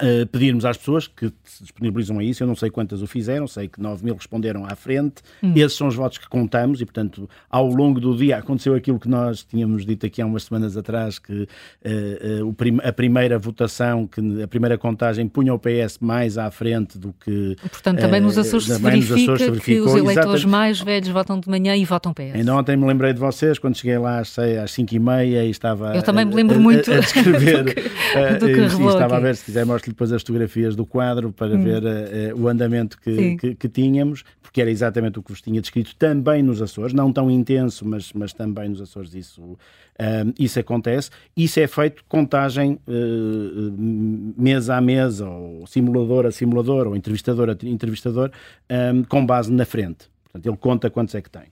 Uh, 0.02 0.26
pedirmos 0.26 0.66
às 0.66 0.76
pessoas 0.76 1.06
que 1.06 1.32
se 1.44 1.62
disponibilizam 1.62 2.18
a 2.18 2.24
isso, 2.24 2.42
eu 2.42 2.48
não 2.48 2.56
sei 2.56 2.72
quantas 2.72 3.04
o 3.04 3.08
fizeram, 3.08 3.46
sei 3.46 3.68
que 3.68 3.80
9 3.80 4.04
mil 4.04 4.16
responderam 4.16 4.66
à 4.66 4.76
frente, 4.76 5.22
hum. 5.42 5.54
esses 5.56 5.78
são 5.78 5.88
os 5.88 5.94
votos 5.94 6.18
que 6.18 6.28
contamos 6.28 6.82
e, 6.82 6.86
portanto, 6.86 7.30
ao 7.48 7.68
longo 7.68 8.00
do 8.00 8.18
dia 8.18 8.38
aconteceu 8.38 8.74
aquilo 8.74 9.00
que 9.00 9.08
nós 9.08 9.44
tínhamos 9.44 9.86
dito 9.86 10.04
aqui 10.08 10.20
há 10.20 10.26
umas 10.26 10.46
semanas 10.46 10.76
atrás, 10.76 11.20
que 11.20 11.44
uh, 11.44 12.48
uh, 12.48 12.54
prim 12.56 12.80
a 12.84 12.92
primeira 12.92 13.38
votação, 13.38 14.08
que 14.08 14.42
a 14.42 14.48
primeira 14.48 14.80
contagem 14.80 15.28
punha 15.28 15.54
o 15.54 15.60
PS 15.60 16.00
mais 16.02 16.40
à 16.40 16.50
frente 16.50 16.98
do 16.98 17.14
que... 17.14 17.56
Portanto, 17.70 18.00
também 18.00 18.20
nos 18.20 18.36
Açores 18.36 18.66
se 18.66 18.82
verifica 18.82 19.34
Açores 19.34 19.60
que 19.60 19.80
os 19.80 19.92
eleitores 19.92 20.12
exatamente. 20.16 20.48
mais 20.48 20.82
velhos 20.82 21.10
votam 21.10 21.40
de 21.40 21.48
manhã 21.48 21.76
e 21.76 21.86
votam 21.86 22.16
PS. 22.16 22.34
Ainda 22.34 22.56
ontem 22.56 22.76
me 22.76 22.88
lembrei 22.88 23.14
de 23.14 23.20
vocês, 23.20 23.60
quando 23.60 23.78
cheguei 23.78 24.00
lá 24.00 24.18
às, 24.18 24.36
às 24.40 24.72
5 24.72 24.96
e 24.96 25.00
meia 25.00 25.46
e 25.46 25.52
estava... 25.52 25.96
Eu 25.96 26.02
também 26.02 26.26
me 26.26 26.34
lembro 26.34 26.60
muito 26.60 26.92
a, 26.92 26.96
a 26.96 27.00
descrever, 27.00 27.64
do 28.40 28.48
que, 28.48 28.62
do 28.62 28.78
que 28.78 28.86
estava 28.88 29.18
a 29.18 29.20
ver, 29.20 29.36
se 29.36 29.46
quiser 29.46 29.68
mostro 29.84 29.92
depois 29.92 30.12
as 30.12 30.22
fotografias 30.22 30.76
do 30.76 30.86
quadro 30.86 31.32
para 31.32 31.56
hum. 31.56 31.64
ver 31.64 31.84
uh, 31.84 32.42
o 32.42 32.48
andamento 32.48 32.98
que, 33.00 33.36
que, 33.36 33.56
que, 33.56 33.70
tínhamos, 33.70 34.24
porque 34.42 34.62
era 34.62 34.72
exatamente 34.72 35.20
o 35.20 35.24
que 35.24 35.32
vos 35.32 35.42
tinha 35.42 35.60
descrito 35.60 35.96
também 35.96 36.42
nos 36.42 36.62
Açores, 36.62 36.94
não 36.94 37.12
tão 37.12 37.30
intenso, 37.30 37.86
mas, 37.86 38.14
mas 38.14 38.34
também 38.34 38.70
nos 38.70 38.82
Açores 38.82 39.14
isso, 39.14 39.42
uh, 39.42 39.58
isso 40.40 40.60
acontece. 40.60 41.10
Isso 41.36 41.60
é 41.60 41.68
feito 41.68 42.04
contagem 42.08 42.80
uh, 42.88 43.76
mesa 44.38 44.76
a 44.76 44.82
mesa, 44.82 45.28
ou 45.28 45.68
simulador 45.68 46.26
a 46.26 46.32
simulador, 46.32 46.88
ou 46.88 46.96
entrevistador 46.96 47.50
a 47.50 47.68
entrevistador, 47.68 48.32
um, 48.70 49.04
com 49.04 49.26
base 49.26 49.52
na 49.52 49.66
frente. 49.66 50.10
Portanto, 50.24 50.46
ele 50.48 50.58
conta 50.58 50.90
quantos 50.90 51.16
é 51.16 51.22
que 51.22 51.30
tem. 51.30 51.44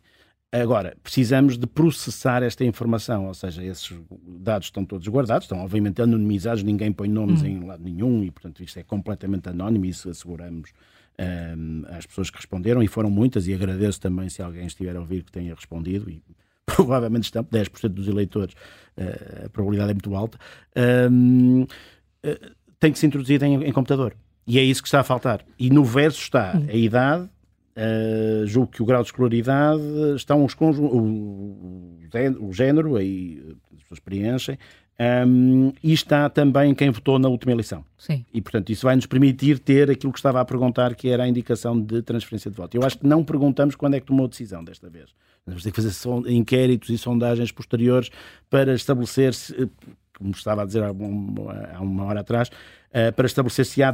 Agora, 0.51 0.97
precisamos 1.01 1.57
de 1.57 1.65
processar 1.65 2.43
esta 2.43 2.65
informação, 2.65 3.27
ou 3.27 3.33
seja, 3.33 3.63
esses 3.63 3.97
dados 4.21 4.67
estão 4.67 4.83
todos 4.83 5.07
guardados, 5.07 5.45
estão 5.45 5.59
obviamente 5.59 6.01
anonimizados, 6.01 6.61
ninguém 6.61 6.91
põe 6.91 7.07
nomes 7.07 7.41
hum. 7.41 7.45
em 7.45 7.63
lado 7.63 7.81
nenhum 7.81 8.21
e, 8.21 8.29
portanto, 8.29 8.61
isto 8.61 8.77
é 8.77 8.83
completamente 8.83 9.47
anónimo 9.47 9.85
e 9.85 9.89
isso 9.89 10.09
asseguramos 10.09 10.71
um, 11.57 11.83
às 11.87 12.05
pessoas 12.05 12.29
que 12.29 12.35
responderam 12.35 12.83
e 12.83 12.87
foram 12.87 13.09
muitas 13.09 13.47
e 13.47 13.53
agradeço 13.53 14.01
também 14.01 14.27
se 14.27 14.41
alguém 14.41 14.65
estiver 14.65 14.93
a 14.97 14.99
ouvir 14.99 15.23
que 15.23 15.31
tenha 15.31 15.55
respondido 15.55 16.09
e 16.09 16.21
provavelmente 16.65 17.23
estão 17.23 17.45
10% 17.45 17.87
dos 17.87 18.09
eleitores, 18.09 18.53
uh, 18.97 19.45
a 19.45 19.49
probabilidade 19.49 19.91
é 19.91 19.93
muito 19.93 20.13
alta, 20.13 20.37
um, 21.09 21.61
uh, 21.63 21.67
tem 22.77 22.91
que 22.91 22.99
ser 22.99 23.07
introduzido 23.07 23.45
em, 23.45 23.63
em 23.63 23.71
computador. 23.71 24.13
E 24.45 24.59
é 24.59 24.63
isso 24.63 24.81
que 24.81 24.87
está 24.89 24.99
a 24.99 25.03
faltar. 25.03 25.45
E 25.57 25.69
no 25.69 25.85
verso 25.85 26.19
está 26.19 26.57
hum. 26.57 26.65
a 26.67 26.75
idade, 26.75 27.29
Uh, 27.75 28.45
julgo 28.45 28.71
que 28.71 28.83
o 28.83 28.85
grau 28.85 29.01
de 29.01 29.07
escolaridade 29.07 29.81
estão 30.15 30.43
os 30.43 30.53
o, 30.59 31.97
o, 32.41 32.53
género, 32.53 32.97
aí 32.97 33.41
as 33.73 33.83
pessoas 33.83 33.99
preenchem, 33.99 34.57
Um, 35.01 35.73
e 35.83 35.93
está 35.93 36.29
também 36.29 36.75
quem 36.75 36.91
votou 36.91 37.17
na 37.17 37.27
última 37.27 37.51
eleição. 37.51 37.83
Sim. 37.97 38.23
E, 38.31 38.39
portanto, 38.39 38.71
isso 38.71 38.85
vai 38.85 38.95
nos 38.95 39.07
permitir 39.07 39.57
ter 39.57 39.89
aquilo 39.89 40.13
que 40.13 40.19
estava 40.19 40.39
a 40.39 40.45
perguntar, 40.45 40.93
que 40.93 41.09
era 41.09 41.23
a 41.23 41.27
indicação 41.27 41.79
de 41.81 42.03
transferência 42.03 42.51
de 42.51 42.57
voto. 42.57 42.75
Eu 42.77 42.83
acho 42.83 42.99
que 42.99 43.07
não 43.07 43.23
perguntamos 43.23 43.73
quando 43.73 43.95
é 43.95 43.99
que 43.99 44.05
tomou 44.05 44.27
a 44.27 44.29
decisão 44.29 44.63
desta 44.63 44.91
vez. 44.91 45.09
Vamos 45.43 45.63
ter 45.63 45.71
que 45.71 45.81
fazer 45.81 46.29
inquéritos 46.29 46.89
e 46.89 46.99
sondagens 46.99 47.51
posteriores 47.51 48.11
para 48.47 48.75
estabelecer 48.75 49.33
se, 49.33 49.63
eh, 49.63 49.67
como 50.21 50.31
estava 50.31 50.61
a 50.61 50.65
dizer 50.65 50.83
há 50.83 50.91
uma 51.81 52.05
hora 52.05 52.19
atrás, 52.21 52.49
uh, 52.49 53.11
para 53.13 53.25
estabelecer 53.25 53.65
se 53.65 53.81
há, 53.81 53.93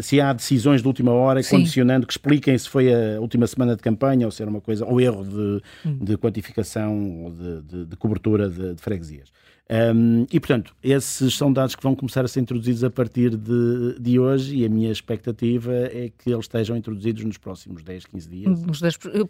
se 0.00 0.20
há 0.20 0.32
decisões 0.32 0.82
de 0.82 0.88
última 0.88 1.12
hora, 1.12 1.42
Sim. 1.42 1.56
condicionando 1.56 2.06
que 2.06 2.12
expliquem 2.12 2.58
se 2.58 2.68
foi 2.68 2.92
a 2.92 3.20
última 3.20 3.46
semana 3.46 3.76
de 3.76 3.82
campanha 3.82 4.26
ou 4.26 4.30
se 4.30 4.42
era 4.42 4.50
uma 4.50 4.60
coisa, 4.60 4.84
ou 4.84 5.00
erro 5.00 5.24
de, 5.24 5.62
hum. 5.88 5.98
de 6.04 6.18
quantificação 6.18 7.24
ou 7.24 7.30
de, 7.30 7.62
de, 7.62 7.86
de 7.86 7.96
cobertura 7.96 8.48
de, 8.48 8.74
de 8.74 8.82
freguesias. 8.82 9.30
Um, 9.70 10.26
e, 10.32 10.40
portanto, 10.40 10.74
esses 10.82 11.36
são 11.36 11.52
dados 11.52 11.76
que 11.76 11.82
vão 11.82 11.94
começar 11.94 12.24
a 12.24 12.28
ser 12.28 12.40
introduzidos 12.40 12.82
a 12.82 12.90
partir 12.90 13.36
de, 13.36 13.94
de 14.00 14.18
hoje 14.18 14.56
e 14.56 14.64
a 14.64 14.68
minha 14.68 14.90
expectativa 14.90 15.72
é 15.72 16.10
que 16.18 16.28
eles 16.28 16.46
estejam 16.46 16.76
introduzidos 16.76 17.22
nos 17.22 17.38
próximos 17.38 17.84
10, 17.84 18.06
15 18.06 18.28
dias. 18.28 18.58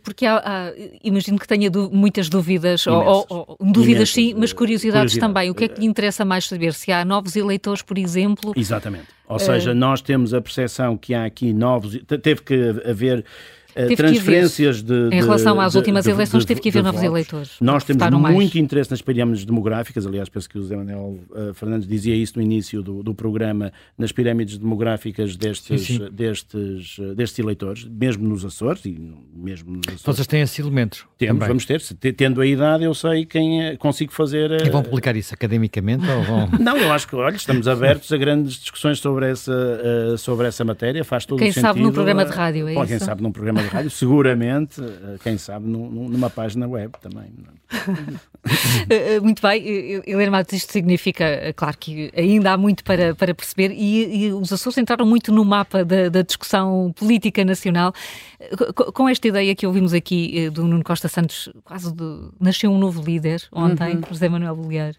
Porque 0.03 0.25
há, 0.25 0.39
há, 0.39 0.73
imagino 1.05 1.39
que 1.39 1.47
tenha 1.47 1.71
muitas 1.93 2.31
dúvidas, 2.31 2.87
ou, 2.87 3.27
ou, 3.29 3.59
dúvidas 3.61 4.09
sim, 4.11 4.33
mas 4.33 4.55
curiosidades 4.55 5.13
curiosidade. 5.13 5.21
também. 5.21 5.51
O 5.51 5.55
que 5.55 5.65
é 5.65 5.69
que 5.69 5.79
lhe 5.79 5.87
interessa 5.87 6.25
mais 6.25 6.47
saber? 6.47 6.73
Se 6.73 6.91
há 6.91 7.05
novos 7.05 7.37
eleitores, 7.37 7.83
por 7.83 7.99
exemplo? 7.99 8.55
Exatamente. 8.57 9.09
Ou 9.29 9.39
seja, 9.39 9.73
uh... 9.73 9.75
nós 9.75 10.01
temos 10.01 10.33
a 10.33 10.41
percepção 10.41 10.97
que 10.97 11.13
há 11.13 11.27
aqui 11.27 11.53
novos. 11.53 11.99
Teve 12.23 12.41
que 12.41 12.55
haver 12.89 13.27
Teve 13.89 13.97
transferências 13.97 14.83
de, 14.83 15.09
de, 15.09 15.17
Em 15.17 15.21
relação 15.21 15.61
às 15.61 15.73
de, 15.73 15.79
últimas 15.79 16.07
eleições, 16.07 16.45
teve 16.45 16.61
que 16.61 16.69
haver 16.69 16.83
novos 16.83 17.03
eleitores. 17.03 17.53
Nós 17.61 17.85
temos 17.85 18.03
muito 18.03 18.21
mais. 18.21 18.57
interesse 18.57 18.91
nas 18.91 19.03
pirâmides 19.03 19.45
demográficas, 19.45 20.07
aliás, 20.07 20.29
penso 20.29 20.49
que 20.49 20.59
o 20.59 20.63
José 20.63 20.77
Manuel 20.77 21.19
uh, 21.31 21.55
Fernandes 21.55 21.87
dizia 21.87 22.15
isso 22.15 22.35
no 22.37 22.43
início 22.43 22.83
do, 22.83 23.03
do 23.03 23.15
programa, 23.15 23.73
nas 23.97 24.13
pirâmides 24.13 24.59
demográficas 24.59 25.37
destes, 25.37 25.83
sim, 25.83 25.99
sim. 25.99 26.09
Destes, 26.11 26.99
uh, 26.99 27.15
destes 27.15 27.39
eleitores, 27.39 27.85
mesmo 27.85 28.29
nos 28.29 28.45
Açores 28.45 28.85
e 28.85 28.99
mesmo 29.35 29.73
nos 29.73 29.83
Açores. 29.87 30.03
Vocês 30.03 30.27
têm 30.27 30.41
esses 30.41 30.59
elementos? 30.59 31.05
Temos, 31.19 31.35
também. 31.35 31.49
vamos 31.49 31.67
ter. 31.67 31.81
Tendo 32.15 32.41
a 32.41 32.47
idade, 32.47 32.85
eu 32.85 32.95
sei 32.95 33.25
quem 33.25 33.65
é, 33.65 33.77
consigo 33.77 34.13
fazer. 34.13 34.51
Uh, 34.51 34.67
e 34.67 34.71
vão 34.71 34.83
publicar 34.83 35.17
isso 35.17 35.35
academicamente 35.35 36.05
ou 36.09 36.23
vão... 36.23 36.49
Não, 36.61 36.77
eu 36.77 36.93
acho 36.93 37.09
que, 37.09 37.17
olha, 37.17 37.37
estamos 37.37 37.67
abertos 37.69 38.13
a 38.13 38.17
grandes 38.17 38.55
discussões 38.55 38.99
sobre 38.99 39.31
essa, 39.31 40.17
sobre 40.19 40.47
essa 40.47 40.65
matéria, 40.65 41.05
faz 41.05 41.25
todo 41.25 41.39
quem 41.39 41.49
o 41.49 41.53
sentido. 41.53 41.67
Quem 41.67 41.73
sabe 41.75 41.81
num 41.81 41.93
programa 41.93 42.25
de 42.25 42.33
rádio, 42.33 42.69
é 42.69 42.75
Pô, 42.75 42.83
isso? 42.83 42.91
Quem 42.91 42.99
sabe 42.99 43.23
num 43.23 43.33
programa 43.33 43.63
de 43.63 43.69
rádio, 43.71 43.91
seguramente, 43.91 44.81
eh, 44.83 45.17
quem 45.23 45.39
sabe, 45.39 45.67
numa 45.67 46.29
página 46.29 46.67
web 46.67 46.93
também. 47.01 47.33
Eh, 48.89 49.17
eh, 49.17 49.21
muito 49.21 49.43
bem, 49.43 50.03
Helena 50.07 50.31
Matos, 50.31 50.55
isto 50.55 50.73
significa, 50.73 51.53
claro 51.55 51.77
que 51.77 52.11
ainda 52.17 52.53
há 52.53 52.57
muito 52.57 52.83
para, 52.83 53.15
para 53.15 53.35
perceber 53.35 53.71
e, 53.71 54.25
e 54.25 54.33
os 54.33 54.51
Açores 54.51 54.79
entraram 54.79 55.05
muito 55.05 55.31
no 55.31 55.45
mapa 55.45 55.85
da, 55.85 56.09
da 56.09 56.23
discussão 56.23 56.91
política 56.97 57.45
nacional. 57.45 57.93
Com 58.95 59.07
esta 59.07 59.29
ideia 59.29 59.55
que 59.55 59.67
ouvimos 59.67 59.93
aqui 59.93 60.49
do 60.49 60.67
Nuno 60.67 60.83
Costa 60.83 61.07
Santos, 61.07 61.51
quase 61.63 61.95
de, 61.95 62.31
nasceu 62.41 62.71
um 62.71 62.79
novo 62.79 63.03
líder 63.03 63.47
ontem, 63.53 63.97
uhum. 63.97 64.03
José 64.09 64.29
Manuel 64.31 64.57
Bolieiro. 64.57 64.97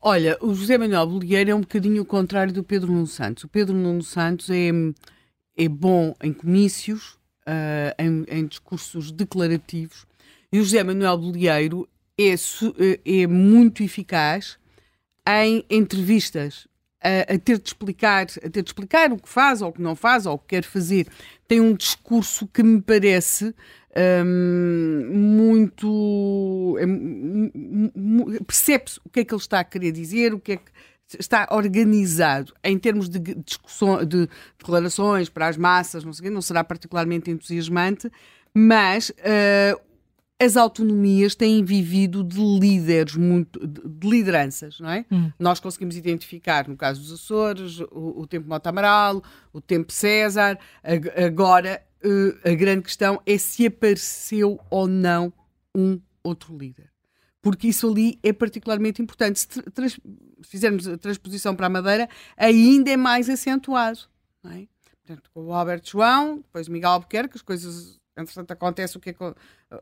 Olha, 0.00 0.36
o 0.40 0.52
José 0.52 0.76
Manuel 0.76 1.06
Bolieiro 1.06 1.50
é 1.52 1.54
um 1.54 1.60
bocadinho 1.60 2.02
o 2.02 2.04
contrário 2.04 2.52
do 2.52 2.64
Pedro 2.64 2.90
Nuno 2.90 3.06
Santos. 3.06 3.44
O 3.44 3.48
Pedro 3.48 3.76
Nuno 3.76 4.02
Santos 4.02 4.50
é, 4.50 4.70
é 5.56 5.68
bom 5.68 6.12
em 6.20 6.32
comícios, 6.32 7.16
uh, 7.46 7.94
em, 7.98 8.24
em, 8.28 8.46
discursos 8.46 9.10
declarativos. 9.10 10.06
E 10.52 10.58
o 10.58 10.64
José 10.64 10.82
Manuel 10.82 11.18
Bolieiro 11.18 11.88
é, 12.18 12.34
é 13.04 13.26
muito 13.26 13.82
eficaz 13.82 14.58
em 15.26 15.64
entrevistas, 15.70 16.66
a, 17.02 17.34
a, 17.34 17.38
ter 17.38 17.58
de 17.58 17.68
explicar, 17.68 18.22
a 18.22 18.50
ter 18.50 18.62
de 18.62 18.68
explicar 18.68 19.12
o 19.12 19.18
que 19.18 19.28
faz 19.28 19.62
ou 19.62 19.68
o 19.68 19.72
que 19.72 19.82
não 19.82 19.96
faz 19.96 20.26
ou 20.26 20.34
o 20.34 20.38
que 20.38 20.48
quer 20.48 20.64
fazer. 20.64 21.06
Tem 21.48 21.60
um 21.60 21.74
discurso 21.74 22.46
que 22.46 22.62
me 22.62 22.80
parece 22.80 23.54
um, 24.24 25.10
muito 25.12 26.76
é, 26.78 26.86
percebe-se 28.44 29.00
o 29.04 29.10
que 29.10 29.20
é 29.20 29.24
que 29.24 29.34
ele 29.34 29.40
está 29.40 29.60
a 29.60 29.64
querer 29.64 29.92
dizer, 29.92 30.32
o 30.32 30.40
que 30.40 30.52
é 30.52 30.56
que 30.56 30.70
está 31.18 31.48
organizado 31.50 32.52
em 32.62 32.78
termos 32.78 33.08
de 33.08 33.18
discussão, 33.18 34.04
de 34.04 34.28
declarações 34.58 35.28
para 35.28 35.48
as 35.48 35.56
massas, 35.56 36.04
não 36.04 36.12
sei 36.12 36.30
não 36.30 36.42
será 36.42 36.62
particularmente 36.62 37.30
entusiasmante, 37.30 38.10
mas 38.54 39.10
uh, 39.10 39.80
as 40.40 40.56
autonomias 40.56 41.34
têm 41.34 41.64
vivido 41.64 42.24
de 42.24 42.40
líderes, 42.40 43.14
muito, 43.14 43.64
de 43.66 44.08
lideranças, 44.08 44.80
não 44.80 44.90
é? 44.90 45.04
Hum. 45.10 45.30
Nós 45.38 45.60
conseguimos 45.60 45.96
identificar, 45.96 46.68
no 46.68 46.76
caso 46.76 47.00
dos 47.00 47.12
Açores, 47.12 47.80
o, 47.80 48.20
o 48.20 48.26
tempo 48.26 48.48
Mota 48.48 48.70
Amaral, 48.70 49.22
o 49.52 49.60
tempo 49.60 49.92
César, 49.92 50.58
agora 51.16 51.82
uh, 52.04 52.48
a 52.48 52.54
grande 52.54 52.82
questão 52.82 53.20
é 53.24 53.38
se 53.38 53.66
apareceu 53.66 54.58
ou 54.68 54.86
não 54.86 55.32
um 55.74 56.00
outro 56.24 56.56
líder 56.56 56.91
porque 57.42 57.68
isso 57.68 57.90
ali 57.90 58.18
é 58.22 58.32
particularmente 58.32 59.02
importante. 59.02 59.40
Se 59.40 59.48
trans, 59.48 59.98
fizermos 60.42 60.86
a 60.88 60.96
transposição 60.96 61.54
para 61.54 61.66
a 61.66 61.70
Madeira, 61.70 62.08
ainda 62.36 62.90
é 62.90 62.96
mais 62.96 63.28
acentuado. 63.28 63.98
É? 64.44 64.66
Portanto, 65.04 65.30
com 65.34 65.46
o 65.46 65.52
Alberto 65.52 65.90
João, 65.90 66.36
depois 66.36 66.68
Miguel 66.68 66.90
Albuquerque, 66.90 67.36
as 67.36 67.42
coisas, 67.42 68.00
entretanto, 68.16 68.52
acontece 68.52 68.96
o 68.96 69.00
que 69.00 69.10
é 69.10 69.16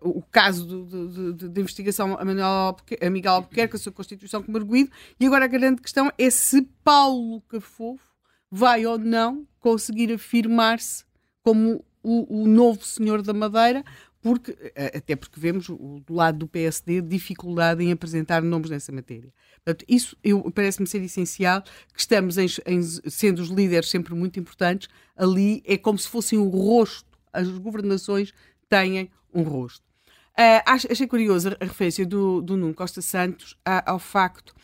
o 0.00 0.22
caso 0.22 0.84
de, 0.86 1.32
de, 1.32 1.48
de, 1.48 1.60
investigação 1.60 2.16
a, 2.18 2.24
Manuel 2.24 2.76
a 3.00 3.10
Miguel 3.10 3.34
Albuquerque, 3.34 3.76
a 3.76 3.78
sua 3.78 3.92
Constituição 3.92 4.42
como 4.42 4.56
arguído, 4.56 4.90
e 5.18 5.26
agora 5.26 5.44
a 5.44 5.48
grande 5.48 5.82
questão 5.82 6.10
é 6.16 6.30
se 6.30 6.62
Paulo 6.82 7.42
Cafofo 7.42 8.10
vai 8.50 8.86
ou 8.86 8.98
não 8.98 9.46
conseguir 9.58 10.12
afirmar-se 10.12 11.04
como 11.42 11.84
o, 12.02 12.42
o, 12.42 12.46
novo 12.46 12.84
senhor 12.84 13.22
da 13.22 13.32
Madeira, 13.32 13.84
porque, 14.22 14.56
eh, 14.74 14.98
até 14.98 15.16
porque 15.16 15.40
vemos 15.40 15.68
do 15.68 16.04
lado 16.10 16.38
do 16.38 16.48
PSD 16.48 17.00
dificuldade 17.00 17.82
em 17.82 17.92
apresentar 17.92 18.42
nomes 18.42 18.70
nessa 18.70 18.92
matéria. 18.92 19.32
Portanto, 19.64 19.84
isso 19.88 20.16
parece-me 20.54 20.86
ser 20.86 21.02
essencial, 21.02 21.62
que 21.62 22.00
estamos 22.00 22.36
em, 22.36 22.46
em, 22.66 22.82
sendo 22.82 23.40
os 23.40 23.48
líderes 23.48 23.88
sempre 23.88 24.14
muito 24.14 24.38
importantes, 24.38 24.88
ali 25.16 25.62
é 25.66 25.76
como 25.76 25.98
se 25.98 26.08
fossem 26.08 26.38
o 26.38 26.48
rosto, 26.48 27.08
as 27.32 27.48
governações 27.48 28.32
têm 28.68 29.10
um 29.32 29.42
rosto. 29.42 29.84
Uh, 30.32 30.62
achei 30.90 31.06
curiosa 31.06 31.56
a 31.60 31.64
referência 31.64 32.06
do, 32.06 32.40
do 32.40 32.56
Nuno 32.56 32.72
Costa 32.72 33.02
Santos 33.02 33.56
ao 33.84 33.98
facto 33.98 34.54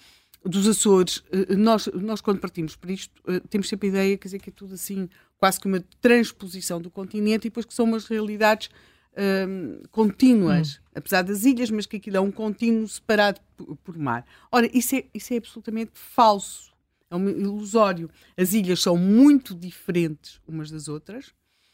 dos 0.44 0.66
Açores, 0.66 1.18
uh, 1.18 1.56
nós, 1.56 1.86
nós 1.94 2.20
quando 2.20 2.38
partimos 2.38 2.76
para 2.76 2.92
isto, 2.92 3.12
uh, 3.28 3.40
temos 3.48 3.68
sempre 3.68 3.88
a 3.88 3.90
ideia, 3.90 4.16
quer 4.16 4.28
dizer, 4.28 4.38
que 4.38 4.50
é 4.50 4.52
tudo 4.52 4.74
assim, 4.74 5.08
quase 5.36 5.60
que 5.60 5.66
uma 5.66 5.82
transposição 6.00 6.80
do 6.80 6.90
continente 6.90 7.46
e 7.46 7.50
depois 7.50 7.66
que 7.66 7.74
são 7.74 7.84
umas 7.84 8.06
realidades 8.06 8.70
um, 9.16 9.82
contínuas, 9.90 10.76
hum. 10.76 10.90
apesar 10.94 11.22
das 11.22 11.44
ilhas, 11.44 11.70
mas 11.70 11.86
que 11.86 11.97
aquilo 11.97 12.16
é 12.16 12.20
um 12.20 12.30
contínuo 12.30 12.86
separado 12.86 13.40
por, 13.56 13.76
por, 13.76 13.98
mar. 13.98 14.24
Ora, 14.51 14.68
isso 14.72 14.97
é, 14.97 15.05
isso 15.14 15.32
é 15.32 15.38
absolutamente 15.38 15.93
falso, 15.94 16.72
é 17.10 17.16
um 17.16 17.28
ilusório. 17.28 18.10
As 18.36 18.52
ilhas 18.52 18.80
são 18.80 18.97
muito 18.97 19.55
diferentes 19.55 20.40
umas 20.47 20.70
das 20.70 20.88
outras 20.88 21.28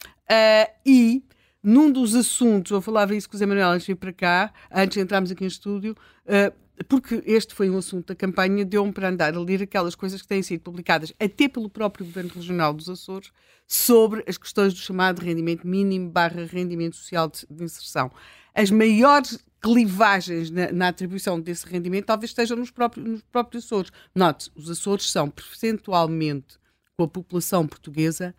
uh, 0.04 0.72
e 0.84 1.22
num 1.62 1.90
dos 1.92 2.14
assuntos, 2.14 2.72
eu 2.72 2.82
falava 2.82 3.14
isso 3.14 3.28
com 3.28 3.36
o 3.36 3.38
Zé 3.38 3.46
Manuel 3.46 3.70
antes 3.70 3.86
de 3.86 3.92
vir 3.92 3.98
para 3.98 4.12
cá, 4.12 4.52
antes 4.70 4.96
de 4.96 5.00
entrarmos 5.00 5.30
aqui 5.30 5.44
em 5.44 5.46
estúdio, 5.46 5.96
uh, 6.26 6.52
porque 6.88 7.22
este 7.26 7.54
foi 7.54 7.68
um 7.70 7.78
assunto 7.78 8.08
da 8.08 8.14
campanha, 8.14 8.64
deu-me 8.64 8.92
para 8.92 9.08
andar 9.08 9.34
a 9.34 9.40
ler 9.40 9.62
aquelas 9.62 9.94
coisas 9.94 10.22
que 10.22 10.28
têm 10.28 10.42
sido 10.42 10.60
publicadas 10.60 11.12
até 11.20 11.48
pelo 11.48 11.68
próprio 11.68 12.06
Governo 12.06 12.30
Regional 12.34 12.72
dos 12.72 12.88
Açores 12.88 13.30
sobre 13.66 14.24
as 14.26 14.36
questões 14.36 14.74
do 14.74 14.80
chamado 14.80 15.20
rendimento 15.20 15.66
mínimo 15.66 16.10
barra 16.10 16.44
rendimento 16.44 16.96
social 16.96 17.28
de, 17.28 17.46
de 17.50 17.64
inserção. 17.64 18.10
As 18.54 18.70
maiores 18.70 19.38
clivagens 19.62 20.50
na, 20.50 20.72
na, 20.72 20.88
atribuição 20.88 21.40
desse 21.40 21.66
rendimento 21.66 22.06
talvez 22.06 22.30
estejam 22.30 22.56
nos 22.56 22.70
próprios, 22.70 23.06
nos 23.06 23.22
próprios 23.22 23.64
Açores. 23.64 23.92
Note, 24.14 24.50
os 24.54 24.68
Açores 24.68 25.10
são 25.10 25.30
percentualmente, 25.30 26.58
com 26.96 27.04
a 27.04 27.08
população 27.08 27.66
portuguesa, 27.66 28.34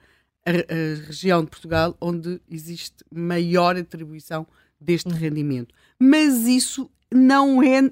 a, 0.45 0.51
a 0.51 1.05
região 1.05 1.43
de 1.43 1.49
Portugal 1.49 1.95
onde 1.99 2.41
existe 2.49 3.03
maior 3.11 3.77
atribuição 3.77 4.45
deste 4.79 5.09
uhum. 5.09 5.15
rendimento. 5.15 5.73
Mas 5.97 6.45
isso 6.45 6.91
não 7.11 7.63
é 7.63 7.89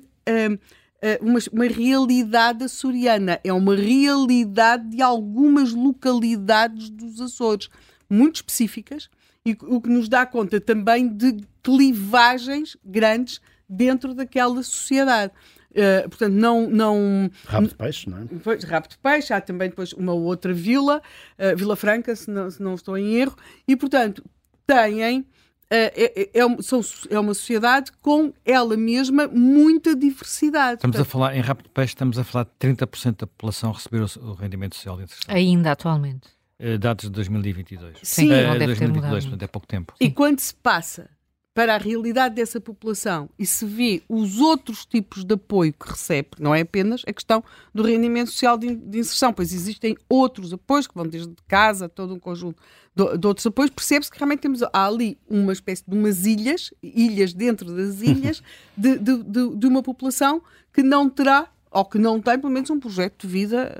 uma, 1.21 1.39
uma, 1.51 1.65
realidade 1.65 2.63
açoriana, 2.63 3.39
é 3.43 3.51
uma 3.51 3.75
realidade 3.75 4.89
de 4.89 5.01
algumas 5.01 5.73
localidades 5.73 6.89
dos 6.89 7.19
Açores, 7.19 7.69
muito 8.09 8.35
específicas, 8.35 9.09
e 9.45 9.57
o 9.63 9.81
que 9.81 9.89
nos 9.89 10.07
dá 10.07 10.25
conta 10.25 10.61
também 10.61 11.07
de 11.07 11.37
clivagens 11.63 12.77
grandes 12.83 13.41
dentro 13.67 14.13
daquela 14.13 14.61
sociedade. 14.61 15.31
Uh, 15.71 16.09
portanto, 16.09 16.33
não, 16.33 16.69
não. 16.69 17.31
Rabo 17.45 17.67
de 17.69 17.75
peixe, 17.75 18.09
não 18.09 18.17
é? 18.19 18.25
Pois, 18.43 18.63
rabo 18.65 18.89
de 18.89 18.97
peixe, 18.97 19.33
há 19.33 19.39
também 19.39 19.69
depois 19.69 19.93
uma 19.93 20.13
outra 20.13 20.53
vila, 20.53 21.01
uh, 21.39 21.55
Vila 21.55 21.77
Franca, 21.77 22.13
se 22.13 22.29
não, 22.29 22.51
se 22.51 22.61
não 22.61 22.75
estou 22.75 22.97
em 22.97 23.15
erro, 23.15 23.37
e 23.65 23.75
portanto 23.75 24.21
têm 24.67 25.25
é, 25.71 25.93
é, 25.95 26.29
é, 26.33 26.61
são, 26.61 26.81
é 27.09 27.17
uma 27.17 27.33
sociedade 27.33 27.93
com 28.01 28.33
ela 28.45 28.75
mesma 28.75 29.25
muita 29.27 29.95
diversidade. 29.95 30.75
Estamos 30.75 30.97
Portanto, 30.97 31.07
a 31.07 31.09
falar, 31.09 31.37
em 31.37 31.39
Rápido 31.39 31.69
Peixe, 31.69 31.91
estamos 31.91 32.19
a 32.19 32.25
falar 32.25 32.43
de 32.43 32.67
30% 32.67 33.19
da 33.19 33.27
população 33.27 33.71
receber 33.71 34.01
o, 34.01 34.31
o 34.31 34.33
rendimento 34.33 34.75
social 34.75 34.97
de 34.97 35.03
inserção. 35.03 35.33
Ainda 35.33 35.71
atualmente. 35.71 36.27
Uh, 36.59 36.77
dados 36.77 37.05
de 37.05 37.11
2022. 37.11 37.97
Sim, 38.03 38.27
uh, 38.27 38.47
não 38.47 38.53
deve 38.53 38.65
2022, 38.65 39.23
portanto, 39.23 39.43
é 39.43 39.47
pouco 39.47 39.67
tempo. 39.67 39.93
E 39.99 40.11
quando 40.11 40.39
se 40.39 40.53
passa 40.53 41.09
para 41.53 41.75
a 41.75 41.77
realidade 41.77 42.35
dessa 42.35 42.61
população 42.61 43.29
e 43.37 43.45
se 43.45 43.65
vê 43.65 44.01
os 44.07 44.39
outros 44.39 44.85
tipos 44.85 45.25
de 45.25 45.33
apoio 45.33 45.73
que 45.73 45.89
recebe, 45.89 46.29
não 46.39 46.55
é 46.55 46.61
apenas 46.61 47.03
a 47.05 47.11
questão 47.11 47.43
do 47.73 47.83
rendimento 47.83 48.31
social 48.31 48.57
de, 48.57 48.67
inserção, 48.97 49.33
pois 49.33 49.53
existem 49.53 49.97
outros 50.07 50.53
apoios 50.53 50.87
que 50.87 50.95
vão 50.95 51.05
desde 51.05 51.33
casa, 51.49 51.89
todo 51.89 52.13
um 52.13 52.19
conjunto 52.19 52.61
de, 52.95 53.17
de 53.17 53.27
outros 53.27 53.45
apoios, 53.45 53.69
percebe-se 53.69 54.09
que 54.09 54.17
realmente 54.17 54.39
temos 54.39 54.61
ali 54.71 55.17
uma 55.29 55.51
espécie 55.51 55.83
de 55.85 55.93
umas 55.93 56.25
ilhas, 56.25 56.73
ilhas 56.81 57.33
dentro 57.33 57.73
das 57.75 58.01
ilhas, 58.01 58.41
de, 58.77 58.97
de, 58.97 59.23
de, 59.23 59.55
de 59.55 59.67
uma 59.67 59.83
população 59.83 60.41
que 60.73 60.81
não 60.81 61.09
terá, 61.09 61.49
ou 61.69 61.83
que 61.83 61.97
não 61.97 62.21
tem, 62.21 62.39
pelo 62.39 62.51
menos, 62.51 62.69
um 62.69 62.79
projeto 62.79 63.25
de 63.25 63.33
vida 63.33 63.73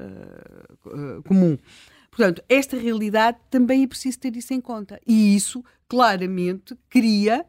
uh, 0.86 0.90
uh, 0.90 1.24
comum. 1.24 1.58
Portanto, 2.10 2.44
esta 2.48 2.78
realidade 2.78 3.38
também 3.50 3.84
é 3.84 3.88
preciso 3.88 4.20
ter 4.20 4.36
isso 4.36 4.54
em 4.54 4.60
conta. 4.60 5.00
E 5.08 5.36
isso, 5.36 5.64
claramente, 5.88 6.78
cria 6.90 7.46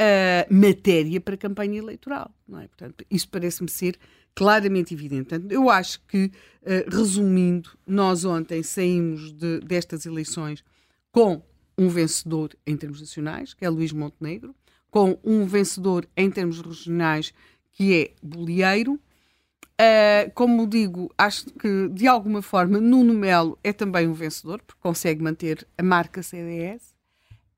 uh, 0.00 0.54
matéria 0.54 1.20
para 1.20 1.36
campanha 1.36 1.78
eleitoral. 1.78 2.32
Não 2.46 2.60
é? 2.60 2.68
Portanto, 2.68 3.04
isso 3.10 3.28
parece-me 3.28 3.68
ser 3.68 3.98
claramente 4.34 4.92
evidente. 4.92 5.28
Portanto, 5.28 5.50
eu 5.50 5.70
acho 5.70 6.00
que, 6.06 6.26
uh, 6.26 6.94
resumindo, 6.94 7.70
nós 7.86 8.24
ontem 8.24 8.62
saímos 8.62 9.32
de, 9.32 9.60
destas 9.60 10.06
eleições 10.06 10.62
com 11.10 11.42
um 11.78 11.88
vencedor 11.88 12.54
em 12.66 12.76
termos 12.76 13.00
nacionais, 13.00 13.54
que 13.54 13.64
é 13.64 13.68
Luís 13.68 13.92
Montenegro, 13.92 14.54
com 14.90 15.18
um 15.24 15.44
vencedor 15.44 16.06
em 16.16 16.30
termos 16.30 16.60
regionais, 16.60 17.32
que 17.72 17.94
é 17.94 18.14
Bolieiro. 18.22 18.94
Uh, 18.94 20.30
como 20.34 20.66
digo, 20.66 21.12
acho 21.18 21.46
que 21.50 21.88
de 21.90 22.06
alguma 22.06 22.40
forma 22.40 22.80
Nuno 22.80 23.12
Melo 23.12 23.58
é 23.62 23.74
também 23.74 24.08
um 24.08 24.14
vencedor, 24.14 24.62
porque 24.66 24.80
consegue 24.80 25.22
manter 25.22 25.66
a 25.76 25.82
marca 25.82 26.22
CDS. 26.22 26.95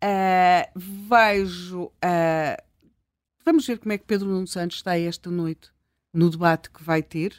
Uh, 0.03 0.71
vejo. 0.77 1.85
Uh, 1.85 2.63
vamos 3.45 3.67
ver 3.67 3.79
como 3.79 3.93
é 3.93 3.99
que 3.99 4.05
Pedro 4.05 4.29
Nuno 4.29 4.47
Santos 4.47 4.77
está 4.77 4.99
esta 4.99 5.31
noite 5.31 5.71
no 6.13 6.31
debate 6.31 6.71
que 6.71 6.83
vai 6.83 7.03
ter. 7.03 7.35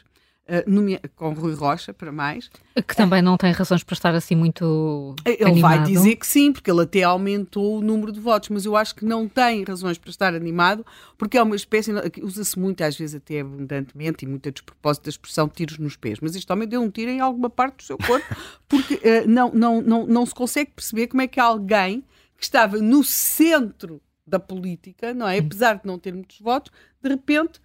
Uh, 0.50 1.08
com 1.14 1.32
Rui 1.32 1.54
Rocha, 1.54 1.94
para 1.94 2.10
mais. 2.10 2.50
Que 2.74 2.96
também 2.96 3.22
não 3.22 3.36
tem 3.36 3.52
razões 3.52 3.84
para 3.84 3.94
estar 3.94 4.12
assim 4.16 4.34
muito. 4.34 5.14
Ele 5.24 5.44
animado. 5.44 5.76
vai 5.76 5.84
dizer 5.84 6.16
que 6.16 6.26
sim, 6.26 6.52
porque 6.52 6.68
ele 6.68 6.82
até 6.82 7.04
aumentou 7.04 7.78
o 7.78 7.80
número 7.80 8.10
de 8.10 8.18
votos, 8.18 8.48
mas 8.48 8.64
eu 8.64 8.74
acho 8.74 8.96
que 8.96 9.04
não 9.04 9.28
tem 9.28 9.62
razões 9.62 9.96
para 9.96 10.10
estar 10.10 10.34
animado, 10.34 10.84
porque 11.16 11.38
é 11.38 11.42
uma 11.42 11.54
espécie. 11.54 11.92
Usa-se 12.20 12.58
muito, 12.58 12.82
às 12.82 12.96
vezes 12.96 13.14
até 13.14 13.40
abundantemente, 13.40 14.24
e 14.24 14.28
muito 14.28 14.48
a 14.48 14.52
despropósito 14.52 15.04
da 15.04 15.10
expressão 15.10 15.48
tiros 15.48 15.78
nos 15.78 15.96
pés. 15.96 16.18
Mas 16.20 16.34
este 16.34 16.52
homem 16.52 16.66
deu 16.66 16.82
um 16.82 16.90
tiro 16.90 17.12
em 17.12 17.20
alguma 17.20 17.48
parte 17.48 17.76
do 17.76 17.82
seu 17.84 17.96
corpo, 17.96 18.26
porque 18.68 18.94
uh, 18.94 19.28
não, 19.28 19.52
não, 19.52 19.80
não, 19.80 20.06
não 20.06 20.26
se 20.26 20.34
consegue 20.34 20.72
perceber 20.72 21.06
como 21.06 21.22
é 21.22 21.28
que 21.28 21.38
alguém 21.38 22.02
que 22.40 22.46
estava 22.46 22.78
no 22.78 23.04
centro 23.04 24.00
da 24.26 24.40
política, 24.40 25.12
não 25.12 25.28
é? 25.28 25.38
Apesar 25.38 25.74
de 25.74 25.86
não 25.86 25.98
ter 25.98 26.14
muitos 26.14 26.40
votos, 26.40 26.72
de 27.02 27.08
repente 27.10 27.60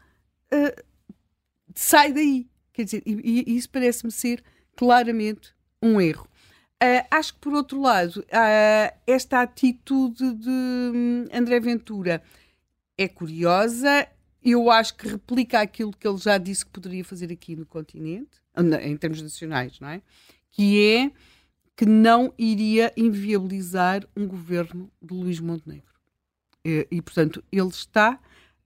uh, 0.53 0.83
sai 1.73 2.11
daí. 2.11 2.49
Quer 2.73 2.83
dizer, 2.83 3.03
e, 3.05 3.45
e 3.47 3.55
isso 3.55 3.69
parece-me 3.69 4.11
ser 4.11 4.43
claramente 4.75 5.53
um 5.81 6.01
erro. 6.01 6.27
Uh, 6.83 7.07
acho 7.09 7.35
que, 7.35 7.39
por 7.39 7.53
outro 7.53 7.79
lado, 7.79 8.19
uh, 8.19 8.97
esta 9.07 9.41
atitude 9.41 10.33
de 10.33 10.49
um, 10.49 11.25
André 11.33 11.61
Ventura 11.61 12.21
é 12.97 13.07
curiosa. 13.07 14.05
Eu 14.43 14.69
acho 14.69 14.93
que 14.97 15.07
replica 15.07 15.61
aquilo 15.61 15.93
que 15.93 16.05
ele 16.05 16.17
já 16.17 16.37
disse 16.37 16.65
que 16.65 16.71
poderia 16.71 17.05
fazer 17.05 17.31
aqui 17.31 17.55
no 17.55 17.65
continente, 17.65 18.41
em 18.83 18.97
termos 18.97 19.21
nacionais, 19.21 19.79
não 19.79 19.87
é? 19.87 20.01
Que 20.51 20.85
é 20.85 21.11
que 21.75 21.85
não 21.85 22.33
iria 22.37 22.93
inviabilizar 22.95 24.07
um 24.15 24.27
governo 24.27 24.89
de 25.01 25.13
Luís 25.13 25.39
Montenegro. 25.39 25.93
E, 26.63 26.87
e 26.89 27.01
portanto, 27.01 27.43
ele 27.51 27.67
está 27.67 28.19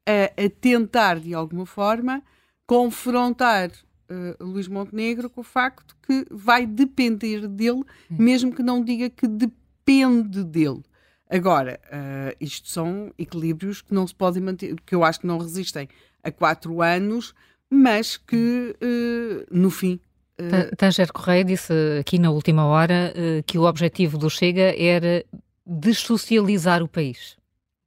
a, 0.05 0.43
a, 0.45 0.49
tentar, 0.61 1.19
de 1.19 1.33
alguma 1.33 1.65
forma, 1.65 2.23
confrontar 2.67 3.71
uh, 3.71 4.43
Luís 4.43 4.67
Montenegro 4.67 5.29
com 5.29 5.41
o 5.41 5.43
facto 5.43 5.95
que 6.03 6.25
vai 6.29 6.65
depender 6.65 7.47
dele, 7.47 7.83
mesmo 8.09 8.53
que 8.53 8.63
não 8.63 8.83
diga 8.83 9.09
que 9.09 9.27
depende 9.27 10.43
dele. 10.43 10.83
Agora, 11.29 11.79
uh, 11.85 12.35
isto 12.39 12.67
são 12.67 13.13
equilíbrios 13.17 13.81
que 13.81 13.93
não 13.93 14.07
se 14.07 14.15
podem 14.15 14.41
manter, 14.41 14.75
que 14.81 14.95
eu 14.95 15.03
acho 15.03 15.19
que 15.19 15.27
não 15.27 15.37
resistem 15.37 15.87
a 16.23 16.31
quatro 16.31 16.81
anos, 16.81 17.35
mas 17.69 18.17
que, 18.17 18.75
uh, 18.81 19.45
no 19.51 19.69
fim, 19.69 19.99
Tanger 20.77 21.11
Correia 21.11 21.43
disse 21.43 21.73
aqui 21.99 22.17
na 22.17 22.31
última 22.31 22.65
hora 22.65 23.13
uh, 23.15 23.43
que 23.43 23.57
o 23.57 23.63
objetivo 23.63 24.17
do 24.17 24.29
Chega 24.29 24.73
era 24.77 25.25
dessocializar 25.65 26.81
o 26.81 26.87
país. 26.87 27.37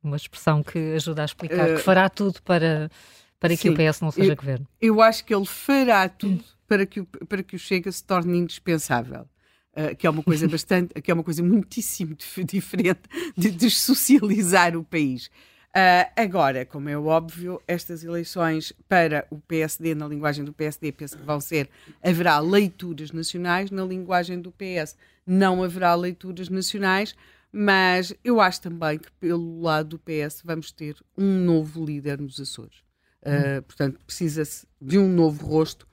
Uma 0.03 0.17
expressão 0.17 0.63
que 0.63 0.95
ajuda 0.95 1.23
a 1.23 1.25
explicar 1.25 1.71
uh, 1.71 1.77
que 1.77 1.83
fará 1.83 2.09
tudo 2.09 2.43
para, 2.43 2.91
para 3.39 3.57
sim, 3.57 3.63
que 3.63 3.71
o 3.71 3.75
PS 3.75 4.01
não 4.01 4.11
seja 4.11 4.33
eu, 4.33 4.37
governo. 4.37 4.67
Eu 4.81 5.01
acho 5.01 5.25
que 5.25 5.35
ele 5.35 5.47
fará 5.47 6.09
tudo 6.09 6.43
para 6.67 6.87
que 6.87 7.01
o, 7.01 7.07
para 7.07 7.43
que 7.43 7.57
o 7.57 7.59
Chega 7.59 7.91
se 7.91 8.05
torne 8.05 8.39
indispensável. 8.39 9.27
Uh, 9.75 9.97
que 9.97 10.07
é 10.07 10.11
uma 10.11 10.23
coisa 10.23 10.47
bastante, 10.49 10.93
que 11.01 11.11
é 11.11 11.15
uma 11.15 11.25
coisa 11.25 11.43
muitíssimo 11.43 12.15
diferente 12.45 13.01
de 13.37 13.51
dessocializar 13.51 14.77
o 14.77 14.85
país. 14.85 15.31
Uh, 15.75 16.05
agora, 16.17 16.67
como 16.67 16.91
é 16.91 16.99
óbvio, 16.99 17.61
estas 17.67 18.05
eleições 18.05 18.75
para 18.87 19.27
o 19.31 19.41
PSD, 19.41 19.95
na 19.95 20.07
linguagem 20.07 20.45
do 20.45 20.53
PSD, 20.53 20.93
penso 20.93 21.17
que 21.17 21.25
vão 21.25 21.41
ser, 21.41 21.71
haverá 22.03 22.39
leituras 22.41 23.11
nacionais, 23.11 23.71
na 23.71 23.83
linguagem 23.83 24.39
do 24.39 24.53
PS 24.53 24.97
não 25.27 25.63
haverá 25.63 25.95
leituras 25.95 26.49
nacionais, 26.49 27.15
mas 27.51 28.15
eu 28.25 28.41
acho 28.41 28.61
também 28.61 28.99
que 28.99 29.11
pelo 29.13 29.61
lado 29.61 29.91
do 29.91 29.99
PS 29.99 30.43
vamos 30.45 30.73
ter 30.73 30.97
um 31.17 31.39
novo 31.39 31.85
líder 31.85 32.21
nos 32.21 32.41
Açores. 32.41 32.79
Uh, 33.23 33.59
hum. 33.59 33.63
Portanto, 33.63 34.01
precisa-se 34.05 34.67
de 34.81 34.99
um 34.99 35.09
novo 35.09 35.47
rosto. 35.47 35.87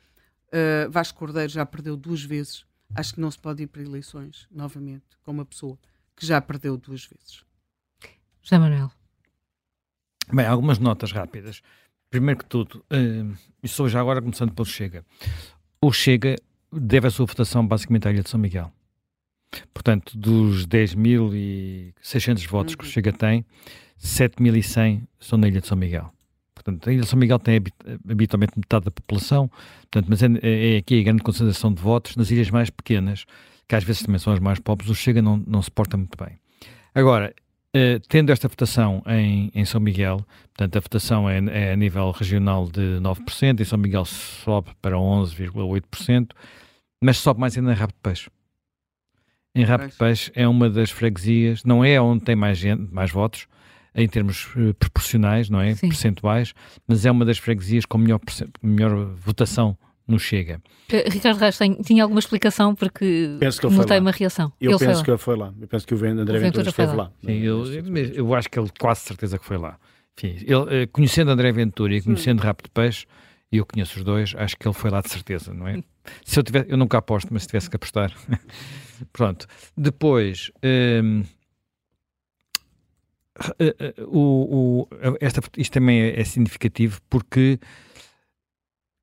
Uh, 0.47 0.89
Vasco 0.89 1.19
Cordeiro 1.19 1.49
já 1.49 1.65
perdeu 1.65 1.95
duas 1.95 2.23
vezes. 2.23 2.65
Acho 2.95 3.14
que 3.14 3.22
não 3.22 3.30
se 3.30 3.38
pode 3.38 3.64
ir 3.64 3.68
para 3.68 3.84
eleições 3.84 4.47
novamente 4.49 5.06
com 5.23 5.31
uma 5.31 5.45
pessoa 5.45 5.77
que 6.15 6.26
já 6.26 6.41
perdeu 6.41 6.76
duas 6.76 7.06
vezes. 7.06 7.43
José 8.41 8.57
Manuel. 8.57 8.98
Bem, 10.31 10.45
algumas 10.45 10.77
notas 10.77 11.11
rápidas. 11.11 11.61
Primeiro 12.10 12.39
que 12.39 12.45
tudo, 12.45 12.84
uh, 12.91 13.38
e 13.64 13.68
sou 13.68 13.89
já 13.89 13.99
agora 13.99 14.22
começando 14.22 14.51
pelo 14.51 14.65
Chega. 14.65 15.03
O 15.81 15.91
Chega 15.91 16.35
deve 16.72 17.07
a 17.07 17.11
sua 17.11 17.26
votação 17.26 17.65
basicamente 17.65 18.07
à 18.07 18.11
Ilha 18.11 18.22
de 18.22 18.30
São 18.30 18.39
Miguel. 18.39 18.72
Portanto, 19.73 20.18
dos 20.18 20.68
10.600 20.68 22.47
votos 22.47 22.76
que 22.76 22.84
o 22.84 22.88
Chega 22.88 23.11
tem, 23.11 23.43
7.100 23.99 25.03
são 25.19 25.38
na 25.39 25.47
Ilha 25.47 25.61
de 25.61 25.68
São 25.68 25.77
Miguel. 25.77 26.11
Portanto, 26.53 26.89
a 26.89 26.93
Ilha 26.93 27.01
de 27.01 27.07
São 27.07 27.18
Miguel 27.18 27.39
tem 27.39 27.61
habitualmente 28.10 28.53
metade 28.56 28.85
da 28.85 28.91
população, 28.91 29.49
portanto, 29.81 30.07
mas 30.10 30.22
é, 30.22 30.27
é, 30.43 30.77
aqui 30.77 30.99
a 30.99 31.03
grande 31.03 31.23
concentração 31.23 31.73
de 31.73 31.81
votos. 31.81 32.15
Nas 32.15 32.30
ilhas 32.30 32.51
mais 32.51 32.69
pequenas, 32.69 33.26
que 33.68 33.76
às 33.76 33.84
vezes 33.84 34.03
também 34.03 34.19
são 34.19 34.34
as 34.34 34.39
mais 34.39 34.60
pobres, 34.60 34.89
o 34.89 34.95
Chega 34.95 35.22
não, 35.22 35.38
não 35.47 35.61
se 35.61 35.72
porta 35.72 35.97
muito 35.97 36.18
bem. 36.23 36.39
Agora, 36.93 37.34
Uh, 37.75 37.99
tendo 38.07 38.31
esta 38.31 38.47
votação 38.47 39.03
em, 39.05 39.51
em 39.53 39.63
São 39.63 39.79
Miguel, 39.79 40.25
portanto, 40.47 40.75
a 40.77 40.79
votação 40.79 41.29
é, 41.29 41.37
é, 41.51 41.73
a 41.73 41.75
nível 41.75 42.09
regional 42.09 42.67
de 42.67 42.99
9%, 42.99 43.59
em 43.59 43.63
São 43.63 43.77
Miguel 43.77 44.05
sobe 44.05 44.71
para 44.81 44.95
11,8%, 44.95 46.31
mas 46.99 47.17
sobe 47.17 47.39
mais 47.39 47.55
ainda 47.55 47.71
em 47.71 47.75
Rabo 47.75 47.93
de 47.93 47.99
Peixe. 48.01 48.29
Em 49.53 49.63
Rabo 49.63 49.87
de 49.87 49.95
Peixe 49.95 50.31
é 50.33 50.47
uma 50.47 50.67
das 50.67 50.89
freguesias, 50.89 51.63
não 51.63 51.85
é 51.85 52.01
onde 52.01 52.23
tem 52.23 52.35
mais 52.35 52.57
gente, 52.57 52.91
mais 52.91 53.11
votos, 53.11 53.47
em 53.93 54.07
termos 54.07 54.47
uh, 54.55 54.73
proporcionais, 54.73 55.47
não 55.47 55.61
é? 55.61 55.75
Sim. 55.75 55.89
Percentuais, 55.89 56.53
mas 56.87 57.05
é 57.05 57.11
uma 57.11 57.23
das 57.23 57.37
freguesias 57.37 57.85
com 57.85 57.99
melhor, 57.99 58.19
melhor 58.63 59.13
votação 59.15 59.77
no 60.10 60.19
Chega. 60.19 60.61
Uh, 60.91 61.10
Ricardo 61.10 61.38
Reis 61.38 61.57
tinha 61.86 62.03
alguma 62.03 62.19
explicação 62.19 62.76
porque 62.76 63.38
notei 63.72 63.99
uma 63.99 64.11
reação. 64.11 64.52
Eu 64.60 64.72
ele 64.72 64.80
penso 64.80 65.03
que 65.03 65.11
ele 65.11 65.18
foi 65.18 65.38
lá. 65.38 65.53
Eu 65.60 65.68
penso 65.68 65.86
que 65.88 65.94
o 65.94 65.98
André 65.98 66.10
o 66.10 66.15
Ventura, 66.15 66.40
Ventura 66.40 66.69
esteve 66.69 66.95
lá. 66.95 67.03
lá. 67.03 67.11
Sim, 67.23 67.40
eu, 67.40 67.65
eu, 68.14 68.34
acho 68.34 68.49
que 68.49 68.60
ele 68.60 68.69
quase 68.80 69.02
certeza 69.02 69.38
que 69.38 69.45
foi 69.45 69.57
lá. 69.57 69.77
Enfim, 70.18 70.36
ele, 70.41 70.84
uh, 70.84 70.88
conhecendo 70.91 71.31
André 71.31 71.52
Ventura 71.52 71.95
e 71.95 72.02
conhecendo 72.02 72.41
Rápido 72.41 72.65
de 72.65 72.72
Peixe, 72.72 73.06
e 73.52 73.57
eu 73.57 73.65
conheço 73.65 73.98
os 73.98 74.03
dois, 74.03 74.34
acho 74.38 74.57
que 74.57 74.68
ele 74.68 74.73
foi 74.73 74.90
lá 74.90 75.02
de 75.02 75.10
certeza, 75.10 75.53
não 75.53 75.68
é? 75.68 75.81
Se 76.26 76.40
eu 76.40 76.44
tiver, 76.44 76.65
eu 76.68 76.77
nunca 76.77 76.98
aposto, 76.98 77.30
mas 77.31 77.44
se 77.44 77.48
tivesse 77.48 77.69
que 77.69 77.76
apostar. 77.76 78.11
Pronto. 79.14 79.48
Depois, 79.77 80.52
um, 80.64 81.23
uh, 83.40 84.07
o, 84.07 84.81
o, 84.81 84.88
esta, 85.19 85.41
isto 85.57 85.73
também 85.73 86.02
é, 86.02 86.19
é 86.19 86.23
significativo 86.23 86.99
porque 87.10 87.60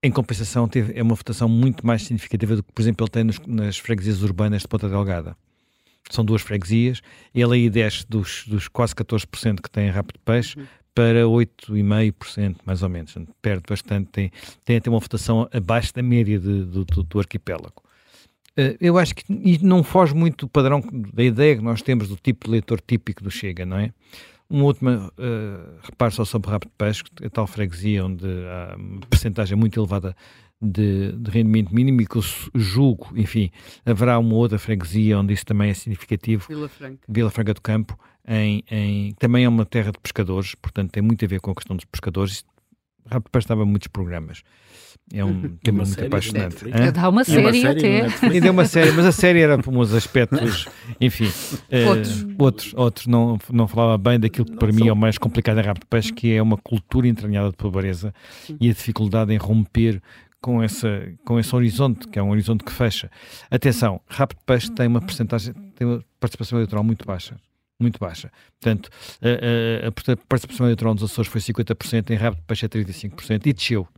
em 0.07 0.11
compensação, 0.11 0.69
teve, 0.69 0.99
é 0.99 1.03
uma 1.03 1.15
votação 1.15 1.49
muito 1.49 1.87
mais 1.87 2.03
significativa 2.03 2.57
do 2.57 2.63
que, 2.63 2.73
por 2.73 2.83
exemplo, 2.83 3.05
ele 3.05 3.11
tem 3.11 3.25
nos, 3.25 3.39
nas 3.47 3.79
freguesias 3.79 4.23
urbanas 4.23 4.63
de 4.63 4.69
Ponta 4.69 4.89
Delgada. 4.89 5.37
são 6.11 6.25
duas 6.25 6.43
freguesias, 6.43 7.01
ele 7.35 7.55
aí 7.55 7.71
desce 7.71 8.07
dos, 8.09 8.45
dos 8.47 8.69
quase 8.69 8.95
14% 8.95 9.61
que 9.61 9.71
tem 9.71 9.91
de 9.91 10.03
Peixe 10.25 10.59
uhum. 10.59 10.67
para 10.95 11.25
8,5%, 11.25 12.57
mais 12.65 12.83
ou 12.83 12.89
menos. 12.89 13.15
Perde 13.43 13.63
bastante, 13.69 14.09
tem, 14.11 14.31
tem 14.65 14.77
até 14.77 14.89
uma 14.89 15.01
votação 15.01 15.49
abaixo 15.53 15.93
da 15.93 16.03
média 16.03 16.39
de, 16.39 16.65
do, 16.65 16.85
do, 16.85 17.03
do, 17.03 17.19
arquipélago. 17.19 17.83
Uh, 18.59 18.77
eu 18.81 18.97
acho 18.97 19.15
que 19.15 19.25
não 19.63 19.83
foge 19.83 20.15
muito 20.15 20.47
do 20.47 20.49
padrão 20.49 20.83
da 21.13 21.23
ideia 21.23 21.57
que 21.57 21.63
nós 21.63 21.83
temos 21.83 22.09
do 22.09 22.17
tipo 22.17 22.47
de 22.47 22.53
leitor 22.53 22.81
típico 22.81 23.23
do 23.23 23.31
Chega, 23.31 23.67
não 23.67 23.79
é? 23.79 23.93
Um 24.49 24.63
último 24.63 24.91
uh, 24.91 25.79
reparo 25.83 26.13
só 26.13 26.25
sobre 26.25 26.51
Rabo 26.51 26.67
de 26.67 26.73
Peixe, 26.79 27.03
a 27.25 27.29
tal 27.29 27.47
freguesia 27.47 28.05
onde 28.05 28.27
há 28.27 28.77
uma 28.77 29.01
percentagem 29.01 29.57
muito 29.57 29.79
elevada 29.79 30.15
de, 30.61 31.13
de, 31.13 31.31
rendimento 31.31 31.75
mínimo 31.75 32.01
e 32.01 32.07
que 32.07 32.17
eu 32.17 32.23
julgo, 32.55 33.09
enfim, 33.15 33.51
haverá 33.85 34.19
uma 34.19 34.35
outra 34.35 34.59
freguesia 34.59 35.19
onde 35.19 35.35
isso 35.35 35.45
também 35.45 35.71
é 35.71 35.75
significativo. 35.75 36.47
Vila 36.49 36.69
Franca. 36.69 36.99
Vila 37.09 37.31
Franca 37.31 37.55
do 37.55 37.61
Campo, 37.61 37.99
em, 38.27 38.63
em, 38.71 39.13
também 39.15 39.45
é 39.45 39.49
uma 39.49 39.67
terra 39.67 39.93
de 39.93 39.99
pescadores, 39.99 40.55
portanto 40.55 40.93
tem 40.93 41.03
muito 41.03 41.25
a 41.25 41.29
ver 41.29 41.41
com 41.41 41.51
a 41.51 41.55
questão 41.55 41.77
dos 41.77 41.85
pescadores. 41.85 42.45
Rápido 43.11 43.39
estava 43.39 43.65
muitos 43.65 43.89
programas. 43.89 44.43
É 45.13 45.25
um 45.25 45.57
tema 45.63 45.85
muito 45.85 46.05
apaixonante. 46.05 46.65
Dá 46.93 47.09
uma 47.09 47.23
série, 47.23 47.41
uma 47.41 47.53
série 47.53 48.01
até. 48.01 48.37
E 48.37 48.41
deu 48.41 48.53
uma 48.53 48.65
série, 48.65 48.91
mas 48.91 49.07
a 49.07 49.13
série 49.13 49.41
era 49.41 49.57
por 49.57 49.73
uns 49.73 49.95
aspectos, 49.95 50.67
enfim, 51.01 51.31
outros. 51.87 52.23
Uh, 52.23 52.35
outros, 52.39 52.75
outros 52.75 53.07
não, 53.07 53.39
não 53.53 53.69
falava 53.69 53.97
bem 53.97 54.19
daquilo 54.19 54.47
que 54.47 54.57
para 54.57 54.73
mim 54.73 54.89
é 54.89 54.93
o 54.93 54.97
mais 54.97 55.17
complicado 55.17 55.61
em 55.61 55.63
Rápido 55.63 55.85
de 55.85 55.89
Peixe, 55.89 56.13
que 56.13 56.35
é 56.35 56.43
uma 56.43 56.57
cultura 56.57 57.07
entranhada 57.07 57.51
de 57.51 57.57
pobreza 57.57 58.13
e 58.61 58.69
a 58.69 58.73
dificuldade 58.73 59.33
em 59.33 59.37
romper 59.37 60.03
com, 60.41 60.61
essa, 60.61 61.13
com 61.25 61.39
esse 61.39 61.55
horizonte, 61.55 62.09
que 62.09 62.19
é 62.19 62.23
um 62.23 62.31
horizonte 62.31 62.65
que 62.65 62.73
fecha. 62.73 63.09
Atenção, 63.49 64.01
Rápido 64.09 64.39
Peixe 64.45 64.71
tem 64.73 64.89
uma 64.89 65.01
percentagem, 65.01 65.55
tem 65.77 65.87
uma 65.87 66.05
participação 66.19 66.59
eleitoral 66.59 66.83
muito 66.83 67.07
baixa. 67.07 67.37
Muito 67.79 67.99
baixa. 67.99 68.33
Portanto, 68.61 68.89
a, 69.21 69.87
a, 69.87 69.89
a 69.89 70.17
participação 70.29 70.67
eleitoral 70.67 70.95
nos 70.95 71.03
Açores 71.03 71.31
foi 71.31 71.41
50%, 71.41 72.11
em 72.11 72.15
Rápido 72.15 72.43
Peixe 72.47 72.67
é 72.67 72.69
35%, 72.69 73.47
e 73.47 73.53
desceu. 73.53 73.89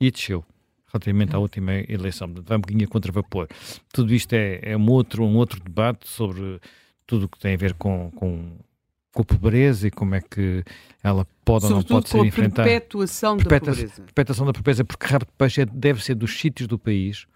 E 0.00 0.10
desceu 0.10 0.44
relativamente 0.92 1.34
à 1.34 1.38
última 1.38 1.72
eleição. 1.88 2.32
Vai 2.32 2.56
um 2.56 2.60
bocadinho 2.60 2.88
contra 2.88 3.10
vapor. 3.10 3.48
Tudo 3.92 4.14
isto 4.14 4.32
é, 4.32 4.60
é 4.62 4.76
um, 4.76 4.88
outro, 4.90 5.24
um 5.24 5.36
outro 5.36 5.60
debate 5.60 6.08
sobre 6.08 6.60
tudo 7.06 7.24
o 7.24 7.28
que 7.28 7.38
tem 7.38 7.54
a 7.54 7.56
ver 7.56 7.74
com, 7.74 8.10
com 8.12 8.56
com 9.14 9.22
a 9.22 9.24
pobreza 9.24 9.86
e 9.86 9.90
como 9.92 10.16
é 10.16 10.20
que 10.20 10.64
ela 11.02 11.24
pode 11.44 11.68
Sobretudo 11.68 11.70
ou 11.70 11.96
não 11.96 12.02
pode 12.02 12.08
ser 12.08 12.26
enfrentada. 12.26 12.68
perpetuação 12.68 13.36
da 13.36 13.44
pobreza. 13.44 14.02
Perpetuação 14.02 14.46
da 14.46 14.52
pobreza, 14.52 14.84
porque 14.84 15.06
rabo 15.06 15.24
de 15.24 15.32
peixe 15.38 15.60
é, 15.62 15.66
deve 15.66 16.04
ser 16.04 16.16
dos 16.16 16.36
sítios 16.36 16.66
do 16.66 16.78
país, 16.78 17.26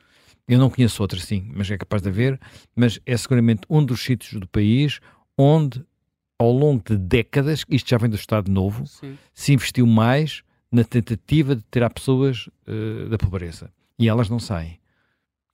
eu 0.49 0.59
não 0.59 0.69
conheço 0.69 1.01
outro 1.01 1.21
sim, 1.21 1.51
mas 1.55 1.71
é 1.71 1.79
capaz 1.79 2.03
de 2.03 2.09
haver, 2.09 2.41
mas 2.75 2.99
é 3.07 3.17
seguramente 3.17 3.63
um 3.71 3.85
dos 3.85 4.03
sítios 4.03 4.41
do 4.41 4.49
país 4.49 4.99
onde, 5.39 5.85
ao 6.37 6.51
longo 6.51 6.83
de 6.85 6.99
décadas, 6.99 7.65
isto 7.71 7.89
já 7.89 7.97
vem 7.97 8.11
do 8.11 8.17
Estado 8.17 8.51
Novo, 8.51 8.85
sim. 8.87 9.17
se 9.33 9.53
investiu 9.53 9.87
mais 9.87 10.43
na 10.71 10.85
tentativa 10.85 11.57
de 11.57 11.65
tirar 11.71 11.89
pessoas 11.91 12.49
uh, 12.67 13.09
da 13.09 13.17
pobreza. 13.17 13.73
E 13.99 14.09
elas 14.09 14.29
não 14.29 14.39
saem. 14.39 14.79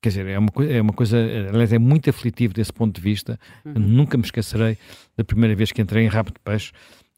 Quer 0.02 0.08
dizer, 0.08 0.26
é 0.26 0.36
uma, 0.38 0.50
é 0.68 0.82
uma 0.82 0.92
coisa, 0.92 1.16
aliás, 1.18 1.72
é 1.72 1.78
muito 1.78 2.10
aflitivo 2.10 2.52
desse 2.52 2.72
ponto 2.72 2.96
de 2.96 3.00
vista. 3.00 3.38
Uhum. 3.64 3.74
Nunca 3.74 4.18
me 4.18 4.24
esquecerei 4.24 4.76
da 5.16 5.24
primeira 5.24 5.54
vez 5.54 5.72
que 5.72 5.80
entrei 5.80 6.04
em 6.04 6.08
Rabo 6.08 6.30
de 6.30 6.40
Peixe 6.40 6.72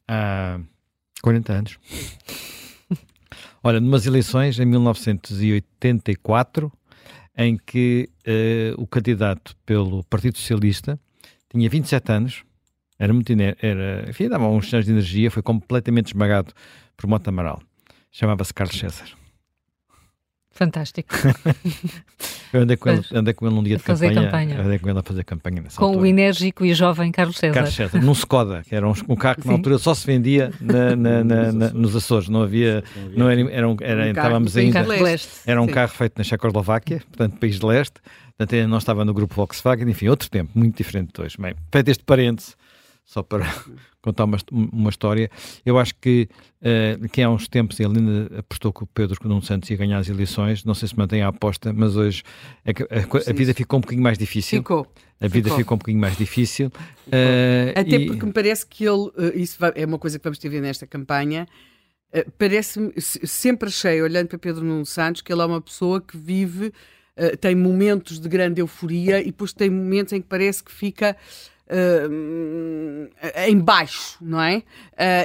há 0.07 0.59
40 1.21 1.53
anos. 1.53 1.77
Olha, 3.63 3.81
numas 3.81 4.05
eleições 4.05 4.59
em 4.59 4.65
1984, 4.65 6.71
em 7.37 7.57
que 7.57 8.09
uh, 8.25 8.81
o 8.81 8.87
candidato 8.87 9.53
pelo 9.65 10.03
Partido 10.05 10.37
Socialista 10.37 10.97
tinha 11.49 11.69
27 11.69 12.11
anos, 12.11 12.43
era 12.99 13.13
muito, 13.13 13.31
era, 13.31 14.09
enfim, 14.09 14.27
dava 14.27 14.47
uns 14.47 14.67
sinais 14.67 14.85
de 14.85 14.91
energia, 14.91 15.29
foi 15.29 15.43
completamente 15.43 16.07
esmagado 16.07 16.53
por 16.95 17.07
Mota 17.07 17.29
Amaral. 17.29 17.61
Chamava-se 18.11 18.53
Carlos 18.53 18.77
César. 18.77 19.07
Fantástico. 20.57 21.13
eu 22.51 22.61
andei 22.61 22.75
com, 22.75 22.89
ele, 22.89 23.05
andei 23.13 23.31
com 23.31 23.45
ele 23.45 23.53
num 23.53 23.61
dia 23.61 23.77
de 23.77 23.83
fazer 23.83 24.07
campanha, 24.07 24.25
campanha. 24.25 24.61
Andei 24.61 24.79
com 24.79 24.89
ele 24.89 24.97
a 24.97 25.03
fazer 25.03 25.23
campanha 25.23 25.61
nessa 25.61 25.77
Com 25.77 25.85
altura. 25.85 26.01
o 26.01 26.05
enérgico 26.07 26.65
e 26.65 26.73
jovem 26.73 27.11
Carlos 27.11 27.37
César. 27.37 27.53
Carlos 27.53 27.75
César, 27.75 28.01
num 28.01 28.13
Skoda, 28.13 28.63
que 28.67 28.73
era 28.73 28.87
um, 28.87 28.93
um 29.07 29.15
carro 29.15 29.35
que 29.35 29.43
Sim. 29.43 29.49
na 29.49 29.53
altura 29.53 29.77
só 29.77 29.93
se 29.93 30.07
vendia 30.07 30.51
na, 30.59 30.95
na, 30.95 31.23
na, 31.23 31.51
nos, 31.69 31.95
Açores. 31.95 32.27
Não 32.27 32.41
havia. 32.41 32.83
Não 33.15 33.29
era, 33.29 33.39
era, 33.53 33.69
um, 33.69 33.77
era 33.79 34.03
um 34.05 34.09
estávamos 34.09 34.57
ainda. 34.57 34.79
Era 35.45 35.61
um 35.61 35.67
Sim. 35.67 35.73
carro 35.73 35.91
feito 35.91 36.17
na 36.17 36.23
Checoslováquia, 36.23 37.03
portanto, 37.07 37.37
país 37.37 37.59
de 37.59 37.65
leste. 37.65 38.01
Portanto, 38.35 38.67
não 38.67 38.79
estava 38.79 39.05
no 39.05 39.13
grupo 39.13 39.35
Volkswagen, 39.35 39.87
enfim, 39.87 40.07
outro 40.07 40.27
tempo, 40.27 40.51
muito 40.55 40.75
diferente 40.75 41.11
de 41.13 41.21
hoje. 41.21 41.35
Bem, 41.39 41.53
feito 41.71 41.89
este 41.89 42.03
parêntese, 42.03 42.55
só 43.07 43.23
para 43.23 43.45
contar 44.03 44.25
uma, 44.25 44.37
uma 44.51 44.89
história. 44.89 45.31
Eu 45.65 45.79
acho 45.79 45.95
que, 45.95 46.27
uh, 46.61 47.07
que 47.07 47.21
há 47.21 47.29
uns 47.29 47.47
tempos 47.47 47.79
ele 47.79 47.97
ainda 47.97 48.39
apostou 48.39 48.73
que 48.73 48.83
o 48.83 48.87
Pedro 48.87 49.17
Nuno 49.23 49.41
Santos 49.41 49.69
ia 49.69 49.77
ganhar 49.77 49.97
as 49.97 50.09
eleições. 50.09 50.65
Não 50.65 50.75
sei 50.75 50.89
se 50.89 50.97
mantém 50.97 51.21
a 51.21 51.29
aposta, 51.29 51.71
mas 51.71 51.95
hoje 51.95 52.21
a, 52.65 52.69
a, 52.69 53.31
a 53.31 53.33
vida 53.33 53.53
ficou 53.53 53.77
um 53.77 53.81
bocadinho 53.81 54.03
mais 54.03 54.17
difícil. 54.17 54.59
Ficou. 54.59 54.85
A 55.21 55.27
vida 55.27 55.45
ficou, 55.45 55.57
ficou 55.57 55.75
um 55.75 55.79
bocadinho 55.79 56.01
mais 56.01 56.17
difícil. 56.17 56.67
Uh, 57.07 57.71
Até 57.79 57.95
e... 57.95 58.07
porque 58.07 58.25
me 58.25 58.33
parece 58.33 58.67
que 58.67 58.83
ele, 58.83 59.07
uh, 59.07 59.31
isso 59.33 59.57
vai, 59.57 59.71
é 59.73 59.85
uma 59.85 59.97
coisa 59.97 60.19
que 60.19 60.23
vamos 60.23 60.37
ter 60.37 60.49
nesta 60.61 60.85
campanha. 60.85 61.47
Uh, 62.13 62.29
Parece-me, 62.37 62.93
sempre 62.99 63.69
achei, 63.69 64.01
olhando 64.01 64.27
para 64.27 64.37
Pedro 64.37 64.65
Nuno 64.65 64.85
Santos, 64.85 65.21
que 65.21 65.31
ele 65.31 65.41
é 65.41 65.45
uma 65.45 65.61
pessoa 65.61 66.01
que 66.01 66.17
vive, 66.17 66.73
tem 67.41 67.55
momentos 67.55 68.19
de 68.19 68.29
grande 68.29 68.61
euforia 68.61 69.19
e 69.19 69.25
depois 69.25 69.51
tem 69.51 69.71
momentos 69.71 70.13
em 70.13 70.21
que 70.21 70.27
parece 70.27 70.63
que 70.63 70.71
fica 70.71 71.17
uh, 71.69 73.09
em 73.47 73.59
baixo, 73.59 74.17
não 74.21 74.41
é? 74.41 74.57
Uh, 74.57 74.63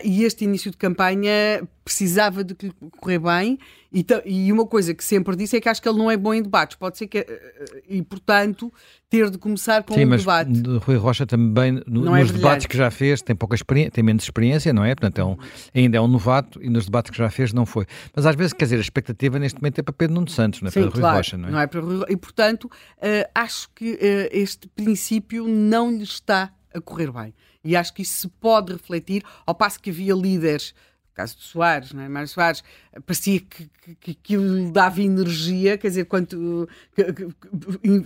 e 0.04 0.24
este 0.24 0.44
início 0.44 0.70
de 0.70 0.76
campanha 0.76 1.66
precisava 1.84 2.44
de 2.44 2.54
que 2.54 2.66
lhe 2.66 2.74
correr 3.00 3.18
bem 3.18 3.58
e, 3.92 4.04
e, 4.24 4.52
uma 4.52 4.66
coisa 4.66 4.94
que 4.94 5.04
sempre 5.04 5.36
disse 5.36 5.56
é 5.56 5.60
que 5.60 5.68
acho 5.68 5.82
que 5.82 5.88
ele 5.88 5.98
não 5.98 6.10
é 6.10 6.16
bom 6.16 6.32
em 6.32 6.42
debates, 6.42 6.76
pode 6.76 6.96
ser 6.96 7.06
que 7.06 7.20
uh, 7.20 7.82
e 7.88 8.00
portanto 8.02 8.72
ter 9.10 9.28
de 9.28 9.36
começar 9.36 9.82
com 9.82 9.92
Sim, 9.92 10.06
um 10.06 10.08
mas 10.08 10.22
debate. 10.22 10.62
Rui 10.86 10.96
Rocha 10.96 11.26
também 11.26 11.82
no, 11.86 12.16
é 12.16 12.20
nos 12.20 12.30
debates 12.30 12.66
que 12.66 12.76
já 12.76 12.90
fez 12.90 13.20
tem 13.20 13.36
pouca 13.36 13.54
experiência, 13.54 13.90
tem 13.90 14.02
menos 14.02 14.24
experiência, 14.24 14.72
não 14.72 14.82
é? 14.82 14.94
Portanto, 14.94 15.18
é 15.18 15.24
um, 15.24 15.36
ainda 15.74 15.98
é 15.98 16.00
um 16.00 16.08
novato 16.08 16.62
e 16.62 16.70
nos 16.70 16.86
debates 16.86 17.10
que 17.10 17.18
já 17.18 17.28
fez 17.28 17.52
não 17.52 17.66
foi. 17.66 17.84
Mas 18.16 18.24
às 18.24 18.34
vezes, 18.34 18.54
quer 18.54 18.64
dizer, 18.64 18.76
a 18.78 18.80
expectativa 18.80 19.38
neste 19.38 19.60
momento 19.60 19.78
é 19.78 19.82
para 19.82 19.92
Pedro 19.92 20.14
Nuno 20.14 20.30
Santos, 20.30 20.62
não 20.62 20.68
é 20.68 20.70
Sim, 20.70 20.82
para 20.84 20.92
claro, 20.92 21.06
Rui 21.08 21.16
Rocha, 21.16 21.36
não 21.36 21.48
é? 21.48 21.52
Não 21.52 21.60
é 21.60 21.66
para 21.66 21.80
Rui 21.80 22.04
E 22.08 22.16
portanto, 22.16 22.64
uh, 22.64 23.30
acho 23.34 23.68
que 23.74 23.92
uh, 23.92 23.98
este 24.30 24.66
princípio 24.68 25.46
não 25.46 25.90
lhe 25.90 26.04
está 26.04 26.50
a 26.72 26.80
correr 26.80 27.12
bem. 27.12 27.34
E 27.64 27.76
acho 27.76 27.92
que 27.92 28.02
isso 28.02 28.22
se 28.22 28.28
pode 28.28 28.72
refletir, 28.72 29.22
ao 29.46 29.54
passo 29.54 29.78
que 29.78 29.90
havia 29.90 30.14
líderes 30.14 30.74
caso 31.14 31.36
de 31.36 31.42
Soares, 31.42 31.92
não 31.92 32.02
é? 32.02 32.08
Mário 32.08 32.28
Soares, 32.28 32.62
parecia 33.04 33.40
que, 33.40 33.68
que, 34.00 34.10
aquilo 34.12 34.56
lhe 34.56 34.70
dava 34.70 35.02
energia, 35.02 35.76
quer 35.76 35.88
dizer, 35.88 36.04
quando 36.06 36.68
que, 36.94 37.04
que, 37.12 37.28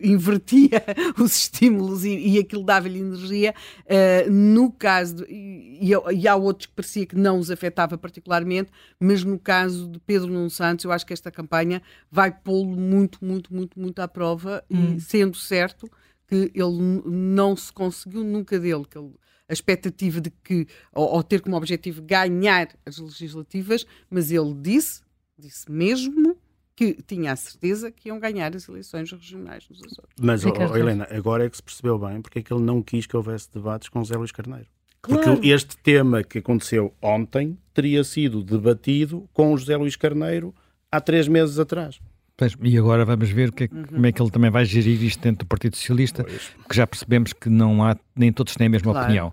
invertia 0.02 0.82
os 1.18 1.36
estímulos 1.36 2.04
e, 2.04 2.16
e 2.16 2.38
aquilo 2.38 2.64
dava-lhe 2.64 2.98
energia. 2.98 3.54
Uh, 3.84 4.30
no 4.30 4.72
caso, 4.72 5.16
de, 5.16 5.24
e, 5.30 5.90
e, 6.14 6.28
há 6.28 6.36
outros 6.36 6.66
que 6.66 6.72
parecia 6.74 7.06
que 7.06 7.16
não 7.16 7.38
os 7.38 7.50
afetava 7.50 7.96
particularmente, 7.96 8.70
mas 8.98 9.22
no 9.22 9.38
caso 9.38 9.88
de 9.88 9.98
Pedro 10.00 10.28
Nuno 10.28 10.50
Santos, 10.50 10.84
eu 10.84 10.92
acho 10.92 11.06
que 11.06 11.12
esta 11.12 11.30
campanha 11.30 11.82
vai 12.10 12.30
pô-lo 12.30 12.76
muito, 12.76 13.24
muito, 13.24 13.54
muito, 13.54 13.78
muito 13.78 14.00
à 14.00 14.08
prova, 14.08 14.64
hum. 14.70 14.96
e 14.96 15.00
sendo 15.00 15.36
certo 15.36 15.88
que 16.26 16.50
ele 16.54 17.02
não 17.06 17.56
se 17.56 17.72
conseguiu 17.72 18.24
nunca 18.24 18.58
dele, 18.58 18.84
que 18.84 18.98
ele 18.98 19.12
a 19.48 19.52
expectativa 19.52 20.20
de 20.20 20.30
que, 20.30 20.66
ou, 20.92 21.08
ou, 21.14 21.22
ter 21.22 21.40
como 21.40 21.56
objetivo 21.56 22.02
ganhar 22.02 22.68
as 22.84 22.98
legislativas, 22.98 23.86
mas 24.10 24.30
ele 24.30 24.54
disse, 24.54 25.02
disse 25.38 25.70
mesmo, 25.70 26.36
que 26.74 26.94
tinha 27.06 27.32
a 27.32 27.36
certeza 27.36 27.90
que 27.90 28.08
iam 28.08 28.18
ganhar 28.18 28.54
as 28.54 28.68
eleições 28.68 29.10
regionais 29.10 29.66
nos 29.68 29.82
Açores. 29.82 30.10
Mas, 30.20 30.44
oh, 30.44 30.52
oh, 30.52 30.76
Helena, 30.76 31.08
agora 31.10 31.46
é 31.46 31.50
que 31.50 31.56
se 31.56 31.62
percebeu 31.62 31.98
bem 31.98 32.20
porque 32.20 32.40
é 32.40 32.42
que 32.42 32.52
ele 32.52 32.62
não 32.62 32.82
quis 32.82 33.06
que 33.06 33.16
houvesse 33.16 33.50
debates 33.52 33.88
com 33.88 34.04
Zé 34.04 34.16
Luís 34.16 34.30
Carneiro. 34.30 34.66
Claro. 35.00 35.22
Porque 35.22 35.48
este 35.48 35.76
tema 35.78 36.22
que 36.22 36.38
aconteceu 36.38 36.92
ontem 37.00 37.56
teria 37.72 38.02
sido 38.02 38.42
debatido 38.42 39.28
com 39.32 39.52
o 39.52 39.58
José 39.58 39.76
Luís 39.76 39.96
Carneiro 39.96 40.54
há 40.90 41.00
três 41.00 41.28
meses 41.28 41.58
atrás. 41.58 42.00
Pois, 42.36 42.54
e 42.62 42.76
agora 42.76 43.04
vamos 43.04 43.30
ver 43.30 43.50
que, 43.50 43.64
uhum. 43.64 43.84
como 43.84 44.06
é 44.06 44.12
que 44.12 44.20
ele 44.20 44.30
também 44.30 44.50
vai 44.50 44.64
gerir 44.64 45.02
isto 45.02 45.22
dentro 45.22 45.46
do 45.46 45.48
Partido 45.48 45.76
Socialista, 45.76 46.22
pois. 46.22 46.50
que 46.68 46.76
já 46.76 46.86
percebemos 46.86 47.32
que 47.32 47.48
não 47.48 47.82
há, 47.82 47.96
nem 48.14 48.30
todos 48.30 48.54
têm 48.54 48.66
a 48.66 48.70
mesma 48.70 48.92
claro. 48.92 49.06
opinião. 49.06 49.32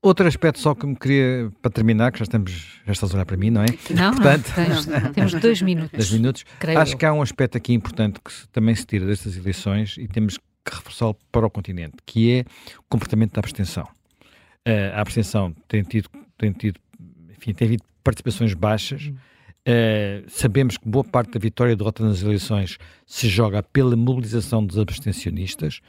Outro 0.00 0.28
aspecto 0.28 0.60
só 0.60 0.74
que 0.74 0.86
me 0.86 0.94
queria, 0.94 1.50
para 1.60 1.72
terminar, 1.72 2.12
que 2.12 2.18
já 2.18 2.22
estamos, 2.24 2.80
já 2.86 2.92
estás 2.92 3.12
a 3.12 3.16
olhar 3.16 3.24
para 3.24 3.36
mim, 3.36 3.50
não 3.50 3.62
é? 3.62 3.66
Não, 3.90 4.14
Portanto, 4.14 4.52
não, 5.02 5.12
temos 5.12 5.34
dois 5.34 5.60
minutos. 5.60 5.90
Dois 5.90 6.10
minutos. 6.12 6.44
Acho 6.76 6.94
eu. 6.94 6.98
que 6.98 7.04
há 7.04 7.12
um 7.12 7.20
aspecto 7.20 7.56
aqui 7.56 7.72
importante 7.72 8.20
que 8.20 8.30
também 8.52 8.74
se 8.76 8.86
tira 8.86 9.06
destas 9.06 9.36
eleições 9.36 9.96
e 9.98 10.06
temos 10.06 10.36
que 10.36 10.76
reforçá-lo 10.76 11.16
para 11.32 11.46
o 11.46 11.50
continente, 11.50 11.96
que 12.06 12.30
é 12.32 12.40
o 12.78 12.84
comportamento 12.88 13.32
da 13.32 13.40
abstenção. 13.40 13.88
Uh, 14.66 14.94
a 14.94 15.00
abstenção 15.00 15.52
tem 15.66 15.82
tido, 15.82 16.08
tem 16.36 16.52
tido, 16.52 16.78
enfim, 17.36 17.52
tem 17.52 17.66
havido 17.66 17.82
participações 18.04 18.54
baixas, 18.54 19.06
uhum. 19.06 19.16
Uh, 19.68 20.24
sabemos 20.28 20.78
que 20.78 20.88
boa 20.88 21.04
parte 21.04 21.32
da 21.32 21.38
vitória 21.38 21.72
e 21.72 21.76
derrota 21.76 22.02
nas 22.02 22.22
eleições 22.22 22.78
se 23.06 23.28
joga 23.28 23.62
pela 23.62 23.94
mobilização 23.96 24.64
dos 24.64 24.78
abstencionistas. 24.78 25.82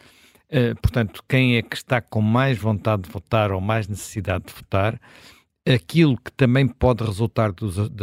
Uh, 0.50 0.76
portanto, 0.82 1.24
quem 1.30 1.56
é 1.56 1.62
que 1.62 1.78
está 1.78 2.02
com 2.02 2.22
mais 2.22 2.58
vontade 2.58 3.04
de 3.04 3.10
votar 3.10 3.54
ou 3.54 3.62
mais 3.62 3.88
necessidade 3.88 4.48
de 4.48 4.54
votar? 4.54 5.00
Aquilo 5.66 6.18
que 6.18 6.32
também 6.34 6.68
pode 6.68 7.06
resultar 7.06 7.54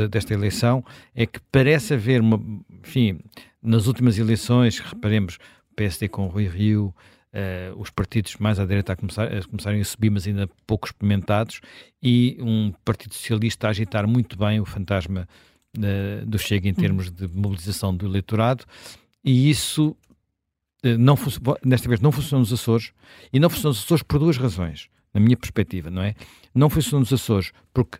desta 0.08 0.32
eleição 0.32 0.82
é 1.14 1.26
que 1.26 1.40
parece 1.52 1.92
haver 1.92 2.22
uma, 2.22 2.40
enfim, 2.82 3.18
nas 3.62 3.86
últimas 3.86 4.18
eleições, 4.18 4.78
reparemos, 4.78 5.36
PSD 5.74 6.08
com 6.08 6.26
Rui 6.26 6.48
Rio, 6.48 6.94
uh, 7.34 7.78
os 7.78 7.90
partidos 7.90 8.36
mais 8.36 8.58
à 8.58 8.64
direita 8.64 8.94
a, 8.94 8.96
começar, 8.96 9.24
a 9.24 9.42
começarem 9.42 9.82
a 9.82 9.84
subir, 9.84 10.08
mas 10.08 10.26
ainda 10.26 10.48
pouco 10.66 10.86
experimentados, 10.86 11.60
e 12.02 12.38
um 12.40 12.72
Partido 12.82 13.12
Socialista 13.12 13.66
a 13.66 13.70
agitar 13.70 14.06
muito 14.06 14.38
bem 14.38 14.58
o 14.58 14.64
fantasma 14.64 15.28
do 16.26 16.38
Chega 16.38 16.68
em 16.68 16.72
hum. 16.72 16.74
termos 16.74 17.10
de 17.10 17.28
mobilização 17.28 17.94
do 17.94 18.06
eleitorado, 18.06 18.64
e 19.24 19.50
isso 19.50 19.96
uh, 20.84 20.98
não 20.98 21.16
nesta 21.64 21.88
vez 21.88 22.00
não 22.00 22.12
funciona 22.12 22.40
nos 22.40 22.52
Açores, 22.52 22.92
e 23.32 23.38
não 23.38 23.50
funciona 23.50 23.70
nos 23.70 23.84
Açores 23.84 24.02
por 24.02 24.18
duas 24.18 24.36
razões, 24.36 24.88
na 25.12 25.20
minha 25.20 25.36
perspectiva, 25.36 25.90
não 25.90 26.02
é? 26.02 26.14
Não 26.54 26.70
funciona 26.70 27.00
nos 27.00 27.12
Açores 27.12 27.52
porque 27.72 27.98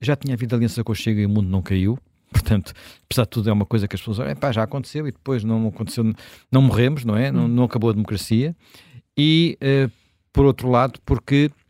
já 0.00 0.16
tinha 0.16 0.34
havido 0.34 0.54
aliança 0.54 0.82
com 0.82 0.92
o 0.92 0.94
Chega 0.94 1.20
e 1.20 1.26
o 1.26 1.28
mundo 1.28 1.48
não 1.48 1.62
caiu, 1.62 1.98
Portanto, 2.34 2.72
apesar 3.04 3.22
de 3.22 3.28
tudo, 3.28 3.48
é 3.48 3.52
uma 3.52 3.64
coisa 3.64 3.86
que 3.86 3.94
as 3.94 4.00
pessoas 4.00 4.16
dizem, 4.16 4.52
já 4.52 4.64
aconteceu 4.64 5.06
e 5.06 5.12
depois 5.12 5.44
não 5.44 5.68
aconteceu, 5.68 6.04
não 6.50 6.62
morremos, 6.62 7.04
não 7.04 7.16
é? 7.16 7.30
Não, 7.30 7.46
não 7.46 7.62
acabou 7.64 7.90
a 7.90 7.92
democracia. 7.92 8.56
E, 9.16 9.56
uh, 9.62 9.90
por 10.32 10.44
outro 10.44 10.68
lado, 10.68 10.98
porque 11.06 11.48
eh, 11.48 11.63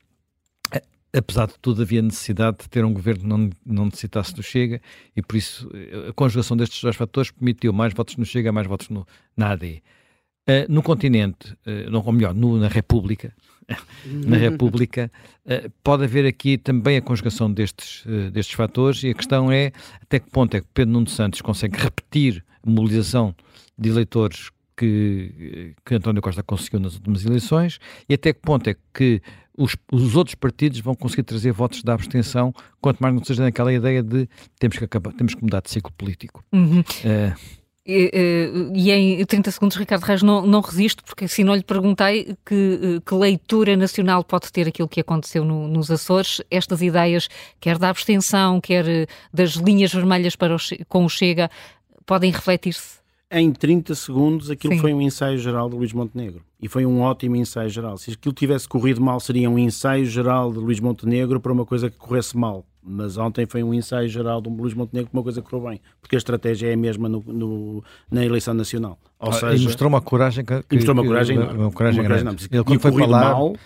apesar 1.14 1.46
de 1.46 1.54
tudo, 1.60 1.82
havia 1.82 2.02
necessidade 2.02 2.58
de 2.58 2.68
ter 2.68 2.84
um 2.84 2.92
governo 2.92 3.20
que 3.22 3.26
não, 3.26 3.50
não 3.64 3.84
necessitasse 3.86 4.34
do 4.34 4.42
Chega 4.42 4.80
e 5.16 5.22
por 5.22 5.36
isso 5.36 5.70
eh, 5.72 6.08
a 6.10 6.12
conjugação 6.12 6.56
destes 6.56 6.82
dois 6.82 6.96
fatores 6.96 7.30
permitiu 7.30 7.72
mais 7.72 7.94
votos 7.94 8.16
no 8.16 8.24
Chega, 8.24 8.52
mais 8.52 8.66
votos 8.66 8.88
no, 8.88 9.06
na 9.36 9.50
AD. 9.50 9.82
Uh, 10.46 10.70
no 10.70 10.82
continente, 10.82 11.52
uh, 11.66 11.96
ou 12.04 12.12
melhor, 12.12 12.34
no, 12.34 12.58
na 12.58 12.68
República, 12.68 13.32
na 14.04 14.36
República, 14.36 15.10
uh, 15.46 15.70
pode 15.82 16.04
haver 16.04 16.26
aqui 16.26 16.58
também 16.58 16.98
a 16.98 17.02
conjugação 17.02 17.50
destes, 17.50 18.04
destes 18.30 18.54
fatores 18.54 19.02
e 19.04 19.10
a 19.10 19.14
questão 19.14 19.50
é 19.50 19.72
até 20.02 20.18
que 20.18 20.30
ponto 20.30 20.54
é 20.54 20.60
que 20.60 20.66
Pedro 20.74 20.92
Nuno 20.92 21.08
Santos 21.08 21.40
consegue 21.40 21.78
repetir 21.78 22.44
a 22.62 22.68
mobilização 22.68 23.34
de 23.78 23.88
eleitores 23.88 24.50
que, 24.76 25.74
que 25.84 25.94
António 25.94 26.20
Costa 26.20 26.42
conseguiu 26.42 26.80
nas 26.80 26.94
últimas 26.94 27.24
eleições 27.24 27.78
e 28.08 28.14
até 28.14 28.32
que 28.32 28.40
ponto 28.40 28.68
é 28.68 28.76
que 28.92 29.22
os, 29.56 29.76
os 29.90 30.16
outros 30.16 30.34
partidos 30.34 30.80
vão 30.80 30.94
conseguir 30.94 31.22
trazer 31.22 31.52
votos 31.52 31.82
da 31.82 31.94
abstenção, 31.94 32.52
quanto 32.80 33.00
mais 33.00 33.14
não 33.14 33.24
seja 33.24 33.42
naquela 33.42 33.72
ideia 33.72 34.02
de 34.02 34.28
temos 34.58 34.76
que, 34.78 34.84
acabar, 34.84 35.12
temos 35.12 35.34
que 35.34 35.42
mudar 35.42 35.60
de 35.60 35.70
ciclo 35.70 35.92
político. 35.92 36.44
Uhum. 36.52 36.82
E, 37.86 38.10
e, 38.74 38.90
em 38.90 39.24
30 39.24 39.50
segundos, 39.50 39.76
Ricardo 39.76 40.04
Reis, 40.04 40.22
não, 40.22 40.46
não 40.46 40.60
resisto, 40.62 41.04
porque 41.04 41.26
assim 41.26 41.44
não 41.44 41.54
lhe 41.54 41.62
perguntei 41.62 42.34
que, 42.44 43.02
que 43.04 43.14
leitura 43.14 43.76
nacional 43.76 44.24
pode 44.24 44.50
ter 44.50 44.66
aquilo 44.66 44.88
que 44.88 45.00
aconteceu 45.00 45.44
no, 45.44 45.68
nos 45.68 45.90
Açores, 45.90 46.40
estas 46.50 46.80
ideias, 46.80 47.28
quer 47.60 47.78
da 47.78 47.90
abstenção, 47.90 48.58
quer 48.58 48.88
eh, 48.88 49.06
das 49.32 49.50
linhas 49.50 49.92
vermelhas 49.92 50.34
para 50.34 50.56
o, 50.56 50.58
com 50.88 51.04
o 51.04 51.10
Chega, 51.10 51.50
podem 52.06 52.32
refletir-se? 52.32 53.03
Em 53.36 53.52
30 53.52 53.94
segundos, 53.94 54.50
aquilo 54.50 54.74
Sim. 54.74 54.80
foi 54.80 54.94
um 54.94 55.00
ensaio 55.00 55.38
geral 55.38 55.68
de 55.68 55.76
Luís 55.76 55.92
Montenegro. 55.92 56.42
E 56.62 56.68
foi 56.68 56.86
um 56.86 57.00
ótimo 57.00 57.34
ensaio 57.34 57.68
geral. 57.68 57.98
Se 57.98 58.12
aquilo 58.12 58.32
tivesse 58.32 58.68
corrido 58.68 59.00
mal, 59.00 59.18
seria 59.18 59.50
um 59.50 59.58
ensaio 59.58 60.06
geral 60.06 60.52
de 60.52 60.58
Luís 60.58 60.78
Montenegro 60.78 61.40
para 61.40 61.52
uma 61.52 61.66
coisa 61.66 61.90
que 61.90 61.96
corresse 61.96 62.36
mal 62.36 62.64
mas 62.86 63.16
ontem 63.16 63.46
foi 63.46 63.62
um 63.62 63.72
ensaio 63.72 64.08
geral 64.08 64.40
do 64.40 64.50
Luís 64.50 64.74
Montenegro 64.74 65.10
que 65.10 65.16
uma 65.16 65.22
coisa 65.22 65.40
correu 65.40 65.68
bem, 65.68 65.80
porque 66.02 66.16
a 66.16 66.18
estratégia 66.18 66.68
é 66.68 66.74
a 66.74 66.76
mesma 66.76 67.08
no, 67.08 67.24
no 67.26 67.82
na 68.10 68.24
eleição 68.24 68.52
nacional. 68.52 68.98
Ou 69.18 69.30
ah, 69.30 69.32
seja, 69.32 69.54
e 69.54 69.64
mostrou 69.64 69.88
uma 69.88 70.02
coragem 70.02 70.44
que, 70.44 70.62
que 70.64 70.76
mostrou 70.76 70.94
uma 70.94 71.04
coragem, 71.04 71.38
que, 71.38 71.42
uma 71.42 71.70
coragem, 71.70 72.00
uma 72.00 72.08
coragem 72.08 72.48
ele 72.52 72.64
quando 72.64 72.80
foi 72.80 72.92
falar, 72.92 73.32
mal, 73.32 73.56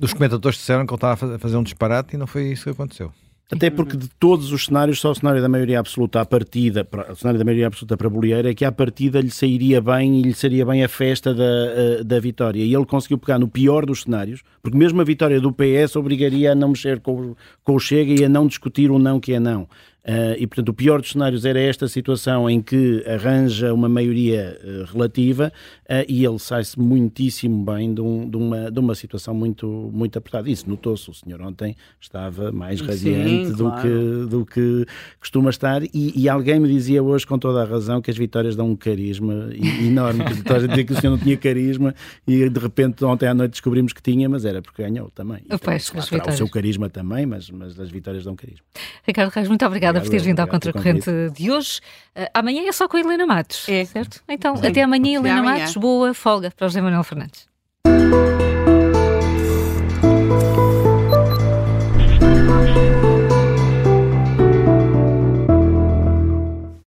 os 0.00 0.12
comentadores 0.12 0.58
disseram 0.58 0.84
que 0.84 0.92
ele 0.92 0.96
estava 0.96 1.36
a 1.36 1.38
fazer 1.38 1.56
um 1.56 1.62
disparate 1.62 2.16
e 2.16 2.18
não 2.18 2.26
foi 2.26 2.50
isso 2.50 2.64
que 2.64 2.70
aconteceu. 2.70 3.12
Até 3.50 3.70
porque 3.70 3.96
de 3.96 4.08
todos 4.08 4.52
os 4.52 4.66
cenários, 4.66 5.00
só 5.00 5.10
o 5.10 5.14
cenário 5.14 5.40
da 5.40 5.48
maioria 5.48 5.80
absoluta 5.80 6.20
à 6.20 6.26
partida, 6.26 6.86
o 7.10 7.16
cenário 7.16 7.38
da 7.38 7.44
maioria 7.44 7.66
absoluta 7.66 7.96
para 7.96 8.10
Bolieiro 8.10 8.46
é 8.46 8.54
que 8.54 8.62
à 8.62 8.70
partida 8.70 9.22
lhe 9.22 9.30
sairia 9.30 9.80
bem 9.80 10.20
e 10.20 10.22
lhe 10.22 10.34
seria 10.34 10.66
bem 10.66 10.84
a 10.84 10.88
festa 10.88 11.32
da, 11.32 11.44
eh, 11.44 12.04
da 12.04 12.20
vitória. 12.20 12.62
E 12.62 12.74
ele 12.74 12.84
conseguiu 12.84 13.16
pegar 13.16 13.38
no 13.38 13.48
pior 13.48 13.86
dos 13.86 14.02
cenários, 14.02 14.42
porque 14.62 14.76
mesmo 14.76 15.00
a 15.00 15.04
vitória 15.04 15.40
do 15.40 15.50
PS 15.50 15.96
obrigaria 15.96 16.52
a 16.52 16.54
não 16.54 16.68
mexer 16.68 17.00
com, 17.00 17.34
com 17.64 17.74
o 17.74 17.80
Chega 17.80 18.20
e 18.20 18.22
a 18.22 18.28
não 18.28 18.46
discutir 18.46 18.90
o 18.90 18.98
não 18.98 19.18
que 19.18 19.32
é 19.32 19.40
não. 19.40 19.66
Uh, 20.08 20.32
e, 20.38 20.46
portanto, 20.46 20.70
o 20.70 20.72
pior 20.72 21.02
dos 21.02 21.10
cenários 21.10 21.44
era 21.44 21.60
esta 21.60 21.86
situação 21.86 22.48
em 22.48 22.62
que 22.62 23.04
arranja 23.06 23.74
uma 23.74 23.90
maioria 23.90 24.58
uh, 24.64 24.90
relativa 24.90 25.52
uh, 25.84 26.04
e 26.08 26.24
ele 26.24 26.38
sai-se 26.38 26.80
muitíssimo 26.80 27.62
bem 27.62 27.92
de, 27.92 28.00
um, 28.00 28.26
de, 28.26 28.38
uma, 28.38 28.70
de 28.70 28.80
uma 28.80 28.94
situação 28.94 29.34
muito, 29.34 29.66
muito 29.92 30.16
apertada. 30.16 30.48
Isso 30.48 30.66
notou-se. 30.66 31.10
O 31.10 31.12
senhor 31.12 31.42
ontem 31.42 31.76
estava 32.00 32.50
mais 32.50 32.80
radiante 32.80 33.48
Sim, 33.48 33.52
do, 33.52 33.64
claro. 33.64 33.82
que, 33.82 34.30
do 34.30 34.46
que 34.46 34.86
costuma 35.20 35.50
estar. 35.50 35.82
E, 35.82 36.14
e, 36.16 36.26
alguém 36.26 36.58
me 36.58 36.68
dizia 36.68 37.02
hoje, 37.02 37.26
com 37.26 37.38
toda 37.38 37.60
a 37.60 37.66
razão, 37.66 38.00
que 38.00 38.10
as 38.10 38.16
vitórias 38.16 38.56
dão 38.56 38.70
um 38.70 38.76
carisma 38.76 39.50
enorme. 39.78 40.24
Que 40.24 40.32
vitórias 40.32 40.64
a 40.64 40.68
dizer 40.68 40.84
que 40.84 40.94
o 40.94 40.96
senhor 40.98 41.10
não 41.10 41.18
tinha 41.18 41.36
carisma 41.36 41.94
e 42.26 42.48
de 42.48 42.58
repente 42.58 43.04
ontem 43.04 43.26
à 43.26 43.34
noite 43.34 43.50
descobrimos 43.50 43.92
que 43.92 44.00
tinha, 44.00 44.26
mas 44.26 44.46
era 44.46 44.62
porque 44.62 44.82
ganhou 44.82 45.10
também. 45.10 45.42
E, 45.44 45.58
pois, 45.58 45.90
claro, 45.90 46.30
o 46.30 46.32
seu 46.32 46.48
carisma 46.48 46.88
também, 46.88 47.26
mas, 47.26 47.50
mas 47.50 47.78
as 47.78 47.90
vitórias 47.90 48.24
dão 48.24 48.34
carisma. 48.34 48.64
Ricardo 49.04 49.30
Reis, 49.30 49.48
muito 49.48 49.66
obrigada 49.66 49.97
obrigada 49.98 50.04
por 50.04 50.10
teres 50.10 50.26
vindo 50.26 50.40
à 50.40 50.46
Contracorrente 50.46 51.10
de 51.32 51.50
hoje. 51.50 51.80
Uh, 52.16 52.26
amanhã 52.34 52.62
é 52.66 52.72
só 52.72 52.88
com 52.88 52.96
a 52.96 53.00
Helena 53.00 53.26
Matos, 53.26 53.68
é. 53.68 53.84
certo? 53.84 54.22
Então, 54.28 54.56
Sim. 54.56 54.66
até 54.66 54.82
amanhã, 54.82 55.18
Helena 55.18 55.40
amanhã. 55.40 55.58
Matos. 55.60 55.76
Boa 55.76 56.14
folga 56.14 56.50
para 56.50 56.66
o 56.66 56.68
José 56.68 56.80
Manuel 56.80 57.04
Fernandes. 57.04 57.48